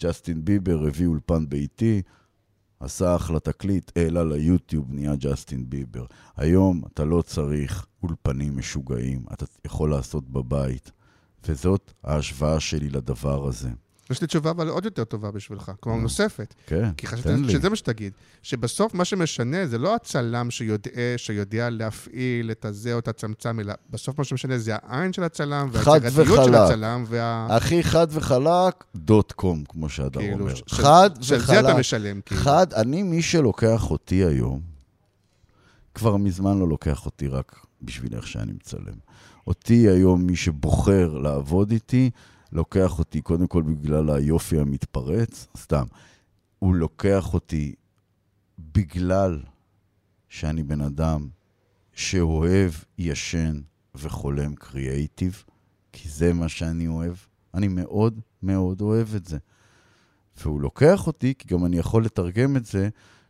ג'סטין 0.01 0.45
ביבר 0.45 0.87
הביא 0.87 1.07
אולפן 1.07 1.49
ביתי, 1.49 2.01
עשה 2.83 3.15
אחלה 3.15 3.39
תקליט, 3.39 3.91
העלה 3.97 4.23
ליוטיוב, 4.23 4.85
נהיה 4.89 5.15
ג'סטין 5.15 5.69
ביבר. 5.69 6.05
היום 6.37 6.81
אתה 6.93 7.05
לא 7.05 7.21
צריך 7.21 7.85
אולפנים 8.03 8.57
משוגעים, 8.57 9.25
אתה 9.33 9.45
יכול 9.65 9.89
לעשות 9.91 10.29
בבית. 10.29 10.91
וזאת 11.47 11.93
ההשוואה 12.03 12.59
שלי 12.59 12.89
לדבר 12.89 13.47
הזה. 13.47 13.69
יש 14.09 14.21
לי 14.21 14.27
תשובה 14.27 14.51
אבל 14.51 14.67
עוד 14.67 14.85
יותר 14.85 15.03
טובה 15.03 15.31
בשבילך, 15.31 15.71
כלומר 15.79 15.99
נוספת. 15.99 16.53
כן, 16.67 16.93
כי 16.97 17.07
חשבתי. 17.07 17.51
שזה 17.51 17.69
מה 17.69 17.75
שתגיד, 17.75 18.13
שבסוף 18.43 18.93
מה 18.93 19.05
שמשנה 19.05 19.67
זה 19.67 19.77
לא 19.77 19.95
הצלם 19.95 20.51
שיודע, 20.51 20.89
שיודע 21.17 21.69
להפעיל 21.69 22.51
את 22.51 22.65
הזה 22.65 22.93
או 22.93 22.99
את 22.99 23.07
הצמצם, 23.07 23.59
אלא 23.59 23.73
בסוף 23.89 24.17
מה 24.17 24.23
שמשנה 24.23 24.57
זה 24.57 24.75
העין 24.75 25.13
של 25.13 25.23
הצלם, 25.23 25.69
חד 25.73 25.99
והיצירתיות 26.01 26.45
של. 26.45 26.55
הצלם, 26.55 27.03
וה... 27.07 27.47
הכי 27.49 27.83
חד 27.83 28.07
וחלק, 28.09 28.83
דוט 28.95 29.31
קום, 29.31 29.63
כמו 29.69 29.89
שאתה 29.89 30.19
כאילו, 30.19 30.39
אומר. 30.39 30.55
ש- 30.55 30.63
חד 30.69 31.09
של 31.21 31.35
וחלק. 31.35 31.47
זה 31.47 31.59
אתה 31.59 31.77
משלם, 31.79 32.21
כאילו. 32.21 32.41
חד, 32.41 32.73
אני, 32.73 33.03
מי 33.03 33.21
שלוקח 33.21 33.91
אותי 33.91 34.15
היום, 34.25 34.61
כבר 35.95 36.17
מזמן 36.17 36.59
לא 36.59 36.67
לוקח 36.67 37.05
אותי 37.05 37.27
רק 37.27 37.65
בשביל 37.81 38.15
איך 38.15 38.27
שאני 38.27 38.51
מצלם. 38.51 38.95
אותי 39.47 39.89
היום, 39.89 40.25
מי 40.25 40.35
שבוחר 40.35 41.17
לעבוד 41.17 41.71
איתי, 41.71 42.09
לוקח 42.53 42.99
אותי 42.99 43.21
קודם 43.21 43.47
כל 43.47 43.61
בגלל 43.61 44.09
היופי 44.09 44.59
המתפרץ, 44.59 45.47
סתם. 45.57 45.85
הוא 46.59 46.75
לוקח 46.75 47.33
אותי 47.33 47.75
בגלל 48.59 49.41
שאני 50.29 50.63
בן 50.63 50.81
אדם 50.81 51.27
שאוהב, 51.93 52.71
ישן 52.97 53.61
וחולם 53.95 54.55
קריאייטיב, 54.55 55.43
כי 55.91 56.09
זה 56.09 56.33
מה 56.33 56.49
שאני 56.49 56.87
אוהב. 56.87 57.13
אני 57.53 57.67
מאוד 57.67 58.19
מאוד 58.43 58.81
אוהב 58.81 59.15
את 59.15 59.25
זה. 59.25 59.37
והוא 60.41 60.61
לוקח 60.61 61.07
אותי, 61.07 61.33
כי 61.39 61.47
גם 61.47 61.65
אני 61.65 61.77
יכול 61.77 62.05
לתרגם 62.05 62.57
את 62.57 62.65
זה 62.65 62.89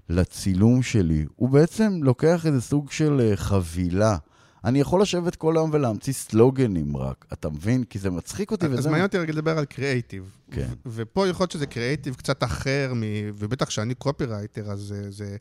לצילום 0.09 0.82
שלי. 0.82 1.26
הוא 1.36 1.49
בעצם 1.49 2.03
לוקח 2.03 2.45
איזה 2.45 2.61
סוג 2.61 2.91
של 2.91 3.21
אה, 3.21 3.38
חבילה. 3.38 4.17
אני 4.66 4.80
יכול 4.80 5.01
לשבת 5.01 5.36
כל 5.36 5.57
היום 5.57 5.70
ולהמציא 5.74 6.14
סלוגנים 6.14 6.97
רק, 6.97 7.26
אתה 7.34 7.49
מבין? 7.49 7.84
כי 7.84 7.99
זה 7.99 8.09
מצחיק 8.09 8.51
אותי 8.51 8.68
וזה... 8.68 8.78
אז 8.78 8.86
מעניין 8.86 9.05
אותי 9.05 9.18
רגע 9.18 9.34
לדבר 9.34 9.57
על 9.57 9.66
קריאייטיב. 9.66 10.32
כן. 10.51 10.68
ופה 10.86 11.28
יכול 11.28 11.43
להיות 11.43 11.51
שזה 11.51 11.66
קריאייטיב 11.66 12.16
קצת 12.16 12.43
אחר, 12.43 12.93
מ... 12.95 13.01
ובטח 13.36 13.70
שאני 13.70 13.95
קופירייטר, 13.95 14.72
אז 14.72 14.80
זה... 14.80 15.11
זה... 15.11 15.38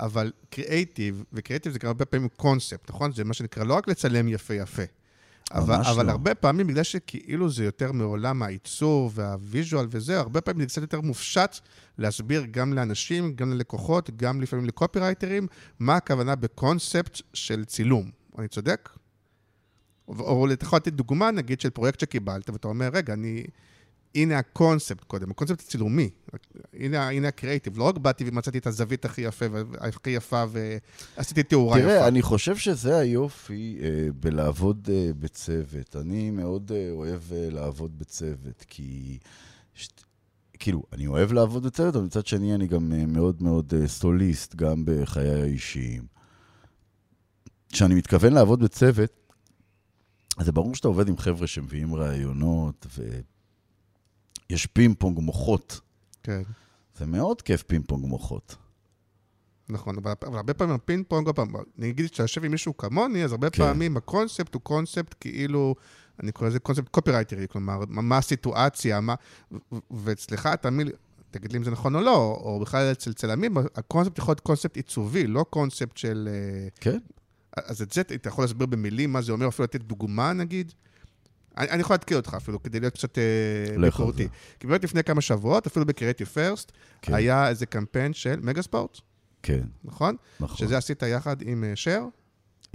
אבל 0.00 0.32
קריאייטיב, 0.50 1.24
וקריאייטיב 1.32 1.72
זה 1.72 1.78
גם 1.78 1.88
הרבה 1.88 2.04
פעמים 2.04 2.28
קונספט, 2.36 2.90
נכון? 2.90 3.12
זה 3.12 3.24
מה 3.24 3.34
שנקרא 3.34 3.64
לא 3.64 3.74
רק 3.74 3.88
לצלם 3.88 4.28
יפה 4.28 4.54
יפה. 4.54 4.82
אבל, 5.54 5.76
ממש 5.76 5.86
אבל 5.86 6.06
לא. 6.06 6.10
הרבה 6.10 6.34
פעמים, 6.34 6.66
בגלל 6.66 6.82
שכאילו 6.82 7.50
זה 7.50 7.64
יותר 7.64 7.92
מעולם 7.92 8.42
העיצוב 8.42 9.12
וה 9.14 9.32
visual 9.32 9.86
וזה, 9.90 10.18
הרבה 10.18 10.40
פעמים 10.40 10.60
זה 10.60 10.66
קצת 10.66 10.82
יותר 10.82 11.00
מופשט 11.00 11.58
להסביר 11.98 12.46
גם 12.50 12.72
לאנשים, 12.72 13.32
גם 13.34 13.52
ללקוחות, 13.52 14.10
גם 14.16 14.40
לפעמים 14.40 14.64
לקופירייטרים, 14.64 15.46
מה 15.78 15.96
הכוונה 15.96 16.34
בקונספט 16.34 17.20
של 17.34 17.64
צילום. 17.64 18.10
אני 18.38 18.48
צודק? 18.48 18.88
או, 20.08 20.52
אתה 20.52 20.64
יכול 20.64 20.76
לתת 20.76 20.92
דוגמה, 20.92 21.30
נגיד, 21.30 21.60
של 21.60 21.70
פרויקט 21.70 22.00
שקיבלת, 22.00 22.50
ואתה 22.50 22.68
אומר, 22.68 22.88
רגע, 22.92 23.12
אני... 23.12 23.44
הנה 24.14 24.38
הקונספט 24.38 25.04
קודם, 25.04 25.30
הקונספט 25.30 25.60
הצילומי. 25.60 26.10
הנה, 26.74 27.08
הנה 27.08 27.28
הקריאיטיב. 27.28 27.78
לא 27.78 27.84
רק 27.84 27.98
באתי 27.98 28.24
ומצאתי 28.26 28.58
את 28.58 28.66
הזווית 28.66 29.04
הכי 29.04 29.20
יפה, 29.20 29.44
הכי 29.80 30.10
יפה 30.10 30.44
ועשיתי 31.16 31.42
תאורה 31.42 31.78
יפה. 31.78 31.88
תראה, 31.88 32.08
אני 32.08 32.22
חושב 32.22 32.56
שזה 32.56 32.98
היופי 32.98 33.78
אה, 33.82 34.08
בלעבוד 34.20 34.88
אה, 34.92 35.10
בצוות. 35.18 35.96
אני 35.96 36.30
מאוד 36.30 36.72
אה, 36.74 36.90
אוהב 36.90 37.20
אה, 37.32 37.48
לעבוד 37.50 37.98
בצוות, 37.98 38.64
כי... 38.68 39.18
ש... 39.74 39.88
כאילו, 40.58 40.82
אני 40.92 41.06
אוהב 41.06 41.32
לעבוד 41.32 41.66
בצוות, 41.66 41.96
אבל 41.96 42.04
מצד 42.04 42.26
שני 42.26 42.54
אני 42.54 42.66
גם 42.66 42.92
אה, 42.92 43.06
מאוד 43.06 43.42
מאוד 43.42 43.74
אה, 43.80 43.88
סוליסט, 43.88 44.54
גם 44.54 44.82
בחיי 44.86 45.42
האישיים. 45.42 46.15
כשאני 47.76 47.94
מתכוון 47.94 48.32
לעבוד 48.32 48.64
בצוות, 48.64 49.10
אז 50.38 50.46
זה 50.46 50.52
ברור 50.52 50.74
שאתה 50.74 50.88
עובד 50.88 51.08
עם 51.08 51.18
חבר'ה 51.18 51.46
שמביאים 51.46 51.94
רעיונות, 51.94 52.86
ויש 54.50 54.66
פינג 54.66 54.96
פונג 54.98 55.18
מוחות. 55.18 55.80
כן. 56.22 56.42
זה 56.98 57.06
מאוד 57.06 57.42
כיף 57.42 57.62
פינג 57.62 57.84
פונג 57.86 58.04
מוחות. 58.04 58.56
נכון, 59.68 59.96
אבל, 59.98 60.12
אבל 60.26 60.36
הרבה 60.36 60.54
פעמים 60.54 60.74
הפינג 60.74 61.04
פונג, 61.08 61.28
נגיד 61.78 62.06
שאתה 62.06 62.22
יושב 62.22 62.44
עם 62.44 62.50
מישהו 62.50 62.76
כמוני, 62.76 63.24
אז 63.24 63.32
הרבה 63.32 63.50
כן. 63.50 63.64
פעמים 63.64 63.96
הקונספט 63.96 64.54
הוא 64.54 64.62
קונספט 64.62 65.14
כאילו, 65.20 65.74
אני 66.22 66.32
קורא 66.32 66.48
לזה 66.48 66.58
קונספט 66.58 66.88
קופירייטרי, 66.88 67.48
כלומר, 67.48 67.78
מה, 67.88 68.02
מה 68.02 68.18
הסיטואציה, 68.18 69.00
מה... 69.00 69.14
ואצלך, 69.90 70.46
תמיד, 70.46 70.90
תגיד 71.30 71.52
לי 71.52 71.58
אם 71.58 71.64
זה 71.64 71.70
נכון 71.70 71.94
או 71.94 72.00
לא, 72.00 72.40
או 72.40 72.60
בכלל 72.60 72.92
אצל 72.92 73.12
צלמים, 73.12 73.56
הקונספט 73.74 74.18
יכול 74.18 74.32
להיות 74.32 74.40
קונספט 74.40 74.76
עיצובי, 74.76 75.26
לא 75.26 75.44
קונספט 75.50 75.96
של... 75.96 76.28
אה, 76.32 76.68
כן? 76.80 76.98
אז 77.56 77.82
את 77.82 77.92
זה 77.92 78.00
אתה 78.00 78.28
יכול 78.28 78.44
להסביר 78.44 78.66
במילים 78.66 79.12
מה 79.12 79.22
זה 79.22 79.32
אומר, 79.32 79.48
אפילו 79.48 79.64
לתת 79.64 79.80
דוגמה 79.80 80.32
נגיד? 80.32 80.72
אני, 81.58 81.70
אני 81.70 81.80
יכול 81.80 81.94
להתקיל 81.94 82.16
אותך 82.16 82.34
אפילו, 82.36 82.62
כדי 82.62 82.80
להיות 82.80 82.94
קצת 82.94 83.18
אה, 83.18 83.78
ביקורתי. 83.80 84.28
כי 84.60 84.66
באמת 84.66 84.84
לפני 84.84 85.04
כמה 85.04 85.20
שבועות, 85.20 85.66
אפילו 85.66 85.86
בקריאטיב 85.86 86.26
פרסט, 86.26 86.72
כן. 87.02 87.14
היה 87.14 87.48
איזה 87.48 87.66
קמפיין 87.66 88.12
של 88.12 88.40
מגה 88.42 88.62
ספורט, 88.62 88.98
כן, 89.42 89.66
נכון? 89.84 90.16
נכון. 90.40 90.56
שזה 90.56 90.76
עשית 90.76 91.02
יחד 91.02 91.36
עם 91.42 91.64
אה, 91.64 91.76
שר, 91.76 92.04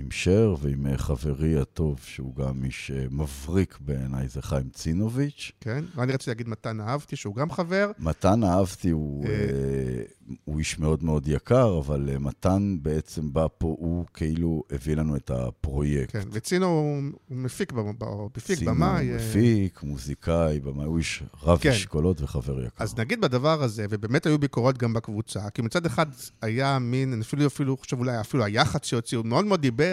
עם 0.02 0.12
שר 0.12 0.56
ועם 0.62 0.88
אה, 0.88 0.97
חברי 0.97 1.58
הטוב, 1.60 1.99
שהוא 2.04 2.36
גם 2.36 2.64
איש 2.64 2.91
אה, 2.95 3.06
מבריק 3.12 3.78
בעיניי, 3.82 4.28
זה 4.28 4.41
חיים 4.41 4.70
צינוביץ'. 4.74 5.52
כן? 5.62 5.84
ואני 5.95 6.14
רציתי 6.14 6.30
להגיד 6.32 6.47
מתן 6.49 6.80
אהבתי, 6.82 7.16
שהוא 7.16 7.36
גם 7.36 7.52
חבר. 7.52 7.91
מתן 7.99 8.43
אהבתי, 8.43 8.89
הוא, 8.89 9.26
אה. 9.26 9.30
אה, 9.32 10.04
הוא 10.45 10.60
איש 10.60 10.80
מאוד 10.80 11.04
מאוד 11.04 11.28
יקר, 11.28 11.80
אבל 11.80 12.18
מתן 12.20 12.78
בעצם 12.82 13.34
בא 13.34 13.47
פה, 13.58 13.76
הוא 13.80 14.06
כאילו 14.14 14.64
הביא 14.72 14.95
לנו 14.95 15.16
את 15.16 15.32
הפרויקט. 15.32 16.12
כן, 16.12 16.28
וצינו 16.32 16.66
הוא 16.66 17.02
הוא 17.28 17.38
מפיק, 17.38 17.72
במ- 17.72 17.97
ב- 17.97 18.04
הוא 18.04 18.30
מפיק 18.38 18.58
צינו, 18.60 18.72
במאי. 18.72 19.12
אה, 19.12 19.16
מפיק, 19.16 19.84
מוזיקאי, 19.84 20.60
במאי, 20.60 20.86
הוא 20.86 20.97
איש 20.97 21.24
רב 21.43 21.60
כן. 21.62 21.70
אשכולות 21.70 22.22
וחבר 22.22 22.60
יקר. 22.66 22.84
אז 22.84 22.97
נגיד 22.97 23.22
בדבר 23.22 23.64
הזה, 23.64 23.86
ובאמת 23.89 24.26
היו 24.26 24.39
ביקורות 24.39 24.78
גם 24.78 24.93
בקבוצה, 24.93 25.49
כי 25.49 25.62
מצד 25.62 25.86
אחד 25.86 26.06
היה 26.41 26.80
מין, 26.80 27.22
אפילו, 27.22 27.47
אפילו 27.47 27.78
חושב 27.78 27.99
אולי 27.99 28.20
אפילו 28.20 28.43
היח"צ 28.43 28.86
שהוציאו, 28.86 29.24
מאוד 29.24 29.45
מאוד 29.45 29.62
דיבר 29.62 29.90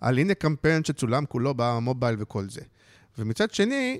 על 0.00 0.18
הנה 0.18 0.34
קמפיין 0.34 0.84
שצולם 0.84 1.26
כולו 1.26 1.54
במובייל 1.56 2.16
וכל 2.18 2.48
זה. 2.48 2.60
ומצד 3.18 3.50
שני, 3.50 3.98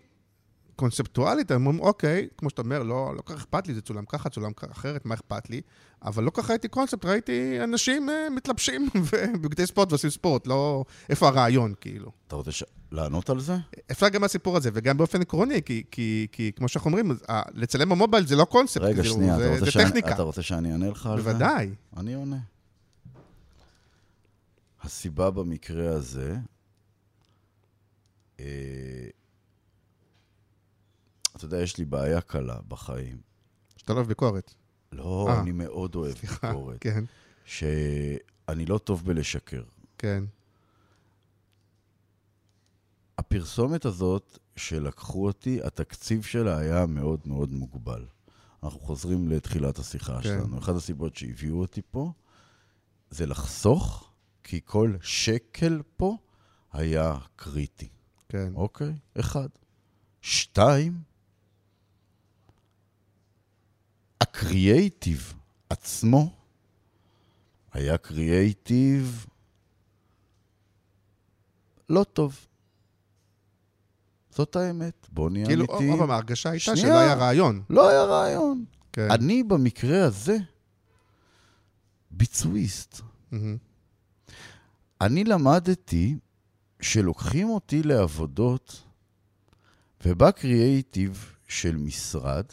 קונספטואלית, 0.81 1.51
הם 1.51 1.67
אומרים, 1.67 1.81
אוקיי, 1.81 2.29
כמו 2.37 2.51
שאתה 2.51 2.63
אומר, 2.63 2.83
לא, 2.83 3.13
לא 3.17 3.23
כל 3.23 3.35
כך 3.35 3.41
אכפת 3.41 3.67
לי, 3.67 3.75
זה 3.75 3.81
צולם 3.81 4.05
ככה, 4.05 4.29
צולם 4.29 4.53
ככה 4.53 4.73
אחרת, 4.73 5.07
מה 5.07 5.15
אכפת 5.15 5.51
לי? 5.51 5.61
אבל 6.05 6.25
לא 6.25 6.31
ככה 6.31 6.53
ראיתי 6.53 6.69
קונספט, 6.69 7.05
ראיתי 7.05 7.65
אנשים 7.65 8.11
אה, 8.11 8.31
מתלבשים 8.31 8.89
בבגדי 9.13 9.67
ספורט 9.67 9.93
ועושים 9.93 10.11
ספורט, 10.11 10.47
לא... 10.47 10.85
איפה 11.09 11.29
הרעיון, 11.29 11.75
כאילו? 11.81 12.11
אתה 12.27 12.37
רוצה 12.37 12.53
ש... 12.53 12.65
לענות 12.93 13.31
על 13.31 13.41
זה? 13.41 13.57
אפשר 13.91 14.09
גם 14.09 14.21
מהסיפור 14.21 14.57
הזה, 14.57 14.71
וגם 14.73 14.97
באופן 14.97 15.21
עקרוני, 15.21 15.63
כי, 15.63 15.83
כי, 15.91 16.27
כי 16.33 16.53
כמו 16.57 16.69
שאנחנו 16.69 16.91
אומרים, 16.91 17.17
אה, 17.31 17.43
לצלם 17.55 17.89
במובייל 17.89 18.27
זה 18.27 18.37
לא 18.37 18.45
קונספט, 18.45 18.83
רגע, 18.83 19.05
שנייה, 19.05 19.35
אתה 19.35 19.43
זה, 19.43 19.51
רוצה, 19.51 19.65
זה 19.65 19.71
שאני, 19.71 19.85
טכניקה. 19.85 20.15
אתה 20.15 20.23
רוצה 20.23 20.43
שאני 20.43 20.73
אענה 20.73 20.89
לך 20.89 21.07
על 21.07 21.21
זה? 21.21 21.31
בוודאי. 21.31 21.71
אני 21.97 22.15
עונה. 22.15 22.39
הסיבה 24.83 25.31
במקרה 25.31 25.95
הזה, 25.95 26.37
אה, 28.41 29.09
אתה 31.37 31.45
יודע, 31.45 31.61
יש 31.61 31.79
לי 31.79 31.85
בעיה 31.85 32.21
קלה 32.21 32.61
בחיים. 32.69 33.21
שאתה 33.77 33.93
לא 33.93 33.99
אוהב 33.99 34.09
ביקורת. 34.09 34.55
לא, 34.93 35.27
אה. 35.29 35.41
אני 35.41 35.53
מאוד 35.53 35.95
אוהב 35.95 36.15
ביקורת. 36.15 36.77
כן, 36.81 37.05
שאני 37.45 38.67
לא 38.67 38.79
טוב 38.79 39.05
בלשקר. 39.05 39.63
כן. 39.99 40.25
הפרסומת 43.19 43.85
הזאת 43.85 44.39
שלקחו 44.57 45.27
אותי, 45.27 45.61
התקציב 45.65 46.23
שלה 46.23 46.59
היה 46.59 46.87
מאוד 46.87 47.21
מאוד 47.25 47.53
מוגבל. 47.53 48.07
אנחנו 48.63 48.81
חוזרים 48.81 49.29
לתחילת 49.29 49.79
השיחה 49.79 50.17
כן. 50.17 50.23
שלנו. 50.23 50.59
אחת 50.59 50.75
הסיבות 50.75 51.17
שהביאו 51.17 51.61
אותי 51.61 51.81
פה 51.91 52.13
זה 53.11 53.27
לחסוך, 53.27 54.10
כי 54.45 54.61
כל 54.65 54.95
שקל 55.03 55.83
פה 55.97 56.17
היה 56.73 57.19
קריטי. 57.37 57.89
כן. 58.29 58.53
אוקיי? 58.55 58.93
אחד. 59.21 59.49
שתיים, 60.23 61.01
הקריאייטיב 64.21 65.35
עצמו 65.71 66.37
היה 67.73 67.99
קריאייטיב 67.99 69.27
לא 71.89 72.05
טוב. 72.05 72.47
זאת 74.31 74.57
האמת. 74.57 75.07
בוא 75.13 75.31
נהיה 75.31 75.47
כאילו, 75.47 75.65
אמיתיים. 75.71 75.91
עוד 75.91 76.01
פעם, 76.01 76.11
ההרגשה 76.11 76.51
הייתה 76.51 76.65
שנייה. 76.65 76.87
שלא 76.87 76.99
היה 76.99 77.15
רעיון. 77.15 77.63
לא 77.71 77.89
היה 77.89 78.05
רעיון. 78.05 78.65
כן. 78.93 79.11
אני 79.11 79.43
במקרה 79.43 80.05
הזה 80.05 80.37
ביצועיסט. 82.11 83.01
מהמם. 83.31 83.57
אני 85.01 85.25
למדתי 85.25 86.17
שלוקחים 86.81 87.49
אותי 87.49 87.83
לעבודות, 87.83 88.83
ובא 90.07 90.31
קריאייטיב 90.31 91.35
של 91.49 91.77
משרד, 91.77 92.45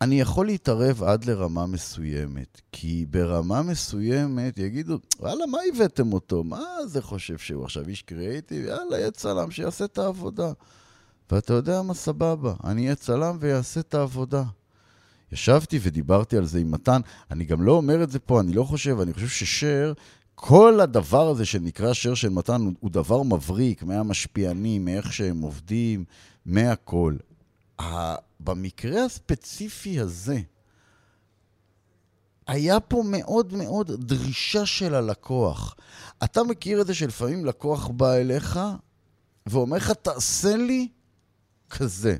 אני 0.00 0.20
יכול 0.20 0.46
להתערב 0.46 1.02
עד 1.02 1.24
לרמה 1.24 1.66
מסוימת, 1.66 2.60
כי 2.72 3.06
ברמה 3.10 3.62
מסוימת 3.62 4.58
יגידו, 4.58 4.98
וואלה, 5.20 5.46
מה 5.46 5.58
הבאתם 5.68 6.12
אותו? 6.12 6.44
מה 6.44 6.64
זה 6.86 7.02
חושב 7.02 7.38
שהוא 7.38 7.64
עכשיו 7.64 7.88
איש 7.88 8.02
קריאייטיב? 8.02 8.64
יאללה, 8.64 8.98
יהיה 8.98 9.10
צלם 9.10 9.50
שיעשה 9.50 9.84
את 9.84 9.98
העבודה. 9.98 10.52
ואתה 11.30 11.52
יודע 11.52 11.82
מה, 11.82 11.94
סבבה, 11.94 12.54
אני 12.64 12.84
אהיה 12.84 12.94
צלם 12.94 13.36
ויעשה 13.40 13.80
את 13.80 13.94
העבודה. 13.94 14.42
ישבתי 15.32 15.78
ודיברתי 15.82 16.36
על 16.36 16.46
זה 16.46 16.58
עם 16.58 16.70
מתן, 16.70 17.00
אני 17.30 17.44
גם 17.44 17.62
לא 17.62 17.72
אומר 17.72 18.02
את 18.02 18.10
זה 18.10 18.18
פה, 18.18 18.40
אני 18.40 18.52
לא 18.52 18.64
חושב, 18.64 19.00
אני 19.00 19.12
חושב 19.14 19.28
ששר, 19.28 19.92
כל 20.34 20.80
הדבר 20.80 21.28
הזה 21.28 21.44
שנקרא 21.44 21.92
שר 21.92 22.14
של 22.14 22.28
מתן 22.28 22.60
הוא, 22.60 22.72
הוא 22.80 22.90
דבר 22.90 23.22
מבריק, 23.22 23.82
מהמשפיענים, 23.82 24.84
מאיך 24.84 25.12
שהם 25.12 25.40
עובדים, 25.40 26.04
מהכל. 26.46 27.16
ה- 27.80 28.14
במקרה 28.40 29.04
הספציפי 29.04 30.00
הזה, 30.00 30.40
היה 32.46 32.80
פה 32.80 33.02
מאוד 33.06 33.54
מאוד 33.54 33.90
דרישה 34.06 34.66
של 34.66 34.94
הלקוח. 34.94 35.76
אתה 36.24 36.42
מכיר 36.42 36.80
את 36.80 36.86
זה 36.86 36.94
שלפעמים 36.94 37.44
לקוח 37.44 37.88
בא 37.88 38.14
אליך 38.14 38.60
ואומר 39.46 39.76
לך, 39.76 39.90
תעשה 39.90 40.56
לי 40.56 40.88
כזה. 41.70 42.16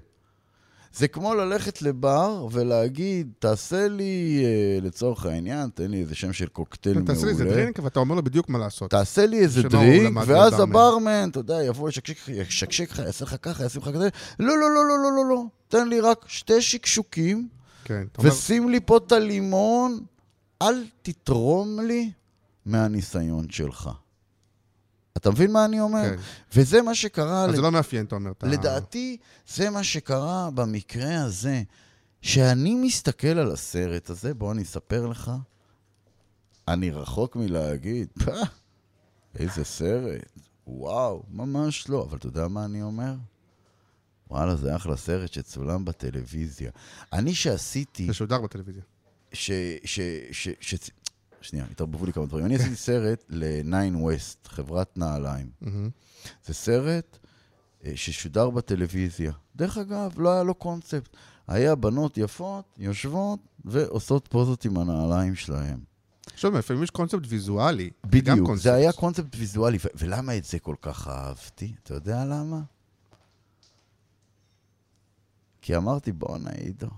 זה 0.94 1.08
כמו 1.08 1.34
ללכת 1.34 1.82
לבר 1.82 2.46
ולהגיד, 2.52 3.32
תעשה 3.38 3.88
לי, 3.88 4.42
אה, 4.44 4.80
לצורך 4.82 5.26
העניין, 5.26 5.70
תן 5.74 5.90
לי 5.90 6.00
איזה 6.00 6.14
שם 6.14 6.32
של 6.32 6.46
קוקטייל 6.46 6.98
מעולה. 6.98 7.14
תעשה 7.14 7.26
לי 7.26 7.32
איזה 7.32 7.44
דרינק, 7.44 7.78
ואתה 7.82 8.00
אומר 8.00 8.14
לו 8.14 8.22
בדיוק 8.22 8.48
מה 8.48 8.58
לעשות. 8.58 8.90
תעשה 8.90 9.26
לי 9.26 9.38
איזה 9.38 9.62
דרינק, 9.62 10.16
ואז 10.26 10.52
מברמן. 10.52 10.70
הברמן, 10.70 11.28
אתה 11.30 11.38
יודע, 11.38 11.62
יבוא, 11.64 11.90
ישקשק 12.48 12.90
לך, 12.90 12.98
יעשה 12.98 13.24
לך 13.24 13.36
ככה, 13.42 13.64
ישים 13.64 13.82
לך 13.82 13.88
כזה. 13.88 14.08
לא, 14.38 14.58
לא, 14.58 14.70
לא, 14.70 14.88
לא, 14.88 14.98
לא, 14.98 15.10
לא, 15.16 15.28
לא. 15.30 15.42
תן 15.68 15.88
לי 15.88 16.00
רק 16.00 16.24
שתי 16.26 16.62
שקשוקים, 16.62 17.48
כן, 17.84 18.04
ושים 18.18 18.68
לי 18.68 18.80
פה 18.80 18.96
את 18.96 19.12
הלימון, 19.12 20.00
אל 20.62 20.84
תתרום 21.02 21.80
לי 21.80 22.10
מהניסיון 22.66 23.50
שלך. 23.50 23.90
אתה 25.22 25.30
מבין 25.30 25.52
מה 25.52 25.64
אני 25.64 25.80
אומר? 25.80 26.02
כן. 26.16 26.16
וזה 26.54 26.82
מה 26.82 26.94
שקרה... 26.94 27.44
אז 27.44 27.50
לד- 27.50 27.56
זה 27.56 27.62
לא 27.62 27.72
מאפיין, 27.72 28.04
אתה 28.06 28.14
אומר. 28.14 28.32
לדעתי, 28.42 29.16
זה 29.48 29.70
מה 29.70 29.84
שקרה 29.84 30.48
במקרה 30.54 31.22
הזה. 31.24 31.62
שאני 32.22 32.74
מסתכל 32.74 33.26
על 33.38 33.52
הסרט 33.52 34.10
הזה, 34.10 34.34
בוא 34.34 34.52
אני 34.52 34.62
אספר 34.62 35.06
לך, 35.06 35.30
אני 36.68 36.90
רחוק 36.90 37.36
מלהגיד, 37.36 38.08
"פah, 38.20 38.46
איזה 39.38 39.64
סרט, 39.64 40.20
וואו, 40.66 41.22
ממש 41.30 41.88
לא. 41.88 42.06
אבל 42.10 42.18
אתה 42.18 42.26
יודע 42.26 42.48
מה 42.48 42.64
אני 42.64 42.82
אומר? 42.82 43.14
וואלה, 44.30 44.56
זה 44.56 44.76
אחלה 44.76 44.96
סרט 44.96 45.32
שצולם 45.32 45.84
בטלוויזיה. 45.84 46.70
אני 47.12 47.34
שעשיתי... 47.34 48.06
זה 48.06 48.14
שודר 48.14 48.40
בטלוויזיה. 48.40 48.82
ש... 49.32 49.50
ש... 49.84 50.00
ש... 50.32 50.48
ש... 50.60 50.74
שנייה, 51.42 51.64
התערבבו 51.70 52.06
לי 52.06 52.12
כמה 52.12 52.26
דברים. 52.26 52.46
אני 52.46 52.54
עשיתי 52.54 52.76
סרט 52.76 53.24
ל-9 53.28 53.96
West, 53.96 54.48
חברת 54.48 54.98
נעליים. 54.98 55.50
זה 56.46 56.54
סרט 56.54 57.18
אה, 57.84 57.92
ששודר 57.94 58.50
בטלוויזיה. 58.50 59.32
דרך 59.56 59.78
אגב, 59.78 60.20
לא 60.20 60.32
היה 60.32 60.42
לו 60.42 60.54
קונספט. 60.54 61.16
היה 61.48 61.74
בנות 61.74 62.18
יפות, 62.18 62.64
יושבות 62.78 63.40
ועושות 63.64 64.28
פוזות 64.28 64.64
עם 64.64 64.78
הנעליים 64.78 65.34
שלהם. 65.34 65.80
שוב, 66.36 66.54
לפעמים 66.56 66.82
יש 66.82 66.90
קונספט 66.90 67.22
ויזואלי. 67.28 67.90
בדיוק, 68.06 68.46
קונספט. 68.46 68.64
זה 68.64 68.74
היה 68.74 68.92
קונספט 68.92 69.36
ויזואלי. 69.36 69.76
ו- 69.76 69.88
ולמה 69.94 70.36
את 70.36 70.44
זה 70.44 70.58
כל 70.58 70.74
כך 70.82 71.08
אהבתי? 71.08 71.74
אתה 71.82 71.94
יודע 71.94 72.24
למה? 72.24 72.60
כי 75.62 75.76
אמרתי, 75.76 76.12
בואנה, 76.12 76.50
עידו, 76.50 76.88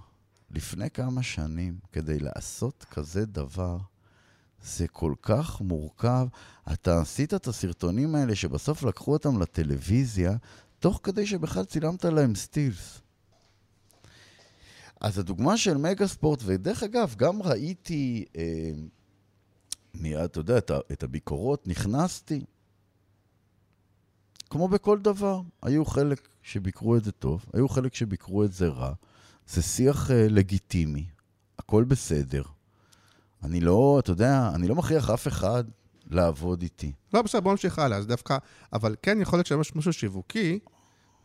לפני 0.51 0.90
כמה 0.90 1.22
שנים, 1.22 1.78
כדי 1.92 2.18
לעשות 2.18 2.84
כזה 2.90 3.26
דבר, 3.26 3.76
זה 4.65 4.89
כל 4.89 5.15
כך 5.23 5.61
מורכב. 5.61 6.27
אתה 6.73 7.01
עשית 7.01 7.35
את 7.35 7.47
הסרטונים 7.47 8.15
האלה 8.15 8.35
שבסוף 8.35 8.83
לקחו 8.83 9.12
אותם 9.12 9.43
לטלוויזיה, 9.43 10.37
תוך 10.79 11.01
כדי 11.03 11.27
שבכלל 11.27 11.65
צילמת 11.65 12.05
להם 12.05 12.35
סטילס. 12.35 13.01
אז 15.01 15.19
הדוגמה 15.19 15.57
של 15.57 15.77
מגה 15.77 16.07
ספורט, 16.07 16.43
ודרך 16.45 16.83
אגב, 16.83 17.15
גם 17.19 17.43
ראיתי, 17.43 18.25
אה, 18.37 18.71
מיד, 19.95 20.21
אתה 20.21 20.41
יודע, 20.41 20.59
את, 20.59 20.71
את 20.93 21.03
הביקורות, 21.03 21.69
נכנסתי. 21.69 22.45
כמו 24.51 24.69
בכל 24.69 24.99
דבר, 24.99 25.41
היו 25.62 25.85
חלק 25.85 26.29
שביקרו 26.43 26.97
את 26.97 27.05
זה 27.05 27.12
טוב, 27.12 27.45
היו 27.53 27.69
חלק 27.69 27.95
שביקרו 27.95 28.45
את 28.45 28.53
זה 28.53 28.69
רע. 28.69 28.93
זה 29.47 29.62
שיח 29.62 30.11
אה, 30.11 30.27
לגיטימי, 30.29 31.07
הכל 31.59 31.85
בסדר. 31.85 32.43
אני 33.45 33.61
לא, 33.61 33.97
אתה 33.99 34.11
יודע, 34.11 34.51
אני 34.55 34.68
לא 34.68 34.74
מכריח 34.74 35.11
אף 35.11 35.28
אחד 35.28 35.64
לעבוד 36.11 36.62
איתי. 36.62 36.92
לא, 37.14 37.22
בסדר, 37.22 37.40
בוא 37.40 37.53
נמשיך 37.53 37.78
הלאה. 37.78 37.99
אז 37.99 38.07
דווקא, 38.07 38.36
אבל 38.72 38.95
כן 39.03 39.20
יכול 39.20 39.36
להיות 39.36 39.47
שיש 39.47 39.76
משהו 39.76 39.92
שיווקי, 39.92 40.59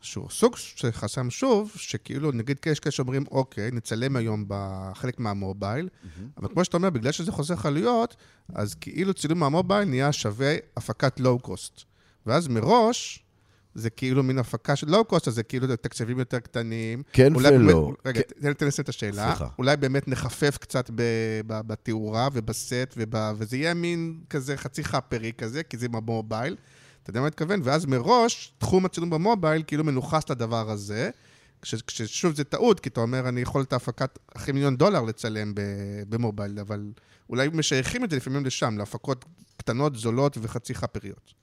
שהוא 0.01 0.30
סוג 0.30 0.55
של 0.55 0.91
חסם 0.91 1.30
שוב, 1.30 1.72
שכאילו, 1.76 2.32
נגיד 2.32 2.57
יש 2.65 2.80
כאלה 2.80 2.91
שאומרים, 2.91 3.24
אוקיי, 3.32 3.72
נצלם 3.72 4.15
היום 4.15 4.45
בחלק 4.47 5.20
מהמובייל, 5.20 5.89
אבל 6.38 6.47
כמו 6.47 6.65
שאתה 6.65 6.78
אומר, 6.78 6.89
בגלל 6.89 7.11
שזה 7.11 7.32
חוסך 7.32 7.65
עלויות, 7.65 8.15
אז 8.53 8.76
כאילו 8.76 9.13
צילום 9.13 9.39
מהמובייל 9.39 9.89
נהיה 9.89 10.11
שווה 10.11 10.55
הפקת 10.78 11.20
לואו-קוסט. 11.20 11.82
ואז 12.26 12.47
מראש, 12.47 13.26
זה 13.80 13.90
כאילו 13.90 14.24
מין 14.24 14.38
הפקה 14.40 14.76
של 14.76 14.90
לואו-קוסט, 14.90 15.28
אז 15.28 15.34
זה 15.36 15.44
כאילו 15.44 15.76
תקציבים 15.76 16.20
יותר 16.20 16.40
קטנים. 16.40 17.04
כן 17.14 17.36
אולי 17.36 17.50
ולא. 17.56 17.82
באמת, 17.86 17.98
רגע, 18.06 18.22
כן. 18.22 18.42
תן 18.42 18.48
לי 18.48 18.66
לנסות 18.66 18.80
את 18.84 18.90
השאלה. 18.90 19.26
סליחה. 19.28 19.48
אולי 19.58 19.78
באמת 19.78 20.08
נחפף 20.08 20.58
קצת 20.62 20.90
ב- 20.96 21.02
ב- 21.48 21.62
בתאורה 21.68 22.30
ובסט, 22.34 22.74
וב- 22.98 23.14
וזה 23.38 23.58
יהיה 23.58 23.74
מין 23.74 24.20
כזה 24.30 24.58
חצי 24.58 24.84
חאפרי 24.84 25.32
כזה, 25.38 25.64
כי 25.64 25.78
זה 25.78 25.90
במובייל. 25.90 26.56
אתה 27.04 27.10
יודע 27.10 27.20
מה 27.20 27.26
אני 27.26 27.32
מתכוון? 27.32 27.60
ואז 27.64 27.86
מראש, 27.86 28.54
תחום 28.58 28.86
הצילום 28.86 29.10
במובייל 29.10 29.64
כאילו 29.68 29.84
מנוכס 29.84 30.30
לדבר 30.30 30.70
הזה. 30.72 31.10
כש- 31.62 31.76
כששוב 31.88 32.36
זה 32.36 32.44
טעות, 32.44 32.80
כי 32.80 32.90
אתה 32.90 33.02
אומר, 33.02 33.30
אני 33.30 33.42
יכול 33.42 33.62
את 33.62 33.74
ההפקת 33.74 34.20
אחרי 34.36 34.54
מיליון 34.54 34.76
דולר 34.78 35.02
לצלם 35.02 35.54
במובייל, 36.10 36.60
אבל 36.60 36.92
אולי 37.30 37.50
משייכים 37.54 38.04
את 38.04 38.10
זה 38.10 38.16
לפעמים 38.16 38.46
לשם, 38.46 38.78
להפקות 38.78 39.26
קטנות, 39.58 39.96
זולות 39.96 40.38
וחצי 40.42 40.76
חאפריות. 40.76 41.34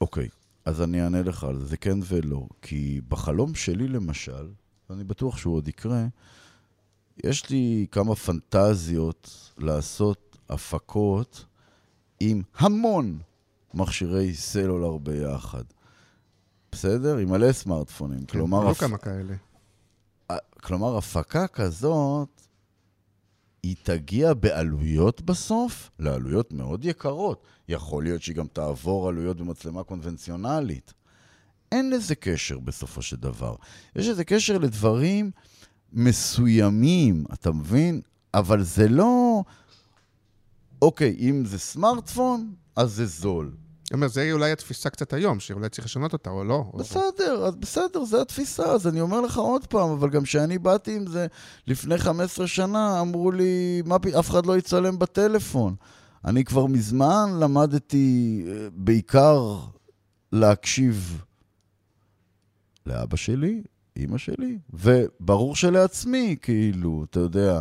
אוקיי, 0.00 0.28
אז 0.64 0.82
אני 0.82 1.02
אענה 1.04 1.22
לך 1.22 1.44
על 1.44 1.58
זה, 1.58 1.66
זה 1.66 1.76
כן 1.76 1.98
ולא. 2.08 2.46
כי 2.62 3.00
בחלום 3.08 3.54
שלי, 3.54 3.88
למשל, 3.88 4.48
ואני 4.90 5.04
בטוח 5.04 5.36
שהוא 5.36 5.56
עוד 5.56 5.68
יקרה, 5.68 6.06
יש 7.24 7.50
לי 7.50 7.86
כמה 7.90 8.14
פנטזיות 8.14 9.52
לעשות 9.58 10.38
הפקות 10.48 11.44
עם 12.20 12.42
המון 12.56 13.18
מכשירי 13.74 14.34
סלולר 14.34 14.98
ביחד. 14.98 15.64
בסדר? 16.72 17.16
עם 17.16 17.28
מלא 17.30 17.52
סמארטפונים. 17.52 18.26
כלומר, 18.26 18.60
היו 18.60 18.70
הפ- 18.70 18.78
כמה 18.80 18.98
כאלה. 18.98 19.34
כלומר, 20.62 20.96
הפקה 20.96 21.46
כזאת, 21.46 22.43
היא 23.64 23.76
תגיע 23.82 24.34
בעלויות 24.34 25.22
בסוף, 25.22 25.90
לעלויות 25.98 26.52
מאוד 26.52 26.84
יקרות. 26.84 27.46
יכול 27.68 28.04
להיות 28.04 28.22
שהיא 28.22 28.36
גם 28.36 28.46
תעבור 28.46 29.08
עלויות 29.08 29.36
במצלמה 29.36 29.82
קונבנציונלית. 29.82 30.92
אין 31.72 31.90
לזה 31.90 32.14
קשר 32.14 32.58
בסופו 32.58 33.02
של 33.02 33.16
דבר. 33.16 33.54
יש 33.96 34.08
לזה 34.08 34.24
קשר 34.24 34.58
לדברים 34.58 35.30
מסוימים, 35.92 37.24
אתה 37.32 37.52
מבין? 37.52 38.00
אבל 38.34 38.62
זה 38.62 38.88
לא... 38.88 39.42
אוקיי, 40.82 41.16
אם 41.18 41.44
זה 41.44 41.58
סמארטפון, 41.58 42.54
אז 42.76 42.92
זה 42.92 43.06
זול. 43.06 43.52
אני 43.94 43.98
אומר, 43.98 44.08
זה 44.08 44.28
אולי 44.32 44.52
התפיסה 44.52 44.90
קצת 44.90 45.12
היום, 45.12 45.40
שאולי 45.40 45.68
צריך 45.68 45.86
לשנות 45.86 46.12
אותה, 46.12 46.30
או 46.30 46.44
לא. 46.44 46.64
או- 46.72 46.78
בסדר, 46.78 47.44
אז 47.46 47.54
בסדר, 47.56 48.04
זו 48.04 48.20
התפיסה, 48.20 48.64
אז 48.64 48.86
אני 48.86 49.00
אומר 49.00 49.20
לך 49.20 49.36
עוד 49.36 49.66
פעם, 49.66 49.90
אבל 49.90 50.10
גם 50.10 50.22
כשאני 50.22 50.58
באתי 50.58 50.96
עם 50.96 51.06
זה 51.06 51.26
לפני 51.66 51.98
15 51.98 52.46
שנה, 52.46 53.00
אמרו 53.00 53.30
לי, 53.30 53.82
מה. 53.86 53.96
אף 54.18 54.30
אחד 54.30 54.46
לא 54.46 54.58
יצלם 54.58 54.98
בטלפון. 54.98 55.74
אני 56.24 56.44
כבר 56.44 56.66
מזמן 56.66 57.30
למדתי 57.40 58.44
אה, 58.48 58.68
בעיקר 58.72 59.58
להקשיב 60.32 61.22
לאבא 62.86 63.16
שלי, 63.16 63.62
אימא 63.96 64.18
שלי, 64.18 64.58
וברור 64.72 65.56
שלעצמי, 65.56 66.36
כאילו, 66.42 67.04
אתה 67.10 67.20
יודע, 67.20 67.60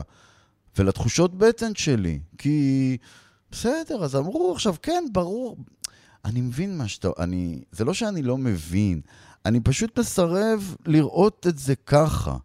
ולתחושות 0.78 1.38
בטן 1.38 1.76
שלי, 1.76 2.20
כי 2.38 2.98
בסדר, 3.52 4.04
אז 4.04 4.16
אמרו 4.16 4.52
עכשיו, 4.52 4.76
כן, 4.82 5.04
ברור. 5.12 5.58
אני 6.26 6.42
מבין 6.42 6.78
מה 6.78 6.88
שאתה... 6.88 7.10
אני... 7.20 7.64
זה 7.72 7.86
לא 7.86 7.94
שאני 7.94 8.22
לא 8.22 8.38
מבין, 8.38 9.02
אני 9.46 9.60
פשוט 9.60 10.00
מסרב 10.00 10.76
לראות 10.86 11.48
את 11.48 11.58
זה 11.58 11.76
ככה. 11.76 12.38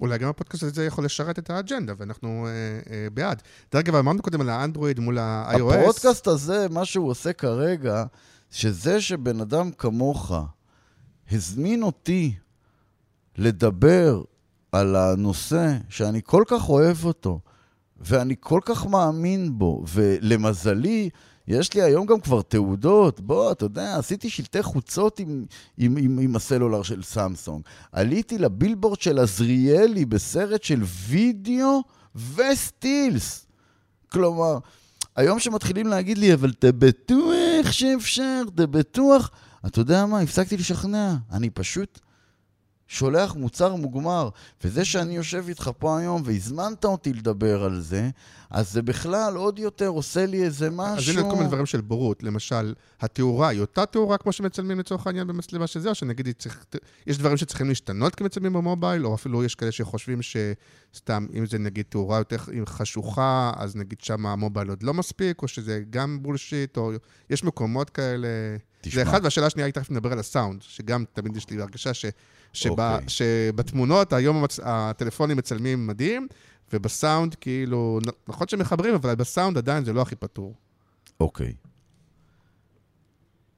אולי 0.00 0.18
גם 0.18 0.28
הפודקאסט 0.28 0.62
הזה 0.62 0.84
יכול 0.84 1.04
לשרת 1.04 1.38
את 1.38 1.50
האג'נדה, 1.50 1.92
ואנחנו 1.98 2.46
אה, 2.46 2.50
אה, 2.92 3.10
בעד. 3.14 3.42
דרך 3.72 3.80
אגב, 3.80 3.94
אמרנו 3.94 4.22
קודם 4.22 4.40
על 4.40 4.48
האנדרואיד 4.48 5.00
מול 5.00 5.18
ה-iOS. 5.18 5.74
הפודקאסט 5.74 6.26
הזה, 6.26 6.66
מה 6.70 6.84
שהוא 6.84 7.10
עושה 7.10 7.32
כרגע, 7.32 8.04
שזה 8.50 9.00
שבן 9.00 9.40
אדם 9.40 9.70
כמוך 9.72 10.32
הזמין 11.30 11.82
אותי 11.82 12.34
לדבר 13.38 14.22
על 14.72 14.96
הנושא 14.96 15.76
שאני 15.88 16.20
כל 16.24 16.42
כך 16.46 16.68
אוהב 16.68 17.04
אותו, 17.04 17.40
ואני 18.00 18.34
כל 18.40 18.60
כך 18.64 18.86
מאמין 18.86 19.58
בו, 19.58 19.84
ולמזלי, 19.88 21.10
יש 21.48 21.74
לי 21.74 21.82
היום 21.82 22.06
גם 22.06 22.20
כבר 22.20 22.42
תעודות. 22.42 23.20
בוא, 23.20 23.52
אתה 23.52 23.64
יודע, 23.64 23.96
עשיתי 23.96 24.30
שלטי 24.30 24.62
חוצות 24.62 25.20
עם, 25.20 25.44
עם, 25.78 25.96
עם, 25.96 26.18
עם 26.18 26.36
הסלולר 26.36 26.82
של 26.82 27.02
סמסונג. 27.02 27.62
עליתי 27.92 28.38
לבילבורד 28.38 29.00
של 29.00 29.18
עזריאלי 29.18 30.04
בסרט 30.04 30.62
של 30.62 30.82
וידאו 31.08 31.82
וסטילס. 32.34 33.46
כלומר, 34.08 34.58
היום 35.16 35.38
שמתחילים 35.38 35.86
להגיד 35.86 36.18
לי, 36.18 36.34
אבל 36.34 36.50
אתה 36.58 36.72
בטוח 36.72 37.70
שאפשר, 37.70 38.42
אתה 38.54 38.66
בטוח... 38.66 39.30
אתה 39.66 39.80
יודע 39.80 40.06
מה? 40.06 40.20
הפסקתי 40.20 40.56
לשכנע. 40.56 41.14
אני 41.32 41.50
פשוט 41.50 42.00
שולח 42.88 43.34
מוצר 43.34 43.74
מוגמר. 43.74 44.28
וזה 44.64 44.84
שאני 44.84 45.16
יושב 45.16 45.44
איתך 45.48 45.70
פה 45.78 45.98
היום 45.98 46.22
והזמנת 46.24 46.84
אותי 46.84 47.12
לדבר 47.12 47.64
על 47.64 47.80
זה, 47.80 48.10
אז 48.50 48.72
זה 48.72 48.82
בכלל 48.82 49.36
עוד 49.36 49.58
יותר 49.58 49.86
עושה 49.86 50.26
לי 50.26 50.44
איזה 50.44 50.70
משהו... 50.70 51.12
אז 51.12 51.18
הנה 51.18 51.30
כל 51.30 51.36
מיני 51.36 51.48
דברים 51.48 51.66
של 51.66 51.80
בורות. 51.80 52.22
למשל, 52.22 52.74
התאורה 53.00 53.48
היא 53.48 53.60
אותה 53.60 53.86
תאורה 53.86 54.18
כמו 54.18 54.32
שמצלמים 54.32 54.78
לצורך 54.78 55.06
העניין 55.06 55.26
במצלמה 55.26 55.66
שזה, 55.66 55.88
או 55.88 55.94
שנגיד 55.94 56.28
צריך, 56.38 56.64
יש 57.06 57.18
דברים 57.18 57.36
שצריכים 57.36 57.68
להשתנות 57.68 58.14
כמצלמים 58.14 58.52
במובייל, 58.52 59.06
או 59.06 59.14
אפילו 59.14 59.44
יש 59.44 59.54
כאלה 59.54 59.72
שחושבים 59.72 60.20
שסתם, 60.22 61.26
אם 61.34 61.46
זה 61.46 61.58
נגיד 61.58 61.86
תאורה 61.88 62.18
יותר 62.18 62.36
חשוכה, 62.66 63.52
אז 63.56 63.76
נגיד 63.76 64.00
שם 64.00 64.26
המובייל 64.26 64.68
עוד 64.68 64.82
לא 64.82 64.94
מספיק, 64.94 65.42
או 65.42 65.48
שזה 65.48 65.82
גם 65.90 66.18
בולשיט, 66.22 66.76
או 66.76 66.92
יש 67.30 67.44
מקומות 67.44 67.90
כאלה. 67.90 68.28
תשמע. 68.80 69.04
זה 69.04 69.10
אחד, 69.10 69.20
והשאלה 69.24 69.46
השנייה 69.46 69.66
היא 69.66 69.74
תכף 69.74 69.90
נדבר 69.90 70.12
על 70.12 70.18
הסאונד, 70.18 70.62
שגם 70.62 71.04
תמיד 71.12 71.36
יש 71.36 71.50
לי 71.50 71.62
הרגשה 71.62 71.94
ש... 71.94 72.06
שבה, 72.52 72.92
okay. 72.92 72.94
אוקיי. 72.94 73.08
שבתמונות 73.08 74.12
היום 74.12 74.36
המצ... 74.36 74.60
הטלפונים 74.62 75.36
מצלמים 75.36 75.86
מדהים, 75.86 76.28
ובסאונד 76.72 77.34
כאילו, 77.34 77.98
נכון 78.28 78.48
שמחברים, 78.48 78.94
אבל 78.94 79.14
בסאונד 79.14 79.58
עדיין 79.58 79.84
זה 79.84 79.92
לא 79.92 80.02
הכי 80.02 80.16
פתור. 80.16 80.54
אוקיי. 81.20 81.54
Okay. 81.64 81.68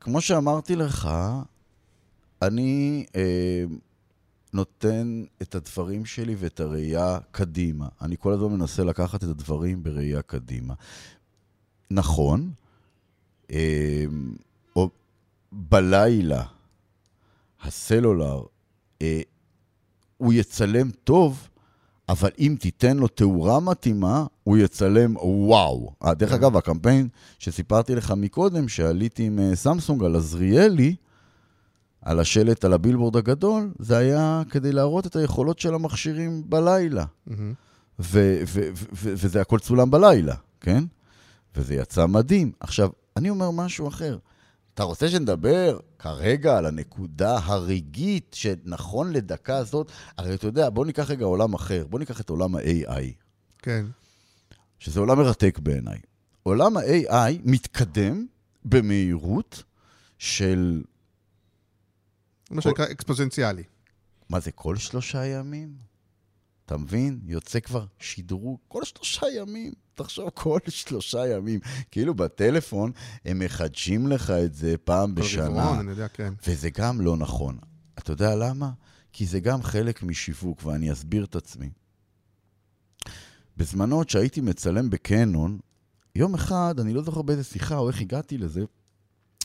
כמו 0.01 0.21
שאמרתי 0.21 0.77
לך, 0.77 1.11
אני 2.43 3.05
אה, 3.17 3.65
נותן 4.53 5.25
את 5.43 5.55
הדברים 5.55 6.05
שלי 6.05 6.35
ואת 6.39 6.61
הראייה 6.61 7.19
קדימה. 7.31 7.89
אני 8.03 8.17
כל 8.19 8.33
הזמן 8.33 8.53
מנסה 8.53 8.85
לקחת 8.85 9.25
את 9.25 9.29
הדברים 9.29 9.83
בראייה 9.83 10.23
קדימה. 10.23 10.75
נכון, 11.91 12.51
אה, 13.51 14.05
או 14.77 14.91
בלילה, 15.53 16.45
הסלולר 17.63 18.43
אה, 19.03 19.21
הוא 20.17 20.33
יצלם 20.33 20.91
טוב, 20.91 21.49
אבל 22.11 22.31
אם 22.39 22.57
תיתן 22.61 22.97
לו 22.97 23.09
תאורה 23.09 23.61
מתאימה, 23.61 24.27
הוא 24.45 24.59
יצלם 24.59 25.17
וואו. 25.17 25.93
אה, 26.05 26.15
דרך 26.15 26.33
אגב, 26.33 26.57
הקמפיין 26.57 27.09
שסיפרתי 27.39 27.95
לך 27.95 28.15
מקודם, 28.17 28.69
שעליתי 28.69 29.23
עם 29.23 29.39
אה, 29.39 29.57
סמסונג 29.57 30.05
על 30.05 30.17
עזריאלי, 30.17 30.97
על 32.03 32.21
השלט 32.21 32.65
על 32.65 32.73
הבילבורד 32.73 33.17
הגדול, 33.17 33.73
זה 33.79 33.97
היה 33.97 34.43
כדי 34.51 34.73
להראות 34.73 35.07
את 35.07 35.17
היכולות 35.17 35.59
של 35.59 35.75
המכשירים 35.75 36.43
בלילה. 36.47 37.05
וזה 38.93 39.41
הכל 39.41 39.59
צולם 39.59 39.91
בלילה, 39.91 40.35
כן? 40.61 40.85
וזה 41.57 41.75
יצא 41.75 42.07
מדהים. 42.07 42.53
עכשיו, 42.61 42.91
אני 43.17 43.31
אומר 43.31 43.51
משהו 43.51 43.89
אחר. 43.89 44.19
אתה 44.75 44.83
רוצה 44.83 45.09
שנדבר 45.09 45.79
כרגע 45.99 46.59
על 46.59 46.67
הנקודה 46.67 47.39
הרגעית 47.43 48.31
שנכון 48.35 49.13
לדקה 49.13 49.57
הזאת? 49.57 49.91
הרי 50.17 50.35
אתה 50.35 50.47
יודע, 50.47 50.71
בוא 50.71 50.87
ניקח 50.87 51.11
רגע 51.11 51.25
עולם 51.25 51.55
אחר, 51.55 51.87
בוא 51.87 51.99
ניקח 51.99 52.21
את 52.21 52.31
עולם 52.31 52.57
ה-AI. 52.57 53.05
כן. 53.59 53.87
שזה 54.79 55.01
עולם 55.01 55.19
מרתק 55.19 55.59
בעיניי. 55.59 55.99
עולם 56.43 56.77
ה-AI 56.77 57.33
מתקדם 57.45 58.27
במהירות 58.65 59.63
של... 60.19 60.83
מה 62.51 62.63
שנקרא 62.63 62.85
אקספוזנציאלי. 62.85 63.63
מה 64.29 64.41
זה, 64.41 64.53
כל 64.53 64.77
שלושה 64.77 65.27
ימים? 65.27 65.75
אתה 66.67 66.77
מבין? 66.77 67.21
יוצא 67.25 67.61
כבר 67.61 67.87
שידרו 67.99 68.59
כל 68.69 68.85
שלושה 68.85 69.27
ימים. 69.29 69.73
תחשוב, 70.03 70.31
כל 70.35 70.59
שלושה 70.69 71.27
ימים. 71.27 71.61
כאילו 71.91 72.15
בטלפון 72.15 72.93
הם 73.25 73.39
מחדשים 73.39 74.07
לך 74.07 74.31
את 74.31 74.55
זה 74.55 74.75
פעם 74.85 75.15
בשנה. 75.15 75.45
רבעון, 75.45 75.79
אני 75.79 75.91
יודע, 75.91 76.09
כן. 76.09 76.35
וזה 76.47 76.71
גם 76.71 77.01
לא 77.01 77.17
נכון. 77.17 77.59
אתה 77.99 78.13
יודע 78.13 78.37
למה? 78.37 78.71
כי 79.13 79.27
זה 79.27 79.41
גם 79.41 79.63
חלק 79.63 80.03
משיווק, 80.03 80.65
ואני 80.65 80.93
אסביר 80.93 81.25
את 81.25 81.37
עצמי. 81.37 81.71
בזמנו, 83.57 84.03
שהייתי 84.09 84.41
מצלם 84.41 84.91
בקנון, 84.91 85.59
יום 86.15 86.35
אחד, 86.35 86.75
אני 86.81 86.93
לא 86.93 87.03
זוכר 87.03 87.23
באיזה 87.23 87.45
שיחה 87.45 87.77
או 87.77 87.89
איך 87.89 88.01
הגעתי 88.01 88.39
לזה, 88.39 88.61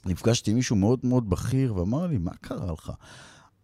נפגשתי 0.05 0.51
עם 0.51 0.57
מישהו 0.57 0.75
מאוד 0.75 0.99
מאוד 1.03 1.29
בכיר 1.29 1.75
ואמר 1.75 2.07
לי, 2.07 2.17
מה 2.17 2.31
קרה 2.41 2.71
לך? 2.71 2.91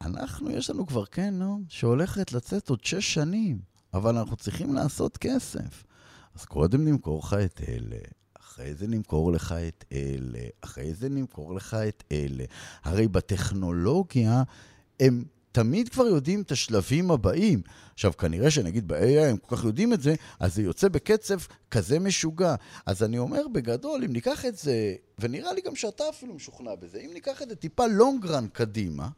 אנחנו, 0.02 0.52
יש 0.52 0.70
לנו 0.70 0.88
כבר 0.88 1.06
קנון 1.06 1.64
שהולכת 1.70 2.34
לצאת 2.34 2.70
עוד 2.70 2.86
שש 2.86 3.14
שנים, 3.14 3.60
אבל 3.94 4.18
אנחנו 4.18 4.36
צריכים 4.36 4.74
לעשות 4.74 5.18
כסף. 5.18 5.84
אז 6.36 6.46
קודם 6.46 6.86
נמכור 6.86 7.20
לך 7.20 7.34
את 7.46 7.62
אלה, 7.68 7.98
אחרי 8.40 8.74
זה 8.74 8.88
נמכור 8.88 9.32
לך 9.32 9.56
את 9.68 9.86
אלה, 9.92 10.40
אחרי 10.62 10.94
זה 10.94 11.10
נמכור 11.10 11.56
לך 11.56 11.74
את 11.74 12.04
אלה. 12.12 12.44
הרי 12.84 13.08
בטכנולוגיה 13.08 14.44
הם 15.00 15.24
תמיד 15.52 15.90
כבר 15.90 16.04
יודעים 16.06 16.42
את 16.42 16.52
השלבים 16.52 17.12
הבאים. 17.12 17.62
עכשיו, 17.94 18.18
כנראה 18.18 18.52
שנגיד 18.52 18.88
ב-AI 18.88 19.24
הם 19.30 19.38
כל 19.38 19.56
כך 19.56 19.64
יודעים 19.64 19.94
את 19.94 20.02
זה, 20.02 20.16
אז 20.40 20.56
זה 20.56 20.62
יוצא 20.62 20.88
בקצב 20.88 21.40
כזה 21.72 22.00
משוגע. 22.00 22.56
אז 22.86 23.04
אני 23.04 23.18
אומר 23.18 23.48
בגדול, 23.54 24.04
אם 24.04 24.14
ניקח 24.14 24.46
את 24.46 24.58
זה, 24.58 24.96
ונראה 25.20 25.54
לי 25.54 25.62
גם 25.62 25.76
שאתה 25.76 26.04
אפילו 26.10 26.34
משוכנע 26.34 26.76
בזה, 26.76 27.00
אם 27.00 27.10
ניקח 27.14 27.42
את 27.42 27.50
זה 27.50 27.56
טיפה 27.56 27.88
לונגרן 27.88 28.48
קדימה, 28.48 29.10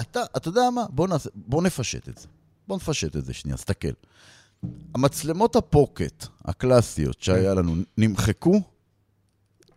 אתה, 0.00 0.22
אתה 0.36 0.48
יודע 0.48 0.70
מה? 0.70 0.84
בוא, 0.90 1.08
נעשה, 1.08 1.30
בוא 1.34 1.62
נפשט 1.62 2.08
את 2.08 2.18
זה. 2.18 2.28
בוא 2.68 2.76
נפשט 2.76 3.16
את 3.16 3.24
זה 3.24 3.32
שנייה, 3.32 3.56
סתכל. 3.56 3.92
המצלמות 4.94 5.56
ה 5.56 5.66
pocket 5.66 6.26
הקלאסיות 6.44 7.22
שהיה 7.22 7.54
לנו, 7.54 7.74
נמחקו? 7.98 8.60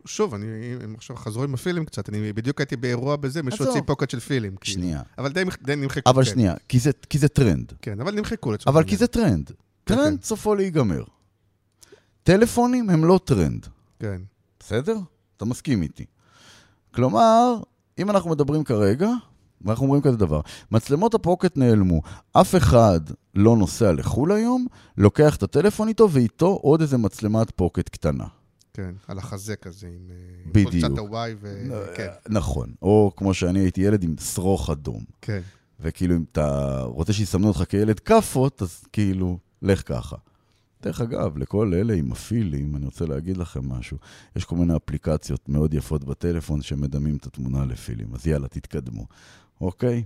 שוב, 0.05 0.33
אני, 0.33 0.45
הם 0.83 0.95
עכשיו 0.95 1.15
חזרו 1.15 1.43
עם 1.43 1.53
הפילים 1.53 1.85
קצת, 1.85 2.09
אני 2.09 2.33
בדיוק 2.33 2.59
הייתי 2.59 2.75
באירוע 2.75 3.15
בזה, 3.15 3.43
מישהו 3.43 3.65
הוציא 3.65 3.81
pocket 3.85 4.09
של 4.09 4.19
פילים. 4.19 4.55
כאילו. 4.55 4.73
שנייה. 4.73 5.01
כאילו. 5.03 5.13
אבל 5.17 5.31
די, 5.31 5.43
די 5.61 5.75
נמחקו. 5.75 6.09
אבל 6.09 6.23
כן. 6.23 6.31
שנייה, 6.31 6.55
כי 6.67 6.79
זה, 6.79 6.91
כי 7.09 7.17
זה 7.17 7.27
טרנד. 7.27 7.73
כן, 7.81 8.01
אבל 8.01 8.15
נמחקו 8.15 8.51
לצורך 8.51 8.67
אבל 8.67 8.83
כי 8.83 8.97
זה 8.97 9.07
טרנד. 9.07 9.47
כן, 9.47 9.95
טרנד 9.95 10.19
כן. 10.19 10.25
סופו 10.25 10.55
להיגמר. 10.55 11.03
טלפונים 12.23 12.89
הם 12.89 13.05
לא 13.05 13.19
טרנד. 13.23 13.67
כן. 13.99 14.21
בסדר? 14.59 14.97
אתה 15.37 15.45
מסכים 15.45 15.81
איתי. 15.81 16.05
כלומר, 16.91 17.55
אם 17.99 18.09
אנחנו 18.09 18.29
מדברים 18.29 18.63
כרגע, 18.63 19.09
ואנחנו 19.61 19.85
אומרים 19.85 20.01
כזה 20.01 20.17
דבר, 20.17 20.41
מצלמות 20.71 21.13
הפוקט 21.13 21.57
נעלמו, 21.57 22.01
אף 22.31 22.55
אחד 22.55 22.99
לא 23.35 23.57
נוסע 23.57 23.91
לחו"ל 23.91 24.31
היום, 24.31 24.65
לוקח 24.97 25.35
את 25.35 25.43
הטלפון 25.43 25.87
איתו 25.87 26.11
ואיתו 26.11 26.59
עוד 26.61 26.81
איזה 26.81 26.97
מצלמת 26.97 27.51
פוקט 27.51 27.89
קטנה. 27.89 28.25
כן, 28.73 28.91
על 29.07 29.17
החזה 29.17 29.55
כזה, 29.55 29.87
עם 29.87 30.11
אה, 30.11 30.51
בדיוק. 30.51 30.85
חולצת 30.85 30.97
הוואי 30.97 31.35
ו... 31.41 31.65
כן. 31.95 32.07
נכון, 32.29 32.73
או 32.81 33.11
כמו 33.17 33.33
שאני 33.33 33.59
הייתי 33.59 33.81
ילד 33.81 34.03
עם 34.03 34.15
שרוך 34.33 34.69
אדום. 34.69 35.03
כן. 35.21 35.41
וכאילו, 35.79 36.15
אם 36.15 36.23
אתה 36.31 36.81
רוצה 36.83 37.13
שיסמנו 37.13 37.47
אותך 37.47 37.63
כילד 37.69 37.99
כאפות, 37.99 38.61
אז 38.61 38.83
כאילו, 38.91 39.37
לך 39.61 39.81
ככה. 39.85 40.15
דרך 40.81 41.01
אגב, 41.01 41.37
לכל 41.37 41.73
אלה 41.73 41.93
עם 41.93 42.11
הפילים, 42.11 42.75
אני 42.75 42.85
רוצה 42.85 43.05
להגיד 43.05 43.37
לכם 43.37 43.69
משהו. 43.69 43.97
יש 44.35 44.45
כל 44.45 44.55
מיני 44.55 44.75
אפליקציות 44.75 45.49
מאוד 45.49 45.73
יפות 45.73 46.03
בטלפון 46.03 46.61
שמדמים 46.61 47.15
את 47.15 47.25
התמונה 47.25 47.65
לפילים, 47.65 48.07
אז 48.15 48.27
יאללה, 48.27 48.47
תתקדמו. 48.47 49.05
אוקיי? 49.61 50.03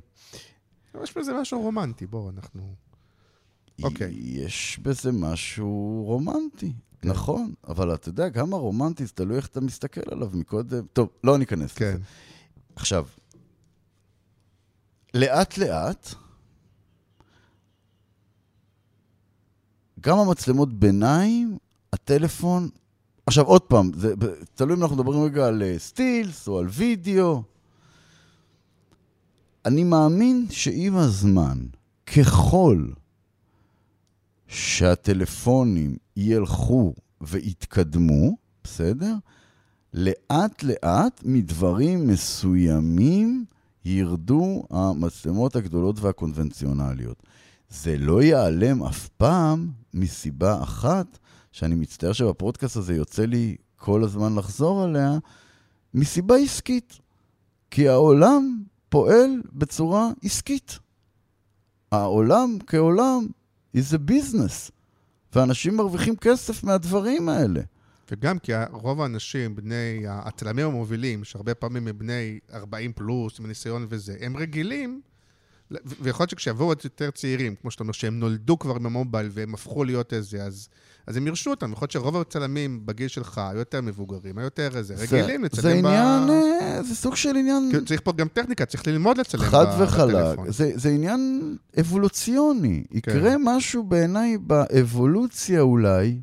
יש 1.04 1.18
בזה 1.18 1.34
משהו 1.42 1.62
רומנטי, 1.62 2.08
בואו, 2.08 2.30
אנחנו... 2.30 2.76
אוקיי. 3.84 4.14
יש 4.16 4.80
בזה 4.82 5.12
משהו 5.12 6.04
רומנטי, 6.08 6.74
כן. 7.02 7.10
נכון, 7.10 7.54
אבל 7.68 7.94
אתה 7.94 8.10
יודע, 8.10 8.30
גם 8.30 8.54
הרומנטי, 8.54 9.06
זה 9.06 9.12
תלוי 9.14 9.38
איך 9.38 9.48
אתה 9.48 9.62
מסתכל 9.62 10.02
עליו 10.12 10.30
מקודם. 10.34 10.86
טוב, 10.94 11.10
לא 11.24 11.38
ניכנס 11.38 11.74
כן. 11.74 11.86
לזה. 11.86 12.04
עכשיו, 12.76 13.06
לאט-לאט, 15.14 16.14
גם 20.00 20.18
המצלמות 20.18 20.74
ביניים, 20.74 21.58
הטלפון... 21.94 22.70
עכשיו, 23.26 23.46
עוד 23.46 23.62
פעם, 23.62 23.92
זה 23.98 24.14
תלוי 24.56 24.76
אם 24.78 24.82
אנחנו 24.82 24.96
מדברים 24.96 25.24
רגע 25.24 25.48
על 25.48 25.64
סטילס 25.78 26.48
אה, 26.48 26.54
או 26.54 26.60
על 26.60 26.68
וידאו. 26.70 27.44
אני 29.66 29.84
מאמין 29.84 30.46
שעם 30.50 30.96
הזמן, 30.96 31.58
ככל 32.06 32.88
שהטלפונים 34.48 35.96
ילכו 36.18 36.94
ויתקדמו, 37.22 38.38
בסדר? 38.64 39.16
לאט 39.94 40.64
לאט 40.64 41.22
מדברים 41.26 42.08
מסוימים 42.08 43.46
ירדו 43.86 44.64
המצלמות 44.70 45.56
הגדולות 45.56 46.00
והקונבנציונליות. 46.00 47.24
זה 47.70 47.98
לא 47.98 48.24
ייעלם 48.24 48.84
אף 48.84 49.08
פעם 49.08 49.72
מסיבה 49.94 50.64
אחת, 50.64 51.20
שאני 51.52 51.76
מצטער 51.76 52.14
שבפודקאסט 52.14 52.78
הזה 52.78 52.96
יוצא 52.96 53.26
לי 53.26 53.56
כל 53.76 54.04
הזמן 54.04 54.36
לחזור 54.36 54.84
עליה, 54.84 55.18
מסיבה 55.94 56.36
עסקית. 56.36 57.00
כי 57.72 57.90
העולם 57.90 58.64
פועל 58.94 59.42
בצורה 59.54 60.10
עסקית. 60.24 60.80
העולם 61.92 62.58
כעולם 62.68 63.28
is 63.78 63.94
a 63.94 64.12
business, 64.12 64.72
ואנשים 65.36 65.78
מרוויחים 65.78 66.16
כסף 66.16 66.64
מהדברים 66.64 67.30
האלה. 67.30 67.62
וגם 68.12 68.40
כי 68.40 68.52
רוב 68.72 69.02
האנשים, 69.02 69.56
בני, 69.56 70.04
הצלמים 70.08 70.66
המובילים, 70.66 71.24
שהרבה 71.24 71.54
פעמים 71.54 71.88
הם 71.88 71.98
בני 71.98 72.40
40 72.54 72.94
פלוס, 72.94 73.40
עם 73.40 73.46
ניסיון 73.46 73.86
וזה, 73.90 74.18
הם 74.20 74.38
רגילים 74.38 75.02
ויכול 75.72 76.24
להיות 76.24 76.30
שכשיבואו 76.30 76.68
עוד 76.68 76.82
יותר 76.84 77.12
צעירים, 77.12 77.56
כמו 77.56 77.72
שאתה 77.72 77.84
אומר, 77.84 77.94
שהם 77.94 78.20
נולדו 78.20 78.60
כבר 78.60 78.76
עם 78.76 78.86
המובייל 78.86 79.30
והם 79.32 79.54
הפכו 79.54 79.84
להיות 79.84 80.14
איזה, 80.14 80.44
אז, 80.44 80.70
אז 81.08 81.18
הם 81.18 81.28
ירשו 81.28 81.50
אותם. 81.50 81.72
יכול 81.72 81.84
להיות 81.84 81.92
שרוב 81.92 82.18
הצלמים 82.18 82.86
בגיל 82.86 83.08
שלך 83.08 83.38
היו 83.38 83.60
יותר 83.60 83.82
מבוגרים, 83.82 84.38
היו 84.38 84.46
יותר 84.46 84.78
איזה, 84.78 84.96
רגילים 84.98 85.44
לצלם 85.44 85.62
זה 85.62 85.74
עניין, 85.74 86.28
ב... 86.28 86.82
זה 86.88 86.96
סוג 86.96 87.16
של 87.16 87.36
עניין... 87.36 87.70
כי 87.72 87.86
צריך 87.86 88.02
פה 88.04 88.12
גם 88.12 88.28
טכניקה, 88.28 88.66
צריך 88.66 88.88
ללמוד 88.88 89.18
לצלם 89.18 89.42
חד 89.42 89.66
וחלק. 89.80 90.40
זה, 90.48 90.72
זה 90.76 90.90
עניין 90.90 91.56
אבולוציוני. 91.80 92.84
כן. 92.90 92.98
יקרה 92.98 93.36
משהו 93.40 93.84
בעיניי 93.84 94.38
באבולוציה 94.38 95.62
אולי, 95.62 96.20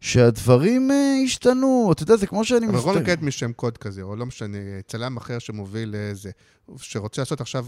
שהדברים 0.00 0.90
uh, 0.90 1.24
השתנו, 1.24 1.90
אתה 1.92 2.02
יודע, 2.02 2.16
זה 2.16 2.26
כמו 2.26 2.44
שאני 2.44 2.66
מסתכל. 2.66 2.90
אבל 2.90 3.00
נקרא 3.00 3.12
את 3.12 3.22
משם 3.22 3.52
קוד 3.52 3.78
כזה, 3.78 4.02
או 4.02 4.16
לא 4.16 4.26
משנה, 4.26 4.58
צלם 4.86 5.16
אחר 5.16 5.38
שמוביל 5.38 5.88
לאיזה, 5.88 6.30
שרוצה 6.76 7.22
לעשות 7.22 7.40
עכשיו 7.40 7.66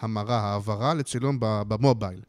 המרה, 0.00 0.40
העברה 0.40 0.94
לצילום 0.94 1.36
במובייל. 1.40 2.20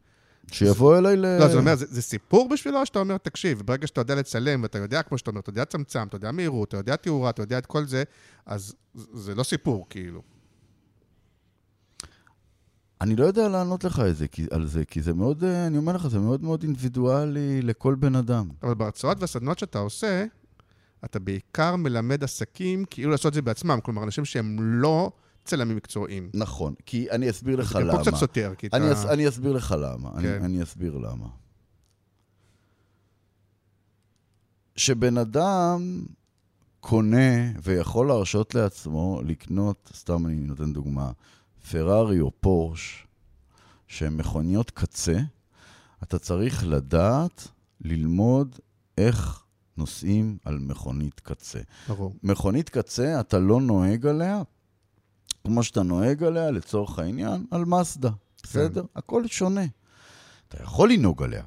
שיבוא 0.52 0.98
אליי 0.98 1.16
ל... 1.16 1.38
לא, 1.38 1.48
זה 1.48 1.58
אומר, 1.58 1.74
זה, 1.74 1.86
זה 1.88 2.02
סיפור 2.02 2.48
בשבילו, 2.48 2.86
שאתה 2.86 2.98
אומר, 2.98 3.18
תקשיב, 3.18 3.62
ברגע 3.64 3.86
שאתה 3.86 4.00
יודע 4.00 4.14
לצלם, 4.14 4.62
ואתה 4.62 4.78
יודע, 4.78 5.02
כמו 5.02 5.18
שאתה 5.18 5.30
אומר, 5.30 5.40
אתה 5.40 5.50
יודע 5.50 5.64
צמצם, 5.64 6.06
אתה 6.08 6.16
יודע 6.16 6.32
מהירות, 6.32 6.68
אתה 6.68 6.76
יודע 6.76 6.96
תאורה, 6.96 7.30
אתה 7.30 7.42
יודע 7.42 7.58
את 7.58 7.66
כל 7.66 7.84
זה, 7.84 8.02
אז 8.46 8.74
זה 8.94 9.34
לא 9.34 9.42
סיפור, 9.42 9.86
כאילו. 9.90 10.22
אני 13.00 13.16
לא 13.16 13.24
יודע 13.24 13.48
לענות 13.48 13.84
לך 13.84 14.02
את 14.08 14.16
זה, 14.16 14.28
כי, 14.28 14.46
על 14.50 14.66
זה, 14.66 14.84
כי 14.84 15.02
זה 15.02 15.14
מאוד, 15.14 15.44
אה, 15.44 15.66
אני 15.66 15.78
אומר 15.78 15.92
לך, 15.92 16.06
זה 16.06 16.18
מאוד 16.18 16.42
מאוד 16.42 16.62
אינדיבידואלי 16.62 17.62
לכל 17.62 17.94
בן 17.94 18.16
אדם. 18.16 18.48
אבל 18.62 18.74
בהרצאות 18.74 19.20
והסדנות 19.20 19.58
שאתה 19.58 19.78
עושה, 19.78 20.24
אתה 21.04 21.18
בעיקר 21.18 21.76
מלמד 21.76 22.24
עסקים 22.24 22.84
כאילו 22.90 23.10
לעשות 23.10 23.26
את 23.26 23.34
זה 23.34 23.42
בעצמם. 23.42 23.78
כלומר, 23.82 24.02
אנשים 24.02 24.24
שהם 24.24 24.56
לא 24.60 25.12
צלמים 25.44 25.76
מקצועיים. 25.76 26.30
נכון, 26.34 26.74
כי 26.86 27.10
אני 27.10 27.30
אסביר 27.30 27.56
לך 27.56 27.76
למה. 27.80 27.92
זה 27.92 27.92
פה 27.92 28.02
קצת 28.02 28.14
סותר, 28.14 28.52
כי 28.58 28.68
אני, 28.72 28.92
אתה... 28.92 29.12
אני 29.12 29.28
אסביר 29.28 29.52
לך 29.52 29.74
למה. 29.78 30.10
כן. 30.10 30.16
אני, 30.18 30.36
אני 30.36 30.62
אסביר 30.62 30.98
למה. 30.98 31.26
שבן 34.76 35.18
אדם 35.18 36.04
קונה 36.80 37.52
ויכול 37.62 38.06
להרשות 38.06 38.54
לעצמו 38.54 39.20
לקנות, 39.24 39.90
סתם 39.94 40.26
אני 40.26 40.34
נותן 40.34 40.72
דוגמה, 40.72 41.12
פרארי 41.70 42.20
או 42.20 42.30
פורש, 42.40 43.06
שהן 43.86 44.16
מכוניות 44.16 44.70
קצה, 44.70 45.18
אתה 46.02 46.18
צריך 46.18 46.66
לדעת, 46.66 47.48
ללמוד 47.80 48.58
איך 48.98 49.44
נוסעים 49.76 50.38
על 50.44 50.58
מכונית 50.58 51.20
קצה. 51.20 51.60
ברור. 51.88 52.14
מכונית 52.22 52.68
קצה, 52.68 53.20
אתה 53.20 53.38
לא 53.38 53.60
נוהג 53.60 54.06
עליה 54.06 54.42
כמו 55.46 55.62
שאתה 55.62 55.82
נוהג 55.82 56.22
עליה, 56.22 56.50
לצורך 56.50 56.98
העניין, 56.98 57.46
על 57.50 57.64
מסדה. 57.64 58.10
בסדר? 58.42 58.82
כן. 58.82 58.88
הכל 58.96 59.26
שונה. 59.26 59.64
אתה 60.48 60.62
יכול 60.62 60.92
לנהוג 60.92 61.22
עליה, 61.22 61.42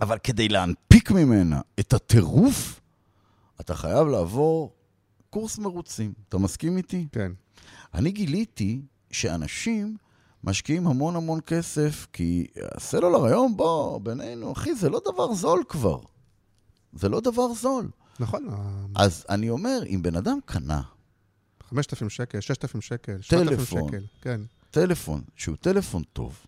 אבל 0.00 0.18
כדי 0.18 0.48
להנפיק 0.48 1.10
ממנה 1.10 1.60
את 1.80 1.92
הטירוף, 1.92 2.80
אתה 3.60 3.74
חייב 3.74 4.08
לעבור 4.08 4.72
קורס 5.30 5.58
מרוצים. 5.58 6.12
אתה 6.28 6.38
מסכים 6.38 6.76
איתי? 6.76 7.06
כן. 7.12 7.32
אני 7.94 8.12
גיליתי 8.12 8.82
שאנשים 9.10 9.96
משקיעים 10.44 10.86
המון 10.86 11.16
המון 11.16 11.40
כסף, 11.46 12.06
כי 12.12 12.46
הסלולר 12.74 13.24
היום, 13.24 13.56
בוא, 13.56 14.00
בינינו, 14.00 14.52
אחי, 14.52 14.74
זה 14.74 14.88
לא 14.88 15.00
דבר 15.12 15.34
זול 15.34 15.64
כבר. 15.68 16.00
זה 16.92 17.08
לא 17.08 17.20
דבר 17.20 17.54
זול. 17.54 17.88
נכון. 18.20 18.48
אז 18.94 19.26
אני 19.28 19.50
אומר, 19.50 19.82
אם 19.86 20.02
בן 20.02 20.16
אדם 20.16 20.38
קנה... 20.44 20.82
5,000 21.74 22.10
שקל, 22.10 22.40
6,000 22.40 22.80
שקל, 22.80 23.16
7,000 23.20 23.64
שקל, 23.64 24.04
כן. 24.20 24.40
טלפון, 24.70 25.22
שהוא 25.36 25.56
טלפון 25.60 26.02
טוב, 26.12 26.46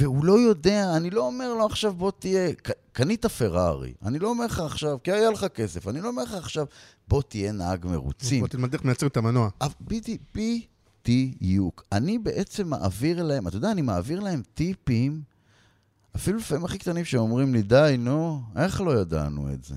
והוא 0.00 0.24
לא 0.24 0.32
יודע, 0.32 0.96
אני 0.96 1.10
לא 1.10 1.26
אומר 1.26 1.54
לו 1.54 1.66
עכשיו 1.66 1.94
בוא 1.94 2.12
תהיה, 2.18 2.48
קנית 2.92 3.26
פרארי, 3.26 3.94
אני 4.02 4.18
לא 4.18 4.28
אומר 4.28 4.46
לך 4.46 4.60
עכשיו, 4.60 4.98
כי 5.04 5.12
היה 5.12 5.30
לך 5.30 5.46
כסף, 5.54 5.88
אני 5.88 6.00
לא 6.00 6.08
אומר 6.08 6.22
לך 6.22 6.34
עכשיו 6.34 6.66
בוא 7.08 7.22
תהיה 7.22 7.52
נהג 7.52 7.86
מרוצים. 7.86 8.40
בוא 8.40 8.48
תלמד 8.48 8.72
איך 8.72 8.84
מייצר 8.84 9.06
את 9.06 9.16
המנוע. 9.16 9.48
בדיוק. 11.04 11.84
אני 11.92 12.18
בעצם 12.18 12.68
מעביר 12.68 13.22
להם, 13.22 13.48
אתה 13.48 13.56
יודע, 13.56 13.70
אני 13.70 13.82
מעביר 13.82 14.20
להם 14.20 14.42
טיפים, 14.54 15.22
אפילו 16.16 16.38
לפעמים 16.38 16.64
הכי 16.64 16.78
קטנים 16.78 17.04
שאומרים 17.04 17.54
לי, 17.54 17.62
די, 17.62 17.96
נו, 17.98 18.42
איך 18.56 18.80
לא 18.80 19.00
ידענו 19.00 19.52
את 19.52 19.64
זה? 19.64 19.74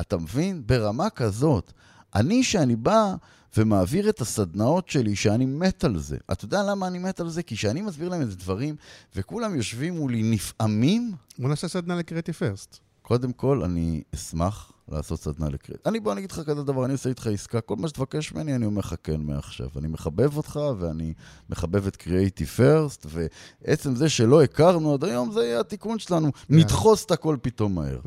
אתה 0.00 0.16
מבין? 0.16 0.62
ברמה 0.66 1.10
כזאת. 1.10 1.72
אני, 2.14 2.44
שאני 2.44 2.76
בא 2.76 3.14
ומעביר 3.56 4.08
את 4.08 4.20
הסדנאות 4.20 4.88
שלי, 4.88 5.16
שאני 5.16 5.46
מת 5.46 5.84
על 5.84 5.98
זה. 5.98 6.16
אתה 6.32 6.44
יודע 6.44 6.62
למה 6.62 6.86
אני 6.86 6.98
מת 6.98 7.20
על 7.20 7.28
זה? 7.28 7.42
כי 7.42 7.56
כשאני 7.56 7.82
מסביר 7.82 8.08
להם 8.08 8.20
איזה 8.20 8.36
דברים, 8.36 8.76
וכולם 9.16 9.54
יושבים 9.54 9.96
מולי 9.96 10.22
נפעמים... 10.22 11.12
בוא 11.38 11.48
נעשה 11.48 11.68
סדנה 11.68 11.96
לקריאטי 11.96 12.32
פרסט. 12.32 12.78
קודם 13.02 13.32
כל, 13.32 13.62
אני 13.64 14.02
אשמח 14.14 14.72
לעשות 14.88 15.20
סדנה 15.20 15.48
לקריאטי. 15.48 15.88
אני, 15.88 16.00
בוא 16.00 16.12
אני 16.12 16.18
אגיד 16.18 16.32
לך 16.32 16.40
כזה 16.46 16.62
דבר, 16.62 16.84
אני 16.84 16.92
עושה 16.92 17.08
איתך 17.08 17.26
עסקה, 17.26 17.60
כל 17.60 17.76
מה 17.76 17.88
שתבקש 17.88 18.32
ממני, 18.32 18.54
אני 18.54 18.66
אומר 18.66 18.78
לך 18.78 18.94
כן 19.02 19.20
מעכשיו. 19.20 19.68
אני 19.76 19.88
מחבב 19.88 20.36
אותך, 20.36 20.60
ואני 20.78 21.12
מחבב 21.50 21.86
את 21.86 21.96
קריאטי 21.96 22.46
פרסט, 22.46 23.06
ועצם 23.08 23.94
זה 23.94 24.08
שלא 24.08 24.42
הכרנו 24.42 24.94
עד 24.94 25.04
היום, 25.04 25.32
זה 25.32 25.40
יהיה 25.40 25.60
התיקון 25.60 25.98
שלנו. 25.98 26.28
Yeah. 26.28 26.46
כן. 26.48 26.54
נדחוס 26.54 27.04
את 27.04 27.10
הכל 27.10 27.36
פתאום 27.42 27.74
מהר. 27.74 27.98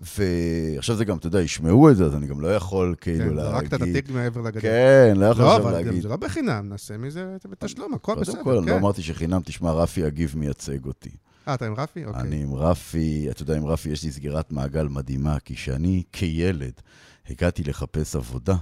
ועכשיו 0.00 0.96
זה 0.96 1.04
גם, 1.04 1.16
אתה 1.16 1.26
יודע, 1.26 1.40
ישמעו 1.40 1.90
את 1.90 1.96
זה, 1.96 2.04
אז 2.04 2.14
אני 2.14 2.26
גם 2.26 2.40
לא 2.40 2.54
יכול 2.54 2.94
כאילו 3.00 3.18
כן, 3.18 3.34
להגיד... 3.34 3.52
כן, 3.52 3.52
זרקת 3.52 3.74
את 3.74 3.82
התיק 3.82 4.10
מעבר 4.10 4.40
לגדר. 4.40 4.60
כן, 4.60 5.12
לא 5.16 5.26
יכול 5.26 5.44
לא, 5.44 5.56
עכשיו 5.56 5.70
להגיד. 5.70 5.86
לא, 5.86 5.92
אבל 5.92 6.00
זה 6.00 6.08
לא 6.08 6.16
בחינם, 6.16 6.68
נעשה 6.68 6.98
מזה 6.98 7.36
בתשלום, 7.50 7.94
הכל 7.94 8.14
בסדר, 8.14 8.34
כן. 8.36 8.42
קודם 8.42 8.44
כל, 8.44 8.58
אני 8.58 8.66
לא 8.66 8.72
כן. 8.72 8.78
אמרתי 8.78 9.02
שחינם, 9.02 9.40
תשמע, 9.44 9.72
רפי 9.72 10.06
אגיב 10.06 10.34
מייצג 10.36 10.84
אותי. 10.86 11.10
אה, 11.48 11.54
אתה 11.54 11.66
עם 11.66 11.74
רפי? 11.74 12.04
אוקיי. 12.04 12.20
אני 12.20 12.42
עם 12.42 12.54
רפי, 12.54 13.26
אתה 13.30 13.42
יודע, 13.42 13.56
עם 13.56 13.66
רפי 13.66 13.88
יש 13.88 14.04
לי 14.04 14.12
סגירת 14.12 14.52
מעגל 14.52 14.88
מדהימה, 14.88 15.38
כי 15.38 15.54
כשאני 15.54 16.02
כילד 16.12 16.72
הגעתי 17.30 17.64
לחפש 17.64 18.16
עבודה, 18.16 18.56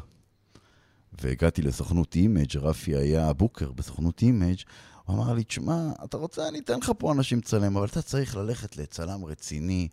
והגעתי 1.22 1.62
לסוכנות 1.62 2.14
אימג', 2.16 2.57
רפי 2.57 2.97
היה 2.97 3.32
בוקר 3.32 3.72
בסוכנות 3.72 4.22
אימג', 4.22 4.59
הוא 5.05 5.16
אמר 5.16 5.32
לי, 5.32 5.45
תשמע, 5.45 5.89
אתה 6.05 6.16
רוצה, 6.16 6.49
אני 6.49 6.59
אתן 6.59 6.78
לך 6.78 6.93
פה 6.99 7.12
אנשים 7.12 7.39
לצלם, 7.39 7.76
אבל 7.76 7.87
אתה 7.87 8.03
צריך 8.03 8.37
ללכת 8.37 8.76
לצלם 8.76 9.24
רציני. 9.24 9.89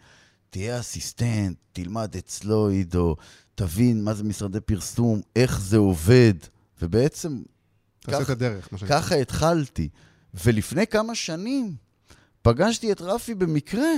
תהיה 0.53 0.79
אסיסטנט, 0.79 1.57
תלמד 1.73 2.15
אצלו, 2.15 2.69
עידו, 2.69 3.15
תבין 3.55 4.03
מה 4.03 4.13
זה 4.13 4.23
משרדי 4.23 4.59
פרסום, 4.59 5.21
איך 5.35 5.61
זה 5.61 5.77
עובד, 5.77 6.33
ובעצם... 6.81 7.41
תעשה 7.99 8.19
כך, 8.19 8.25
את 8.25 8.29
הדרך, 8.29 8.69
מה 8.71 8.77
שנקרא. 8.77 8.99
ככה 8.99 9.15
התחלתי. 9.15 9.89
ולפני 10.33 10.87
כמה 10.87 11.15
שנים 11.15 11.75
פגשתי 12.41 12.91
את 12.91 13.01
רפי 13.01 13.35
במקרה, 13.35 13.91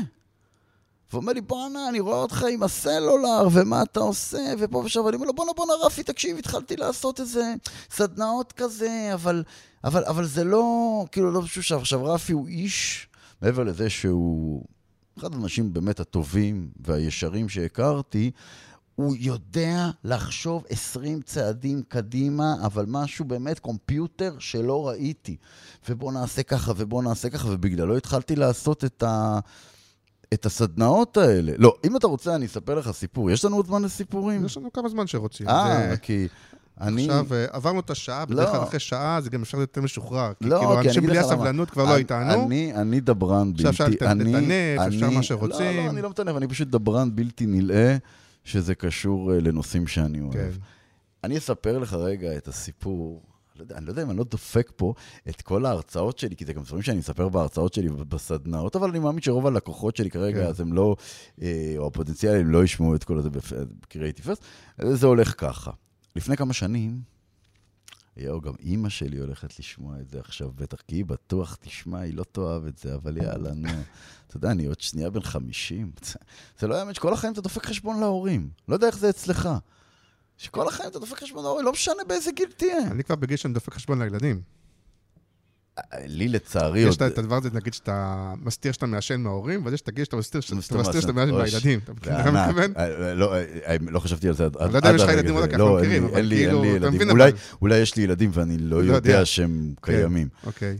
ואומר 1.14 1.34
לי, 1.34 1.42
בואנה, 1.42 1.90
אני 1.90 2.00
רואה 2.00 2.18
אותך 2.18 2.46
עם 2.52 2.64
הסלולר, 2.64 3.48
ומה 3.52 3.84
אתה 3.84 4.00
עושה, 4.00 4.54
ופה 4.60 4.78
ושם, 4.78 5.00
ואני 5.00 5.16
אומר 5.16 5.28
לו, 5.28 5.34
בואנה, 5.34 5.52
בואנה, 5.56 5.74
רפי, 5.86 6.04
תקשיב, 6.04 6.38
התחלתי 6.38 6.76
לעשות 6.76 7.20
איזה 7.20 7.54
סדנאות 7.92 8.52
כזה, 8.52 9.10
אבל, 9.14 9.44
אבל, 9.84 10.06
אבל 10.06 10.26
זה 10.26 10.44
לא, 10.44 11.06
כאילו, 11.12 11.32
לא 11.32 11.42
פשוט 11.42 11.72
עכשיו, 11.80 12.06
רפי 12.06 12.34
הוא 12.34 12.48
איש, 12.48 13.08
מעבר 13.42 13.64
לזה 13.64 13.90
שהוא 13.90 14.64
אחד 15.20 15.34
האנשים 15.34 15.74
באמת 15.74 16.00
הטובים 16.00 16.70
והישרים 16.80 17.50
שהכרתי, 17.50 18.32
הוא 18.96 19.16
יודע 19.20 19.90
לחשוב 20.04 20.64
20 20.70 21.22
צעדים 21.22 21.84
קדימה, 21.88 22.56
אבל 22.66 22.86
משהו 22.88 23.26
באמת 23.26 23.60
קומפיוטר 23.60 24.36
שלא 24.40 24.88
ראיתי. 24.88 25.38
ובוא 25.90 26.12
נעשה 26.12 26.44
ככה 26.44 26.72
ובוא 26.78 27.04
נעשה 27.04 27.30
ככה, 27.30 27.48
ובגללו 27.50 27.98
התחלתי 27.98 28.36
לעשות 28.36 28.86
את, 28.86 29.04
ה... 29.04 29.40
את 30.34 30.46
הסדנאות 30.46 31.18
האלה. 31.18 31.52
לא, 31.58 31.76
אם 31.84 31.98
אתה 31.98 32.08
רוצה, 32.08 32.36
אני 32.36 32.46
אספר 32.46 32.76
לך 32.76 32.92
סיפור. 32.92 33.32
יש 33.32 33.46
לנו 33.46 33.56
עוד 33.56 33.66
זמן 33.66 33.84
לסיפורים? 33.84 34.46
יש 34.46 34.58
לנו 34.58 34.74
כמה 34.74 34.90
זמן 34.90 35.08
שרוצים. 35.08 35.50
אה, 35.50 35.88
זה... 35.90 35.98
כי... 35.98 36.28
אני... 36.82 37.02
עכשיו, 37.02 37.26
אה, 37.34 37.46
עברנו 37.52 37.80
את 37.80 37.90
השעה, 37.90 38.26
בדרך 38.26 38.50
כלל 38.50 38.60
לא. 38.60 38.64
אחרי 38.64 38.80
שעה 38.80 39.22
זה 39.22 39.30
גם 39.30 39.42
אפשר 39.42 39.58
להיות 39.58 39.70
יותר 39.70 39.82
משוחרר. 39.82 40.32
לא, 40.42 40.60
כי 40.60 40.66
כאילו, 40.66 40.82
אנשים 40.82 41.04
בלי 41.04 41.18
הסבלנות 41.18 41.70
כבר 41.70 41.84
לא 41.84 41.98
איתנו. 41.98 42.46
אני, 42.46 42.74
אני 42.76 43.00
דברן 43.00 43.54
בלתי... 43.54 43.70
אפשר 43.70 43.88
לטנף, 43.88 44.80
אפשר 44.88 45.10
מה 45.10 45.24
שרוצים. 45.24 45.78
לא, 45.78 45.84
לא, 45.84 45.90
אני 45.90 46.02
לא 46.02 46.10
מטנף, 46.10 46.36
אני 46.38 46.48
פשוט 46.48 46.68
דברן 46.68 47.16
בלתי 47.16 47.46
נלאה, 47.46 47.98
שזה 48.44 48.76
קשור 48.76 49.34
אה, 49.34 49.40
לנושאים 49.40 49.88
שאני 49.88 50.22
אוהב. 50.22 50.34
כן. 50.34 50.50
אני 51.24 51.38
אספר 51.38 51.78
לך 51.80 51.94
רגע 51.94 52.38
את 52.38 52.48
הסיפור. 52.48 53.22
לא 53.56 53.64
יודע, 53.64 53.78
אני 53.78 53.86
לא 53.86 53.92
יודע 53.92 54.04
אם 54.04 54.10
אני 54.10 54.18
לא 54.18 54.24
דופק 54.24 54.72
פה 54.76 54.94
את 55.30 55.42
כל 55.42 55.66
ההרצאות 55.66 56.20
שלי, 56.20 56.36
כי 56.36 56.46
זה 56.46 56.54
גם 56.54 56.64
דברים 56.64 56.82
שאני 56.82 56.98
מספר 56.98 57.30
בהרצאות 57.30 57.74
שלי 57.74 57.90
בסדנאות, 57.90 58.76
אבל 58.76 58.90
אני 58.90 59.00
מאמין 59.00 59.22
שרוב 59.22 59.48
הלקוחות 59.48 59.96
שלי 59.96 60.10
כרגע, 60.10 60.42
כן. 60.42 60.48
אז 60.48 60.60
הם 60.60 60.74
לא, 60.74 60.96
אה, 61.42 61.74
או 61.78 61.88
הפוטנציאלים 61.88 62.48
לא 62.48 62.64
ישמעו 62.64 62.96
את 62.96 63.04
כל 63.04 63.22
זה 63.22 63.30
בקריאיטיב 63.82 64.26
פרסט. 64.26 64.44
זה 64.78 65.08
הולך 65.08 65.34
ככה. 65.38 65.72
לפני 66.16 66.38
כמה 66.38 66.54
שנים, 66.54 67.02
יואו, 68.18 68.42
גם 68.42 68.54
אימא 68.60 68.90
שלי 68.90 69.18
הולכת 69.18 69.60
לשמוע 69.60 70.00
את 70.00 70.10
זה 70.10 70.20
עכשיו, 70.20 70.52
בטח, 70.56 70.82
כי 70.82 70.96
היא 70.96 71.06
בטוח 71.06 71.58
תשמע, 71.62 72.00
היא 72.00 72.14
לא 72.14 72.24
תאהב 72.32 72.66
את 72.66 72.78
זה, 72.78 72.96
אבל 72.96 73.18
יאללה, 73.18 73.54
נו. 73.54 73.70
אתה 74.28 74.38
יודע, 74.38 74.52
אני 74.52 74.66
עוד 74.66 74.82
שנייה 74.82 75.10
בן 75.10 75.22
50. 75.22 75.92
זה 76.60 76.68
לא 76.68 76.76
יאמן 76.76 76.94
שכל 76.94 77.14
החיים 77.14 77.34
אתה 77.34 77.42
דופק 77.42 77.66
חשבון 77.66 78.00
להורים. 78.00 78.50
לא 78.68 78.74
יודע 78.74 78.88
איך 78.88 78.98
זה 78.98 79.10
אצלך. 79.10 79.50
שכל 80.38 80.68
החיים 80.68 80.90
אתה 80.90 81.00
דופק 81.00 81.20
חשבון 81.20 81.46
ההורים, 81.46 81.66
לא 81.66 81.72
משנה 81.72 82.04
באיזה 82.08 82.32
גיל 82.32 82.52
תהיה. 82.52 82.88
אני 82.92 83.04
כבר 83.04 83.16
בגיל 83.16 83.38
שאני 83.38 83.54
דופק 83.54 83.74
חשבון 83.74 84.02
לילדים. 84.02 84.42
לי 86.06 86.28
לצערי 86.28 86.80
יש 86.80 86.86
עוד... 86.86 87.04
את- 87.04 87.14
את 87.14 87.18
הדבר 87.18 87.36
הזה, 87.36 87.50
נגיד 87.54 87.74
שאתה 87.74 88.14
מסתיר 88.44 88.72
שאתה 88.72 88.86
מעשן 88.86 89.22
מההורים, 89.22 89.66
ואז 89.66 89.74
יש 89.74 89.82
את 89.82 89.88
הגיל 89.88 90.06
שאתה 90.06 90.18
מסתיר 90.18 90.42
שאתה 90.42 90.56
מעשן. 90.76 91.12
מהילדים. 91.16 91.80
אתה 91.86 91.94
מבין. 91.94 92.34
מתכוון? 92.34 92.74
אה, 92.78 93.14
לא, 93.14 93.34
אה, 93.36 93.44
אה, 93.68 93.76
לא 93.82 94.00
חשבתי 94.00 94.28
על 94.28 94.34
זה 94.34 94.46
עד 94.46 94.56
אני 94.62 94.74
לא 94.74 94.78
יודע 94.78 94.90
אם 94.90 94.96
יש 94.96 95.02
לך 95.02 95.10
ילדים 95.10 95.32
או 95.32 95.40
לא, 95.40 95.42
הרגע. 95.44 95.56
אנחנו 95.58 95.76
מכירים, 95.78 96.04
אבל 96.06 96.30
כאילו, 96.30 96.60
אתה 96.64 96.68
ילדים. 96.68 96.94
מבין, 96.94 97.10
אולי- 97.62 97.78
יש 97.78 97.96
לי 97.96 98.04
ילדים 98.04 98.30
ואני 98.34 98.58
לא 98.58 98.84
לא 98.84 98.94
יודע. 98.94 99.26
שהם 99.26 99.74
קיימים. 99.82 100.28
אוקיי. 100.46 100.78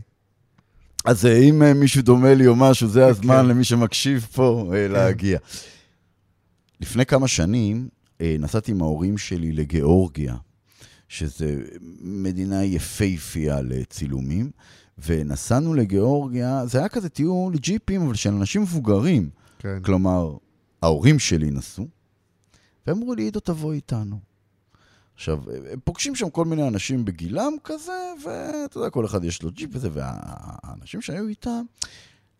אז 1.04 1.26
אה, 1.26 1.38
אם 1.38 1.62
אה, 1.62 1.74
מישהו 1.74 2.02
דומה 2.02 2.34
לי 2.34 2.46
או 2.46 2.56
משהו, 2.56 2.88
זה 2.88 3.06
הזמן 3.06 3.36
כן. 3.42 3.46
למי 3.46 3.64
שמקשיב 3.64 4.26
פה 4.34 4.72
אה, 4.74 4.88
להגיע. 4.88 5.38
לפני 6.80 7.06
כמה 7.06 7.28
שנים 7.28 7.88
אה, 8.20 8.36
נסעתי 8.38 8.72
עם 8.72 8.82
ההורים 8.82 9.18
שלי 9.18 9.52
לגיאורגיה, 9.52 10.34
שזה 11.08 11.56
מדינה 12.00 12.64
יפייפייה 12.64 13.60
לצילומים, 13.62 14.50
ונסענו 14.98 15.74
לגיאורגיה, 15.74 16.66
זה 16.66 16.78
היה 16.78 16.88
כזה 16.88 17.08
טיול 17.08 17.56
ג'יפים, 17.56 18.02
אבל 18.02 18.14
של 18.14 18.32
אנשים 18.32 18.62
מבוגרים. 18.62 19.30
כן. 19.58 19.82
כלומר, 19.82 20.36
ההורים 20.82 21.18
שלי 21.18 21.50
נסעו, 21.50 21.88
ואמרו 22.86 23.14
לי, 23.14 23.22
עידו, 23.22 23.40
תבוא 23.40 23.72
איתנו. 23.72 24.18
עכשיו, 25.14 25.42
הם 25.72 25.80
פוגשים 25.84 26.14
שם 26.14 26.30
כל 26.30 26.44
מיני 26.44 26.68
אנשים 26.68 27.04
בגילם 27.04 27.52
כזה, 27.64 28.12
ואתה 28.24 28.78
יודע, 28.78 28.90
כל 28.90 29.06
אחד 29.06 29.24
יש 29.24 29.42
לו 29.42 29.50
ג'יפ 29.50 29.70
וזה, 29.72 29.88
והאנשים 29.92 31.00
שהיו 31.00 31.28
איתם 31.28 31.64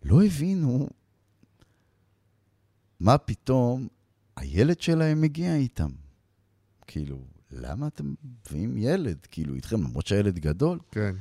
לא 0.05 0.25
הבינו 0.25 0.89
מה 3.01 3.19
פתאום 3.19 3.89
הילד 4.37 4.81
שלהם 4.81 5.21
מגיע 5.21 5.57
איתם. 5.57 5.91
כאילו, 6.87 7.19
למה 7.51 7.87
אתם 7.87 8.15
מביאים 8.25 8.77
ילד, 8.77 9.19
כאילו, 9.31 9.55
איתכם, 9.55 9.83
למרות 9.83 10.07
שהילד 10.07 10.39
גדול? 10.39 10.79
כן. 10.91 11.15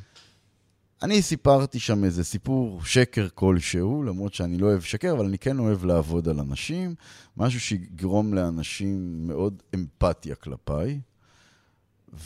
אני 1.03 1.21
סיפרתי 1.21 1.79
שם 1.79 2.03
איזה 2.03 2.23
סיפור 2.23 2.83
שקר 2.83 3.27
כלשהו, 3.35 4.03
למרות 4.03 4.33
שאני 4.33 4.57
לא 4.57 4.65
אוהב 4.65 4.81
שקר, 4.81 5.13
אבל 5.13 5.25
אני 5.25 5.37
כן 5.37 5.59
אוהב 5.59 5.85
לעבוד 5.85 6.29
על 6.29 6.39
אנשים, 6.39 6.95
משהו 7.37 7.59
שיגרום 7.59 8.33
לאנשים 8.33 9.27
מאוד 9.27 9.63
אמפתיה 9.75 10.35
כלפיי, 10.35 10.99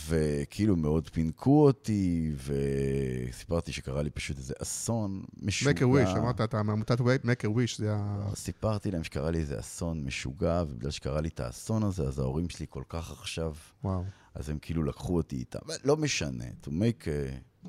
וכאילו 0.08 0.76
מאוד 0.76 1.10
פינקו 1.10 1.66
אותי, 1.66 2.32
וסיפרתי 2.36 3.72
שקרה 3.72 4.04
לי 4.04 4.10
פשוט 4.10 4.38
איזה 4.38 4.54
אסון 4.62 5.24
משוגע. 5.42 5.72
make 5.72 5.80
a 5.80 6.08
wish, 6.08 6.18
אמרת, 6.18 6.42
אתה 6.42 6.64
מעמותת 6.64 7.00
make 7.00 7.46
a 7.46 7.48
wish, 7.48 7.78
זה 7.78 7.94
ה... 7.94 8.32
סיפרתי 8.36 8.92
להם 8.92 9.04
שקרה 9.04 9.32
לי 9.32 9.40
איזה 9.40 9.60
אסון 9.60 10.04
משוגע, 10.04 10.64
ובגלל 10.68 10.92
שקרה 10.92 11.22
לי 11.22 11.30
את 11.30 11.40
האסון 11.40 11.84
הזה, 11.84 12.04
אז 12.04 12.20
ההורים 12.20 12.50
שלי 12.50 12.66
כל 12.70 12.84
כך 12.90 13.12
עכשיו 13.12 13.54
וואו. 13.84 14.04
אז 14.36 14.50
הם 14.50 14.58
כאילו 14.62 14.84
לקחו 14.84 15.18
אותי 15.18 15.36
איתם. 15.36 15.60
לא 15.84 15.98
משנה, 15.98 16.46
to 16.64 16.68
make 16.68 17.04
a 17.04 17.68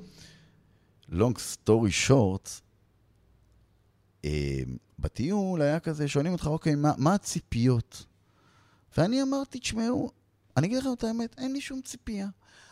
long 1.11 1.35
story 1.35 2.09
short, 2.09 2.49
אה, 4.25 4.61
בטיול 4.99 5.61
היה 5.61 5.79
כזה, 5.79 6.07
שואלים 6.07 6.33
אותך, 6.33 6.47
אוקיי, 6.47 6.75
מה, 6.75 6.91
מה 6.97 7.13
הציפיות? 7.13 8.05
ואני 8.97 9.21
אמרתי, 9.21 9.59
תשמעו, 9.59 10.11
אני 10.57 10.67
אגיד 10.67 10.77
לכם 10.77 10.93
את 10.93 11.03
האמת, 11.03 11.39
אין 11.39 11.53
לי 11.53 11.61
שום 11.61 11.81
ציפייה. 11.81 12.27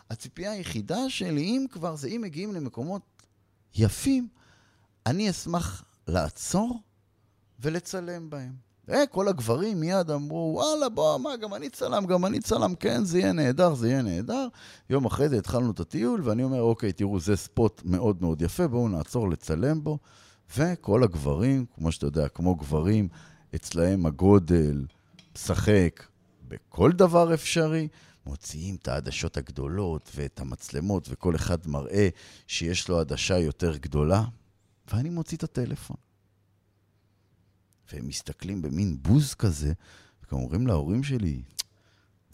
הציפייה 0.10 0.52
היחידה 0.52 1.10
שלי, 1.10 1.42
אם 1.42 1.66
כבר, 1.72 1.96
זה 1.96 2.08
אם 2.08 2.22
מגיעים 2.22 2.54
למקומות 2.54 3.02
יפים, 3.76 4.28
אני 5.06 5.30
אשמח 5.30 5.84
לעצור 6.08 6.82
ולצלם 7.60 8.30
בהם. 8.30 8.69
וכל 8.90 9.28
הגברים 9.28 9.80
מיד 9.80 10.12
אמרו, 10.12 10.52
וואלה, 10.56 10.90
בוא, 10.90 11.18
מה, 11.18 11.38
גם 11.38 11.54
אני 11.54 11.70
צלם, 11.70 12.06
גם 12.06 12.26
אני 12.26 12.40
צלם, 12.40 12.76
כן, 12.76 13.04
זה 13.04 13.20
יהיה 13.20 13.32
נהדר, 13.32 13.74
זה 13.74 13.90
יהיה 13.90 14.02
נהדר. 14.02 14.48
יום 14.90 15.06
אחרי 15.06 15.30
זה 15.30 15.38
התחלנו 15.38 15.72
את 15.72 15.80
הטיול, 15.80 16.22
ואני 16.24 16.44
אומר, 16.44 16.62
אוקיי, 16.62 16.94
תראו, 16.94 17.20
זה 17.20 17.36
ספוט 17.36 17.82
מאוד 17.86 18.22
מאוד 18.22 18.42
יפה, 18.42 18.68
בואו 18.68 18.88
נעצור 18.88 19.30
לצלם 19.30 19.84
בו. 19.84 19.98
וכל 20.58 21.04
הגברים, 21.04 21.66
כמו 21.76 21.92
שאתה 21.92 22.06
יודע, 22.06 22.28
כמו 22.28 22.56
גברים, 22.56 23.08
אצלהם 23.56 24.06
הגודל 24.06 24.86
משחק 25.36 26.04
בכל 26.48 26.92
דבר 26.92 27.34
אפשרי. 27.34 27.88
מוציאים 28.26 28.76
את 28.76 28.88
העדשות 28.88 29.38
הגדולות 29.38 30.12
ואת 30.16 30.40
המצלמות, 30.40 31.08
וכל 31.10 31.36
אחד 31.36 31.58
מראה 31.66 32.10
שיש 32.48 32.90
לו 32.90 33.00
עדשה 33.00 33.38
יותר 33.38 33.78
גדולה, 33.78 34.24
ואני 34.94 35.10
מוציא 35.10 35.38
את 35.38 35.44
הטלפון. 35.44 35.98
והם 37.94 38.08
מסתכלים 38.08 38.62
במין 38.62 38.98
בוז 39.02 39.34
כזה, 39.34 39.74
וגם 40.24 40.40
אומרים 40.40 40.68
להורים 40.68 41.04
שלי, 41.04 41.42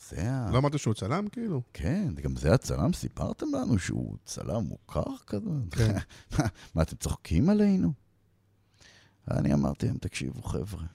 זה 0.10 0.32
ה... 0.32 0.51
לא 0.51 0.58
אמרת 0.58 0.80
שהוא 0.80 0.93
צלם, 0.93 1.28
כאילו? 1.28 1.62
כן, 1.74 2.14
גם 2.22 2.36
זה 2.36 2.53
הצלם, 2.53 2.93
סיפרתם 2.93 3.45
לנו 3.53 3.80
שהוא 3.80 4.18
צלם 4.26 4.64
מוכר 4.64 5.18
כזה? 5.28 5.49
כן. 5.72 5.97
מה, 6.76 6.82
אתם 6.82 6.95
צוחקים 6.95 7.49
עלינו? 7.49 7.93
ואני 9.28 9.53
אמרתי 9.53 9.86
להם, 9.86 9.97
תקשיבו, 9.97 10.43
חבר'ה, 10.43 10.86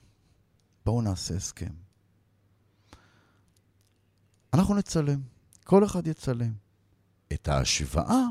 בואו 0.87 1.03
נעשה 1.03 1.37
הסכם. 1.37 1.73
אנחנו 4.55 4.75
נצלם, 4.75 5.21
כל 5.65 5.85
אחד 5.85 6.07
יצלם. 6.07 6.53
את 7.33 7.49
ההשוואה, 7.49 8.25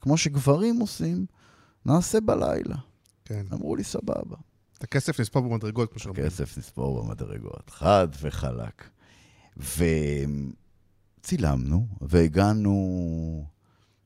כמו 0.00 0.16
שגברים 0.16 0.80
עושים, 0.80 1.26
נעשה 1.86 2.20
בלילה. 2.20 2.76
כן. 3.24 3.46
אמרו 3.52 3.76
לי, 3.76 3.84
סבבה. 3.84 4.36
את 4.80 4.84
הכסף 4.84 5.20
נספור 5.20 5.42
במדרגות, 5.42 5.90
כמו 5.90 5.98
שאומרים. 5.98 6.26
כסף 6.26 6.58
נספור 6.58 7.02
במדרגות, 7.02 7.70
חד 7.70 8.08
וחלק. 8.20 8.88
וצילמנו, 11.20 11.86
והגענו 12.00 13.44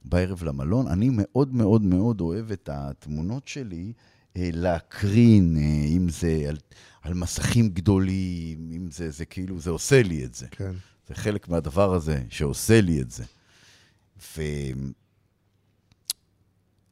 בערב 0.04 0.42
למלון. 0.44 0.86
אני 0.86 1.10
מאוד 1.12 1.54
מאוד 1.54 1.82
מאוד 1.82 2.20
אוהב 2.20 2.52
את 2.52 2.68
התמונות 2.72 3.48
שלי 3.48 3.92
אה, 4.36 4.50
להקרין, 4.52 5.56
אה, 5.56 5.84
אם 5.96 6.08
זה 6.08 6.44
על, 6.48 6.56
על 7.02 7.14
מסכים 7.14 7.68
גדולים, 7.68 8.70
אם 8.76 8.90
זה, 8.90 9.10
זה 9.10 9.24
כאילו, 9.24 9.60
זה 9.60 9.70
עושה 9.70 10.02
לי 10.02 10.24
את 10.24 10.34
זה. 10.34 10.46
כן. 10.50 10.72
זה 11.08 11.14
חלק 11.14 11.48
מהדבר 11.48 11.94
הזה 11.94 12.22
שעושה 12.28 12.80
לי 12.80 13.00
את 13.00 13.10
זה. 13.10 13.24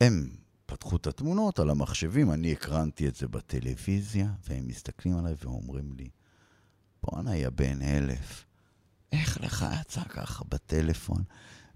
והם 0.01 0.29
פתחו 0.73 0.97
את 0.97 1.07
התמונות 1.07 1.59
על 1.59 1.71
המחשבים, 1.71 2.31
אני 2.31 2.53
הקרנתי 2.53 3.09
את 3.09 3.17
זה 3.17 3.29
בטלוויזיה, 3.29 4.27
והם 4.49 4.69
מסתכלים 4.69 5.19
עליי 5.19 5.35
ואומרים 5.45 5.93
לי, 5.99 6.09
בואנה, 7.03 7.37
יא 7.37 7.49
בן 7.49 7.83
אלף, 7.83 8.45
איך 9.13 9.41
לך 9.41 9.67
יצא 9.81 10.01
ככה 10.05 10.45
בטלפון, 10.49 11.23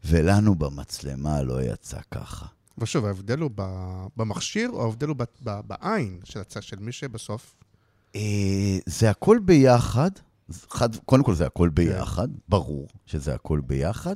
ולנו 0.05 0.55
במצלמה 0.55 1.43
לא 1.43 1.63
יצא 1.63 2.01
ככה. 2.11 2.47
ושוב, 2.79 3.05
ההבדל 3.05 3.39
הוא 3.39 3.51
במכשיר, 4.17 4.71
או 4.71 4.83
ההבדל 4.83 5.09
הוא 5.09 5.17
ב- 5.17 5.23
ב- 5.43 5.61
בעין 5.67 6.21
של 6.25 6.41
הצד 6.41 6.63
של 6.63 6.79
מי 6.79 6.93
שבסוף... 6.93 7.55
אה, 8.15 8.79
זה 8.87 9.11
הכל 9.11 9.39
ביחד, 9.45 10.11
חד, 10.51 10.97
קודם 10.97 11.23
כל 11.23 11.35
זה 11.35 11.47
הכל 11.47 11.69
ביחד, 11.69 12.29
ברור 12.49 12.89
שזה 13.07 13.35
הכל 13.35 13.61
ביחד. 13.61 14.15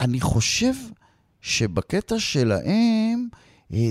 אני 0.00 0.20
חושב 0.20 0.72
שבקטע 1.40 2.18
שלהם, 2.18 3.28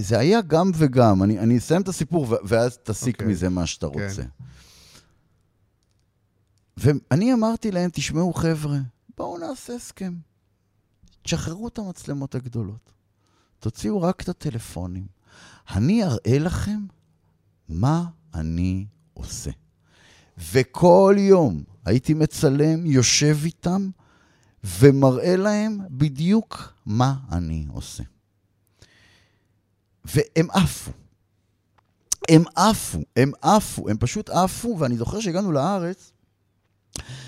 זה 0.01 0.19
היה 0.19 0.41
גם 0.41 0.71
וגם. 0.75 1.23
אני, 1.23 1.39
אני 1.39 1.57
אסיים 1.57 1.81
את 1.81 1.87
הסיפור 1.87 2.27
ואז 2.43 2.77
תסיק 2.83 3.15
אוקיי. 3.15 3.27
מזה 3.27 3.49
מה 3.49 3.65
שאתה 3.65 3.87
כן. 3.93 4.03
רוצה. 4.03 4.23
ואני 6.77 7.33
אמרתי 7.33 7.71
להם, 7.71 7.89
תשמעו 7.93 8.33
חבר'ה, 8.33 8.77
בואו 9.17 9.37
נעשה 9.37 9.75
הסכם. 9.75 10.13
תשחררו 11.21 11.67
את 11.67 11.79
המצלמות 11.79 12.35
הגדולות. 12.35 12.91
תוציאו 13.59 14.01
רק 14.01 14.21
את 14.21 14.29
הטלפונים. 14.29 15.07
אני 15.75 16.03
אראה 16.03 16.39
לכם 16.39 16.79
מה 17.69 18.05
אני 18.33 18.85
עושה. 19.13 19.51
וכל 20.51 21.15
יום 21.19 21.63
הייתי 21.85 22.13
מצלם, 22.13 22.85
יושב 22.85 23.37
איתם, 23.45 23.89
ומראה 24.63 25.35
להם 25.35 25.79
בדיוק 25.89 26.73
מה 26.85 27.15
אני 27.31 27.65
עושה. 27.69 28.03
והם 30.05 30.47
עפו. 30.51 30.91
הם 32.29 32.43
עפו, 32.55 32.99
הם 33.15 33.31
עפו, 33.41 33.89
הם 33.89 33.97
פשוט 33.97 34.29
עפו, 34.29 34.75
ואני 34.79 34.97
זוכר 34.97 35.19
שהגענו 35.19 35.51
לארץ, 35.51 36.11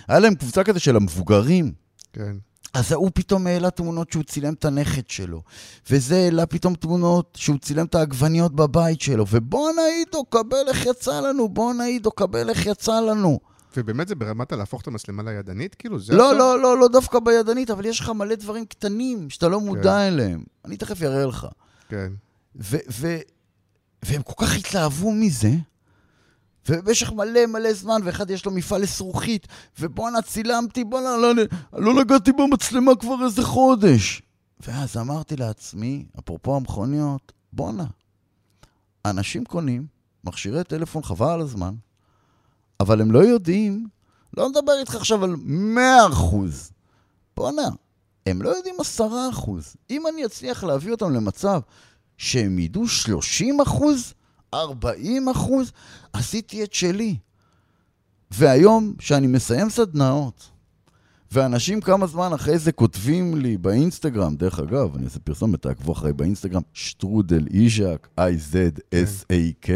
היה 0.08 0.20
להם 0.20 0.36
קבוצה 0.36 0.64
כזה 0.64 0.80
של 0.80 0.96
המבוגרים, 0.96 1.74
כן. 2.14 2.36
אז 2.74 2.92
ההוא 2.92 3.12
פתאום 3.14 3.48
העלה 3.48 3.70
תמונות 3.70 4.12
שהוא 4.12 4.24
צילם 4.24 4.54
את 4.54 4.66
הנכד 4.66 5.10
שלו, 5.10 5.42
וזה 5.90 6.16
העלה 6.16 6.46
פתאום 6.46 6.76
תמונות 6.76 7.38
שהוא 7.40 7.58
צילם 7.58 7.86
את 7.86 7.96
העגבניות 7.96 8.56
בבית 8.56 9.02
שלו, 9.02 9.26
ובואנה 9.30 9.82
עידו, 9.82 10.26
קבל 10.26 10.68
איך 10.68 10.86
יצא 10.86 11.20
לנו, 11.20 11.50
בואנה 11.50 11.84
עידו, 11.84 12.12
קבל 12.12 12.50
איך 12.50 12.66
יצא 12.66 13.00
לנו. 13.00 13.40
ובאמת 13.78 14.08
זה 14.08 14.16
ברמת 14.16 14.52
הלהפוך 14.52 14.82
את 14.82 14.88
המצלמה 14.88 15.24
לידנית? 15.24 15.76
כאילו, 15.76 16.00
זה 16.00 16.16
לא, 16.16 16.32
עכשיו? 16.32 16.40
לא, 16.40 16.62
לא, 16.62 16.78
לא 16.78 16.88
דווקא 16.88 17.20
בידנית, 17.20 17.70
אבל 17.70 17.86
יש 17.86 18.00
לך 18.00 18.10
מלא 18.10 18.36
דברים 18.36 18.66
קטנים 18.66 19.30
שאתה 19.30 19.48
לא 19.48 19.60
מודע 19.60 19.82
כן. 19.84 20.14
אליהם. 20.14 20.44
אני 20.66 20.78
תכף 20.78 21.04
אראה 21.04 21.26
לך. 21.26 21.48
כן. 21.90 22.12
ו- 22.56 22.78
ו- 22.92 23.20
והם 24.06 24.22
כל 24.22 24.46
כך 24.46 24.56
התלהבו 24.56 25.12
מזה, 25.12 25.52
ובמשך 26.70 27.12
מלא 27.12 27.46
מלא 27.46 27.74
זמן, 27.74 28.02
ואחד 28.04 28.30
יש 28.30 28.46
לו 28.46 28.52
מפעל 28.52 28.82
לזכוכית, 28.82 29.48
ובואנה, 29.80 30.22
צילמתי, 30.22 30.84
בואנה, 30.84 31.18
לא, 31.18 31.36
לא, 31.36 31.44
לא 31.74 31.94
נגעתי 31.94 32.32
במצלמה 32.32 32.96
כבר 32.96 33.16
איזה 33.26 33.44
חודש. 33.44 34.22
ואז 34.60 34.98
אמרתי 34.98 35.36
לעצמי, 35.36 36.06
אפרופו 36.20 36.56
המכוניות, 36.56 37.32
בואנה, 37.54 37.86
אנשים 39.06 39.46
קונים 39.46 39.88
מכשירי 40.24 40.64
טלפון 40.64 41.04
חבל 41.04 41.30
על 41.30 41.42
הזמן, 41.42 41.76
אבל 42.80 43.02
הם 43.02 43.12
לא 43.12 43.20
יודעים, 43.20 43.88
לא 44.38 44.50
מדבר 44.50 44.74
איתך 44.80 44.96
עכשיו 44.96 45.24
על 45.24 45.36
100 45.46 46.08
אחוז. 46.08 46.72
בואנה, 47.36 47.70
הם 48.26 48.42
לא 48.42 48.50
יודעים 48.50 48.76
10 48.80 49.30
אחוז. 49.30 49.76
אם 49.90 50.08
אני 50.08 50.26
אצליח 50.26 50.64
להביא 50.64 50.92
אותם 50.92 51.14
למצב 51.14 51.60
שהם 52.22 52.60
ידעו 52.60 52.88
30 52.88 53.62
אחוז, 53.62 54.14
40 54.54 55.30
אחוז, 55.30 55.72
עשיתי 56.14 56.64
את 56.64 56.74
שלי. 56.74 57.16
והיום, 58.32 58.94
שאני 59.00 59.28
מסיים 59.28 59.70
סדנאות, 59.70 60.50
ואנשים 61.32 61.82
כמה 61.82 62.08
זמן 62.08 62.34
אחרי 62.34 62.58
זה 62.60 62.72
כותבים 62.72 63.38
לי 63.38 63.58
באינסטגרם, 63.58 64.36
דרך 64.36 64.60
אגב, 64.60 64.96
אני 64.96 65.06
אעשה 65.06 65.20
פרסומת, 65.20 65.62
תעקבו 65.62 65.92
אחרי 65.92 66.14
באינסטגרם, 66.14 66.62
שטרודל 66.74 67.48
איז'ק, 67.54 68.08
I-Z-S-A-K, 68.20 69.70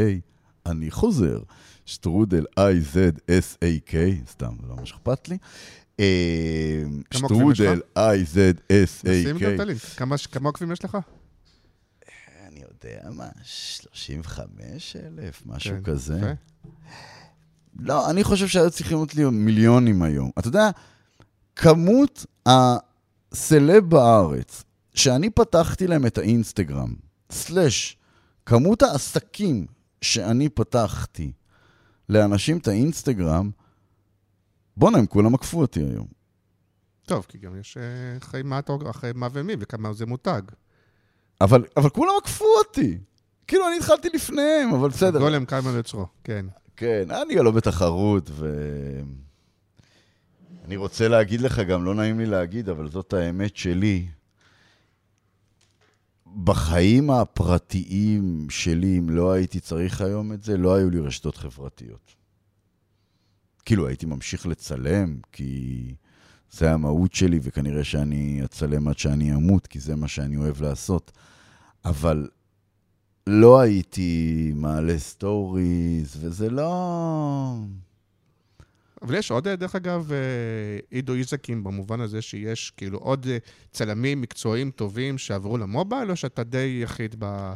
אני 0.66 0.92
חוזר, 0.92 1.40
שטרודל 1.86 2.46
I-Z-S-A-K, 2.60 3.96
סתם, 4.32 4.54
זה 4.62 4.68
לא 4.68 4.76
מה 4.76 4.86
שאכפת 4.86 5.30
לי. 5.30 5.38
אה? 6.00 6.06
שטרודל 7.12 7.82
I-Z-S-A-K. 7.98 9.10
כמה 10.32 10.50
עוקבים 10.50 10.72
יש 10.72 10.86
לך? 10.86 10.98
יודע 12.90 13.10
מה, 13.12 13.30
35 13.44 14.96
אלף, 14.96 15.44
משהו 15.46 15.76
כן, 15.76 15.84
כזה. 15.84 16.18
יפה. 16.18 16.70
לא, 17.80 18.10
אני 18.10 18.24
חושב 18.24 18.48
שהיו 18.48 18.72
צריכים 18.72 18.98
להיות 18.98 19.16
לי 19.16 19.26
מיליונים 19.26 20.02
היום. 20.04 20.32
אתה 20.40 20.48
יודע, 20.48 20.70
כמות 21.56 22.26
הסלב 22.46 23.90
בארץ, 23.90 24.64
שאני 24.94 25.30
פתחתי 25.30 25.88
להם 25.88 26.06
את 26.06 26.18
האינסטגרם, 26.18 26.96
סלאש, 27.32 27.98
כמות 28.46 28.82
העסקים 28.82 29.66
שאני 30.02 30.50
פתחתי 30.50 31.32
לאנשים 32.10 32.58
את 32.58 32.68
האינסטגרם, 32.68 33.52
בואנה, 34.78 34.98
הם 34.98 35.06
כולם 35.06 35.36
עקפו 35.36 35.62
אותי 35.62 35.80
היום. 35.80 36.08
טוב, 37.06 37.26
כי 37.30 37.38
גם 37.38 37.60
יש 37.60 37.78
אה, 37.78 38.18
אחרי 38.18 38.44
מה 38.44 38.60
אתה 38.60 38.74
אחרי 38.90 39.12
מה 39.16 39.28
ומי, 39.34 39.54
וכמה 39.60 39.94
זה 39.94 40.06
מותג. 40.06 40.42
אבל, 41.42 41.66
אבל 41.78 41.90
כולם 41.90 42.12
עקפו 42.22 42.46
אותי. 42.58 42.98
כאילו, 43.48 43.68
אני 43.68 43.78
התחלתי 43.78 44.08
לפניהם, 44.14 44.74
אבל 44.74 44.90
בסדר. 44.90 45.20
גולם 45.20 45.46
קיימן 45.46 45.74
ליוצרו, 45.74 46.06
כן. 46.24 46.46
כן, 46.78 47.04
אני 47.12 47.36
לא 47.36 47.52
בתחרות, 47.52 48.30
ו... 48.32 48.56
אני 50.66 50.76
רוצה 50.76 51.08
להגיד 51.08 51.42
לך, 51.42 51.60
גם 51.60 51.86
לא 51.86 51.96
נעים 51.96 52.20
לי 52.20 52.26
להגיד, 52.26 52.70
אבל 52.70 52.90
זאת 52.90 53.14
האמת 53.14 53.58
שלי. 53.58 54.08
בחיים 56.44 57.10
הפרטיים 57.10 58.48
שלי, 58.50 58.98
אם 58.98 59.10
לא 59.10 59.32
הייתי 59.32 59.60
צריך 59.60 60.02
היום 60.02 60.34
את 60.34 60.44
זה, 60.44 60.58
לא 60.58 60.76
היו 60.76 60.90
לי 60.90 61.00
רשתות 61.00 61.38
חברתיות. 61.38 62.16
כאילו, 63.66 63.88
הייתי 63.88 64.06
ממשיך 64.06 64.48
לצלם, 64.48 65.20
כי 65.32 65.96
זה 66.58 66.72
המהות 66.72 67.14
שלי, 67.14 67.40
וכנראה 67.44 67.84
שאני 67.84 68.42
אצלם 68.46 68.88
עד 68.88 68.98
שאני 68.98 69.34
אמות, 69.34 69.68
כי 69.68 69.80
זה 69.80 69.96
מה 69.96 70.08
שאני 70.08 70.38
אוהב 70.38 70.62
לעשות. 70.62 71.12
אבל 71.86 72.28
לא 73.28 73.60
הייתי 73.60 74.52
מעלה 74.56 75.00
סטוריז, 75.00 76.18
וזה 76.20 76.50
לא... 76.50 77.56
אבל 79.02 79.16
יש 79.16 79.32
עוד, 79.32 79.48
אה, 79.48 79.56
דרך 79.56 79.76
אגב, 79.76 80.12
אה, 80.12 80.18
עידו 80.92 81.14
איז׳ק, 81.14 81.64
במובן 81.64 82.02
הזה 82.02 82.22
שיש 82.22 82.74
כאילו 82.78 82.98
עוד 82.98 83.28
אה, 83.30 83.38
צלמים 83.72 84.22
מקצועיים 84.22 84.72
טובים 84.72 85.18
שעברו 85.18 85.58
למובייל, 85.58 86.12
או 86.12 86.16
שאתה 86.16 86.44
די 86.44 86.80
יחיד 86.84 87.16
ב... 87.20 87.54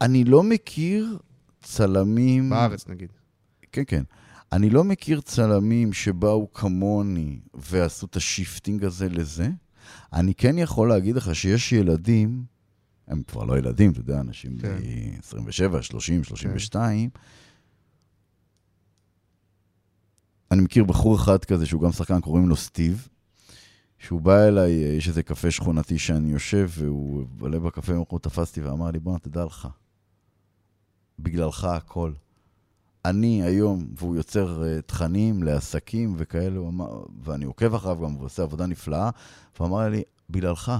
אני 0.00 0.24
לא 0.24 0.42
מכיר 0.42 1.18
צלמים... 1.62 2.50
בארץ, 2.50 2.88
נגיד. 2.88 3.12
כן, 3.72 3.82
כן. 3.86 4.02
אני 4.52 4.70
לא 4.70 4.84
מכיר 4.84 5.20
צלמים 5.20 5.92
שבאו 5.92 6.52
כמוני 6.52 7.40
ועשו 7.54 8.06
את 8.06 8.16
ה 8.16 8.24
shifting 8.24 8.84
הזה 8.84 9.08
לזה. 9.08 9.48
אני 10.12 10.34
כן 10.34 10.58
יכול 10.58 10.88
להגיד 10.88 11.16
לך 11.16 11.34
שיש 11.34 11.72
ילדים, 11.72 12.44
הם 13.08 13.22
כבר 13.22 13.44
לא 13.44 13.58
ילדים, 13.58 13.90
אתה 13.90 14.00
יודע, 14.00 14.20
אנשים 14.20 14.58
כן. 14.58 14.76
בני 14.76 15.16
27, 15.18 15.82
30, 15.82 16.24
32. 16.24 17.10
אני 20.50 20.62
מכיר 20.62 20.84
בחור 20.84 21.16
אחד 21.16 21.44
כזה 21.44 21.66
שהוא 21.66 21.82
גם 21.82 21.92
שחקן, 21.92 22.20
קוראים 22.20 22.48
לו 22.48 22.56
סטיב, 22.56 23.08
שהוא 23.98 24.20
בא 24.20 24.48
אליי, 24.48 24.72
יש 24.72 25.08
איזה 25.08 25.22
קפה 25.22 25.50
שכונתי 25.50 25.98
שאני 25.98 26.32
יושב, 26.32 26.70
והוא 26.78 27.24
עולה 27.40 27.58
בקפה, 27.58 27.92
הוא 28.08 28.18
תפסתי 28.18 28.60
ואמר 28.60 28.90
לי, 28.90 28.98
בואנה, 28.98 29.18
תדע 29.18 29.44
לך, 29.44 29.68
בגללך 31.18 31.64
הכל. 31.64 32.12
אני 33.10 33.42
היום, 33.42 33.86
והוא 33.98 34.16
יוצר 34.16 34.62
uh, 34.62 34.82
תכנים 34.82 35.42
לעסקים 35.42 36.14
וכאלה, 36.18 36.58
הוא 36.58 36.72
ואני 37.24 37.44
עוקב 37.44 37.74
אחריו 37.74 37.96
גם, 37.96 38.14
והוא 38.14 38.26
עושה 38.26 38.42
עבודה 38.42 38.66
נפלאה, 38.66 39.10
והוא 39.56 39.68
אמר 39.68 39.88
לי, 39.88 40.02
בגללך, 40.30 40.72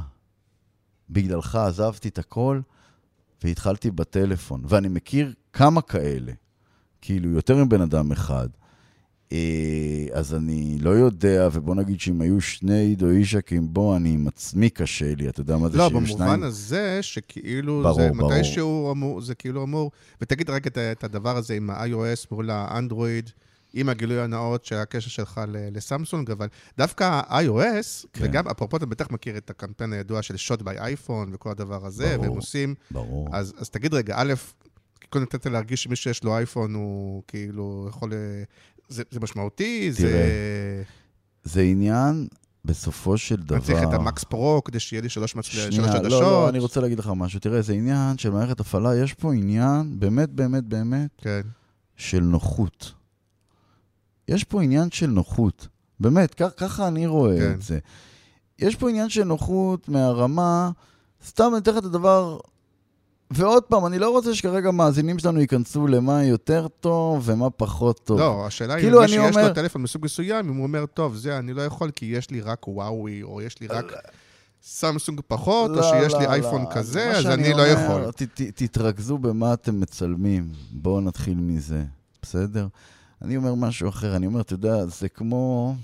בגללך 1.11 1.55
עזבתי 1.55 2.09
את 2.09 2.19
הכל 2.19 2.61
והתחלתי 3.44 3.90
בטלפון. 3.90 4.62
ואני 4.69 4.89
מכיר 4.89 5.32
כמה 5.53 5.82
כאלה, 5.82 6.32
כאילו, 7.01 7.31
יותר 7.31 7.65
מבן 7.65 7.81
אדם 7.81 8.12
אחד. 8.12 8.48
אה, 9.32 10.07
אז 10.12 10.35
אני 10.35 10.78
לא 10.81 10.90
יודע, 10.90 11.48
ובוא 11.53 11.74
נגיד 11.74 12.01
שאם 12.01 12.20
היו 12.20 12.40
שני 12.40 12.78
עידו 12.78 13.11
אישקים, 13.11 13.74
בוא, 13.74 13.97
אני 13.97 14.15
עם 14.15 14.28
עצמי 14.28 14.70
קשה 14.70 15.15
לי, 15.15 15.28
אתה 15.28 15.40
יודע 15.40 15.57
מה 15.57 15.69
זה 15.69 15.78
לא, 15.78 15.89
במובן 15.89 16.07
שניים? 16.07 16.43
הזה 16.43 16.98
שכאילו, 17.03 17.82
ברור, 17.82 18.01
זה 18.01 18.11
ברור. 18.16 18.32
מתישהו 18.32 18.93
אמור, 18.93 19.20
זה 19.20 19.35
כאילו 19.35 19.62
אמור, 19.62 19.90
ותגיד 20.20 20.51
רק 20.51 20.66
את, 20.66 20.78
את 20.78 21.05
הדבר 21.05 21.36
הזה 21.36 21.55
עם 21.55 21.70
ה-iOS 21.70 22.27
מול 22.31 22.51
האנדרואיד, 22.51 23.31
עם 23.74 23.89
הגילוי 23.89 24.20
הנאות 24.20 24.65
של 24.65 24.77
הקשר 24.77 25.11
שלך 25.11 25.40
לסמסונג, 25.48 26.31
אבל 26.31 26.48
דווקא 26.78 27.05
ה-iOS, 27.05 28.07
כן. 28.12 28.24
וגם, 28.24 28.48
אפרופו, 28.48 28.77
אתה 28.77 28.86
בטח 28.86 29.11
מכיר 29.11 29.36
את 29.36 29.51
הקמפיין 29.51 29.93
הידוע 29.93 30.23
של 30.23 30.36
שוט 30.36 30.62
ביי 30.62 30.78
אייפון 30.78 31.31
וכל 31.35 31.51
הדבר 31.51 31.86
הזה, 31.86 32.09
ברור. 32.16 32.23
והם 32.23 32.36
עושים, 32.36 32.74
ברור. 32.90 33.28
אז, 33.32 33.55
אז 33.59 33.70
תגיד 33.70 33.94
רגע, 33.94 34.15
א', 34.19 34.35
קודם 35.11 35.23
נתת 35.24 35.47
להרגיש 35.47 35.82
שמי 35.82 35.97
שיש 35.97 36.24
לו 36.24 36.36
אייפון 36.36 36.74
הוא 36.74 37.23
כאילו 37.28 37.86
יכול... 37.89 38.12
זה, 38.89 39.03
זה 39.11 39.21
משמעותי, 39.21 39.93
זה... 39.93 40.03
תראה, 40.03 40.83
זה 41.45 41.61
עניין, 41.63 42.29
בסופו 42.65 43.19
של 43.19 43.37
דבר... 43.37 43.57
אני 43.57 43.65
צריך 43.65 43.83
את 43.83 43.93
המקס 43.93 44.25
פרו 44.25 44.65
כדי 44.65 44.81
שיהיה 44.81 45.03
לי 45.03 45.09
שלוש. 45.09 45.31
שלוש 45.31 45.75
שנייה, 45.75 45.93
עדשות. 45.93 46.11
לא, 46.11 46.21
לא, 46.21 46.49
אני 46.49 46.59
רוצה 46.59 46.81
להגיד 46.81 46.99
לך 46.99 47.11
משהו. 47.17 47.41
תראה, 47.41 47.63
זה 47.63 47.73
עניין 47.73 48.19
של 48.19 48.31
מערכת 48.31 48.61
הפעלה, 48.61 48.97
יש 48.97 49.15
פה 49.15 49.35
עניין, 49.35 50.01
באמת, 50.01 50.31
באמת, 50.31 50.65
באמת, 50.65 51.11
כן. 51.19 51.41
של 51.97 52.21
נוחות. 52.21 52.93
יש 54.29 54.45
פה 54.45 54.63
עניין 54.63 54.91
של 54.91 55.07
נוחות. 55.07 55.69
באמת, 56.01 56.35
כך, 56.35 56.49
ככה 56.57 56.89
אני 56.89 57.07
רואה 57.07 57.39
כן. 57.39 57.53
את 57.53 57.63
זה. 57.63 57.79
יש 58.59 58.77
פה 58.77 58.91
עניין 58.91 59.09
של 59.09 59.25
נוחות 59.25 59.89
מהרמה, 59.89 60.71
סתם 61.27 61.49
אני 61.53 61.59
אתן 61.59 61.71
לך 61.71 61.79
את 61.79 61.85
הדבר, 61.85 62.39
ועוד 63.31 63.62
פעם, 63.62 63.86
אני 63.86 63.98
לא 63.98 64.11
רוצה 64.11 64.35
שכרגע 64.35 64.70
מאזינים 64.70 65.19
שלנו 65.19 65.40
ייכנסו 65.40 65.86
למה 65.86 66.24
יותר 66.24 66.66
טוב 66.81 67.23
ומה 67.27 67.51
פחות 67.51 68.01
טוב. 68.05 68.19
לא, 68.20 68.47
השאלה 68.47 68.74
היא 68.74 68.82
כאילו, 68.82 69.01
מי 69.01 69.09
שיש 69.09 69.19
אומר- 69.19 69.48
לו 69.48 69.55
טלפון 69.55 69.82
מסוג 69.82 70.05
מסוים, 70.05 70.48
אם 70.48 70.55
הוא 70.57 70.62
אומר, 70.66 70.86
טוב, 70.86 71.16
זה 71.16 71.39
אני 71.39 71.53
לא 71.53 71.62
יכול 71.62 71.90
כי 71.90 72.07
יש 72.07 72.31
לי 72.31 72.40
רק 72.40 72.69
וואוי, 72.69 73.23
או 73.23 73.43
יש 73.43 73.61
לי 73.61 73.66
רק 73.66 73.93
סמסונג 74.62 75.20
פחות, 75.28 75.70
או 75.70 75.77
לא, 75.77 75.82
שיש 75.82 76.15
לי 76.15 76.27
לא, 76.27 76.32
אייפון 76.32 76.62
לא. 76.62 76.69
כזה, 76.74 77.11
אז 77.19 77.27
אני 77.27 77.51
לא 77.51 77.62
אומר, 77.73 77.85
יכול. 77.85 78.11
ת, 78.11 78.23
ת, 78.23 78.40
תתרכזו 78.62 79.19
במה 79.19 79.53
אתם 79.53 79.81
מצלמים. 79.81 80.48
בואו 80.73 81.01
נתחיל 81.01 81.35
מזה, 81.39 81.85
בסדר? 82.23 82.66
אני 83.23 83.36
אומר 83.36 83.55
משהו 83.55 83.89
אחר, 83.89 84.16
אני 84.16 84.27
אומר, 84.27 84.40
אתה 84.40 84.55
יודע, 84.55 84.86
זה 84.86 85.09
כמו 85.09 85.74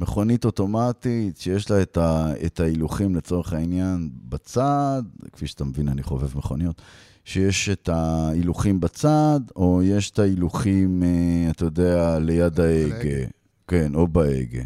מכונית 0.00 0.44
אוטומטית 0.44 1.36
שיש 1.36 1.70
לה 1.70 1.82
את, 1.82 1.96
ה, 1.96 2.32
את 2.46 2.60
ההילוכים 2.60 3.14
לצורך 3.16 3.52
העניין 3.52 4.10
בצד, 4.28 5.02
כפי 5.32 5.46
שאתה 5.46 5.64
מבין, 5.64 5.88
אני 5.88 6.02
חובב 6.02 6.38
מכוניות, 6.38 6.82
שיש 7.24 7.68
את 7.68 7.88
ההילוכים 7.88 8.80
בצד, 8.80 9.40
או 9.56 9.82
יש 9.82 10.10
את 10.10 10.18
ההילוכים, 10.18 11.02
אה, 11.02 11.50
אתה 11.50 11.64
יודע, 11.64 12.18
ליד 12.18 12.60
ההגה. 12.60 12.94
ההגה. 12.94 13.26
כן, 13.68 13.94
או 13.94 14.08
בהגה. 14.08 14.62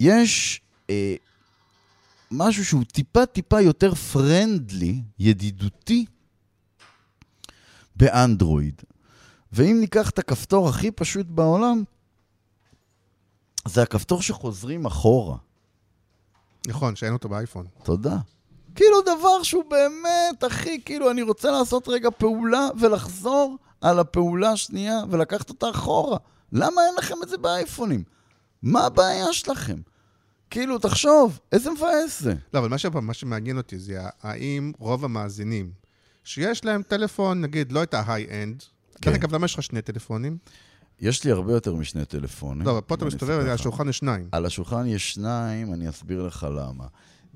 יש 0.00 0.60
אה, 0.90 1.14
משהו 2.30 2.64
שהוא 2.64 2.84
טיפה-טיפה 2.84 3.60
יותר 3.60 3.94
פרנדלי, 3.94 5.02
ידידותי, 5.18 6.04
באנדרואיד. 7.96 8.82
ואם 9.52 9.76
ניקח 9.80 10.10
את 10.10 10.18
הכפתור 10.18 10.68
הכי 10.68 10.90
פשוט 10.90 11.26
בעולם, 11.28 11.82
זה 13.68 13.82
הכפתור 13.82 14.22
שחוזרים 14.22 14.86
אחורה. 14.86 15.36
נכון, 16.66 16.96
שאין 16.96 17.12
אותו 17.12 17.28
באייפון. 17.28 17.66
תודה. 17.82 18.16
כאילו 18.74 19.02
דבר 19.02 19.42
שהוא 19.42 19.64
באמת, 19.70 20.44
אחי, 20.46 20.80
כאילו 20.84 21.10
אני 21.10 21.22
רוצה 21.22 21.50
לעשות 21.50 21.88
רגע 21.88 22.10
פעולה 22.10 22.68
ולחזור 22.80 23.56
על 23.80 23.98
הפעולה 23.98 24.50
השנייה 24.50 24.98
ולקחת 25.10 25.48
אותה 25.48 25.70
אחורה. 25.70 26.18
למה 26.52 26.82
אין 26.86 26.94
לכם 26.98 27.14
את 27.22 27.28
זה 27.28 27.38
באייפונים? 27.38 28.04
מה 28.62 28.86
הבעיה 28.86 29.32
שלכם? 29.32 29.76
כאילו, 30.50 30.78
תחשוב, 30.78 31.38
איזה 31.52 31.70
מבאס 31.70 32.20
זה. 32.20 32.34
לא, 32.54 32.58
אבל 32.58 32.68
מה, 32.68 32.78
שפה, 32.78 33.00
מה 33.00 33.14
שמעניין 33.14 33.56
אותי 33.56 33.78
זה 33.78 34.00
האם 34.22 34.72
רוב 34.78 35.04
המאזינים 35.04 35.72
שיש 36.24 36.64
להם 36.64 36.82
טלפון, 36.82 37.40
נגיד, 37.40 37.72
לא 37.72 37.82
את 37.82 37.94
ההיי-אנד, 37.94 38.62
כן. 39.00 39.10
דרך 39.10 39.20
אגב, 39.20 39.34
למה 39.34 39.44
יש 39.44 39.54
לך 39.54 39.62
שני 39.62 39.82
טלפונים? 39.82 40.38
יש 41.02 41.24
לי 41.24 41.30
הרבה 41.30 41.52
יותר 41.52 41.74
משני 41.74 42.04
טלפונים. 42.04 42.66
לא, 42.66 42.70
אבל 42.70 42.80
פה 42.80 42.94
אתה 42.94 43.04
מסתובב, 43.04 43.30
על. 43.40 43.48
השולחן 43.50 43.88
יש 43.88 43.98
שניים. 43.98 44.28
על 44.32 44.46
השולחן 44.46 44.86
יש 44.86 45.12
שניים, 45.14 45.72
אני 45.74 45.88
אסביר 45.88 46.22
לך 46.22 46.46
למה. 46.56 46.84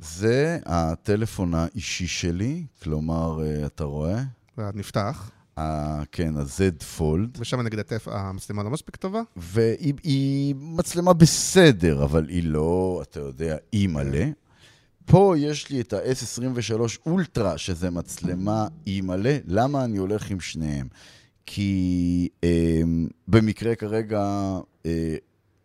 זה 0.01 0.59
הטלפון 0.67 1.55
האישי 1.55 2.07
שלי, 2.07 2.65
כלומר, 2.83 3.43
אה, 3.45 3.67
אתה 3.67 3.85
רואה? 3.85 4.23
נפתח, 4.59 5.31
ה- 5.57 6.03
כן, 6.13 6.37
ה-Z 6.37 6.99
Fold, 6.99 7.39
ושם 7.39 7.61
נגיד 7.61 7.79
הטף- 7.79 8.09
המצלמה 8.09 8.63
לא 8.63 8.71
מספיק 8.71 8.97
טובה. 8.97 9.21
והיא 9.37 9.95
היא 10.03 10.55
מצלמה 10.59 11.13
בסדר, 11.13 12.05
אבל 12.05 12.29
היא 12.29 12.45
לא, 12.45 13.03
אתה 13.03 13.21
יודע, 13.21 13.57
אי 13.73 13.87
מלא. 13.87 14.25
פה 15.05 15.35
יש 15.39 15.71
לי 15.71 15.81
את 15.81 15.93
ה-S23 15.93 16.81
אולטרה, 17.07 17.59
שזה 17.59 17.91
מצלמה 17.91 18.67
אי 18.87 19.01
מלא. 19.01 19.31
למה 19.47 19.85
אני 19.85 19.97
הולך 19.99 20.31
עם 20.31 20.41
שניהם? 20.41 20.89
כי 21.47 22.29
אה, 22.45 22.83
במקרה 23.29 23.75
כרגע, 23.75 24.21
אה, 24.87 25.17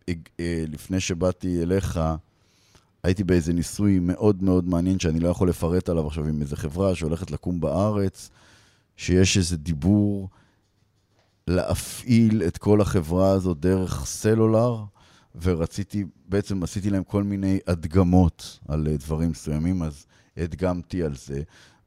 אה, 0.08 0.14
אה, 0.40 0.64
לפני 0.68 1.00
שבאתי 1.00 1.62
אליך, 1.62 2.00
הייתי 3.02 3.24
באיזה 3.24 3.52
ניסוי 3.52 3.98
מאוד 3.98 4.42
מאוד 4.42 4.68
מעניין, 4.68 4.98
שאני 4.98 5.20
לא 5.20 5.28
יכול 5.28 5.48
לפרט 5.48 5.88
עליו 5.88 6.06
עכשיו, 6.06 6.26
עם 6.26 6.40
איזה 6.40 6.56
חברה 6.56 6.94
שהולכת 6.94 7.30
לקום 7.30 7.60
בארץ, 7.60 8.30
שיש 8.96 9.36
איזה 9.36 9.56
דיבור 9.56 10.28
להפעיל 11.46 12.42
את 12.42 12.58
כל 12.58 12.80
החברה 12.80 13.30
הזאת 13.30 13.60
דרך 13.60 14.04
סלולר, 14.06 14.84
ורציתי, 15.42 16.04
בעצם 16.28 16.62
עשיתי 16.62 16.90
להם 16.90 17.04
כל 17.04 17.22
מיני 17.22 17.58
הדגמות 17.66 18.58
על 18.68 18.88
אה, 18.88 18.96
דברים 18.96 19.30
מסוימים, 19.30 19.82
אז 19.82 20.06
הדגמתי 20.36 21.02
על 21.02 21.14
זה. 21.14 21.42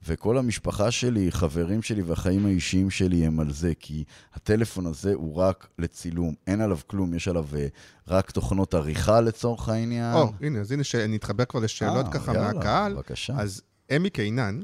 וכל 0.08 0.38
המשפחה 0.38 0.92
שלי, 0.92 1.32
חברים 1.32 1.82
שלי 1.82 2.02
והחיים 2.02 2.46
האישיים 2.46 2.90
שלי 2.90 3.26
הם 3.26 3.40
על 3.40 3.52
זה, 3.52 3.74
כי 3.80 4.04
הטלפון 4.34 4.86
הזה 4.86 5.14
הוא 5.14 5.36
רק 5.36 5.68
לצילום, 5.80 6.34
אין 6.48 6.62
עליו 6.62 6.80
כלום, 6.88 7.14
יש 7.14 7.28
עליו 7.28 7.46
אה, 7.56 7.68
רק 8.08 8.32
תוכנות 8.32 8.74
עריכה 8.74 9.22
לצורך 9.22 9.70
העניין. 9.70 10.14
או, 10.14 10.32
הנה, 10.42 10.60
אז 10.60 10.72
הנה, 10.72 10.84
אני 11.04 11.16
אתחבר 11.16 11.46
כבר 11.46 11.60
לשאלות 11.60 12.06
אה, 12.06 12.12
ככה 12.12 12.34
יאללה, 12.34 12.54
מהקהל. 12.54 12.94
בבקשה. 12.94 13.34
אז 13.38 13.62
אמי 13.96 14.10
קינן, 14.10 14.60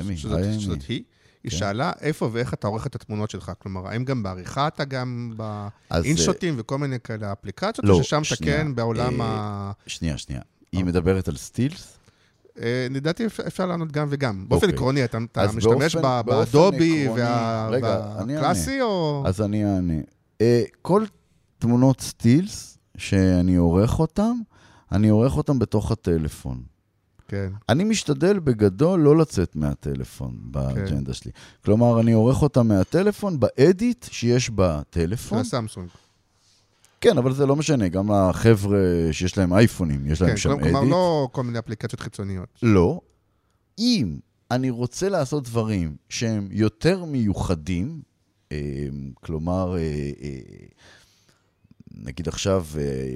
אמי, 0.00 0.16
שזאת 0.16 0.38
היי, 0.38 0.52
אמי. 0.52 0.60
שזאת 0.60 0.82
היא, 0.82 1.02
היא 1.44 1.50
כן. 1.52 1.56
שאלה 1.58 1.92
איפה 2.00 2.30
ואיך 2.32 2.54
אתה 2.54 2.66
עורך 2.66 2.86
את 2.86 2.94
התמונות 2.94 3.30
שלך. 3.30 3.52
כלומר, 3.58 3.88
האם 3.88 4.04
גם 4.04 4.22
בעריכה 4.22 4.68
אתה 4.68 4.84
גם 4.84 5.34
באינשוטים 5.90 6.54
וכל 6.58 6.78
מיני 6.78 7.00
כאלה 7.00 7.32
אפליקציות, 7.32 7.86
לא, 7.86 7.94
או 7.94 8.04
ששם 8.04 8.16
אתה 8.16 8.24
שנייה. 8.36 8.56
כן 8.56 8.74
בעולם 8.74 9.20
אה, 9.20 9.26
ה... 9.26 9.72
שנייה, 9.86 10.18
שנייה. 10.18 10.42
היא 10.72 10.84
מדברת 10.84 11.28
על 11.28 11.36
סטילס? 11.36 11.97
אה, 12.62 12.86
לדעתי 12.90 13.26
אפשר- 13.26 13.66
לענות 13.66 13.92
גם 13.92 14.06
וגם. 14.10 14.44
באופן 14.48 14.66
אוקיי. 14.66 14.76
עקרוני, 14.76 15.04
אתה 15.04 15.18
משתמש 15.54 15.96
באדובי 15.96 17.08
והקלאסי, 17.16 18.80
או... 18.82 19.22
אז 19.26 19.40
אני 19.40 19.64
אענה. 19.64 20.00
אה, 20.40 20.62
כל 20.82 21.04
תמונות 21.58 22.00
סטילס 22.00 22.78
שאני 22.96 23.56
עורך 23.56 23.98
אותן, 24.00 24.32
אני 24.92 25.08
עורך 25.08 25.36
אותן 25.36 25.58
בתוך 25.58 25.92
הטלפון. 25.92 26.62
כן. 27.28 27.48
אני 27.68 27.84
משתדל 27.84 28.38
בגדול 28.38 29.00
לא 29.00 29.16
לצאת 29.16 29.56
מהטלפון 29.56 30.36
באג'נדה 30.40 31.14
שלי. 31.14 31.30
כלומר, 31.64 32.00
אני 32.00 32.12
עורך 32.12 32.42
אותה 32.42 32.62
מהטלפון 32.62 33.40
באדיט 33.40 34.06
שיש 34.10 34.46
של 34.46 34.52
בטלפון. 34.56 35.38
הסמסונג. 35.38 35.88
כן, 37.00 37.18
אבל 37.18 37.32
זה 37.32 37.46
לא 37.46 37.56
משנה, 37.56 37.88
גם 37.88 38.10
לחבר'ה 38.10 38.78
שיש 39.12 39.38
להם 39.38 39.52
אייפונים, 39.52 40.06
יש 40.06 40.20
להם 40.20 40.30
כן, 40.30 40.36
שם 40.36 40.48
כלומר, 40.48 40.78
אדיט. 40.80 40.90
לא 40.90 41.28
כל 41.32 41.42
מיני 41.42 41.58
אפליקציות 41.58 42.00
חיצוניות. 42.00 42.48
לא. 42.62 43.00
אם 43.78 44.18
אני 44.50 44.70
רוצה 44.70 45.08
לעשות 45.08 45.44
דברים 45.44 45.96
שהם 46.08 46.48
יותר 46.50 47.04
מיוחדים, 47.04 48.02
אה, 48.52 48.86
כלומר, 49.14 49.76
אה, 49.76 50.10
אה, 50.22 50.38
נגיד 52.02 52.28
עכשיו, 52.28 52.66
אה, 52.78 53.14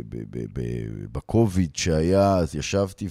בקוביד 1.12 1.76
שהיה, 1.76 2.36
אז 2.36 2.54
ישבתי 2.54 3.08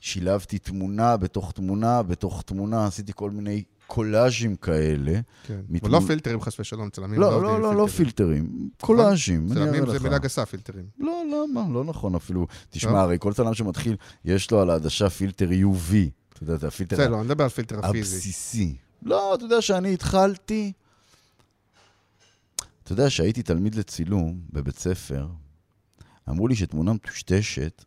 ושילבתי 0.00 0.58
תמונה 0.58 1.16
בתוך 1.16 1.52
תמונה 1.52 2.02
בתוך 2.02 2.42
תמונה, 2.46 2.86
עשיתי 2.86 3.12
כל 3.14 3.30
מיני 3.30 3.62
קולאז'ים 3.86 4.56
כאלה. 4.56 5.20
כן. 5.46 5.60
מתמונ- 5.68 5.88
ולא 5.88 6.00
פילטרים, 6.06 6.40
חס 6.40 6.60
ושלום, 6.60 6.90
צלמים 6.90 7.20
לא, 7.20 7.42
לא, 7.42 7.54
עם 7.56 7.62
לא, 7.62 7.74
לא 7.76 7.86
פילטרים, 7.86 8.70
קולאז'ים, 8.80 9.48
צלמים 9.54 9.86
זה. 9.90 9.98
מילה 10.00 10.18
גסה, 10.18 10.46
פילטרים. 10.46 10.84
לא, 10.98 11.22
למה? 11.50 11.62
לא 11.74 11.84
נכון 11.84 12.14
אפילו. 12.14 12.46
תשמע, 12.70 12.92
לא? 12.92 12.96
הרי 12.98 13.16
כל 13.20 13.32
צלם 13.32 13.54
שמתחיל, 13.54 13.96
יש 14.24 14.50
לו 14.50 14.60
על 14.60 14.70
העדשה 14.70 15.10
פילטר 15.10 15.48
UV. 15.48 15.94
אתה 16.32 16.42
יודע, 16.42 16.56
זה 16.56 16.68
הפילטר 16.68 17.08
לא, 17.08 17.16
אני 17.16 17.24
מדבר 17.24 17.44
על 17.44 17.50
פילטר 17.50 17.78
הפיזי. 17.86 18.16
הבסיסי. 18.16 18.76
לא, 19.02 19.34
אתה 19.34 19.44
יודע 19.44 19.62
שאני 19.62 19.94
התחלתי... 19.94 20.72
אתה 22.82 22.92
יודע, 22.92 23.10
שהייתי 23.10 23.42
תלמיד 23.42 23.74
לצילום 23.74 24.40
בבית 24.52 24.78
ספר, 24.78 25.26
אמרו 26.28 26.48
לי 26.48 26.56
שתמונה 26.56 26.92
מטושטשת 26.92 27.84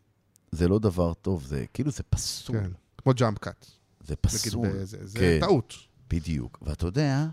זה 0.52 0.68
לא 0.68 0.78
דבר 0.78 1.14
טוב, 1.14 1.44
זה 1.44 1.64
כאילו 1.74 1.90
זה 1.90 2.02
פסול. 2.02 2.56
כן. 2.60 2.70
כמו 3.02 3.12
ג'אמפ 3.14 3.38
קאט. 3.38 3.66
זה 4.06 4.14
נגיד, 4.14 4.18
פסול. 4.20 4.68
זה- 4.82 5.06
זה 5.06 5.18
כן. 5.18 5.38
טעות. 5.40 5.74
בדיוק. 6.10 6.58
ואתה 6.62 6.86
יודע, 6.86 7.26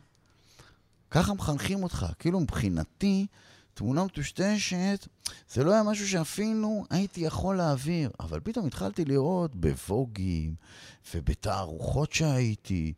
ככה 1.12 1.34
מחנכים 1.34 1.84
אותך. 1.84 2.06
כאילו 2.20 2.40
מבחינתי, 2.40 3.28
תמונה 3.74 4.04
מטושטשת, 4.04 5.08
זה 5.54 5.64
לא 5.64 5.74
היה 5.74 5.84
משהו 5.84 6.08
שאפילו 6.08 6.86
הייתי 6.90 7.22
יכול 7.22 7.58
להעביר. 7.58 8.12
אבל 8.20 8.40
פתאום 8.40 8.68
התחלתי 8.68 9.06
לראות 9.06 9.56
בווגים 9.56 10.56
ובתערוכות 11.16 12.14
שהייתי. 12.14 12.94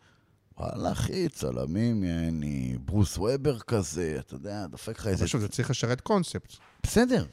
וואלה, 0.57 0.91
אחי, 0.91 1.30
צלמים, 1.30 2.03
יעני, 2.03 2.77
ברוס 2.85 3.18
וובר 3.18 3.60
כזה, 3.60 4.15
אתה 4.19 4.35
יודע, 4.35 4.68
דופק 4.68 4.99
לך 4.99 5.07
איזה... 5.07 5.27
שוב, 5.27 5.41
זה 5.41 5.47
צריך 5.47 5.69
לשרת 5.69 6.01
קונספט. 6.01 6.53
בסדר, 6.84 7.26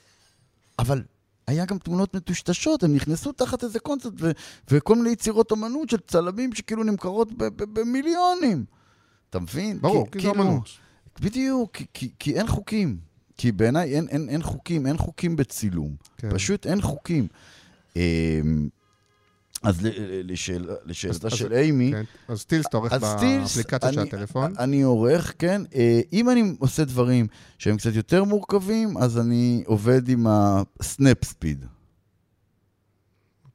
אבל 0.78 1.02
היה 1.46 1.64
גם 1.64 1.78
תמונות 1.78 2.14
מטושטשות, 2.16 2.82
הם 2.82 2.94
נכנסו 2.94 3.32
תחת 3.32 3.64
איזה 3.64 3.78
קונספט, 3.78 4.12
ו- 4.20 4.30
וכל 4.70 4.96
מיני 4.96 5.10
יצירות 5.10 5.50
אומנות 5.50 5.90
של 5.90 5.96
צלמים 6.06 6.52
שכאילו 6.54 6.84
נמכרות 6.84 7.28
במיליונים. 7.58 8.64
אתה 9.30 9.38
מבין? 9.40 9.80
ברור, 9.80 10.06
כי 10.10 10.18
זה 10.18 10.28
כאילו- 10.28 10.34
אמנות. 10.44 10.68
בדיוק, 11.20 11.76
כי, 11.76 11.86
כי, 11.94 12.10
כי 12.18 12.34
אין 12.34 12.46
חוקים. 12.46 12.98
כי 13.36 13.52
בעיניי 13.52 13.94
אין, 13.94 14.08
אין, 14.08 14.28
אין 14.28 14.42
חוקים, 14.42 14.86
אין 14.86 14.96
חוקים 14.96 15.36
בצילום. 15.36 15.96
כן. 16.18 16.30
פשוט 16.34 16.66
אין 16.66 16.80
חוקים. 16.80 17.28
אז 19.62 19.88
לשאלתה 20.84 21.30
של 21.30 21.52
אימי, 21.52 21.92
כן. 21.92 22.04
אז 22.28 22.40
סטילס 22.40 22.66
אתה 22.66 22.76
עורך 22.76 22.92
באפליקציה 22.92 23.92
של 23.92 24.00
הטלפון. 24.00 24.52
אני 24.58 24.82
עורך, 24.82 25.34
כן. 25.38 25.62
אה, 25.74 26.00
אם 26.12 26.30
אני 26.30 26.56
עושה 26.58 26.84
דברים 26.84 27.26
שהם 27.58 27.76
קצת 27.76 27.94
יותר 27.94 28.24
מורכבים, 28.24 28.98
אז 28.98 29.18
אני 29.18 29.62
עובד 29.66 30.08
עם 30.08 30.26
ה 30.28 31.24
Snapseed. 31.24 31.64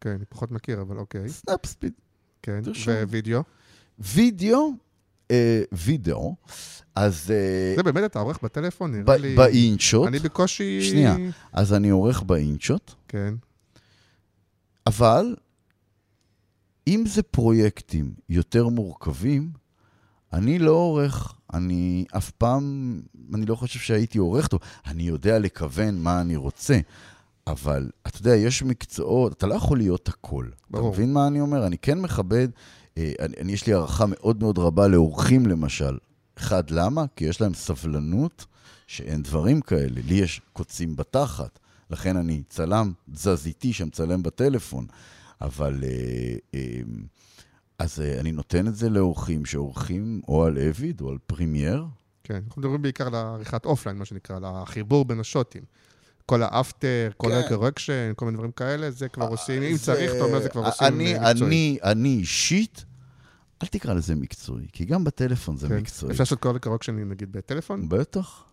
כן, 0.02 0.10
אני 0.10 0.26
פחות 0.30 0.52
מכיר, 0.52 0.82
אבל 0.82 0.98
אוקיי. 0.98 1.30
Snapseed. 1.30 1.94
כן. 2.42 2.62
ווידאו. 3.08 3.44
וידאו, 4.00 4.72
אה, 5.32 5.64
וידאו, 5.72 6.36
אז 6.96 7.32
אה, 7.32 7.74
זה 7.76 7.84
באמת 7.84 8.04
אתה 8.12 8.20
עורך 8.20 8.40
בטלפון? 8.44 8.96
נראה 8.96 9.18
לי... 9.18 9.36
ב 9.36 9.45
InShot, 9.45 10.08
אני 10.08 10.20
בקושי... 10.20 10.82
שנייה. 10.82 11.16
אז 11.54 11.74
אני 11.74 11.90
עורך 11.90 12.22
ב 12.22 12.31
InShot, 12.31 12.92
כן. 13.08 13.34
אבל 14.88 15.36
אם 16.88 17.04
זה 17.08 17.24
פרויקטים 17.24 18.14
יותר 18.30 18.68
מורכבים, 18.68 19.52
אני 20.34 20.60
לא 20.60 20.72
עורך, 20.72 21.34
אני 21.54 22.06
אף 22.18 22.32
פעם, 22.32 23.02
אני 23.34 23.46
לא 23.46 23.56
חושב 23.56 23.80
שהייתי 23.80 24.18
עורך 24.18 24.48
טוב. 24.48 24.60
אני 24.86 25.04
יודע 25.04 25.40
לכוון 25.40 26.00
מה 26.00 26.22
אני 26.22 26.36
רוצה, 26.36 26.80
אבל 27.48 27.90
אתה 28.08 28.18
יודע, 28.18 28.36
יש 28.36 28.64
מקצועות, 28.64 29.34
אתה 29.34 29.48
לא 29.48 29.56
יכול 29.56 29.78
להיות 29.78 30.08
הכל. 30.08 30.46
ברור. 30.70 30.90
אתה 30.90 30.98
מבין 30.98 31.14
מה 31.14 31.28
אני 31.28 31.42
אומר? 31.42 31.68
אני 31.68 31.78
כן 31.78 32.00
מכבד, 32.00 32.48
אה, 32.98 33.12
אני, 33.20 33.36
אני, 33.40 33.52
יש 33.52 33.68
לי 33.68 33.74
הערכה 33.74 34.06
מאוד 34.08 34.40
מאוד 34.40 34.58
רבה 34.58 34.88
לאורחים 34.88 35.46
למשל. 35.46 35.98
אחד, 36.38 36.70
למה? 36.70 37.06
כי 37.16 37.26
יש 37.26 37.42
להם 37.42 37.54
סבלנות 37.54 38.46
שאין 38.88 39.24
דברים 39.24 39.62
כאלה. 39.62 40.02
לי 40.08 40.16
יש 40.16 40.42
קוצים 40.54 40.96
בתחת, 40.96 41.60
לכן 41.90 42.18
אני 42.18 42.42
צלם 42.50 42.92
תזזיתי 43.12 43.74
שמצלם 43.74 44.24
בטלפון. 44.24 44.86
אבל... 45.42 45.84
אה, 45.84 46.36
אה, 46.54 46.82
אז 47.82 48.02
אה, 48.02 48.20
אני 48.20 48.32
נותן 48.32 48.68
את 48.68 48.76
זה 48.76 48.90
לעורכים 48.90 49.46
שעורכים 49.46 50.22
או 50.28 50.46
על 50.46 50.58
Avid 50.58 51.02
או 51.02 51.10
על 51.10 51.18
Premiere. 51.28 51.86
כן. 52.24 52.40
אנחנו 52.48 52.62
מדברים 52.62 52.82
בעיקר 52.82 53.08
על 53.08 53.16
עריכת 53.16 53.66
offline, 53.66 53.98
מה 53.98 54.06
שנקרא, 54.06 54.36
על 54.36 54.44
החיבור 54.46 55.06
בין 55.06 55.20
השוטים. 55.20 55.64
כל 56.26 56.44
ה 56.44 56.54
After, 56.54 57.12
כל 57.18 57.30
כן. 57.30 57.36
ה 57.46 57.51
correction, 57.51 58.12
כל 58.16 58.26
מיני 58.26 58.38
דברים 58.38 58.52
כאלה, 58.52 58.92
זה 58.92 59.10
כבר 59.10 59.28
עושים, 59.28 59.64
אם 59.64 59.78
צריך, 59.78 60.12
אתה 60.12 60.24
אומר, 60.24 60.42
זה 60.42 60.50
כבר 60.50 60.66
עושים 60.66 60.88
אני, 60.88 61.16
אה, 61.16 61.32
מקצועי. 61.32 61.48
אני, 61.48 61.80
אני 61.84 62.10
אישית, 62.10 62.86
אל 63.64 63.68
תקרא 63.68 63.94
לזה 63.94 64.16
מקצועי, 64.16 64.68
כי 64.74 64.86
גם 64.86 65.04
בטלפון 65.04 65.58
זה 65.58 65.68
כן. 65.68 65.78
מקצועי. 65.78 66.12
אפשר 66.12 66.24
לעשות 66.24 66.40
כל 66.40 66.56
הקורקשנים, 66.56 67.10
נגיד, 67.10 67.32
בטלפון? 67.32 67.90
בטח, 67.90 68.44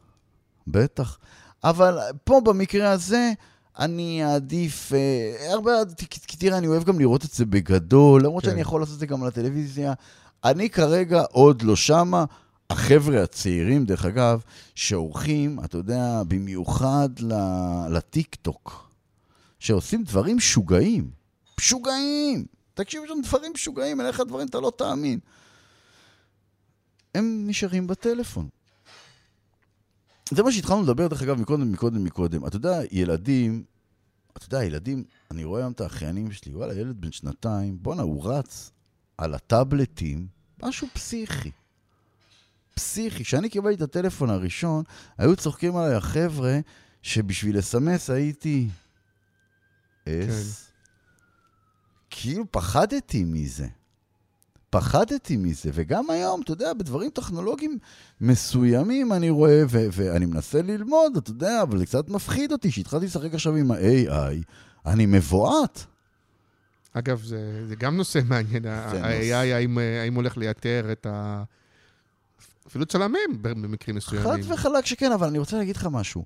בטח. 0.66 1.18
אבל 1.64 1.98
פה 2.24 2.40
במקרה 2.44 2.90
הזה, 2.90 3.32
אני 3.78 4.24
אעדיף, 4.24 4.92
אה, 4.92 5.52
הרבה, 5.52 5.72
כי- 6.10 6.36
תראה, 6.36 6.58
אני 6.58 6.66
אוהב 6.66 6.84
גם 6.84 6.98
לראות 6.98 7.24
את 7.24 7.30
זה 7.30 7.46
בגדול, 7.46 8.22
למרות 8.24 8.44
כן. 8.44 8.50
שאני 8.50 8.60
יכול 8.60 8.80
לעשות 8.80 8.94
את 8.94 9.00
זה 9.00 9.06
גם 9.06 9.22
על 9.22 9.28
הטלוויזיה. 9.28 9.92
אני 10.44 10.70
כרגע 10.70 11.22
עוד 11.32 11.62
לא 11.62 11.76
שמה. 11.76 12.24
החבר'ה 12.70 13.22
הצעירים, 13.22 13.84
דרך 13.84 14.04
אגב, 14.04 14.40
שעורכים, 14.74 15.58
אתה 15.64 15.76
יודע, 15.78 16.22
במיוחד 16.28 17.08
לטיק-טוק, 17.90 18.90
שעושים 19.58 20.04
דברים 20.04 20.36
משוגעים. 20.36 21.10
משוגעים! 21.60 22.44
תקשיב, 22.74 23.02
יש 23.04 23.10
שם 23.10 23.20
דברים 23.24 23.52
משוגעים, 23.54 24.00
אליך 24.00 24.20
דברים 24.28 24.46
אתה 24.46 24.60
לא 24.60 24.72
תאמין. 24.76 25.18
הם 27.14 27.44
נשארים 27.46 27.86
בטלפון. 27.86 28.48
זה 30.30 30.42
מה 30.42 30.52
שהתחלנו 30.52 30.82
לדבר, 30.82 31.08
דרך 31.08 31.22
אגב, 31.22 31.40
מקודם, 31.40 31.72
מקודם, 31.72 32.04
מקודם. 32.04 32.46
אתה 32.46 32.56
יודע, 32.56 32.80
ילדים, 32.90 33.64
אתה 34.36 34.46
יודע, 34.46 34.64
ילדים, 34.64 35.04
אני 35.30 35.44
רואה 35.44 35.60
היום 35.60 35.72
את 35.72 35.80
האחיינים 35.80 36.32
שלי, 36.32 36.54
וואלה, 36.54 36.74
ילד 36.74 37.00
בן 37.00 37.12
שנתיים, 37.12 37.78
בואנה, 37.82 38.02
הוא 38.02 38.32
רץ 38.32 38.70
על 39.18 39.34
הטאבלטים, 39.34 40.26
משהו 40.62 40.88
פסיכי. 40.92 41.50
פסיכי. 42.74 43.24
כשאני 43.24 43.48
קיבלתי 43.48 43.74
את 43.76 43.82
הטלפון 43.82 44.30
הראשון, 44.30 44.84
היו 45.18 45.36
צוחקים 45.36 45.76
עליי 45.76 45.94
החבר'ה 45.94 46.58
שבשביל 47.02 47.58
לסמס 47.58 48.10
הייתי... 48.10 48.68
אס. 50.08 50.70
כאילו 52.10 52.44
פחדתי 52.50 53.24
מזה. 53.24 53.68
פחדתי 54.70 55.36
מזה, 55.36 55.70
וגם 55.74 56.10
היום, 56.10 56.40
אתה 56.42 56.52
יודע, 56.52 56.72
בדברים 56.72 57.10
טכנולוגיים 57.10 57.78
מסוימים 58.20 59.12
אני 59.12 59.30
רואה, 59.30 59.62
ו- 59.68 59.86
ואני 59.92 60.26
מנסה 60.26 60.62
ללמוד, 60.62 61.16
אתה 61.16 61.30
יודע, 61.30 61.62
אבל 61.62 61.78
זה 61.78 61.86
קצת 61.86 62.08
מפחיד 62.08 62.52
אותי, 62.52 62.70
שהתחלתי 62.70 63.06
לשחק 63.06 63.34
עכשיו 63.34 63.54
עם 63.54 63.70
ה-AI, 63.70 64.44
אני 64.86 65.06
מבועת. 65.06 65.84
אגב, 66.92 67.22
זה, 67.22 67.66
זה 67.68 67.76
גם 67.76 67.96
נושא 67.96 68.20
מעניין, 68.28 68.66
ה-AI, 68.66 69.54
האם, 69.54 69.78
האם 69.78 70.14
הולך 70.14 70.36
לייתר 70.36 70.88
את 70.92 71.06
ה... 71.06 71.42
אפילו 72.66 72.86
צלמים 72.86 73.42
במקרים 73.42 74.00
חד 74.00 74.16
מסוימים. 74.16 74.52
וחלק 74.52 74.86
שכן, 74.86 75.12
אבל 75.12 75.26
אני 75.26 75.38
רוצה 75.38 75.58
להגיד 75.58 75.76
לך 75.76 75.88
משהו. 75.90 76.24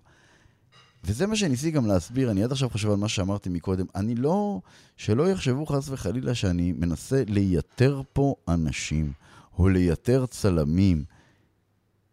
וזה 1.05 1.27
מה 1.27 1.37
שניסיתי 1.37 1.71
גם 1.71 1.87
להסביר, 1.87 2.31
אני 2.31 2.45
עד 2.45 2.53
עכשיו 2.53 2.71
חושב 2.71 2.91
על 2.91 2.97
מה 2.97 3.09
שאמרתי 3.09 3.49
מקודם. 3.49 3.87
אני 3.95 4.15
לא, 4.15 4.61
שלא 4.97 5.31
יחשבו 5.31 5.67
חס 5.67 5.89
וחלילה 5.89 6.35
שאני 6.35 6.73
מנסה 6.73 7.23
לייתר 7.27 8.03
פה 8.13 8.35
אנשים, 8.49 9.13
או 9.59 9.69
לייתר 9.69 10.27
צלמים. 10.27 11.05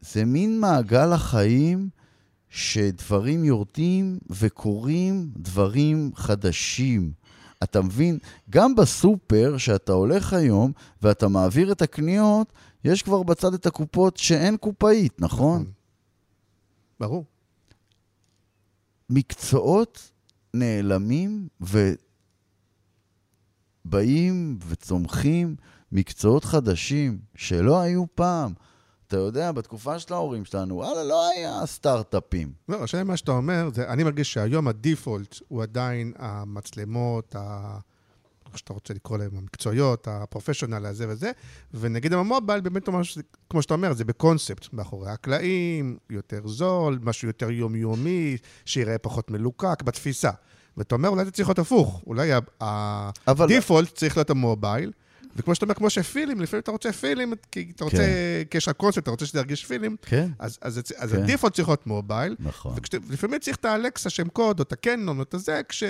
זה 0.02 0.26
מין 0.26 0.60
מעגל 0.60 1.14
החיים 1.14 1.90
שדברים 2.49 3.44
יורדים 3.44 4.20
וקורים 4.30 5.32
דברים 5.38 6.11
חדשים. 6.16 7.11
אתה 7.64 7.82
מבין? 7.82 8.18
גם 8.49 8.76
בסופר, 8.76 9.57
שאתה 9.57 9.91
הולך 9.91 10.34
היום 10.34 10.72
ואתה 11.02 11.28
מעביר 11.28 11.72
את 11.72 11.82
הקניות, 11.82 12.53
יש 12.84 13.03
כבר 13.03 13.24
בצד 13.24 13.53
את 13.53 13.66
הקופות 13.66 14.18
שאין 14.18 14.57
קופאית, 14.57 15.22
נכון? 15.22 15.66
ברור. 16.99 17.26
מקצועות 19.10 20.11
נעלמים 20.53 21.48
ובאים 23.86 24.60
וצומחים 24.68 25.56
מקצועות 25.91 26.44
חדשים 26.44 27.19
שלא 27.36 27.80
היו 27.80 28.06
פעם. 28.15 28.53
אתה 29.07 29.18
יודע, 29.18 29.52
בתקופה 29.52 29.99
של 29.99 30.14
ההורים 30.14 30.45
שלנו, 30.45 30.76
וואלה, 30.76 31.03
לא 31.03 31.30
היה 31.30 31.65
סטארט-אפים. 31.65 32.53
לא, 32.69 32.84
השאלה 32.84 33.03
מה 33.03 33.18
שאתה 33.18 33.31
אומר, 33.31 33.69
זה, 33.73 33.90
אני 33.90 34.03
מרגיש 34.03 34.34
שהיום 34.34 34.68
הדיפולט 34.68 35.36
הוא 35.48 35.64
עדיין 35.64 36.14
המצלמות, 36.18 37.36
ה... 37.36 37.80
איך 38.50 38.58
שאתה 38.58 38.74
רוצה 38.74 38.94
לקרוא 38.94 39.18
להם, 39.18 39.30
המקצועיות, 39.38 40.08
הפרופשיונל 40.12 40.86
הזה 40.86 41.06
וזה, 41.10 41.32
ונגיד 41.74 42.14
עם 42.14 42.20
המובייל, 42.20 42.62
באמת, 42.62 42.90
ממש, 42.90 43.18
כמו 43.50 43.62
שאתה 43.62 43.74
אומר, 43.74 43.94
זה 43.94 44.06
בקונספט, 44.06 44.74
מאחורי 44.74 45.10
הקלעים, 45.12 45.98
יותר 46.10 46.48
זול, 46.48 47.00
משהו 47.04 47.28
יותר 47.28 47.52
יומיומי, 47.52 48.38
שיראה 48.66 48.98
פחות 48.98 49.32
מלוקק, 49.32 49.84
בתפיסה. 49.84 50.32
ואתה 50.78 50.96
אומר, 50.96 51.10
אולי 51.10 51.26
זה 51.26 51.32
צריך 51.32 51.50
להיות 51.50 51.60
הפוך, 51.60 52.02
אולי 52.08 52.32
ה- 52.34 53.10
אבל- 53.28 53.46
הדיפולט 53.46 53.96
צריך 53.96 54.18
להיות 54.18 54.30
המובייל, 54.30 54.92
וכמו 55.40 55.56
שאתה 55.56 55.66
אומר, 55.66 55.76
כמו 55.76 55.90
שפילים, 55.90 56.41
לפעמים 56.41 56.61
אתה 56.61 56.72
רוצה 56.72 56.91
פילים, 56.91 57.34
כי 57.52 57.72
אתה 57.76 57.84
רוצה, 57.84 57.98
כן. 57.98 58.44
כי 58.49 58.57
יש 58.57 58.68
לך 58.68 58.76
קונספט, 58.76 59.03
אתה 59.03 59.11
רוצה 59.11 59.26
שזה 59.26 59.40
ירגיש 59.40 59.66
פילים, 59.66 59.95
כן. 60.02 60.30
אז, 60.40 60.57
אז, 60.61 60.82
אז 60.98 61.11
כן. 61.11 61.24
הדיפולט 61.24 61.53
צריך 61.53 61.68
להיות 61.68 61.88
מובייל, 61.88 62.36
נכון. 62.40 62.76
ולפעמים 63.07 63.40
צריך 63.40 63.57
את 63.57 63.66
האלקסה 63.66 64.10
שם 64.10 64.28
קוד, 64.28 64.60
או 64.60 64.64
את 64.64 64.72
הקנון, 64.72 65.18
או 65.18 65.24
את 65.24 65.34
הזה, 65.34 65.61
כש, 65.70 65.84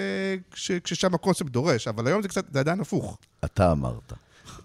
כש, 0.52 0.72
כששם 0.72 1.14
הקונספט 1.14 1.50
דורש, 1.50 1.88
אבל 1.88 2.08
היום 2.08 2.22
זה 2.22 2.28
קצת, 2.28 2.46
זה 2.54 2.60
עדיין 2.60 2.80
הפוך. 2.80 3.18
אתה 3.46 3.72
אמרת. 3.72 4.14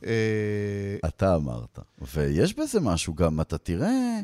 אה, 0.07 0.97
אתה 1.09 1.35
אמרת. 1.35 1.79
ויש 2.15 2.55
בזה 2.55 2.81
משהו 2.81 3.15
גם, 3.15 3.41
אתה 3.41 3.59
תראה, 3.59 4.21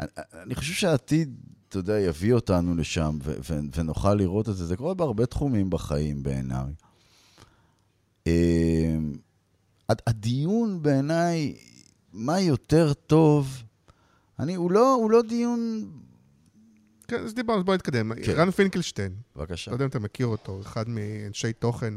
אני, 0.00 0.08
אני 0.42 0.54
חושב 0.54 0.72
שהעתיד, 0.72 1.34
אתה 1.68 1.78
יודע, 1.78 2.00
יביא 2.00 2.32
אותנו 2.32 2.74
לשם, 2.74 3.18
ו- 3.22 3.34
ו- 3.50 3.60
ונוכל 3.76 4.14
לראות 4.14 4.48
את 4.48 4.56
זה. 4.56 4.66
זה 4.66 4.76
קורה 4.76 4.94
בהרבה 4.94 5.26
תחומים 5.26 5.70
בחיים 5.70 6.22
בעיניי. 6.22 6.72
הד- 9.88 10.02
הדיון 10.06 10.82
בעיניי, 10.82 11.56
מה 12.12 12.40
יותר 12.40 12.92
טוב, 12.92 13.62
אני, 14.38 14.54
הוא 14.54 14.70
לא, 14.70 14.94
הוא 14.94 15.10
לא 15.10 15.22
דיון... 15.22 15.90
כן, 17.08 17.24
אז 17.24 17.34
דיברנו, 17.34 17.64
בוא 17.64 17.74
נתקדם. 17.74 18.12
כן. 18.24 18.32
רן 18.32 18.50
פינקלשטיין, 18.50 19.14
בבקשה. 19.36 19.70
לא 19.70 19.74
יודע 19.74 19.84
אם 19.84 19.88
אתה 19.88 19.98
מכיר 19.98 20.26
אותו, 20.26 20.60
אחד 20.60 20.88
מאנשי 20.88 21.52
תוכן, 21.52 21.94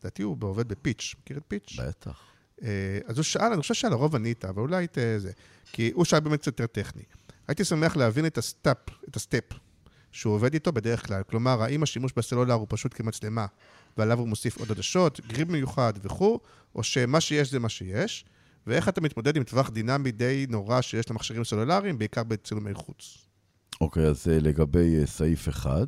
לדעתי 0.00 0.22
הוא 0.22 0.36
עובד 0.40 0.68
בפיץ', 0.68 1.14
מכיר 1.22 1.36
את 1.36 1.42
פיץ'? 1.48 1.76
בטח. 1.80 2.20
אה, 2.62 2.98
אז 3.06 3.16
הוא 3.18 3.22
שאל, 3.22 3.52
אני 3.52 3.60
חושב 3.60 3.74
שלרוב 3.74 4.14
ענית, 4.16 4.44
אבל 4.44 4.62
אולי 4.62 4.84
את 4.84 4.98
אה, 4.98 5.18
זה. 5.18 5.32
כי 5.72 5.90
הוא 5.94 6.04
שאל 6.04 6.20
באמת 6.20 6.40
קצת 6.40 6.60
יותר 6.60 6.66
טכני. 6.82 7.02
הייתי 7.48 7.64
שמח 7.64 7.96
להבין 7.96 8.26
את 8.26 8.38
ה 8.38 8.43
setup, 8.43 8.76
את 9.08 9.16
ה 9.16 9.20
setup, 9.20 9.44
שהוא 10.12 10.34
עובד 10.34 10.54
איתו 10.54 10.72
בדרך 10.72 11.06
כלל. 11.06 11.22
כלומר, 11.22 11.62
האם 11.62 11.82
השימוש 11.82 12.12
בסלולר 12.16 12.54
הוא 12.54 12.66
פשוט 12.70 12.94
כמצלמה, 12.94 13.46
ועליו 13.96 14.18
הוא 14.18 14.28
מוסיף 14.28 14.58
עוד 14.58 14.70
עדשות, 14.70 15.20
grip 15.26 15.50
מיוחד 15.52 15.92
וכו', 16.02 16.38
או 16.74 16.82
שמה 16.82 17.20
שיש 17.20 17.50
זה 17.50 17.58
מה 17.58 17.68
שיש, 17.68 18.24
ואיך 18.66 18.88
אתה 18.88 19.00
מתמודד 19.00 19.36
עם 19.36 19.44
טווח 19.44 19.70
דינמי 19.70 20.12
די 20.12 20.46
נורא 20.48 20.80
שיש 20.80 21.10
למכשירים 21.10 21.44
סלולריים, 21.44 21.98
בעיקר 21.98 22.22
בצילומי 22.22 22.74
חוץ. 22.74 23.26
אוקיי, 23.80 24.06
אז 24.06 24.28
אה, 24.28 24.38
לגבי 24.40 25.00
אה, 25.00 25.06
סעיף 25.06 25.48
אחד, 25.48 25.86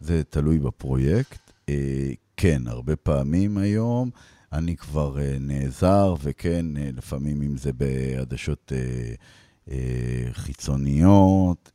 זה 0.00 0.24
תלוי 0.24 0.58
בפרויקט. 0.58 1.52
אה, 1.68 2.10
כן, 2.36 2.62
הרבה 2.66 2.96
פעמים 2.96 3.58
היום 3.58 4.10
אני 4.52 4.76
כבר 4.76 5.16
נעזר, 5.40 6.14
וכן, 6.22 6.66
לפעמים 6.76 7.42
אם 7.42 7.56
זה 7.56 7.72
בעדשות 7.72 8.72
חיצוניות, 10.32 11.70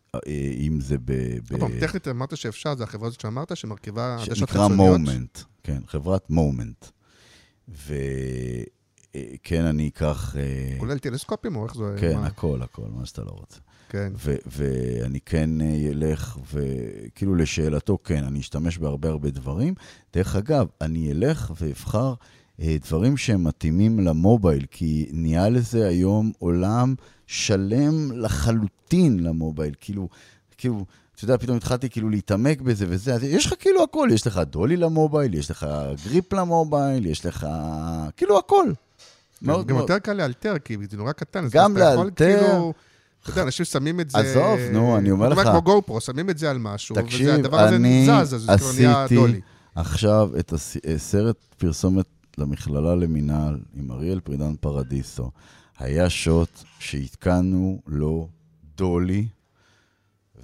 אם 0.68 0.80
זה 0.82 0.98
ב... 0.98 1.04
ב- 1.06 1.52
עוד 1.52 1.60
פעם, 1.60 1.80
טכנית 1.80 2.08
אמרת 2.08 2.38
שאפשר, 2.38 2.76
זה 2.76 2.84
החברה 2.84 3.08
הזאת 3.08 3.20
שאמרת, 3.20 3.58
שמרכיבה 3.58 4.16
עדשות 4.16 4.36
שנקרא 4.36 4.68
חיצוניות. 4.68 5.00
מומנט, 5.00 5.40
כן, 5.64 5.82
חברת 5.88 6.30
מומנט. 6.30 6.86
וכן, 7.68 9.66
אני 9.66 9.88
אקח... 9.88 10.36
אה, 10.38 10.76
כולל 10.80 10.98
טלסקופים 10.98 11.56
או 11.56 11.66
איך 11.66 11.76
זה? 11.76 11.96
כן, 12.00 12.16
מה? 12.16 12.28
הכל, 12.28 12.62
הכל, 12.62 12.88
מה 12.96 13.06
שאתה 13.06 13.22
לא 13.22 13.32
רוצה. 13.32 13.60
כן. 13.90 14.14
ואני 14.46 15.20
כן 15.20 15.62
אה, 15.62 15.90
אלך, 15.90 16.38
וכאילו 16.54 17.36
לשאלתו, 17.36 17.98
כן, 18.04 18.24
אני 18.24 18.40
אשתמש 18.40 18.78
בהרבה 18.78 19.10
הרבה 19.10 19.30
דברים. 19.30 19.74
דרך 20.14 20.36
אגב, 20.36 20.68
אני 20.82 21.12
אלך 21.12 21.52
ואבחר 21.62 22.14
אה, 22.62 22.78
דברים 22.86 23.18
שהם 23.18 23.44
מתאימים 23.44 24.00
למובייל, 24.00 24.66
כי 24.72 25.10
נהיה 25.12 25.50
לזה 25.50 25.88
היום 25.88 26.32
עולם 26.40 26.96
שלם 27.28 28.12
לחלוטין 28.12 29.20
למובייל. 29.20 29.74
כאילו, 29.80 30.10
כאילו, 30.58 30.86
אתה 31.18 31.26
יודע, 31.26 31.38
פתאום 31.38 31.58
התחלתי 31.58 31.90
כאילו 31.90 32.10
להתעמק 32.10 32.62
בזה 32.62 32.86
וזה, 32.90 33.14
אז 33.14 33.24
יש 33.24 33.46
לך 33.46 33.54
כאילו 33.60 33.84
הכל, 33.84 34.10
יש 34.14 34.28
לך 34.28 34.38
דולי 34.38 34.78
למובייל, 34.78 35.34
יש 35.34 35.52
לך 35.52 35.68
גריפ 36.06 36.34
למובייל, 36.34 37.06
יש 37.06 37.26
לך 37.26 37.48
כאילו 38.18 38.40
הכל. 38.40 38.66
מאוד 39.42 39.68
גם 39.68 39.76
מאוד. 39.76 39.90
יותר 39.90 40.00
קל 40.00 40.14
לאלתר, 40.14 40.60
כי 40.60 40.78
זה 40.92 40.98
נורא 40.98 41.12
קטן. 41.12 41.46
אז 41.46 41.52
גם 41.52 41.78
אתה 41.78 41.84
יכול. 41.94 42.12
כאילו- 42.16 42.74
אתה 43.24 43.30
יודע, 43.30 43.44
אנשים 43.44 43.66
שמים 43.66 44.00
את 44.00 44.10
זה... 44.10 44.18
עזוב, 44.18 44.60
נו, 44.74 44.98
אני 44.98 45.12
אומר 45.12 45.30
לך. 45.30 45.48
כמו 45.48 45.62
גו 45.62 45.82
פרו, 45.82 46.02
שמים 46.02 46.30
את 46.30 46.38
זה 46.38 46.50
על 46.50 46.58
משהו, 46.58 46.96
תקשיב, 46.96 47.28
והדבר 47.28 47.60
הזה 47.60 47.76
אני 47.76 48.06
זז, 48.06 48.34
אז 48.36 48.42
זה 48.42 48.52
כבר 48.58 48.72
נהיה 48.76 49.04
עשיתי 49.04 49.16
דולי. 49.16 49.42
עכשיו 49.76 50.30
את 50.40 50.54
הסרט 50.96 51.36
פרסומת 51.58 52.06
למכללה 52.38 52.96
למינהל 52.96 53.60
עם 53.76 53.92
אריאל 53.92 54.20
פרידן 54.20 54.56
פרדיסו. 54.60 55.32
היה 55.80 56.10
שוט 56.10 56.50
שהתקנו 56.80 57.82
לו 57.88 58.28
דולי, 58.78 59.28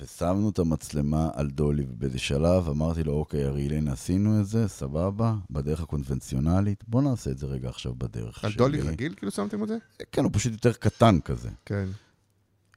ושמנו 0.03 0.49
את 0.49 0.59
המצלמה 0.59 1.29
על 1.33 1.49
דולי, 1.49 1.83
ובאיזה 1.89 2.19
שלב 2.19 2.69
אמרתי 2.69 3.03
לו, 3.03 3.13
אוקיי, 3.13 3.45
אריאל, 3.45 3.73
הנה 3.73 3.91
עשינו 3.91 4.41
את 4.41 4.45
זה, 4.47 4.67
סבבה, 4.67 5.35
בדרך 5.49 5.81
הקונבנציונלית, 5.81 6.83
בוא 6.87 7.01
נעשה 7.01 7.31
את 7.31 7.37
זה 7.37 7.45
רגע 7.45 7.69
עכשיו 7.69 7.95
בדרך 7.95 8.43
על 8.43 8.49
שלי. 8.51 8.57
דולי 8.57 8.81
רגיל 8.81 9.13
כאילו 9.15 9.31
שמתם 9.31 9.63
את 9.63 9.67
זה? 9.67 9.77
כן, 10.11 10.23
הוא 10.23 10.31
פשוט 10.33 10.51
יותר 10.53 10.73
קטן 10.73 11.19
כזה. 11.19 11.49
כן. 11.65 11.85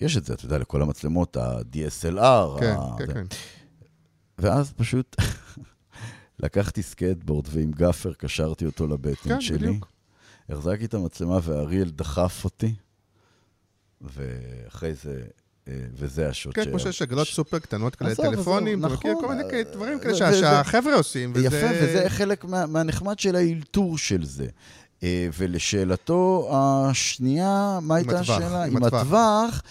יש 0.00 0.16
את 0.16 0.24
זה, 0.24 0.34
אתה 0.34 0.44
יודע, 0.44 0.58
לכל 0.58 0.82
המצלמות, 0.82 1.36
ה-DSLR. 1.36 2.60
כן, 2.60 2.76
ה- 2.78 2.96
כן, 2.98 3.06
זה. 3.06 3.12
כן. 3.14 3.24
ואז 4.38 4.72
פשוט 4.72 5.16
לקחתי 6.38 6.82
סקייטבורד 6.82 7.46
ועם 7.50 7.70
gaffer 7.70 8.12
קשרתי 8.12 8.66
אותו 8.66 8.86
לבטן 8.86 9.14
כן, 9.28 9.40
שלי. 9.40 9.58
בדיוק. 9.58 9.88
החזקתי 10.48 10.84
את 10.84 10.94
המצלמה 10.94 11.38
ואריאל 11.42 11.90
דחף 11.90 12.44
אותי, 12.44 12.74
ואחרי 14.00 14.94
זה, 14.94 15.22
אה, 15.22 15.26
וזה 15.68 16.28
השוט 16.28 16.54
כן, 16.54 16.64
כמו 16.64 16.78
שיש 16.78 17.02
עגלות 17.02 17.28
סופר 17.28 17.58
קטנות 17.58 17.94
כאלה, 17.94 18.14
טלפונים, 18.14 18.80
נכון. 18.80 19.14
כל 19.20 19.28
מיני 19.28 19.50
כאלה 19.50 19.62
דברים 19.72 19.98
כאלה 20.00 20.14
שהחבר'ה 20.14 20.94
עושים, 20.94 21.32
וזה... 21.34 21.46
יפה, 21.46 21.66
וזה 21.82 22.04
חלק 22.08 22.44
מה, 22.44 22.66
מהנחמד 22.66 23.18
של 23.18 23.36
האלתור 23.36 23.98
של 23.98 24.24
זה. 24.24 24.46
אה, 25.02 25.28
ולשאלתו 25.38 26.50
השנייה, 26.52 27.78
מה 27.82 27.96
הייתה 27.96 28.20
השאלה? 28.20 28.64
עם 28.64 28.84
הטווח. 28.84 29.62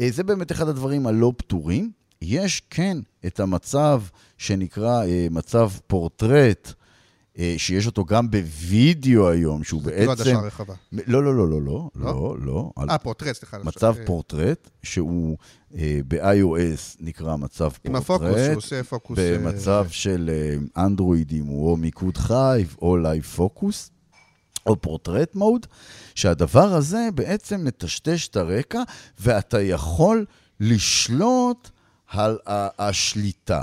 אה, 0.00 0.08
זה 0.10 0.22
באמת 0.22 0.52
אחד 0.52 0.68
הדברים 0.68 1.06
הלא 1.06 1.32
פתורים. 1.36 1.90
יש 2.22 2.62
כן 2.70 2.98
את 3.26 3.40
המצב 3.40 4.02
שנקרא 4.38 5.04
אה, 5.04 5.26
מצב 5.30 5.70
פורטרט, 5.86 6.66
אה, 6.68 6.83
שיש 7.56 7.86
אותו 7.86 8.04
גם 8.04 8.30
בווידאו 8.30 9.28
היום, 9.28 9.64
שהוא 9.64 9.82
זה 9.84 9.90
כאילו 9.90 10.10
בעצם... 10.10 10.20
עדשה 10.22 10.38
רחבה. 10.38 10.74
לא, 10.92 11.24
לא, 11.24 11.34
לא, 11.34 11.48
לא, 11.48 11.62
לא, 11.62 11.62
לא? 11.62 11.90
לא, 11.94 12.36
לא. 12.40 12.70
אה, 12.90 12.98
פורטרט, 12.98 13.36
סליחה. 13.36 13.58
מצב 13.64 13.94
אה, 13.98 14.06
פורטרט, 14.06 14.70
שהוא 14.82 15.36
אה, 15.76 16.00
ב-iOS 16.08 16.96
נקרא 17.00 17.36
מצב 17.36 17.68
פורטרט. 17.68 17.86
עם 17.86 17.96
הפוקוס, 17.96 18.38
שהוא 18.44 18.56
עושה 18.56 18.84
פוקוס... 18.84 19.18
אה, 19.18 19.38
במצב 19.38 19.86
של 19.90 20.30
אה, 20.32 20.84
אנדרואידים 20.84 21.44
הוא 21.46 21.70
או 21.70 21.76
מיקוד 21.76 22.16
חי 22.16 22.64
או 22.82 22.96
live 22.96 23.22
focus, 23.22 23.90
או 24.66 24.80
portrait 24.80 25.34
mode, 25.34 25.66
שהדבר 26.14 26.74
הזה 26.74 27.08
בעצם 27.14 27.64
מטשטש 27.64 28.28
את 28.28 28.36
הרקע, 28.36 28.82
ואתה 29.20 29.62
יכול 29.62 30.24
לשלוט 30.60 31.70
על 32.08 32.38
השליטה. 32.78 33.62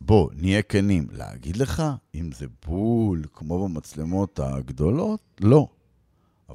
בוא, 0.00 0.28
נהיה 0.36 0.62
כנים. 0.62 1.06
להגיד 1.12 1.56
לך 1.56 1.82
אם 2.14 2.30
זה 2.38 2.46
בול 2.66 3.22
כמו 3.34 3.68
במצלמות 3.68 4.40
הגדולות? 4.42 5.20
לא. 5.40 5.66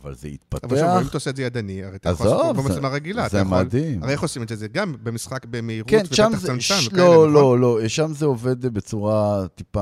אבל 0.02 0.16
זה 0.16 0.28
יתפתח. 0.28 0.64
אבל 0.64 0.78
שוב, 0.78 0.86
אם 0.88 1.08
אתה 1.08 1.18
עושה 1.18 1.30
את 1.30 1.36
זה 1.36 1.44
ידני, 1.44 1.84
הרי 1.84 1.96
אתה 1.96 2.10
יכול 2.10 2.26
לעשות 2.28 2.56
זה- 2.56 2.62
במצלמה 2.62 2.88
רגילה. 2.90 3.28
זה 3.30 3.44
מדהים. 3.44 4.04
הרי 4.04 4.12
איך 4.12 4.22
עושים 4.22 4.44
את 4.44 4.50
זה? 4.50 4.56
זה 4.56 4.68
גם 4.68 4.94
במשחק 5.04 5.46
במהירות 5.46 5.90
כן, 5.90 6.04
שם 6.12 6.32
ובטח 6.34 6.60
ש- 6.60 6.88
וכאלה, 6.88 7.04
לא, 7.04 7.14
נכון? 7.16 7.34
לא, 7.34 7.60
לא, 7.60 7.88
שם 7.88 8.14
זה 8.14 8.26
עובד 8.26 8.66
בצורה 8.66 9.44
טיפה 9.56 9.82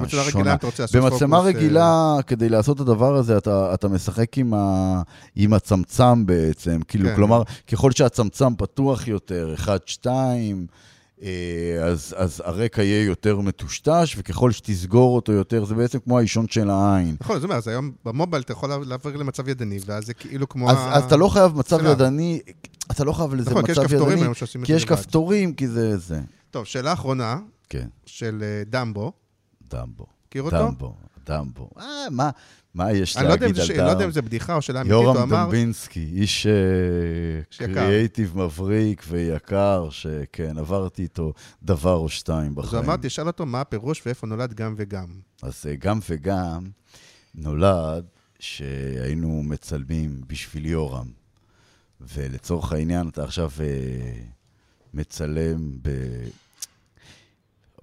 במצלמה 0.00 0.22
רגילה 0.22 0.30
שונה. 0.30 0.54
אתה 0.54 0.66
רוצה 0.66 0.82
לעשות 0.82 0.96
פוקוס... 0.96 1.12
במצלמה 1.12 1.36
אה, 1.36 1.42
רגילה, 1.42 2.16
כדי 2.26 2.48
לעשות 2.48 2.76
את 2.76 2.80
הדבר 2.80 3.14
הזה, 3.16 3.38
אתה, 3.38 3.74
אתה 3.74 3.88
משחק 3.88 4.38
עם, 4.38 4.54
ה, 4.54 5.02
עם 5.36 5.52
הצמצם 5.52 6.26
בעצם. 6.26 6.80
כאילו, 6.88 7.08
כן. 7.08 7.14
כלומר, 7.16 7.42
ככל 7.72 7.90
שהצמצם 7.92 8.54
פתוח 8.56 9.08
יותר, 9.08 9.54
1, 9.54 9.88
2, 9.88 10.66
אז, 11.84 12.14
אז 12.16 12.42
הרקע 12.44 12.82
יהיה 12.82 13.04
יותר 13.04 13.40
מטושטש, 13.40 14.14
וככל 14.18 14.50
שתסגור 14.52 15.14
אותו 15.16 15.32
יותר, 15.32 15.64
זה 15.64 15.74
בעצם 15.74 15.98
כמו 15.98 16.18
האישון 16.18 16.48
של 16.48 16.70
העין. 16.70 17.16
נכון, 17.20 17.36
זאת 17.36 17.44
אומרת, 17.44 17.58
אז 17.58 17.68
היום 17.68 17.90
במובייל 18.04 18.42
אתה 18.42 18.52
יכול 18.52 18.70
לעבור 18.86 19.12
למצב 19.12 19.48
ידני, 19.48 19.78
ואז 19.86 20.06
זה 20.06 20.14
כאילו 20.14 20.48
כמו... 20.48 20.70
אז, 20.70 20.76
ה- 20.76 20.92
אז 20.92 21.04
אתה 21.04 21.16
לא 21.16 21.28
חייב 21.28 21.56
מצב 21.56 21.78
סלאם. 21.78 21.92
ידני, 21.92 22.40
אתה 22.90 23.04
לא 23.04 23.12
חייב 23.12 23.34
לזה 23.34 23.50
נכון, 23.50 23.64
כי 23.66 23.72
יש 23.72 23.78
מצב 23.78 23.86
כפתורים 23.88 24.12
ידני, 24.12 24.22
היום 24.24 24.34
שעושים 24.34 24.60
את 24.62 24.66
כי 24.66 24.72
יש. 24.72 24.84
כפתורים, 24.84 25.54
כי 25.54 25.68
זה 25.68 25.98
זה. 25.98 26.20
טוב, 26.50 26.64
שאלה 26.64 26.92
אחרונה, 26.92 27.38
כן, 27.68 27.88
של 28.06 28.42
אה, 28.42 28.62
דמבו. 28.66 29.12
דמבו. 29.70 30.06
מכיר 30.28 30.42
אותו? 30.42 30.56
דמבו, 30.56 30.94
דמבו. 31.30 31.70
אה, 31.78 31.84
מה, 32.10 32.30
מה 32.74 32.92
יש 32.92 33.16
אני 33.16 33.24
לא 33.24 33.30
להגיד 33.30 33.54
זה 33.54 33.60
על 33.62 33.66
ש- 33.66 33.70
לא 33.70 33.82
יודע? 33.90 34.04
אם 34.04 34.10
זה 34.10 34.22
בדיחה 34.22 34.54
או 34.54 34.62
שאלה 34.62 34.80
אמיתית, 34.80 34.94
הוא 34.96 35.04
יורם 35.04 35.16
אמר... 35.16 35.44
דמבינסקי, 35.44 36.10
איש 36.14 36.46
אה. 36.46 37.66
קריאייטיב 37.66 38.38
מבריק 38.38 39.04
ויקר, 39.08 39.88
שכן, 39.90 40.58
עברתי 40.58 41.02
איתו 41.02 41.32
דבר 41.62 41.94
או 41.94 42.08
שתיים 42.08 42.50
אז 42.52 42.56
הוא 42.56 42.64
בחיים. 42.64 42.84
אמר, 42.84 42.96
תשאל 43.02 43.26
אותו 43.26 43.46
מה 43.46 43.60
הפירוש 43.60 44.02
ואיפה 44.06 44.26
נולד 44.26 44.54
גם 44.54 44.74
וגם. 44.76 45.06
אז 45.42 45.64
אה, 45.68 45.74
גם 45.74 45.98
וגם 46.10 46.64
נולד 47.34 48.04
שהיינו 48.38 49.42
מצלמים 49.42 50.20
בשביל 50.26 50.66
יורם. 50.66 51.06
ולצורך 52.00 52.72
העניין, 52.72 53.08
אתה 53.08 53.24
עכשיו 53.24 53.50
אה, 53.60 54.22
מצלם 54.94 55.78
ב... 55.82 55.88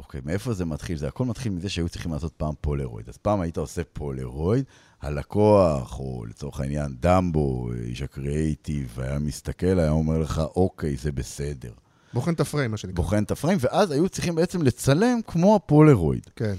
אוקיי, 0.08 0.22
מאיפה 0.26 0.54
זה 0.54 0.66
מתחיל? 0.66 0.98
זה 0.98 1.08
הכל 1.08 1.26
מתחיל 1.26 1.52
מזה 1.52 1.70
שהיו 1.70 1.90
צריכים 1.90 2.14
לעשות 2.14 2.34
פעם 2.38 2.54
פולרויד. 2.62 3.10
אז 3.10 3.18
פעם 3.18 3.42
היית 3.42 3.58
עושה 3.58 3.82
פולרויד, 3.94 4.66
הלקוח, 5.02 6.00
או 6.00 6.26
לצורך 6.30 6.60
העניין 6.60 6.96
דמבו, 7.00 7.70
איש 7.84 8.02
הקריאייטיב, 8.02 9.00
היה 9.00 9.20
מסתכל, 9.20 9.80
היה 9.80 9.90
אומר 9.90 10.18
לך, 10.18 10.42
אוקיי, 10.56 10.96
זה 10.98 11.12
בסדר. 11.12 11.72
בוחן 12.14 12.34
את 12.34 12.40
הפריים, 12.40 12.72
מה 12.72 12.78
שנקרא. 12.78 12.96
בוחן 12.96 13.24
את 13.24 13.32
הפריים, 13.32 13.58
ואז 13.62 13.92
היו 13.92 14.10
צריכים 14.10 14.36
בעצם 14.36 14.62
לצלם 14.62 15.20
כמו 15.28 15.56
הפולרויד. 15.56 16.26
כן. 16.36 16.56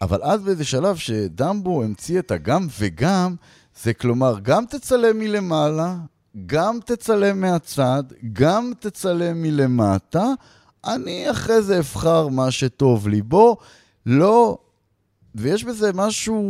אבל 0.00 0.22
אז 0.22 0.42
באיזה 0.42 0.64
שלב 0.64 0.96
שדמבו 0.96 1.82
המציא 1.82 2.18
את 2.18 2.30
הגם 2.30 2.66
וגם, 2.78 3.34
זה 3.82 3.94
כלומר, 3.94 4.38
גם 4.42 4.64
תצלם 4.68 5.18
מלמעלה, 5.18 5.96
גם 6.46 6.78
תצלם 6.84 7.40
מהצד, 7.40 8.02
גם 8.32 8.72
תצלם 8.80 9.42
מלמטה, 9.42 10.32
אני 10.84 11.30
אחרי 11.30 11.62
זה 11.62 11.78
אבחר 11.78 12.28
מה 12.28 12.50
שטוב 12.50 13.08
לי. 13.08 13.22
בוא, 13.22 13.56
לא... 14.06 14.58
ויש 15.34 15.64
בזה 15.64 15.92
משהו 15.94 16.42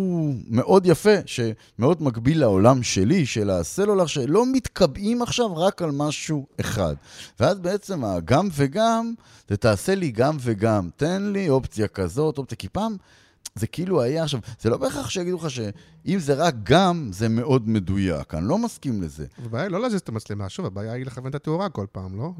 מאוד 0.49 0.87
יפה, 0.87 1.15
שמאוד 1.27 2.03
מקביל 2.03 2.41
לעולם 2.41 2.83
שלי, 2.83 3.27
של 3.27 3.51
הסלולר, 3.51 4.07
שלא 4.07 4.45
מתקבעים 4.53 5.23
עכשיו 5.23 5.57
רק 5.57 5.83
על 5.83 5.91
משהו 5.91 6.47
אחד. 6.61 6.95
ואז 7.41 7.59
בעצם 7.59 8.05
הגם 8.05 8.49
וגם, 8.53 9.15
זה 9.49 9.57
תעשה 9.57 9.95
לי 9.95 10.11
גם 10.11 10.37
וגם. 10.41 10.89
תן 10.97 11.23
לי 11.23 11.49
אופציה 11.49 11.89
כזאת, 11.89 12.39
אופציה, 12.39 12.57
כי 12.59 12.69
פעם 12.69 12.97
זה 13.55 13.67
כאילו 13.67 14.03
היה 14.03 14.23
עכשיו, 14.23 14.41
זה 14.61 14.71
לא 14.71 14.77
בהכרח 14.77 15.11
שיגידו 15.11 15.37
לך 15.37 15.51
שאם 15.51 16.19
זה 16.19 16.35
רק 16.35 16.55
גם, 16.63 17.11
זה 17.13 17.29
מאוד 17.29 17.69
מדויק. 17.69 18.35
אני 18.35 18.49
לא 18.49 18.59
מסכים 18.59 19.03
לזה. 19.03 19.27
הבעיה 19.45 19.65
היא 19.65 19.73
לא 19.73 19.81
להזיז 19.81 20.01
את 20.01 20.09
המצלמה, 20.09 20.49
שוב, 20.49 20.67
הבעיה 20.67 20.93
היא 20.93 21.07
לכוון 21.07 21.31
את 21.31 21.35
התאורה 21.35 21.69
כל 21.69 21.87
פעם, 21.93 22.19
לא? 22.19 22.33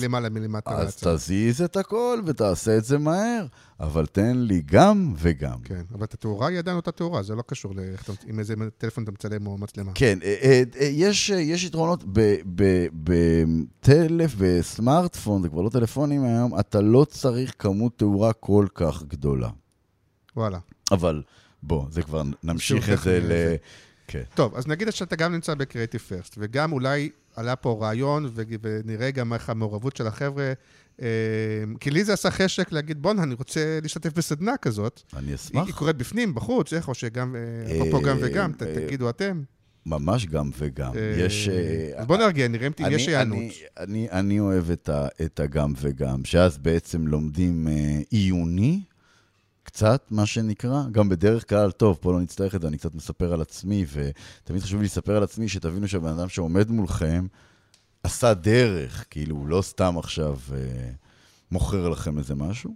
מלמעלה, 0.00 0.28
מלמטה. 0.28 0.70
אז. 0.70 0.96
תזיז 0.96 1.62
את 1.62 1.76
הכל 1.76 2.20
ותעשה 2.24 2.76
את 2.76 2.84
זה 2.84 2.98
מהר, 2.98 3.46
אבל 3.80 4.06
תן 4.06 4.36
לי 4.36 4.62
גם 4.66 5.14
וגם. 5.18 5.58
כן, 5.64 5.82
אבל 5.94 6.04
את 6.04 6.14
התאורה 6.14 6.48
היא 6.48 6.58
עדיין 6.58 6.76
אותה 6.76 6.92
תאורה, 6.92 7.22
זה 7.22 7.34
לא 7.34 7.42
קשור 7.46 7.72
עם 8.26 8.38
איזה 8.38 8.54
טלפון 8.78 9.04
אתה 9.04 9.12
מצלם 9.12 9.46
או 9.46 9.58
מצלמה. 9.58 9.92
כן, 9.94 10.18
אה, 10.22 10.36
אה, 10.42 10.62
אה, 10.80 10.86
יש, 10.92 11.30
יתרונות 11.66 12.04
בטלף, 12.94 14.34
בסמארטפון, 14.38 15.42
זה 15.42 15.48
כבר 15.48 15.62
לא 15.62 15.68
טלפונים 15.68 16.24
היום, 16.24 16.60
אתה 16.60 16.80
לא 16.80 17.06
צריך 17.10 17.54
כמות 17.58 17.98
תאורה 17.98 18.32
כל 18.32 18.66
כך 18.74 19.02
גדולה. 19.02 19.48
וואלה. 20.36 20.58
אבל 20.92 21.22
בוא, 21.62 21.86
זה 21.90 22.02
כבר 22.02 22.22
נמשיך 22.44 22.90
את 22.90 22.98
זה 22.98 23.20
ל... 23.22 23.32
כן. 24.08 24.22
טוב, 24.34 24.54
אז 24.54 24.66
נגיד 24.66 24.90
שאתה 24.90 25.16
גם 25.16 25.32
נמצא 25.32 25.54
בקריאיטיב 25.54 26.00
פרסט, 26.00 26.34
וגם 26.38 26.72
אולי 26.72 27.10
עלה 27.36 27.56
פה 27.56 27.78
רעיון, 27.80 28.26
ו- 28.34 28.42
ונראה 28.62 29.10
גם 29.10 29.32
איך 29.32 29.50
המעורבות 29.50 29.96
של 29.96 30.06
החבר'ה. 30.06 30.52
אה, 31.02 31.06
כי 31.80 31.90
לי 31.90 32.04
זה 32.04 32.12
עשה 32.12 32.30
חשק 32.30 32.72
להגיד, 32.72 33.02
בואנה, 33.02 33.22
אני 33.22 33.34
רוצה 33.34 33.78
להשתתף 33.82 34.12
בסדנה 34.12 34.56
כזאת. 34.62 35.02
אני 35.16 35.34
אשמח. 35.34 35.66
היא 35.66 35.74
קורית 35.74 35.96
בפנים, 35.96 36.34
בחוץ, 36.34 36.72
איך, 36.72 36.88
או 36.88 36.94
שגם, 36.94 37.36
אה, 37.36 37.76
אפרופו 37.76 38.00
גם 38.02 38.16
וגם, 38.20 38.52
ת- 38.52 38.62
אה, 38.62 38.74
תגידו 38.74 39.10
אתם. 39.10 39.42
ממש 39.86 40.26
גם 40.26 40.50
וגם. 40.58 40.92
יש... 41.18 41.48
אה, 41.48 41.90
אז 41.96 42.06
בוא 42.06 42.16
נרגיע, 42.16 42.48
נראה 42.48 42.66
אם 42.66 42.92
יש 42.92 43.08
היענות. 43.08 43.38
אני, 44.10 44.40
אוהב 44.40 44.70
את, 44.70 44.90
הגם 45.40 45.72
וגם, 45.80 46.24
שאז 46.24 46.58
בעצם 46.58 47.06
לומדים 47.06 47.66
עיוני, 48.10 48.80
קצת, 49.76 50.06
מה 50.10 50.26
שנקרא. 50.26 50.82
גם 50.92 51.08
בדרך 51.08 51.48
כלל, 51.48 51.70
טוב, 51.70 51.98
פה 52.00 52.12
לא 52.12 52.20
נצטרך 52.20 52.54
את 52.54 52.62
זה, 52.62 52.68
אני 52.68 52.78
קצת 52.78 52.94
מספר 52.94 53.32
על 53.32 53.40
עצמי, 53.40 53.86
ותמיד 53.92 54.62
חשוב 54.62 54.80
לי 54.80 54.86
לספר 54.86 55.16
על 55.16 55.22
עצמי, 55.22 55.48
שתבינו 55.48 55.88
שהבן 55.88 56.08
אדם 56.08 56.28
שעומד 56.28 56.70
מולכם 56.70 57.26
עשה 58.02 58.34
דרך, 58.34 59.04
כאילו, 59.10 59.36
הוא 59.36 59.48
לא 59.48 59.62
סתם 59.62 59.98
עכשיו 59.98 60.38
אה, 60.54 60.58
מוכר 61.50 61.88
לכם 61.88 62.18
איזה 62.18 62.34
משהו. 62.34 62.74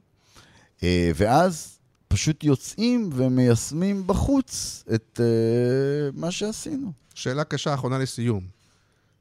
אה, 0.83 1.11
ואז 1.15 1.79
פשוט 2.09 2.45
יוצאים 2.45 3.11
ומיישמים 3.13 4.07
בחוץ 4.07 4.85
את 4.95 5.21
אה, 5.23 6.11
מה 6.15 6.31
שעשינו. 6.31 6.93
שאלה 7.15 7.45
קשה 7.45 7.75
אחרונה 7.75 7.99
לסיום. 7.99 8.45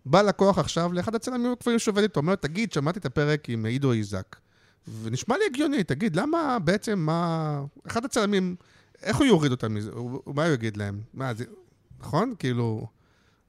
בא 0.05 0.21
לקוח 0.21 0.57
עכשיו 0.57 0.93
לאחד 0.93 1.15
הצלמים 1.15 1.51
הקבועים 1.51 1.79
שעובד 1.79 2.01
איתו, 2.01 2.19
אומר, 2.19 2.35
תגיד, 2.35 2.73
שמעתי 2.73 2.99
את 2.99 3.05
הפרק 3.05 3.49
עם 3.49 3.65
עידו 3.65 3.91
איזק, 3.93 4.35
ונשמע 5.01 5.37
לי 5.37 5.43
הגיוני, 5.45 5.83
תגיד, 5.83 6.15
למה 6.15 6.57
בעצם, 6.63 6.99
מה... 6.99 7.61
אחד 7.87 8.05
הצלמים, 8.05 8.55
איך 9.01 9.17
הוא 9.17 9.25
יוריד 9.25 9.51
אותם 9.51 9.73
מזה? 9.73 9.91
הוא- 9.91 10.21
מה 10.35 10.45
הוא 10.45 10.53
יגיד 10.53 10.77
להם? 10.77 11.01
מה, 11.13 11.33
זה... 11.33 11.43
נכון? 11.99 12.33
כאילו... 12.39 12.87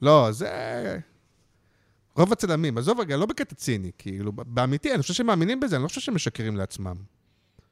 לא, 0.02 0.28
זה... 0.32 0.98
רוב 2.16 2.32
הצלמים, 2.32 2.78
עזוב 2.78 3.00
רגע, 3.00 3.16
לא 3.16 3.26
בקטע 3.26 3.54
ציני, 3.54 3.90
כאילו, 3.98 4.32
באמיתי, 4.32 4.94
אני 4.94 5.02
חושב 5.02 5.14
שהם 5.14 5.26
מאמינים 5.26 5.60
בזה, 5.60 5.76
אני 5.76 5.82
לא 5.82 5.88
חושב 5.88 6.00
שהם 6.00 6.14
משקרים 6.14 6.56
לעצמם. 6.56 6.96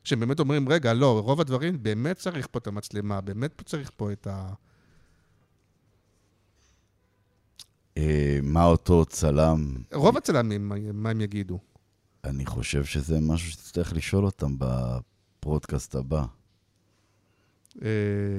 שהם 0.05 0.20
באמת 0.20 0.40
אומרים, 0.40 0.69
רגע, 0.69 0.95
לא, 0.95 1.20
רוב 1.20 1.40
הדברים, 1.40 1.82
באמת 1.82 2.16
צריך 2.16 2.49
פה 2.51 2.59
את 2.59 2.66
המצלמה, 2.66 3.20
באמת 3.20 3.62
צריך 3.66 3.90
פה 3.97 4.12
את 4.12 4.27
ה... 4.27 4.53
אה, 7.97 8.39
מה 8.43 8.65
אותו 8.65 9.05
צלם? 9.05 9.74
רוב 9.93 10.16
הצלמים, 10.16 10.73
מה 10.93 11.11
הם 11.11 11.20
יגידו? 11.20 11.59
אני 12.24 12.47
חושב 12.47 12.85
שזה 12.85 13.20
משהו 13.20 13.51
שתצטרך 13.51 13.93
לשאול 13.93 14.24
אותם 14.24 14.57
בפרודקאסט 14.59 15.95
הבא, 15.95 16.24
אה, 17.82 17.89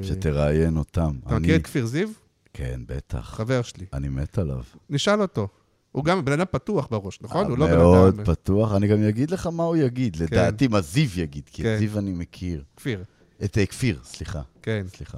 שתראיין 0.03 0.77
אותם. 0.77 1.19
אתה 1.27 1.39
מכיר 1.39 1.55
את 1.55 1.63
כפיר 1.63 1.85
זיו? 1.85 2.09
כן, 2.53 2.81
בטח. 2.85 3.19
חבר 3.19 3.61
שלי. 3.61 3.85
אני 3.93 4.09
מת 4.09 4.37
עליו. 4.37 4.63
נשאל 4.89 5.21
אותו. 5.21 5.47
הוא 5.91 6.05
גם 6.05 6.25
בן 6.25 6.31
אדם 6.31 6.45
פתוח 6.51 6.87
בראש, 6.91 7.21
נכון? 7.21 7.45
הוא 7.45 7.57
לא 7.57 7.67
בן 7.67 7.77
מאוד 7.77 8.13
אדם... 8.13 8.23
פתוח. 8.25 8.75
אני 8.75 8.87
גם 8.87 9.03
אגיד 9.03 9.31
לך 9.31 9.47
מה 9.47 9.63
הוא 9.63 9.75
יגיד. 9.75 10.15
לדעתי, 10.15 10.67
מה 10.67 10.81
זיו 10.81 11.09
יגיד, 11.15 11.49
כי 11.51 11.63
כן. 11.63 11.73
את 11.73 11.79
זיו 11.79 11.99
אני 11.99 12.11
מכיר. 12.11 12.63
כפיר, 12.77 13.03
את 13.43 13.57
אה, 13.57 13.65
כפיר, 13.65 13.99
סליחה. 14.03 14.41
כן. 14.61 14.85
סליחה. 14.95 15.17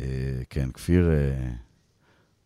אה, 0.00 0.06
כן, 0.50 0.70
כפיר, 0.70 1.10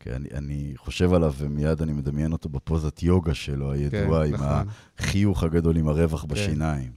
כן, 0.03 0.15
אני, 0.15 0.29
אני 0.35 0.73
חושב 0.77 1.13
עליו 1.13 1.35
ומיד 1.39 1.83
אני 1.83 1.93
מדמיין 1.93 2.33
אותו 2.33 2.49
בפוזת 2.49 3.03
יוגה 3.03 3.35
שלו, 3.35 3.73
הידועה, 3.73 4.27
עם 4.27 4.35
נכון. 4.35 4.67
החיוך 4.99 5.43
הגדול 5.43 5.77
עם 5.77 5.89
הרווח 5.89 6.25
בשיניים. 6.25 6.93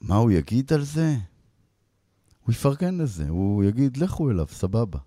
מה 0.00 0.16
הוא 0.16 0.30
יגיד 0.30 0.72
על 0.72 0.84
זה? 0.84 1.16
הוא 2.44 2.52
יפרגן 2.52 2.98
לזה, 2.98 3.28
הוא 3.28 3.64
יגיד, 3.64 3.96
לכו 3.96 4.30
אליו, 4.30 4.46
סבבה. 4.50 4.98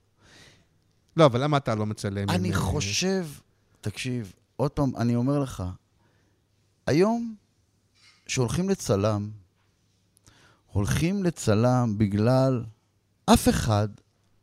לא, 1.17 1.25
אבל 1.25 1.43
למה 1.43 1.57
אתה 1.57 1.75
לא 1.75 1.85
מצלם? 1.85 2.29
אני 2.29 2.47
עם, 2.47 2.53
אה, 2.53 2.59
חושב, 2.59 3.27
תקשיב, 3.81 4.33
עוד 4.55 4.71
פעם, 4.71 4.95
אני 4.95 5.15
אומר 5.15 5.39
לך, 5.39 5.63
היום, 6.87 7.35
שהולכים 8.27 8.69
לצלם, 8.69 9.29
הולכים 10.71 11.23
לצלם 11.23 11.93
בגלל 11.97 12.63
אף 13.25 13.49
אחד 13.49 13.87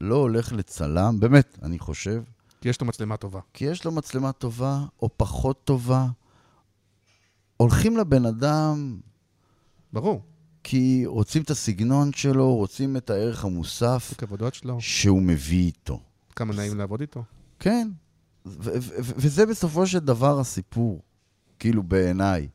לא 0.00 0.14
הולך 0.16 0.52
לצלם, 0.52 1.20
באמת, 1.20 1.58
אני 1.62 1.78
חושב, 1.78 2.22
כי 2.60 2.68
יש 2.68 2.80
לו 2.80 2.86
מצלמה 2.86 3.16
טובה. 3.16 3.40
כי 3.54 3.64
יש 3.64 3.84
לו 3.84 3.92
מצלמה 3.92 4.32
טובה 4.32 4.84
או 5.02 5.08
פחות 5.16 5.64
טובה. 5.64 6.06
הולכים 7.56 7.96
לבן 7.96 8.26
אדם 8.26 9.00
ברור. 9.92 10.22
כי 10.62 11.02
רוצים 11.06 11.42
את 11.42 11.50
הסגנון 11.50 12.12
שלו, 12.12 12.54
רוצים 12.54 12.96
את 12.96 13.10
הערך 13.10 13.44
המוסף 13.44 14.06
זה 14.10 14.16
כבודות 14.16 14.54
שלו. 14.54 14.80
שהוא 14.80 15.22
מביא 15.22 15.66
איתו. 15.66 16.00
כמה 16.36 16.54
נעים 16.54 16.78
לעבוד 16.78 17.00
איתו. 17.00 17.24
כן, 17.58 17.88
ו- 18.46 18.50
ו- 18.62 18.78
ו- 18.80 19.12
וזה 19.16 19.46
בסופו 19.46 19.86
של 19.86 19.98
דבר 19.98 20.40
הסיפור, 20.40 21.02
כאילו 21.58 21.82
בעיניי. 21.82 22.48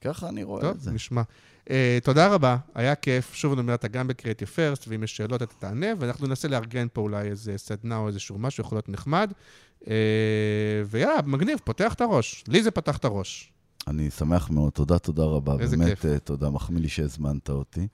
ככה 0.00 0.28
אני 0.28 0.42
רואה 0.42 0.62
טוב, 0.62 0.70
את 0.70 0.80
זה. 0.80 0.90
נשמע. 0.90 1.22
Uh, 1.64 1.70
תודה 2.02 2.28
רבה, 2.28 2.56
היה 2.74 2.94
כיף. 2.94 3.34
שוב 3.34 3.52
אני 3.52 3.60
אומר, 3.60 3.74
אתה 3.74 3.88
גם 3.88 4.08
בקריאטיב 4.08 4.48
פרסט, 4.48 4.84
ואם 4.88 5.02
יש 5.02 5.16
שאלות 5.16 5.42
אתה 5.42 5.54
תענה, 5.58 5.86
ואנחנו 5.98 6.26
ננסה 6.26 6.48
לארגן 6.48 6.86
פה 6.92 7.00
אולי 7.00 7.28
איזה 7.28 7.54
סדנה 7.56 7.96
או 7.96 8.08
איזשהו 8.08 8.38
משהו, 8.38 8.64
יכול 8.64 8.76
להיות 8.76 8.88
נחמד. 8.88 9.32
Uh, 9.82 9.86
ויאללה, 10.86 11.22
מגניב, 11.26 11.58
פותח 11.64 11.94
את 11.94 12.00
הראש. 12.00 12.44
לי 12.48 12.62
זה 12.62 12.70
פתח 12.70 12.96
את 12.96 13.04
הראש. 13.04 13.52
אני 13.88 14.10
שמח 14.10 14.50
מאוד, 14.50 14.72
תודה, 14.72 14.98
תודה 14.98 15.22
רבה. 15.22 15.56
איזה 15.60 15.76
באמת, 15.76 15.88
כיף. 15.88 16.04
אה, 16.04 16.18
תודה, 16.18 16.50
מחמיא 16.50 16.80
לי 16.80 16.88
שהזמנת 16.88 17.50
אותי. 17.50 17.86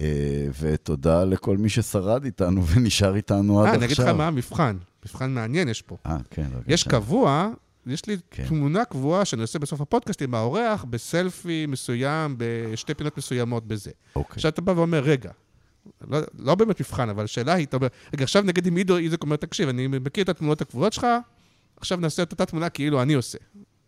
אה, 0.00 0.46
ותודה 0.60 1.24
לכל 1.24 1.56
מי 1.56 1.68
ששרד 1.68 2.24
איתנו 2.24 2.66
ונשאר 2.68 3.16
איתנו 3.16 3.60
עד 3.60 3.66
אה, 3.66 3.70
עכשיו. 3.70 3.78
אני 3.78 3.86
אגיד 3.86 3.98
לך 3.98 4.08
מה 4.08 4.26
המבחן. 4.26 4.76
מבחן 5.04 5.30
מעניין 5.30 5.68
יש 5.68 5.82
פה. 5.82 5.96
אה, 6.06 6.16
כן, 6.30 6.46
בבקשה. 6.54 6.72
יש 6.72 6.84
קבוע, 6.84 7.50
יש 7.86 8.06
לי 8.06 8.16
כן. 8.30 8.46
תמונה 8.48 8.84
קבועה 8.84 9.24
שאני 9.24 9.42
עושה 9.42 9.58
בסוף 9.58 9.80
הפודקאסט 9.80 10.22
עם 10.22 10.34
האורח, 10.34 10.84
בסלפי 10.90 11.66
מסוים, 11.66 12.34
בשתי 12.38 12.94
פינות 12.94 13.18
מסוימות 13.18 13.66
בזה. 13.66 13.90
אוקיי. 14.16 14.34
עכשיו 14.34 14.48
אתה 14.48 14.60
בא 14.60 14.72
ואומר, 14.72 15.00
רגע, 15.00 15.30
לא, 16.10 16.18
לא 16.38 16.54
באמת 16.54 16.80
מבחן, 16.80 17.08
אבל 17.08 17.24
השאלה 17.24 17.54
היא, 17.54 17.66
אתה 17.66 17.76
אומר, 17.76 17.88
רגע, 18.14 18.24
עכשיו 18.24 18.42
נגיד 18.42 18.66
אם 18.66 18.76
עידו 18.76 18.96
איזק 18.96 19.22
אומר, 19.22 19.36
תקשיב, 19.36 19.68
אני 19.68 19.86
מכיר 19.86 20.24
את 20.24 20.28
התמונות 20.28 20.60
הקבועות 20.60 20.92
שלך, 20.92 21.06
עכשיו 21.76 21.98
נעשה 21.98 22.22
את 22.22 22.32
אותה 22.32 22.46
תמונה 22.46 22.68
כאילו 22.68 23.02
אני 23.02 23.14
עושה. 23.14 23.38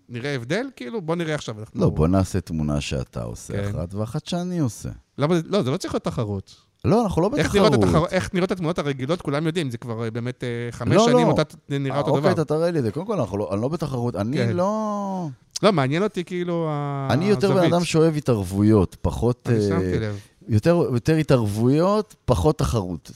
נראה 0.08 0.34
הבדל? 0.34 0.66
כאילו, 0.76 1.00
בוא 1.00 1.16
נראה 1.16 1.34
עכשיו. 1.34 1.60
אנחנו... 1.60 1.80
לא, 1.80 1.90
בוא 1.90 2.08
נעשה 2.08 2.40
תמונה 2.40 2.80
שאתה 2.80 3.22
עושה 3.22 3.52
כן. 3.52 3.78
אחת 3.78 3.94
ואחת 3.94 4.26
שאני 4.26 4.58
עושה. 4.58 4.90
למה, 5.18 5.34
לא, 5.44 5.62
זה 5.62 5.70
לא 5.70 5.76
צריך 5.76 5.94
להיות 5.94 6.04
תחרות. 6.04 6.56
לא, 6.85 7.02
אנחנו 7.02 7.23
לא 7.23 7.31
איך 7.36 7.55
נראות, 7.55 7.73
בתחרות. 7.73 7.89
התחר... 8.05 8.16
איך 8.16 8.35
נראות 8.35 8.51
התמונות 8.51 8.78
הרגילות, 8.78 9.23
כולם 9.23 9.47
יודעים, 9.47 9.70
זה 9.70 9.78
כבר 9.78 10.05
אה, 10.05 10.11
באמת 10.11 10.44
אה, 10.44 10.48
חמש 10.73 10.97
לא, 10.97 11.05
שנים, 11.05 11.27
לא. 11.27 11.32
אותה 11.32 11.43
נראה 11.69 11.98
אותו 11.98 12.15
אה, 12.15 12.20
דבר. 12.20 12.28
אוקיי, 12.31 12.43
אתה 12.43 12.55
תראה 12.55 12.70
לי 12.70 12.78
את 12.78 12.85
זה. 12.85 12.90
קודם 12.93 13.06
כל, 13.06 13.20
אנחנו 13.20 13.39
לא- 13.39 13.51
אני 13.52 13.61
לא 13.62 13.69
בתחרות. 13.69 14.16
אני 14.16 14.36
כן. 14.36 14.56
לא... 14.56 15.28
לא, 15.62 15.73
מעניין 15.73 16.02
אותי 16.02 16.24
כאילו 16.24 16.69
ה- 16.70 17.09
אני 17.11 17.24
יותר 17.24 17.48
בן 17.51 17.55
הזווית. 17.56 17.73
אדם 17.73 17.85
שאוהב 17.85 18.16
התערבויות, 18.16 18.97
פחות... 19.02 19.48
אני 19.48 19.56
אה, 19.56 19.62
שמתי 19.69 19.98
לב. 20.01 20.19
יותר 20.48 20.70
יותר 20.93 21.16
התערבויות, 21.16 22.15
פחות 22.24 22.59
תחרות. 22.59 23.11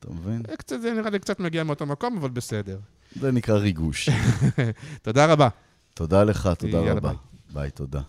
אתה 0.00 0.08
מבין? 0.12 0.42
אה, 0.50 0.56
קצת, 0.56 0.80
זה 0.80 0.92
נראה 0.92 1.10
לי 1.10 1.18
קצת 1.18 1.40
מגיע 1.40 1.64
מאותו 1.64 1.86
מקום, 1.86 2.16
אבל 2.18 2.30
בסדר. 2.30 2.78
זה 3.20 3.32
נקרא 3.32 3.54
ריגוש. 3.56 4.08
תודה 5.02 5.26
רבה. 5.26 5.48
תודה 5.94 6.24
לך, 6.24 6.48
תודה 6.58 6.80
רבה. 6.80 7.00
ביי. 7.00 7.16
ביי, 7.52 7.70
תודה. 7.70 8.00